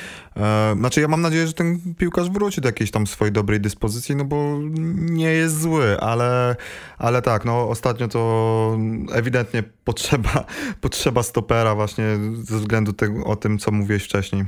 Znaczy 0.77 1.01
ja 1.01 1.07
mam 1.07 1.21
nadzieję, 1.21 1.47
że 1.47 1.53
ten 1.53 1.79
piłkarz 1.97 2.29
wróci 2.29 2.61
do 2.61 2.67
jakiejś 2.67 2.91
tam 2.91 3.07
swojej 3.07 3.31
dobrej 3.31 3.59
dyspozycji, 3.61 4.15
no 4.15 4.25
bo 4.25 4.59
nie 4.95 5.31
jest 5.31 5.61
zły, 5.61 5.99
ale, 5.99 6.55
ale 6.97 7.21
tak, 7.21 7.45
no 7.45 7.69
ostatnio 7.69 8.07
to 8.07 8.77
ewidentnie 9.13 9.63
potrzeba, 9.83 10.45
potrzeba 10.81 11.23
stopera 11.23 11.75
właśnie 11.75 12.05
ze 12.43 12.57
względu 12.57 12.93
tego, 12.93 13.25
o 13.25 13.35
tym, 13.35 13.57
co 13.59 13.71
mówiłeś 13.71 14.03
wcześniej. 14.03 14.45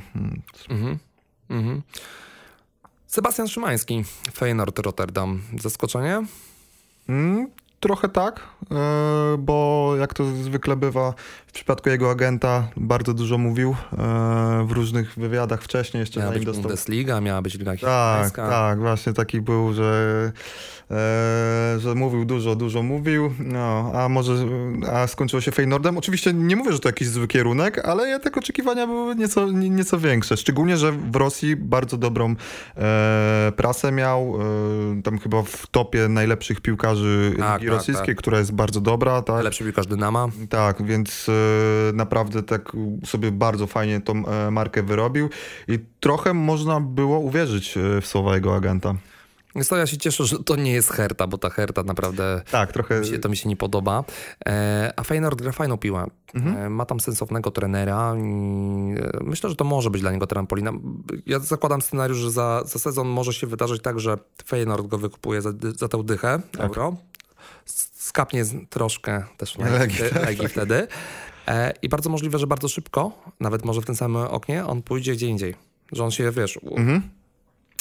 Mhm. 0.69 0.97
Mhm. 1.49 1.81
Sebastian 3.07 3.47
Szymański, 3.47 4.03
Feyenoord 4.33 4.79
Rotterdam. 4.79 5.41
Zaskoczenie? 5.61 6.25
Mm, 7.09 7.47
trochę 7.79 8.09
tak, 8.09 8.39
e, 8.71 8.75
bo 9.39 9.91
jak 9.99 10.13
to 10.13 10.25
zwykle 10.35 10.75
bywa 10.75 11.13
w 11.55 11.57
przypadku 11.57 11.89
jego 11.89 12.11
agenta, 12.11 12.67
bardzo 12.77 13.13
dużo 13.13 13.37
mówił 13.37 13.75
e, 13.93 14.65
w 14.67 14.71
różnych 14.71 15.15
wywiadach 15.15 15.61
wcześniej. 15.61 15.99
Jeszcze 15.99 16.19
miała 16.19 16.31
być 16.31 16.45
dostał... 16.45 16.63
Bundesliga, 16.63 17.21
miała 17.21 17.41
być 17.41 17.53
Liga 17.53 17.77
Tak, 17.77 18.35
tak, 18.35 18.79
właśnie 18.79 19.13
taki 19.13 19.41
był, 19.41 19.73
że 19.73 20.31
E, 20.91 21.79
że 21.79 21.95
mówił 21.95 22.25
dużo, 22.25 22.55
dużo 22.55 22.83
mówił, 22.83 23.33
no, 23.39 23.91
a 23.95 24.09
może 24.09 24.33
a 24.93 25.07
skończyło 25.07 25.41
się 25.41 25.51
Feynordem. 25.51 25.97
Oczywiście 25.97 26.33
nie 26.33 26.55
mówię, 26.55 26.71
że 26.73 26.79
to 26.79 26.89
jakiś 26.89 27.07
zły 27.07 27.27
kierunek, 27.27 27.85
ale 27.85 28.07
jednak 28.07 28.37
oczekiwania 28.37 28.87
były 28.87 29.15
nieco, 29.15 29.51
nieco 29.51 29.99
większe. 29.99 30.37
Szczególnie, 30.37 30.77
że 30.77 30.91
w 30.91 31.15
Rosji 31.15 31.55
bardzo 31.55 31.97
dobrą 31.97 32.35
e, 32.77 33.51
prasę 33.55 33.91
miał, 33.91 34.37
e, 34.99 35.01
tam 35.01 35.19
chyba 35.19 35.43
w 35.43 35.67
topie 35.67 36.07
najlepszych 36.07 36.61
piłkarzy 36.61 37.33
tak, 37.39 37.61
Ligi 37.61 37.71
tak, 37.71 37.77
Rosyjskiej, 37.77 38.15
tak. 38.15 38.17
która 38.17 38.39
jest 38.39 38.51
bardzo 38.51 38.81
dobra. 38.81 39.21
Tak? 39.21 39.35
Najlepszy 39.35 39.63
piłkarz 39.63 39.87
Dynama. 39.87 40.27
Tak, 40.49 40.85
więc 40.85 41.29
e, 41.29 41.31
naprawdę 41.93 42.43
tak 42.43 42.71
sobie 43.05 43.31
bardzo 43.31 43.67
fajnie 43.67 44.01
tą 44.01 44.25
e, 44.25 44.51
markę 44.51 44.83
wyrobił 44.83 45.29
i 45.67 45.79
trochę 45.99 46.33
można 46.33 46.79
było 46.79 47.19
uwierzyć 47.19 47.77
e, 47.77 48.01
w 48.01 48.07
słowa 48.07 48.35
jego 48.35 48.55
agenta. 48.55 48.95
Więc 49.55 49.67
to 49.67 49.77
ja 49.77 49.87
się 49.87 49.97
cieszę, 49.97 50.25
że 50.25 50.43
to 50.43 50.55
nie 50.55 50.71
jest 50.71 50.89
Herta, 50.89 51.27
bo 51.27 51.37
ta 51.37 51.49
Herta 51.49 51.83
naprawdę 51.83 52.41
tak, 52.51 52.71
trochę... 52.71 52.99
mi 52.99 53.07
się, 53.07 53.19
to 53.19 53.29
mi 53.29 53.37
się 53.37 53.49
nie 53.49 53.55
podoba. 53.55 54.03
E, 54.47 54.93
a 54.95 55.03
Feyenoord 55.03 55.41
gra 55.41 55.51
fajną 55.51 55.77
piłę. 55.77 56.05
Mhm. 56.33 56.57
E, 56.57 56.69
ma 56.69 56.85
tam 56.85 56.99
sensownego 56.99 57.51
trenera. 57.51 58.13
E, 58.13 58.17
myślę, 59.21 59.49
że 59.49 59.55
to 59.55 59.63
może 59.63 59.89
być 59.89 60.01
dla 60.01 60.11
niego 60.11 60.27
trampolina. 60.27 60.71
Ja 61.25 61.39
zakładam 61.39 61.81
scenariusz, 61.81 62.17
że 62.17 62.31
za, 62.31 62.63
za 62.65 62.79
sezon 62.79 63.07
może 63.07 63.33
się 63.33 63.47
wydarzyć 63.47 63.81
tak, 63.81 63.99
że 63.99 64.17
Feyenoord 64.45 64.87
go 64.87 64.97
wykupuje 64.97 65.41
za, 65.41 65.49
za 65.75 65.87
tę 65.87 66.03
dychę 66.03 66.41
tak. 66.51 66.61
euro. 66.61 66.95
Skapnie 67.93 68.43
troszkę 68.69 69.23
też 69.37 69.57
Legii, 69.57 69.99
tak. 70.39 70.49
wtedy. 70.49 70.75
E, 70.75 70.87
I 71.81 71.89
bardzo 71.89 72.09
możliwe, 72.09 72.39
że 72.39 72.47
bardzo 72.47 72.67
szybko, 72.67 73.11
nawet 73.39 73.65
może 73.65 73.81
w 73.81 73.85
tym 73.85 73.95
samym 73.95 74.21
oknie, 74.21 74.65
on 74.65 74.81
pójdzie 74.81 75.13
gdzie 75.13 75.27
indziej. 75.27 75.55
Że 75.91 76.03
on 76.03 76.11
się, 76.11 76.31
wiesz, 76.31 76.59
mhm 76.63 77.01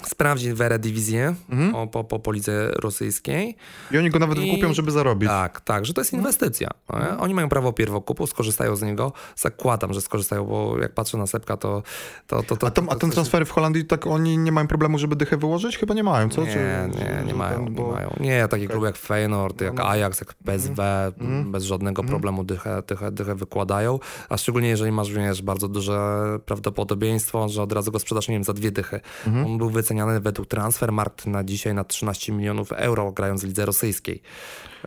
sprawdzić 0.08 0.52
w 0.52 0.60
Eredivisie 0.60 1.34
mhm. 1.50 1.88
po, 1.88 2.04
po, 2.04 2.18
po 2.18 2.32
lidze 2.32 2.70
rosyjskiej. 2.82 3.56
I 3.90 3.98
oni 3.98 4.10
go 4.10 4.18
nawet 4.18 4.38
I... 4.38 4.40
wykupią, 4.40 4.74
żeby 4.74 4.90
zarobić. 4.90 5.28
Tak, 5.28 5.60
tak, 5.60 5.86
że 5.86 5.94
to 5.94 6.00
jest 6.00 6.14
mhm. 6.14 6.22
inwestycja. 6.22 6.68
Mhm. 6.92 7.20
Oni 7.20 7.34
mają 7.34 7.48
prawo 7.48 7.72
pierwokupu, 7.72 8.26
skorzystają 8.26 8.76
z 8.76 8.82
niego. 8.82 9.12
Zakładam, 9.36 9.94
że 9.94 10.00
skorzystają, 10.00 10.44
bo 10.44 10.78
jak 10.78 10.94
patrzę 10.94 11.18
na 11.18 11.26
Sepka, 11.26 11.56
to... 11.56 11.82
to, 12.26 12.42
to, 12.42 12.56
to 12.56 12.66
a, 12.66 12.70
to, 12.70 12.82
a 12.88 12.94
ten 12.94 13.10
transfer 13.10 13.46
w 13.46 13.50
Holandii, 13.50 13.84
tak 13.84 14.06
oni 14.06 14.38
nie 14.38 14.52
mają 14.52 14.66
problemu, 14.66 14.98
żeby 14.98 15.16
dychę 15.16 15.36
wyłożyć? 15.36 15.78
Chyba 15.78 15.94
nie 15.94 16.02
mają, 16.02 16.28
co? 16.28 16.44
Nie, 16.44 16.52
Czy, 16.52 16.58
nie, 16.98 17.22
nie 17.26 17.34
mają, 17.34 17.64
ten, 17.64 17.74
bo... 17.74 17.86
nie 17.86 17.92
mają. 17.92 18.16
Nie, 18.20 18.48
takie 18.48 18.64
okay. 18.64 18.68
kluby 18.68 18.86
jak 18.86 18.96
Feyenoord, 18.96 19.60
jak 19.60 19.74
no. 19.74 19.88
Ajax, 19.88 20.20
jak 20.20 20.34
PSW, 20.34 20.82
mhm. 21.20 21.52
bez 21.52 21.64
żadnego 21.64 22.02
mhm. 22.02 22.08
problemu 22.08 22.44
dychę, 22.44 22.82
dychę, 22.86 23.12
dychę 23.12 23.34
wykładają, 23.34 23.98
a 24.28 24.36
szczególnie 24.36 24.68
jeżeli 24.68 24.92
masz, 24.92 25.12
wiesz, 25.12 25.42
bardzo 25.42 25.68
duże 25.68 26.24
prawdopodobieństwo, 26.46 27.48
że 27.48 27.62
od 27.62 27.72
razu 27.72 27.92
go 27.92 27.98
sprzedasz, 27.98 28.28
nie 28.28 28.34
wiem, 28.34 28.44
za 28.44 28.52
dwie 28.52 28.70
dychy. 28.70 29.00
Mhm. 29.26 29.46
On 29.46 29.58
był 29.58 29.70
wyceniany 29.94 30.20
według 30.20 30.48
Transfermarkt 30.48 31.26
na 31.26 31.44
dzisiaj 31.44 31.74
na 31.74 31.84
13 31.84 32.32
milionów 32.32 32.72
euro, 32.72 33.12
grając 33.12 33.42
w 33.42 33.46
lidze 33.46 33.66
rosyjskiej. 33.66 34.22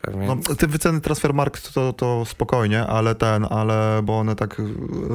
Więc... 0.07 0.49
No, 0.49 0.55
te 0.55 0.67
wyceny 0.67 1.01
Transfermarkt 1.01 1.73
to, 1.73 1.93
to 1.93 2.25
spokojnie, 2.25 2.87
ale 2.87 3.15
ten, 3.15 3.45
ale 3.49 4.01
bo 4.03 4.19
one 4.19 4.35
tak... 4.35 4.61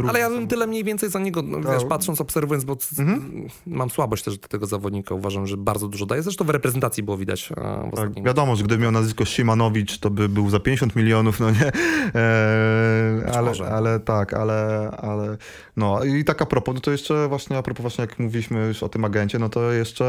Ale 0.08 0.18
ja 0.18 0.30
bym 0.30 0.48
tyle 0.48 0.66
mniej 0.66 0.84
więcej 0.84 1.10
za 1.10 1.18
niego, 1.18 1.42
no, 1.42 1.72
wiesz, 1.72 1.84
patrząc, 1.84 2.20
obserwując, 2.20 2.64
bo 2.64 2.76
mhm. 2.98 3.48
mam 3.66 3.90
słabość 3.90 4.24
też 4.24 4.38
do 4.38 4.48
tego 4.48 4.66
zawodnika, 4.66 5.14
uważam, 5.14 5.46
że 5.46 5.56
bardzo 5.56 5.88
dużo 5.88 6.06
daje. 6.06 6.22
Zresztą 6.22 6.44
w 6.44 6.50
reprezentacji 6.50 7.02
było 7.02 7.16
widać 7.16 7.52
e, 7.56 7.90
w 7.92 7.96
tak, 7.96 8.24
Wiadomo, 8.24 8.56
że 8.56 8.64
gdyby 8.64 8.82
miał 8.82 8.92
nazwisko 8.92 9.24
Simanowicz, 9.24 9.98
to 9.98 10.10
by 10.10 10.28
był 10.28 10.50
za 10.50 10.60
50 10.60 10.96
milionów, 10.96 11.40
no 11.40 11.50
nie? 11.50 11.72
E, 12.14 13.32
ale, 13.34 13.52
ale 13.70 14.00
tak, 14.00 14.34
ale, 14.34 14.90
ale 14.98 15.36
no 15.76 16.04
i 16.04 16.24
tak 16.24 16.42
a 16.42 16.46
propos, 16.46 16.74
no 16.74 16.80
to 16.80 16.90
jeszcze 16.90 17.28
właśnie 17.28 17.58
a 17.58 17.62
propos 17.62 17.82
właśnie 17.82 18.02
jak 18.02 18.18
mówiliśmy 18.18 18.66
już 18.66 18.82
o 18.82 18.88
tym 18.88 19.04
agencie, 19.04 19.38
no 19.38 19.48
to 19.48 19.72
jeszcze 19.72 20.04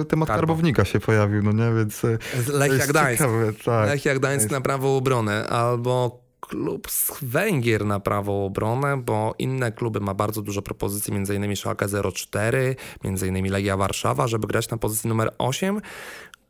e, 0.00 0.04
temat 0.04 0.28
Karbo. 0.28 0.40
karbownika 0.40 0.84
się 0.84 1.00
pojawił, 1.00 1.42
no 1.42 1.52
nie, 1.52 1.76
więc 1.76 2.02
Lechia 2.48 2.86
Gdańsk. 2.86 3.18
Ciekawe, 3.18 3.52
tak. 3.64 3.77
Lechia 3.86 4.14
Gdańsk 4.14 4.50
na 4.50 4.60
prawą 4.60 4.96
obronę 4.96 5.48
albo 5.48 6.20
klub 6.40 6.90
z 6.90 7.12
Węgier 7.22 7.84
na 7.84 8.00
prawą 8.00 8.44
obronę, 8.44 8.96
bo 8.96 9.34
inne 9.38 9.72
kluby 9.72 10.00
ma 10.00 10.14
bardzo 10.14 10.42
dużo 10.42 10.62
propozycji, 10.62 11.14
m.in. 11.14 11.56
Schalke 11.56 11.86
04, 12.12 12.76
m.in. 13.04 13.52
Legia 13.52 13.76
Warszawa, 13.76 14.26
żeby 14.26 14.46
grać 14.46 14.70
na 14.70 14.76
pozycji 14.76 15.08
numer 15.08 15.34
8, 15.38 15.80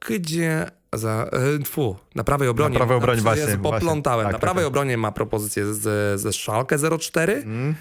gdzie 0.08 0.66
za, 0.92 1.30
e, 1.60 1.64
fu, 1.64 1.96
na 2.14 2.24
prawej 2.24 2.48
obronie. 2.48 2.72
Na 2.72 2.76
prawej 2.76 2.96
obronie 2.96 3.20
właśnie. 3.20 3.44
Jest, 3.44 3.58
poplątałem. 3.58 4.24
Tak, 4.24 4.32
na 4.32 4.38
tak, 4.38 4.40
prawej 4.40 4.64
tak, 4.64 4.68
obronie 4.68 4.96
ma 4.96 5.12
propozycję 5.12 5.74
z, 5.74 6.20
ze 6.20 6.32
Schalke 6.32 6.76
04, 6.98 7.32
mm. 7.32 7.74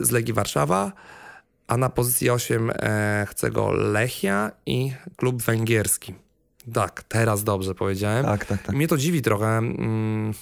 z 0.00 0.10
Legii 0.10 0.34
Warszawa, 0.34 0.92
a 1.66 1.76
na 1.76 1.88
pozycji 1.88 2.30
8 2.30 2.70
e, 2.74 3.26
chce 3.30 3.50
go 3.50 3.72
Lechia 3.72 4.50
i 4.66 4.92
klub 5.16 5.42
węgierski. 5.42 6.14
Tak, 6.72 7.02
teraz 7.02 7.44
dobrze 7.44 7.74
powiedziałem. 7.74 8.24
Tak, 8.24 8.44
tak, 8.44 8.62
tak. 8.62 8.76
Mnie 8.76 8.88
to 8.88 8.96
dziwi 8.96 9.22
trochę. 9.22 9.46
Mm, 9.46 10.34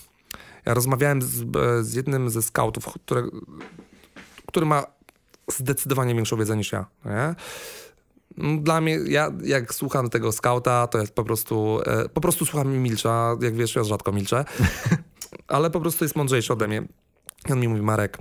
ja 0.67 0.75
rozmawiałem 0.75 1.23
z, 1.23 1.45
z 1.87 1.95
jednym 1.95 2.31
ze 2.31 2.43
scoutów, 2.43 2.85
który, 3.05 3.23
który 4.47 4.67
ma 4.67 4.87
zdecydowanie 5.49 6.15
większą 6.15 6.37
wiedzę 6.37 6.57
niż 6.57 6.73
ja. 6.73 6.87
Nie? 7.05 7.35
Dla 8.61 8.81
mnie, 8.81 8.99
ja 9.09 9.33
jak 9.45 9.75
słucham 9.75 10.11
tego 10.11 10.33
skauta, 10.33 10.87
to 10.87 10.99
jest 10.99 11.15
po 11.15 11.25
prostu, 11.25 11.81
e, 11.87 12.09
po 12.09 12.21
prostu 12.21 12.47
słucham 12.47 12.75
i 12.75 12.79
milcza. 12.79 13.37
Jak 13.41 13.55
wiesz, 13.55 13.75
ja 13.75 13.85
rzadko 13.85 14.13
milczę, 14.13 14.45
ale 15.49 15.71
po 15.71 15.81
prostu 15.81 16.05
jest 16.05 16.17
mądrzejszy 16.17 16.53
ode 16.53 16.69
mnie. 16.69 16.83
I 17.49 17.53
on 17.53 17.61
mi 17.61 17.69
mówi, 17.69 17.83
Marek, 17.83 18.19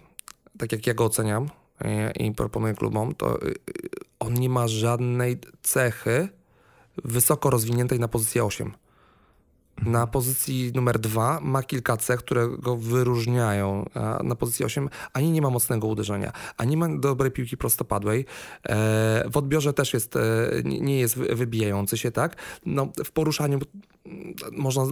tak 0.58 0.72
jak 0.72 0.88
ja 0.88 0.94
go 0.94 1.06
oceniam 1.06 1.50
i, 2.18 2.26
i 2.26 2.32
proponuję 2.32 2.74
klubom, 2.74 3.16
to 3.16 3.42
y, 3.46 3.56
on 4.20 4.34
nie 4.34 4.50
ma 4.50 4.68
żadnej 4.68 5.38
cechy 5.62 6.30
wysoko 7.06 7.50
rozwiniętej 7.50 8.00
na 8.00 8.08
pozycję 8.08 8.46
8. 8.46 8.72
Na 9.86 10.08
pozycji 10.08 10.72
numer 10.76 11.00
dwa 11.00 11.40
ma 11.42 11.64
kilka 11.64 11.98
cech, 11.98 12.20
które 12.20 12.50
go 12.60 12.78
wyróżniają. 12.78 13.90
Na 14.24 14.36
pozycji 14.36 14.66
8 14.66 14.90
ani 15.14 15.32
nie 15.32 15.42
ma 15.42 15.50
mocnego 15.50 15.88
uderzenia, 15.88 16.32
ani 16.58 16.78
ma 16.78 16.98
dobrej 16.98 17.32
piłki 17.32 17.58
prostopadłej. 17.58 18.26
E, 18.70 19.30
w 19.32 19.38
odbiorze 19.38 19.74
też 19.74 19.94
jest, 19.94 20.16
e, 20.16 20.20
nie 20.64 21.00
jest 21.00 21.16
wybijający 21.18 21.98
się, 21.98 22.12
tak? 22.12 22.36
No, 22.66 22.88
w 23.06 23.12
poruszaniu 23.12 23.60
można, 24.52 24.84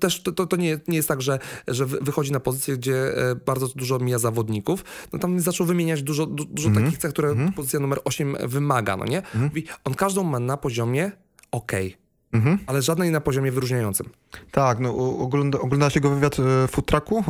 też 0.00 0.22
to, 0.22 0.46
to 0.46 0.56
nie, 0.56 0.80
nie 0.88 0.96
jest 0.96 1.08
tak, 1.08 1.22
że, 1.22 1.38
że 1.68 1.86
wychodzi 1.86 2.32
na 2.32 2.40
pozycję, 2.40 2.76
gdzie 2.76 3.16
e, 3.16 3.34
bardzo 3.34 3.68
dużo 3.68 3.98
mija 3.98 4.18
zawodników. 4.18 4.84
No 5.12 5.18
tam 5.18 5.40
zaczął 5.40 5.66
wymieniać 5.66 6.02
dużo, 6.02 6.26
dużo 6.26 6.68
mm 6.68 6.82
-hmm. 6.82 6.84
takich 6.84 6.98
cech, 6.98 7.12
które 7.12 7.28
mm 7.28 7.48
-hmm. 7.48 7.52
pozycja 7.52 7.80
numer 7.80 8.00
8 8.04 8.36
wymaga, 8.44 8.96
no 8.96 9.04
nie? 9.04 9.22
Mm 9.34 9.48
-hmm. 9.48 9.62
On 9.84 9.94
każdą 9.94 10.22
ma 10.22 10.38
na 10.38 10.56
poziomie 10.56 11.12
okej. 11.52 11.86
Okay 11.86 12.01
Mhm. 12.32 12.58
ale 12.66 12.82
żadnej 12.82 13.10
na 13.10 13.20
poziomie 13.20 13.52
wyróżniającym. 13.52 14.08
Tak, 14.50 14.78
no 14.78 14.96
ogląda, 15.18 15.60
oglądasz 15.60 15.94
jego 15.94 16.10
wywiad 16.10 16.38
e, 16.38 16.42
w 16.42 16.70
futraku 16.70 17.24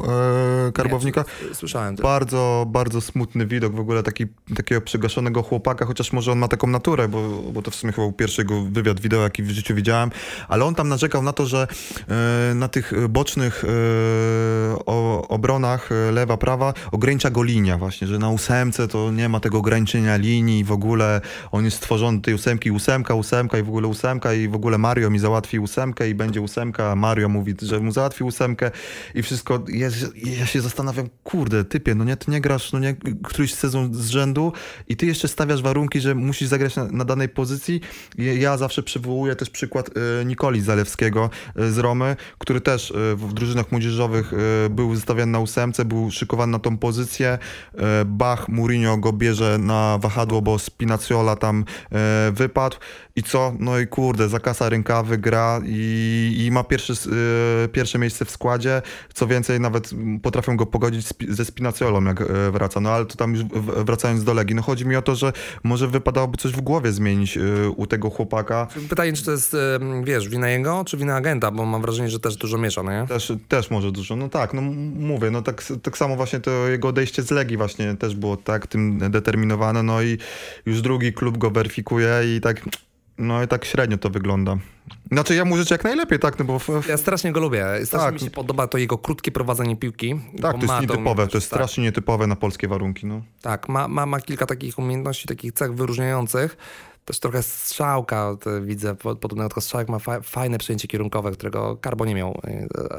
e, 0.68 0.72
Karbownika? 0.72 1.24
Nie, 1.48 1.54
słyszałem 1.54 1.96
to. 1.96 2.02
Bardzo, 2.02 2.66
bardzo 2.68 3.00
smutny 3.00 3.46
widok 3.46 3.74
w 3.74 3.80
ogóle 3.80 4.02
taki, 4.02 4.26
takiego 4.56 4.80
przygaszonego 4.80 5.42
chłopaka, 5.42 5.86
chociaż 5.86 6.12
może 6.12 6.32
on 6.32 6.38
ma 6.38 6.48
taką 6.48 6.66
naturę, 6.66 7.08
bo, 7.08 7.28
bo 7.52 7.62
to 7.62 7.70
w 7.70 7.74
sumie 7.74 7.92
chyba 7.92 8.06
był 8.06 8.12
pierwszy 8.12 8.40
jego 8.40 8.62
wywiad 8.62 9.00
wideo, 9.00 9.22
jaki 9.22 9.42
w 9.42 9.50
życiu 9.50 9.74
widziałem, 9.74 10.10
ale 10.48 10.64
on 10.64 10.74
tam 10.74 10.88
narzekał 10.88 11.22
na 11.22 11.32
to, 11.32 11.46
że 11.46 11.66
e, 12.08 12.54
na 12.54 12.68
tych 12.68 13.08
bocznych 13.08 13.64
e, 13.64 13.68
o, 14.86 15.28
obronach 15.28 15.92
e, 15.92 16.12
lewa, 16.12 16.36
prawa 16.36 16.74
ogranicza 16.92 17.30
go 17.30 17.42
linia 17.42 17.78
właśnie, 17.78 18.06
że 18.06 18.18
na 18.18 18.30
ósemce 18.30 18.88
to 18.88 19.10
nie 19.10 19.28
ma 19.28 19.40
tego 19.40 19.58
ograniczenia 19.58 20.16
linii 20.16 20.64
w 20.64 20.72
ogóle 20.72 21.20
on 21.52 21.64
jest 21.64 21.76
stworzony 21.76 22.20
tej 22.20 22.34
ósemki, 22.34 22.70
ósemka, 22.70 23.14
ósemka 23.14 23.58
i 23.58 23.62
w 23.62 23.68
ogóle 23.68 23.88
ósemka 23.88 24.34
i 24.34 24.48
w 24.48 24.54
ogóle 24.54 24.78
ma 24.78 24.91
Mario 24.92 25.10
mi 25.10 25.18
załatwi 25.18 25.58
ósemkę 25.58 26.08
i 26.08 26.14
będzie 26.14 26.40
ósemka 26.40 26.96
Mario 26.96 27.28
mówi, 27.28 27.54
że 27.62 27.80
mu 27.80 27.92
załatwił 27.92 28.26
ósemkę 28.26 28.70
i 29.14 29.22
wszystko. 29.22 29.64
Ja, 29.68 29.88
ja 30.38 30.46
się 30.46 30.60
zastanawiam, 30.60 31.08
kurde, 31.24 31.64
typie, 31.64 31.94
no 31.94 32.04
nie, 32.04 32.16
ty 32.16 32.30
nie 32.30 32.40
grasz 32.40 32.72
no 32.72 32.78
nie, 32.78 32.96
któryś 33.24 33.54
sezon 33.54 33.94
z 33.94 34.08
rzędu 34.08 34.52
i 34.88 34.96
ty 34.96 35.06
jeszcze 35.06 35.28
stawiasz 35.28 35.62
warunki, 35.62 36.00
że 36.00 36.14
musisz 36.14 36.48
zagrać 36.48 36.76
na, 36.76 36.84
na 36.84 37.04
danej 37.04 37.28
pozycji. 37.28 37.80
Ja 38.18 38.56
zawsze 38.56 38.82
przywołuję 38.82 39.36
też 39.36 39.50
przykład 39.50 39.88
y, 39.88 40.24
Nikoli 40.24 40.60
Zalewskiego 40.60 41.30
y, 41.60 41.72
z 41.72 41.78
Romy, 41.78 42.16
który 42.38 42.60
też 42.60 42.90
y, 42.90 42.94
w 43.16 43.32
drużynach 43.32 43.72
młodzieżowych 43.72 44.32
był 44.70 44.90
wystawiany 44.90 45.32
na 45.32 45.38
ósemce, 45.38 45.84
był 45.84 46.10
szykowany 46.10 46.52
na 46.52 46.58
tą 46.58 46.78
pozycję. 46.78 47.38
Bach, 48.06 48.48
Mourinho 48.48 48.96
go 48.96 49.12
bierze 49.12 49.58
na 49.58 49.98
wahadło, 49.98 50.42
bo 50.42 50.58
Spinaciola 50.58 51.36
tam 51.36 51.64
wypadł 52.32 52.76
i 53.16 53.22
co? 53.22 53.52
No 53.58 53.78
i 53.78 53.86
kurde, 53.86 54.28
zakasa 54.28 54.68
rękawy, 54.68 55.18
gra 55.18 55.60
i, 55.64 56.44
i 56.46 56.50
ma 56.50 56.64
pierwszy, 56.64 56.92
pierwsze 57.72 57.98
miejsce 57.98 58.24
w 58.24 58.30
składzie. 58.30 58.82
Co 59.14 59.26
więcej, 59.26 59.60
nawet 59.60 59.90
potrafią 60.22 60.56
go 60.56 60.66
pogodzić 60.66 61.06
ze 61.28 61.44
Spinaciolą, 61.44 62.04
jak 62.04 62.32
wraca. 62.52 62.80
No 62.80 62.90
ale 62.90 63.06
to 63.06 63.16
tam 63.16 63.34
już 63.34 63.44
wracając 63.84 64.24
do 64.24 64.34
Legii. 64.34 64.56
No 64.56 64.62
chodzi 64.62 64.86
mi 64.86 64.96
o 64.96 65.02
to, 65.02 65.14
że 65.14 65.32
może 65.64 65.88
wypadałoby 65.88 66.36
coś 66.36 66.52
w 66.52 66.60
głowie 66.60 66.92
zmienić 66.92 67.38
u 67.76 67.86
tego 67.86 68.10
chłopaka. 68.10 68.66
Pytanie, 68.88 69.12
czy 69.12 69.24
to 69.24 69.30
jest, 69.30 69.56
wiesz, 70.04 70.28
wina 70.28 70.48
jego, 70.48 70.84
czy 70.84 70.96
wina 70.96 71.16
agenta, 71.16 71.50
bo 71.50 71.66
mam 71.66 71.82
wrażenie, 71.82 72.10
że 72.10 72.20
też 72.20 72.36
dużo 72.36 72.58
miesza, 72.58 72.82
no 72.82 72.92
nie? 72.92 73.06
Też, 73.06 73.32
też 73.48 73.70
może 73.70 73.92
dużo, 73.92 74.16
no 74.16 74.28
tak, 74.28 74.54
no 74.54 74.62
mówię, 74.96 75.30
no 75.30 75.42
tak, 75.42 75.64
tak 75.82 75.98
samo 75.98 76.16
właśnie 76.16 76.40
to 76.40 76.68
jego 76.68 76.88
odejście 76.88 77.22
z 77.22 77.30
Legii 77.30 77.56
właśnie 77.56 77.96
też 77.96 78.14
było 78.14 78.36
tak 78.36 78.66
tym 78.66 79.10
determinowane, 79.10 79.82
no 79.82 80.02
i 80.02 80.18
już 80.66 80.82
drugi 80.82 81.12
klub 81.12 81.38
go 81.38 81.50
weryfikuje 81.50 82.36
i 82.36 82.40
tak... 82.40 82.60
No 83.18 83.42
i 83.42 83.48
tak 83.48 83.64
średnio 83.64 83.98
to 83.98 84.10
wygląda. 84.10 84.56
Znaczy 85.12 85.34
ja 85.34 85.44
mu 85.44 85.56
życzę 85.56 85.74
jak 85.74 85.84
najlepiej, 85.84 86.18
tak, 86.18 86.38
no 86.38 86.44
bo... 86.44 86.58
W... 86.58 86.86
Ja 86.88 86.96
strasznie 86.96 87.32
go 87.32 87.40
lubię. 87.40 87.66
Strasznie 87.84 88.06
tak. 88.06 88.14
mi 88.14 88.20
się 88.20 88.30
podoba 88.30 88.66
to 88.66 88.78
jego 88.78 88.98
krótkie 88.98 89.32
prowadzenie 89.32 89.76
piłki. 89.76 90.14
Tak, 90.42 90.56
to 90.56 90.62
jest 90.62 90.80
nietypowe, 90.80 91.26
to 91.26 91.36
jest 91.36 91.50
tak. 91.50 91.58
strasznie 91.58 91.84
nietypowe 91.84 92.26
na 92.26 92.36
polskie 92.36 92.68
warunki, 92.68 93.06
no. 93.06 93.22
Tak, 93.42 93.68
ma, 93.68 93.88
ma, 93.88 94.06
ma 94.06 94.20
kilka 94.20 94.46
takich 94.46 94.78
umiejętności, 94.78 95.28
takich 95.28 95.52
cech 95.52 95.74
wyróżniających 95.74 96.56
też 97.04 97.20
trochę 97.20 97.42
strzałka, 97.42 98.36
widzę, 98.62 98.94
podobnego 98.94 99.48
tylko 99.48 99.60
strzałek 99.60 99.88
ma 99.88 99.98
fa 99.98 100.20
fajne 100.20 100.58
przyjęcie 100.58 100.88
kierunkowe, 100.88 101.32
którego 101.32 101.76
Karbo 101.76 102.04
nie 102.04 102.14
miał, 102.14 102.40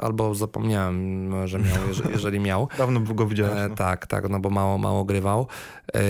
albo 0.01 0.35
zapomniałem, 0.35 1.31
że 1.47 1.59
miał, 1.59 1.81
jeżeli 2.13 2.39
miał. 2.39 2.67
Dawno 2.77 2.99
go 2.99 3.27
widziałem. 3.27 3.57
E, 3.57 3.69
no. 3.69 3.75
Tak, 3.75 4.07
tak, 4.07 4.29
no 4.29 4.39
bo 4.39 4.49
mało, 4.49 4.77
mało 4.77 5.05
grywał. 5.05 5.47
E, 5.95 6.01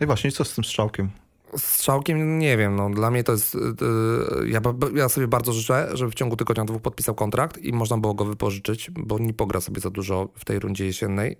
no 0.00 0.04
I 0.04 0.06
właśnie, 0.06 0.32
co 0.32 0.44
z 0.44 0.54
tym 0.54 0.64
strzałkiem? 0.64 1.10
Strzałkiem 1.56 2.38
nie 2.38 2.56
wiem, 2.56 2.76
no 2.76 2.90
dla 2.90 3.10
mnie 3.10 3.24
to 3.24 3.32
jest, 3.32 3.54
e, 3.54 4.48
ja, 4.48 4.60
ja 4.94 5.08
sobie 5.08 5.28
bardzo 5.28 5.52
życzę, 5.52 5.88
żeby 5.92 6.10
w 6.10 6.14
ciągu 6.14 6.36
tygodnia 6.36 6.64
dwóch 6.64 6.82
podpisał 6.82 7.14
kontrakt 7.14 7.58
i 7.58 7.72
można 7.72 7.98
było 7.98 8.14
go 8.14 8.24
wypożyczyć, 8.24 8.90
bo 8.90 9.18
nie 9.18 9.34
pogra 9.34 9.60
sobie 9.60 9.80
za 9.80 9.90
dużo 9.90 10.28
w 10.34 10.44
tej 10.44 10.58
rundzie 10.58 10.86
jesiennej 10.86 11.36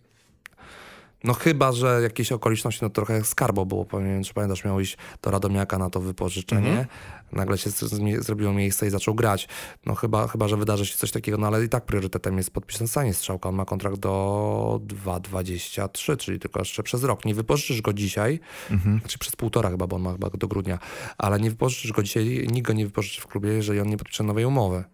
no 1.25 1.35
chyba, 1.35 1.73
że 1.73 2.01
jakieś 2.03 2.33
okoliczności, 2.33 2.81
no 2.83 2.91
trochę 2.91 3.25
skarbo 3.25 3.67
było, 3.67 3.85
pamiętam, 3.85 4.25
czy 4.25 4.35
pamiętasz, 4.35 4.65
miał 4.65 4.81
iść 4.81 4.97
do 5.23 5.31
Radomiaka 5.31 5.79
na 5.79 5.91
to 5.91 6.01
wypożyczenie, 6.01 6.69
mhm. 6.69 6.87
nagle 7.33 7.59
się 7.59 7.71
zrobiło 8.19 8.53
miejsce 8.53 8.87
i 8.87 8.91
zaczął 8.91 9.15
grać. 9.15 9.49
No 9.87 9.95
chyba, 9.95 10.29
chyba, 10.29 10.49
że 10.49 10.57
wydarzy 10.57 10.87
się 10.87 10.97
coś 10.97 11.11
takiego, 11.11 11.39
no 11.39 11.47
ale 11.47 11.65
i 11.65 11.69
tak 11.69 11.85
priorytetem 11.85 12.39
jest 12.39 12.51
podpisanie 12.51 13.15
strzałka. 13.15 13.49
On 13.49 13.55
ma 13.55 13.65
kontrakt 13.65 13.99
do 13.99 14.81
2,23, 14.87 16.17
czyli 16.17 16.39
tylko 16.39 16.61
jeszcze 16.61 16.83
przez 16.83 17.05
rok. 17.05 17.25
Nie 17.25 17.35
wypożyczysz 17.35 17.83
go 17.83 17.93
dzisiaj, 17.93 18.41
mhm. 18.71 19.01
znaczy 19.01 19.19
przez 19.19 19.37
półtora 19.37 19.71
chyba, 19.71 19.87
bo 19.87 19.97
on 19.97 20.03
ma 20.03 20.13
chyba 20.13 20.31
do 20.31 20.49
grudnia, 20.49 20.79
ale 21.19 21.41
nie 21.41 21.51
wypożyczysz 21.51 21.93
go 21.93 22.03
dzisiaj, 22.03 22.47
nikt 22.51 22.67
go 22.67 22.73
nie 22.73 22.87
wypożyczy 22.87 23.21
w 23.21 23.27
klubie, 23.27 23.49
jeżeli 23.49 23.81
on 23.81 23.89
nie 23.89 23.97
podpisze 23.97 24.25
nowej 24.25 24.45
umowy. 24.45 24.85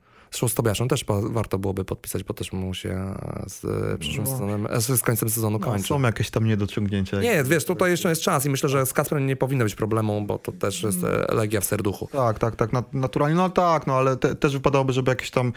Tobiaszem 0.55 0.89
też 0.89 1.05
warto 1.23 1.59
byłoby 1.59 1.85
podpisać, 1.85 2.25
bo 2.25 2.35
też 2.35 2.53
mu 2.53 2.75
się 2.75 3.15
z 3.47 3.63
przyszłym 4.01 4.25
no. 4.25 4.33
sezonem, 4.33 4.67
e, 4.71 4.81
z 4.81 5.03
końcem 5.03 5.31
sezonu 5.31 5.59
no, 5.59 5.67
kończy. 5.67 5.89
Są 5.89 6.03
jakieś 6.03 6.31
tam 6.31 6.47
niedociągnięcia. 6.47 7.21
Nie, 7.21 7.45
wiesz, 7.45 7.65
tutaj 7.65 7.91
jeszcze 7.91 8.09
jest 8.09 8.23
czas 8.23 8.47
i 8.47 8.51
myślę, 8.51 8.69
że 8.69 8.87
z 8.87 8.93
Kasprem 8.93 9.27
nie 9.27 9.37
powinno 9.37 9.65
być 9.65 9.75
problemu, 9.75 10.23
bo 10.27 10.39
to 10.39 10.53
też 10.53 10.83
jest 10.83 11.05
e, 11.05 11.35
legia 11.35 11.61
w 11.61 11.65
serduchu. 11.65 12.09
Tak, 12.13 12.39
tak, 12.39 12.57
tak, 12.57 12.71
naturalnie, 12.93 13.37
no 13.37 13.51
tak, 13.51 13.87
no 13.87 13.95
ale 13.95 14.17
te, 14.17 14.35
też 14.35 14.53
wypadałoby, 14.53 14.93
żeby 14.93 15.11
jakieś 15.11 15.31
tam 15.31 15.53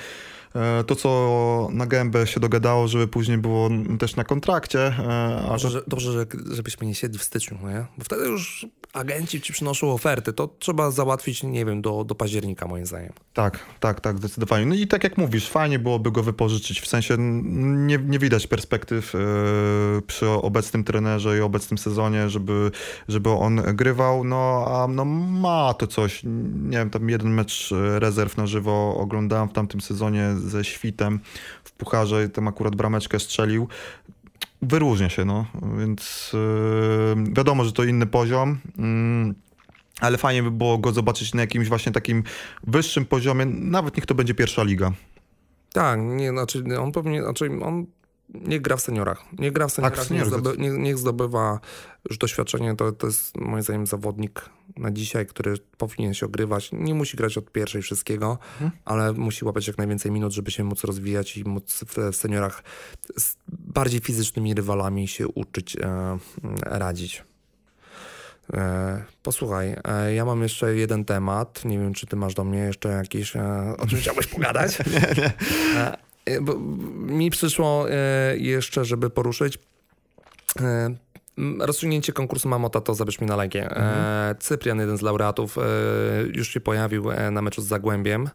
E, 0.56 0.84
to, 0.84 0.96
co 0.96 1.70
na 1.72 1.86
gębę 1.86 2.28
się 2.28 2.40
dogadało, 2.40 2.88
żeby 2.88 3.08
później 3.08 3.38
było 3.38 3.70
też 4.00 4.16
na 4.16 4.24
kontrakcie. 4.24 4.80
E, 4.80 5.42
a 5.46 5.50
dobrze, 5.50 5.70
że, 5.70 5.82
dobrze 5.88 6.12
że, 6.12 6.26
żebyśmy 6.52 6.88
nie 6.88 6.96
siedli 6.96 7.20
w 7.20 7.24
styczniu, 7.24 7.58
nie? 7.64 7.86
bo 7.98 8.04
wtedy 8.04 8.26
już 8.26 8.66
agenci 8.98 9.42
ci 9.42 9.54
przynoszą 9.54 9.92
oferty. 9.92 10.34
To 10.34 10.48
trzeba 10.60 10.92
załatwić, 10.92 11.44
nie 11.44 11.66
wiem, 11.66 11.82
do, 11.82 12.04
do 12.04 12.16
października 12.16 12.68
moim 12.68 12.86
zdaniem. 12.86 13.14
Tak, 13.34 13.60
tak, 13.80 14.02
tak, 14.02 14.18
zdecydowanie. 14.18 14.66
No 14.66 14.76
i 14.76 14.88
tak 14.88 15.04
jak 15.04 15.18
mówisz, 15.18 15.50
fajnie 15.50 15.80
byłoby 15.80 16.12
go 16.12 16.24
wypożyczyć. 16.24 16.82
W 16.82 16.88
sensie 16.88 17.16
nie, 17.18 17.98
nie 17.98 18.20
widać 18.20 18.48
perspektyw 18.48 19.14
yy, 19.14 20.02
przy 20.08 20.30
obecnym 20.30 20.84
trenerze 20.84 21.38
i 21.38 21.42
obecnym 21.42 21.78
sezonie, 21.78 22.30
żeby, 22.30 22.72
żeby 23.08 23.30
on 23.30 23.56
grywał. 23.56 24.24
No 24.24 24.66
a 24.68 24.88
no, 24.88 25.06
ma 25.06 25.74
to 25.74 25.88
coś. 25.88 26.22
Nie 26.70 26.78
wiem, 26.78 26.90
tam 26.90 27.10
jeden 27.10 27.34
mecz 27.34 27.74
rezerw 27.98 28.38
na 28.38 28.48
żywo 28.48 28.98
oglądałem 28.98 29.50
w 29.50 29.54
tamtym 29.54 29.82
sezonie 29.82 30.36
ze 30.38 30.64
Świtem 30.64 31.20
w 31.64 31.72
Pucharze, 31.72 32.30
tam 32.30 32.48
akurat 32.48 32.76
brameczkę 32.76 33.20
strzelił. 33.20 33.68
Wyróżnia 34.62 35.10
się, 35.10 35.26
no, 35.26 35.46
więc 35.78 36.32
yy, 36.34 37.34
wiadomo, 37.34 37.66
że 37.66 37.72
to 37.72 37.84
inny 37.84 38.06
poziom. 38.06 38.60
Yy 38.78 39.48
ale 40.00 40.18
fajnie 40.18 40.44
by 40.44 40.52
było 40.52 40.78
go 40.78 40.92
zobaczyć 40.92 41.34
na 41.34 41.42
jakimś 41.42 41.68
właśnie 41.68 41.92
takim 41.92 42.24
wyższym 42.64 43.06
poziomie, 43.06 43.46
nawet 43.46 43.98
niech 43.98 44.06
to 44.06 44.16
będzie 44.16 44.34
pierwsza 44.34 44.64
liga. 44.64 44.92
Tak, 45.74 46.00
nie, 46.02 46.30
znaczy 46.30 46.64
on 46.80 46.92
powinien, 46.92 47.24
znaczy 47.24 47.50
on 47.64 47.86
niech 48.30 48.62
gra 48.62 48.78
w 48.78 48.82
seniorach. 48.82 49.24
Niech 49.40 49.54
gra 49.54 49.68
w 49.68 49.72
seniorach, 49.72 50.00
tak, 50.00 50.10
niech, 50.10 50.26
zdoby, 50.26 50.56
niech, 50.58 50.78
niech, 50.78 50.98
zdobywa 50.98 51.60
już 52.10 52.18
doświadczenie. 52.18 52.76
To, 52.76 52.92
to 52.92 53.08
jest 53.08 53.38
moim 53.38 53.64
zdaniem 53.64 53.88
zawodnik 53.88 54.50
na 54.78 54.92
dzisiaj, 54.92 55.26
który 55.26 55.58
powinien 55.78 56.14
się 56.14 56.26
ogrywać. 56.26 56.70
Nie 56.74 56.94
musi 56.94 57.18
grać 57.18 57.38
od 57.38 57.52
pierwszej 57.52 57.82
wszystkiego, 57.82 58.38
hmm. 58.60 58.78
ale 58.86 59.14
musi 59.14 59.46
łapać 59.46 59.68
jak 59.68 59.78
najwięcej 59.78 60.12
minut, 60.12 60.34
żeby 60.34 60.52
się 60.52 60.64
móc 60.64 60.84
rozwijać 60.84 61.38
i 61.38 61.44
móc 61.44 61.84
w, 61.88 62.16
seniorach 62.16 62.64
z 63.18 63.36
bardziej 63.48 64.00
fizycznymi 64.00 64.54
rywalami 64.54 65.08
się 65.08 65.28
uczyć 65.28 65.76
e, 65.76 66.18
radzić. 66.62 67.24
E, 68.54 69.04
posłuchaj, 69.24 69.76
e, 69.84 70.14
ja 70.14 70.26
mam 70.26 70.44
jeszcze 70.44 70.76
jeden 70.76 71.06
temat. 71.06 71.66
Nie 71.66 71.80
wiem, 71.80 71.94
czy 71.94 72.08
ty 72.08 72.16
masz 72.16 72.34
do 72.34 72.44
mnie 72.44 72.60
jeszcze 72.60 72.90
jakiś, 72.90 73.36
e, 73.36 73.76
o 73.78 73.88
czym 73.88 74.00
chciałbyś 74.00 74.28
pogadać? 74.28 74.80
nie, 74.94 75.24
nie. 75.24 76.07
E, 76.28 76.38
E, 76.38 76.42
mi 77.14 77.30
przyszło 77.30 77.90
e, 77.90 78.38
jeszcze, 78.38 78.86
żeby 78.86 79.10
poruszyć 79.10 79.60
e, 80.62 80.96
rozstrzygnięcie 81.60 82.14
konkursu 82.14 82.50
Mamo 82.50 82.70
Tato 82.70 82.96
Zabierz 82.96 83.22
mi 83.22 83.28
na 83.28 83.36
Legię. 83.36 83.64
Mhm. 83.64 84.36
Cyprian, 84.40 84.80
jeden 84.80 84.98
z 84.98 85.02
laureatów, 85.02 85.58
już 86.34 86.50
się 86.50 86.60
pojawił 86.60 87.06
na 87.32 87.42
meczu 87.42 87.62
z 87.62 87.66
Zagłębiem. 87.66 88.30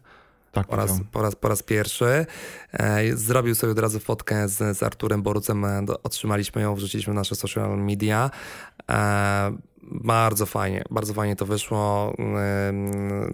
Tak, 0.51 0.67
po, 0.67 0.75
raz, 0.75 0.91
po, 1.11 1.21
raz, 1.21 1.35
po 1.35 1.47
raz 1.47 1.63
pierwszy. 1.63 2.25
Zrobił 3.13 3.55
sobie 3.55 3.71
od 3.71 3.79
razu 3.79 3.99
fotkę 3.99 4.49
z, 4.49 4.77
z 4.77 4.83
Arturem 4.83 5.21
Borucem. 5.21 5.65
Otrzymaliśmy 6.03 6.61
ją, 6.61 6.75
wrzuciliśmy 6.75 7.13
w 7.13 7.15
nasze 7.15 7.35
social 7.35 7.77
media. 7.77 8.31
Bardzo 9.91 10.45
fajnie, 10.45 10.83
bardzo 10.89 11.13
fajnie 11.13 11.35
to 11.35 11.45
wyszło. 11.45 12.13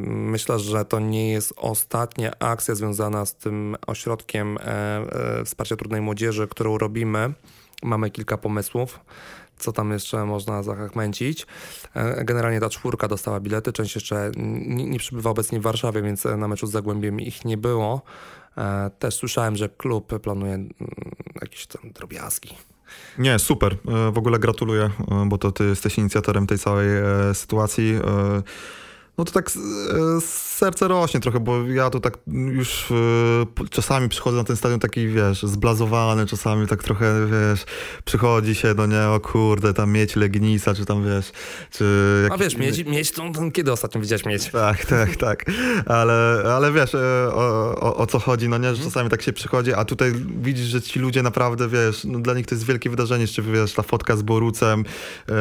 Myślę, 0.07 0.59
że 0.59 0.85
to 0.85 0.99
nie 0.99 1.31
jest 1.31 1.53
ostatnia 1.57 2.31
akcja 2.39 2.75
związana 2.75 3.25
z 3.25 3.35
tym 3.35 3.77
ośrodkiem 3.87 4.57
e, 4.57 4.61
e, 4.61 5.45
wsparcia 5.45 5.75
trudnej 5.75 6.01
młodzieży, 6.01 6.47
którą 6.47 6.77
robimy. 6.77 7.33
Mamy 7.83 8.11
kilka 8.11 8.37
pomysłów, 8.37 8.99
co 9.57 9.71
tam 9.71 9.91
jeszcze 9.91 10.25
można 10.25 10.63
zachachmęcić. 10.63 11.47
E, 11.93 12.25
generalnie 12.25 12.59
ta 12.59 12.69
czwórka 12.69 13.07
dostała 13.07 13.39
bilety, 13.39 13.73
część 13.73 13.95
jeszcze 13.95 14.31
nie, 14.37 14.85
nie 14.85 14.99
przybywa 14.99 15.29
obecnie 15.29 15.59
w 15.59 15.63
Warszawie, 15.63 16.01
więc 16.01 16.25
na 16.25 16.47
meczu 16.47 16.67
z 16.67 16.71
Zagłębiem 16.71 17.19
ich 17.19 17.45
nie 17.45 17.57
było. 17.57 18.01
Też 18.99 19.15
słyszałem, 19.15 19.55
że 19.55 19.69
klub 19.69 20.19
planuje 20.19 20.53
mm, 20.53 20.69
jakieś 21.41 21.67
tam 21.67 21.91
drobiazgi 21.91 22.55
nie, 23.17 23.39
super. 23.39 23.73
E, 23.73 24.11
w 24.11 24.17
ogóle 24.17 24.39
gratuluję, 24.39 24.83
e, 24.83 25.25
bo 25.25 25.37
to 25.37 25.51
ty 25.51 25.63
jesteś 25.63 25.97
inicjatorem 25.97 26.47
tej 26.47 26.59
całej 26.59 26.87
e, 26.97 27.33
sytuacji 27.33 27.99
no 29.19 29.25
to 29.25 29.31
tak 29.31 29.49
e, 29.49 30.21
serce 30.21 30.87
rośnie 30.87 31.19
trochę, 31.19 31.39
bo 31.39 31.67
ja 31.67 31.89
to 31.89 31.99
tak 31.99 32.17
już 32.27 32.91
e, 32.91 33.65
czasami 33.69 34.09
przychodzę 34.09 34.37
na 34.37 34.43
ten 34.43 34.55
stadion 34.55 34.79
taki, 34.79 35.07
wiesz, 35.07 35.43
zblazowany, 35.43 36.25
czasami 36.25 36.67
tak 36.67 36.83
trochę, 36.83 37.27
wiesz, 37.27 37.65
przychodzi 38.05 38.55
się, 38.55 38.73
no 38.77 38.85
nie, 38.85 39.07
o 39.07 39.19
kurde, 39.19 39.73
tam 39.73 39.91
mieć 39.91 40.15
Legnica, 40.15 40.73
czy 40.73 40.85
tam, 40.85 41.05
wiesz, 41.05 41.31
czy... 41.71 42.27
A 42.31 42.37
wiesz, 42.37 42.57
mieć, 42.57 42.85
mieć 42.85 43.11
to, 43.11 43.31
to 43.33 43.51
kiedy 43.51 43.71
ostatnio 43.71 44.01
widziałeś 44.01 44.25
mieć? 44.25 44.49
Tak, 44.51 44.85
tak, 44.95 45.15
tak, 45.15 45.45
ale, 45.85 46.43
ale 46.55 46.71
wiesz, 46.71 46.95
e, 46.95 47.29
o, 47.33 47.75
o, 47.79 47.95
o, 47.95 48.07
co 48.07 48.19
chodzi, 48.19 48.49
no 48.49 48.57
nie, 48.57 48.63
że 48.63 48.69
mhm. 48.69 48.89
czasami 48.89 49.09
tak 49.09 49.21
się 49.21 49.33
przychodzi, 49.33 49.73
a 49.73 49.85
tutaj 49.85 50.13
widzisz, 50.41 50.65
że 50.65 50.81
ci 50.81 50.99
ludzie 50.99 51.23
naprawdę, 51.23 51.67
wiesz, 51.67 52.03
no 52.03 52.19
dla 52.19 52.33
nich 52.33 52.45
to 52.45 52.55
jest 52.55 52.65
wielkie 52.65 52.89
wydarzenie, 52.89 53.27
czy 53.27 53.41
wiesz, 53.41 53.73
ta 53.73 53.83
fotka 53.83 54.17
z 54.17 54.21
Borucem, 54.21 54.85
e, 55.29 55.33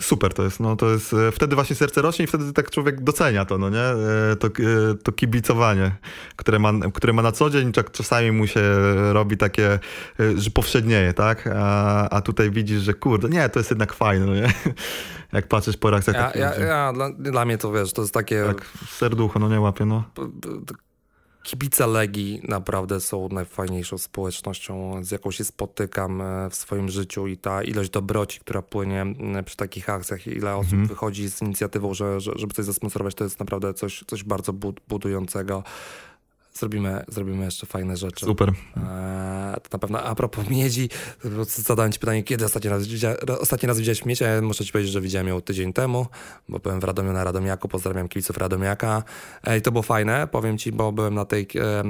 super 0.00 0.34
to 0.34 0.42
jest, 0.42 0.60
no 0.60 0.76
to 0.76 0.90
jest, 0.90 1.14
wtedy 1.32 1.54
właśnie 1.54 1.76
serce 1.76 2.02
rośnie 2.02 2.24
i 2.24 2.28
wtedy 2.28 2.52
tak 2.58 2.70
człowiek 2.70 3.00
docenia 3.00 3.44
to, 3.44 3.58
no 3.58 3.70
nie? 3.70 3.84
E, 4.32 4.36
to, 4.36 4.46
e, 4.48 4.50
to 5.02 5.12
kibicowanie, 5.12 5.96
które 6.36 6.58
ma, 6.58 6.72
które 6.94 7.12
ma 7.12 7.22
na 7.22 7.32
co 7.32 7.50
dzień, 7.50 7.72
czasami 7.92 8.32
mu 8.32 8.46
się 8.46 8.62
robi 9.12 9.36
takie, 9.36 9.72
e, 9.72 9.78
że 10.36 10.50
powszednieje, 10.50 11.12
tak? 11.12 11.48
A, 11.56 12.08
a 12.08 12.20
tutaj 12.20 12.50
widzisz, 12.50 12.82
że 12.82 12.94
kurde, 12.94 13.28
nie, 13.28 13.48
to 13.48 13.60
jest 13.60 13.70
jednak 13.70 13.92
fajne, 13.92 14.26
no 14.26 14.34
nie? 14.34 14.52
Jak 15.32 15.48
patrzysz 15.48 15.76
po 15.76 15.90
reakcjach 15.90 16.16
ja, 16.16 16.32
ja, 16.34 16.64
ja, 16.64 16.92
dla, 16.92 17.10
dla 17.12 17.44
mnie 17.44 17.58
to 17.58 17.72
wiesz, 17.72 17.92
to 17.92 18.02
jest 18.02 18.14
takie... 18.14 18.44
Tak, 18.46 18.66
serducho, 18.88 19.38
no 19.38 19.48
nie 19.48 19.60
łapie, 19.60 19.84
no 19.84 20.04
kibice 21.48 21.86
Legii 21.86 22.40
naprawdę 22.48 23.00
są 23.00 23.28
najfajniejszą 23.28 23.98
społecznością, 23.98 25.04
z 25.04 25.10
jaką 25.10 25.30
się 25.30 25.44
spotykam 25.44 26.20
e, 26.20 26.50
w 26.50 26.54
swoim 26.54 26.88
życiu 26.88 27.26
i 27.26 27.36
ta 27.36 27.62
ilość 27.62 27.90
dobroci, 27.90 28.40
która 28.40 28.62
płynie 28.62 29.06
przy 29.44 29.56
takich 29.56 29.90
akcjach, 29.90 30.26
ile 30.26 30.54
osób 30.54 30.72
mhm. 30.72 30.88
wychodzi 30.88 31.30
z 31.30 31.42
inicjatywą, 31.42 31.94
że, 31.94 32.20
żeby 32.20 32.54
coś 32.54 32.64
zasponsorować, 32.64 33.14
to 33.14 33.24
jest 33.24 33.40
naprawdę 33.40 33.74
coś, 33.74 34.04
coś 34.06 34.24
bardzo 34.24 34.52
budującego 34.88 35.62
zrobimy, 36.58 37.04
zrobimy 37.08 37.44
jeszcze 37.44 37.66
fajne 37.66 37.96
rzeczy. 37.96 38.26
Super. 38.26 38.48
Eee, 38.48 39.54
to 39.54 39.68
na 39.72 39.78
pewno 39.78 40.02
a 40.02 40.14
propos 40.14 40.48
miedzi, 40.48 40.88
zadałem 41.44 41.92
ci 41.92 41.98
pytanie, 41.98 42.22
kiedy 42.22 42.44
ostatni 42.44 42.70
raz, 42.70 42.82
ostatni 43.40 43.66
raz 43.66 43.78
widziałeś 43.78 44.04
miedź? 44.04 44.20
Ja 44.20 44.42
muszę 44.42 44.64
ci 44.64 44.72
powiedzieć, 44.72 44.92
że 44.92 45.00
widziałem 45.00 45.28
ją 45.28 45.40
tydzień 45.40 45.72
temu, 45.72 46.06
bo 46.48 46.58
byłem 46.58 46.80
w 46.80 46.84
Radomiu 46.84 47.12
na 47.12 47.24
Radomiaku, 47.24 47.68
pozdrawiam 47.68 48.08
kibiców 48.08 48.36
Radomiaka. 48.36 49.02
I 49.58 49.62
to 49.62 49.72
było 49.72 49.82
fajne, 49.82 50.28
powiem 50.32 50.58
ci, 50.58 50.72
bo 50.72 50.92
byłem 50.92 51.14
na 51.14 51.24
tej 51.24 51.46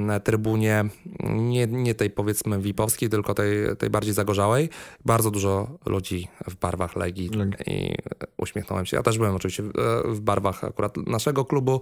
e, 0.09 0.19
trybunie, 0.19 0.85
nie, 1.23 1.67
nie 1.67 1.95
tej 1.95 2.09
powiedzmy 2.09 2.59
VIP-owskiej, 2.59 3.09
tylko 3.09 3.33
tej, 3.33 3.77
tej 3.77 3.89
bardziej 3.89 4.13
zagorzałej. 4.13 4.69
Bardzo 5.05 5.31
dużo 5.31 5.67
ludzi 5.85 6.27
w 6.47 6.55
barwach 6.55 6.95
Legii 6.95 7.29
i 7.67 7.95
uśmiechnąłem 8.37 8.85
się. 8.85 8.97
Ja 8.97 9.03
też 9.03 9.17
byłem 9.17 9.35
oczywiście 9.35 9.63
w, 9.63 9.71
w 10.05 10.19
barwach 10.19 10.63
akurat 10.63 10.97
naszego 10.97 11.45
klubu. 11.45 11.81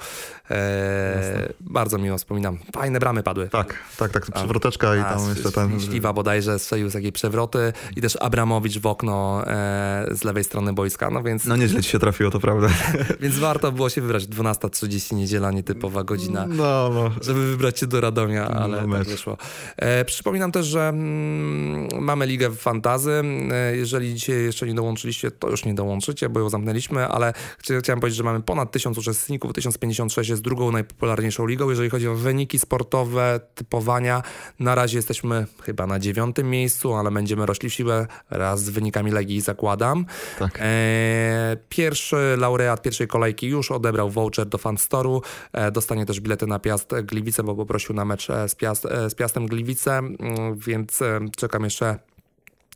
E, 0.51 1.53
bardzo 1.59 1.97
miło 1.97 2.17
wspominam 2.17 2.57
fajne 2.77 2.99
bramy 2.99 3.23
padły. 3.23 3.49
Tak, 3.49 3.75
tak, 3.97 4.11
tak, 4.11 4.31
przewroteczka 4.31 4.95
i 4.95 5.03
tam 5.03 5.29
jeszcze 5.29 5.51
ten... 5.51 5.79
Śliwa 5.79 6.13
bodajże 6.13 6.59
strzelił 6.59 6.89
z 6.89 6.93
jakiej 6.93 7.11
przewroty 7.11 7.73
i 7.95 8.01
też 8.01 8.17
Abramowicz 8.21 8.79
w 8.79 8.85
okno 8.85 9.43
e, 9.47 10.07
z 10.11 10.23
lewej 10.23 10.43
strony 10.43 10.73
boiska, 10.73 11.09
no 11.09 11.23
więc... 11.23 11.45
No 11.45 11.55
nieźle 11.55 11.81
ci 11.81 11.89
się 11.89 11.99
trafiło, 11.99 12.31
to 12.31 12.39
prawda. 12.39 12.67
więc 13.21 13.39
warto 13.39 13.71
było 13.71 13.89
się 13.89 14.01
wybrać, 14.01 14.25
12.30 14.25 15.15
niedziela, 15.15 15.51
nietypowa 15.51 16.03
godzina, 16.03 16.47
no, 16.47 16.89
no. 16.93 17.11
żeby 17.21 17.47
wybrać 17.47 17.79
się 17.79 17.87
do 17.87 18.01
Radomia, 18.01 18.49
no, 18.49 18.61
ale 18.61 18.87
no, 18.87 18.97
tak 18.97 19.07
wyszło. 19.07 19.37
E, 19.77 20.05
przypominam 20.05 20.51
też, 20.51 20.65
że 20.65 20.87
mm, 20.87 21.87
mamy 21.99 22.25
ligę 22.25 22.49
w 22.49 22.57
fantazy, 22.57 23.23
e, 23.51 23.75
jeżeli 23.75 24.13
dzisiaj 24.13 24.43
jeszcze 24.43 24.67
nie 24.67 24.73
dołączyliście, 24.73 25.31
to 25.31 25.49
już 25.49 25.65
nie 25.65 25.73
dołączycie, 25.73 26.29
bo 26.29 26.39
ją 26.39 26.49
zamknęliśmy, 26.49 27.07
ale 27.07 27.33
chciałem 27.79 27.99
powiedzieć, 27.99 28.17
że 28.17 28.23
mamy 28.23 28.41
ponad 28.41 28.71
1000 28.71 28.97
uczestników, 28.97 29.53
1056 29.53 30.29
jest 30.29 30.41
drugą 30.41 30.71
najpopularniejszą 30.71 31.45
ligą, 31.45 31.69
jeżeli 31.69 31.89
chodzi 31.89 32.07
o 32.07 32.15
wyniki 32.15 32.59
sportowe, 32.67 33.39
typowania. 33.55 34.21
Na 34.59 34.75
razie 34.75 34.97
jesteśmy 34.97 35.45
chyba 35.63 35.87
na 35.87 35.99
dziewiątym 35.99 36.49
miejscu, 36.49 36.93
ale 36.93 37.11
będziemy 37.11 37.45
rośli 37.45 37.69
w 37.69 37.73
siłę 37.73 38.07
raz 38.29 38.63
z 38.63 38.69
wynikami 38.69 39.11
Legii 39.11 39.41
zakładam. 39.41 40.05
Tak. 40.39 40.59
E, 40.61 41.57
pierwszy 41.69 42.35
laureat 42.37 42.81
pierwszej 42.81 43.07
kolejki 43.07 43.47
już 43.47 43.71
odebrał 43.71 44.09
voucher 44.09 44.45
do 44.45 44.57
Fanstoru. 44.57 45.21
E, 45.53 45.71
dostanie 45.71 46.05
też 46.05 46.19
bilety 46.19 46.47
na 46.47 46.59
Piast 46.59 46.95
Gliwice, 47.03 47.43
bo 47.43 47.55
poprosił 47.55 47.95
na 47.95 48.05
mecz 48.05 48.29
e, 48.29 48.49
z, 48.49 48.55
Piast, 48.55 48.87
z 49.09 49.15
Piastem 49.15 49.45
Gliwice, 49.45 49.97
mm, 49.97 50.15
więc 50.57 50.99
czekam 51.37 51.63
jeszcze 51.63 51.99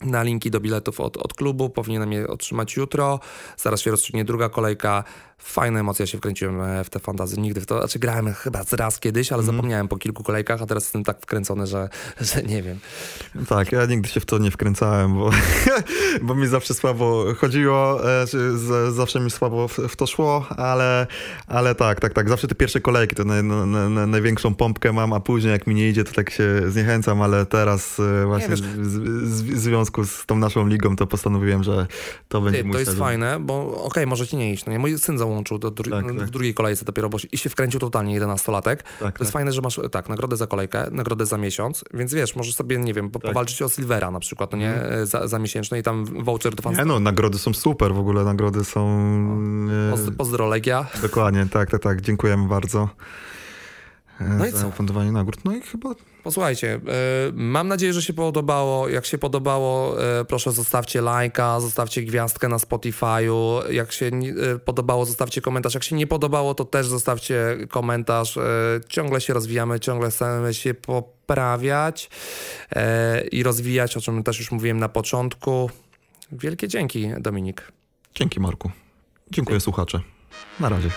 na 0.04 0.22
linki 0.22 0.50
do 0.50 0.60
biletów 0.60 1.00
od, 1.00 1.16
od 1.16 1.34
klubu. 1.34 1.70
Powinienem 1.70 2.12
je 2.12 2.28
otrzymać 2.28 2.76
jutro. 2.76 3.20
Zaraz 3.56 3.80
się 3.80 3.90
rozstrzygnie 3.90 4.24
druga 4.24 4.48
kolejka 4.48 5.04
fajne 5.42 5.80
emocje, 5.80 6.02
ja 6.02 6.06
się 6.06 6.18
wkręciłem 6.18 6.60
e, 6.60 6.84
w 6.84 6.90
te 6.90 6.98
fantazy. 6.98 7.40
Nigdy 7.40 7.60
w 7.60 7.66
to, 7.66 7.78
znaczy 7.78 7.98
grałem 7.98 8.34
chyba 8.34 8.60
raz 8.72 9.00
kiedyś, 9.00 9.32
ale 9.32 9.42
mm. 9.42 9.56
zapomniałem 9.56 9.88
po 9.88 9.96
kilku 9.96 10.22
kolejkach, 10.22 10.62
a 10.62 10.66
teraz 10.66 10.84
jestem 10.84 11.04
tak 11.04 11.20
wkręcony, 11.20 11.66
że, 11.66 11.88
że 12.20 12.42
nie 12.42 12.62
wiem. 12.62 12.78
Tak, 13.48 13.72
ja 13.72 13.86
nigdy 13.86 14.08
się 14.08 14.20
w 14.20 14.26
to 14.26 14.38
nie 14.38 14.50
wkręcałem, 14.50 15.14
bo, 15.14 15.30
bo 16.26 16.34
mi 16.34 16.46
zawsze 16.46 16.74
słabo 16.74 17.24
chodziło, 17.38 18.10
e, 18.22 18.26
z, 18.26 18.94
zawsze 18.94 19.20
mi 19.20 19.30
słabo 19.30 19.68
w, 19.68 19.96
to 19.96 20.06
szło, 20.06 20.46
ale, 20.56 21.06
ale 21.46 21.74
tak, 21.74 22.00
tak, 22.00 22.12
tak, 22.12 22.28
zawsze 22.28 22.48
te 22.48 22.54
pierwsze 22.54 22.80
kolejki 22.80 23.16
to 23.16 23.24
na, 23.24 23.42
na, 23.42 23.88
na, 23.88 24.06
największą 24.06 24.54
pompkę 24.54 24.92
mam, 24.92 25.12
a 25.12 25.20
później 25.20 25.52
jak 25.52 25.66
mi 25.66 25.74
nie 25.74 25.88
idzie, 25.88 26.04
to 26.04 26.12
tak 26.12 26.30
się 26.30 26.62
zniechęcam, 26.70 27.22
ale 27.22 27.46
teraz 27.46 28.00
e, 28.00 28.26
właśnie 28.26 28.56
w, 28.56 28.60
w, 28.60 29.58
związku 29.58 29.91
z 30.04 30.26
tą 30.26 30.38
naszą 30.38 30.66
ligą 30.66 30.96
to 30.96 31.06
postanowiłem, 31.06 31.62
że 31.62 31.86
to 32.28 32.40
będzie 32.40 32.58
Ty, 32.58 32.64
mój 32.64 32.72
To 32.72 32.78
jest 32.78 32.90
sezon. 32.90 33.06
fajne, 33.06 33.40
bo 33.40 33.66
okej, 33.66 33.86
okay, 33.86 34.06
może 34.06 34.26
ci 34.26 34.36
nie 34.36 34.52
iść, 34.52 34.66
no 34.66 34.72
nie? 34.72 34.78
Mój 34.78 34.98
syn 34.98 35.18
założył 35.18 35.32
dołączył 35.32 35.58
do 35.58 35.70
dru 35.70 35.90
tak, 35.90 36.12
w 36.12 36.18
tak. 36.18 36.30
drugiej 36.30 36.54
kolejce 36.54 36.84
dopiero, 36.84 37.08
bo 37.08 37.18
i 37.32 37.38
się 37.38 37.50
wkręcił 37.50 37.80
totalnie 37.80 38.20
11-latek. 38.20 38.76
Tak, 38.76 38.98
to 38.98 39.06
jest 39.06 39.18
tak. 39.18 39.28
fajne, 39.28 39.52
że 39.52 39.60
masz 39.60 39.80
tak, 39.90 40.08
nagrodę 40.08 40.36
za 40.36 40.46
kolejkę, 40.46 40.88
nagrodę 40.90 41.26
za 41.26 41.38
miesiąc, 41.38 41.84
więc 41.94 42.14
wiesz, 42.14 42.36
możesz 42.36 42.54
sobie, 42.54 42.78
nie 42.78 42.94
wiem, 42.94 43.10
tak. 43.10 43.22
powalczyć 43.22 43.62
o 43.62 43.68
Silvera 43.68 44.10
na 44.10 44.20
przykład, 44.20 44.52
no 44.52 44.58
nie, 44.58 44.74
mm. 44.74 45.06
za, 45.06 45.28
za 45.28 45.38
miesięczny 45.38 45.78
i 45.78 45.82
tam 45.82 46.04
voucher 46.04 46.54
do 46.54 46.70
Nie 46.70 46.84
no, 46.84 47.00
nagrody 47.00 47.38
są 47.38 47.54
super, 47.54 47.94
w 47.94 47.98
ogóle 47.98 48.24
nagrody 48.24 48.64
są... 48.64 49.00
No. 49.66 49.96
Pozdro 50.18 50.46
Legia. 50.46 50.86
Dokładnie, 51.02 51.46
tak, 51.50 51.70
tak, 51.70 51.82
tak, 51.82 52.00
dziękujemy 52.00 52.48
bardzo. 52.48 52.88
No 54.28 54.44
co? 54.60 54.70
Fundowanie 54.70 55.12
nagród. 55.12 55.44
No 55.44 55.56
i 55.56 55.60
chyba. 55.60 55.94
Posłuchajcie, 56.22 56.74
y, 56.74 56.80
mam 57.32 57.68
nadzieję, 57.68 57.92
że 57.92 58.02
się 58.02 58.12
podobało. 58.12 58.88
Jak 58.88 59.06
się 59.06 59.18
podobało, 59.18 60.02
y, 60.20 60.24
proszę 60.24 60.52
zostawcie 60.52 61.00
lajka, 61.00 61.60
zostawcie 61.60 62.02
gwiazdkę 62.02 62.48
na 62.48 62.56
Spotify'u. 62.56 63.70
Jak 63.70 63.92
się 63.92 64.06
y, 64.54 64.58
podobało, 64.58 65.04
zostawcie 65.04 65.40
komentarz. 65.40 65.74
Jak 65.74 65.84
się 65.84 65.96
nie 65.96 66.06
podobało, 66.06 66.54
to 66.54 66.64
też 66.64 66.86
zostawcie 66.86 67.56
komentarz. 67.70 68.38
Ciągle 68.88 69.20
się 69.20 69.34
rozwijamy, 69.34 69.80
ciągle 69.80 70.10
chcemy 70.10 70.54
się 70.54 70.74
poprawiać 70.74 72.10
i 73.32 73.42
rozwijać, 73.42 73.96
o 73.96 74.00
czym 74.00 74.22
też 74.22 74.38
już 74.38 74.52
mówiłem 74.52 74.78
na 74.78 74.88
początku. 74.88 75.70
Wielkie 76.32 76.68
dzięki, 76.68 77.10
Dominik. 77.20 77.72
Dzięki, 78.14 78.40
Marku. 78.40 78.70
Dziękuję, 79.30 79.60
słuchacze. 79.60 80.00
Na 80.60 80.68
razie. 80.68 80.90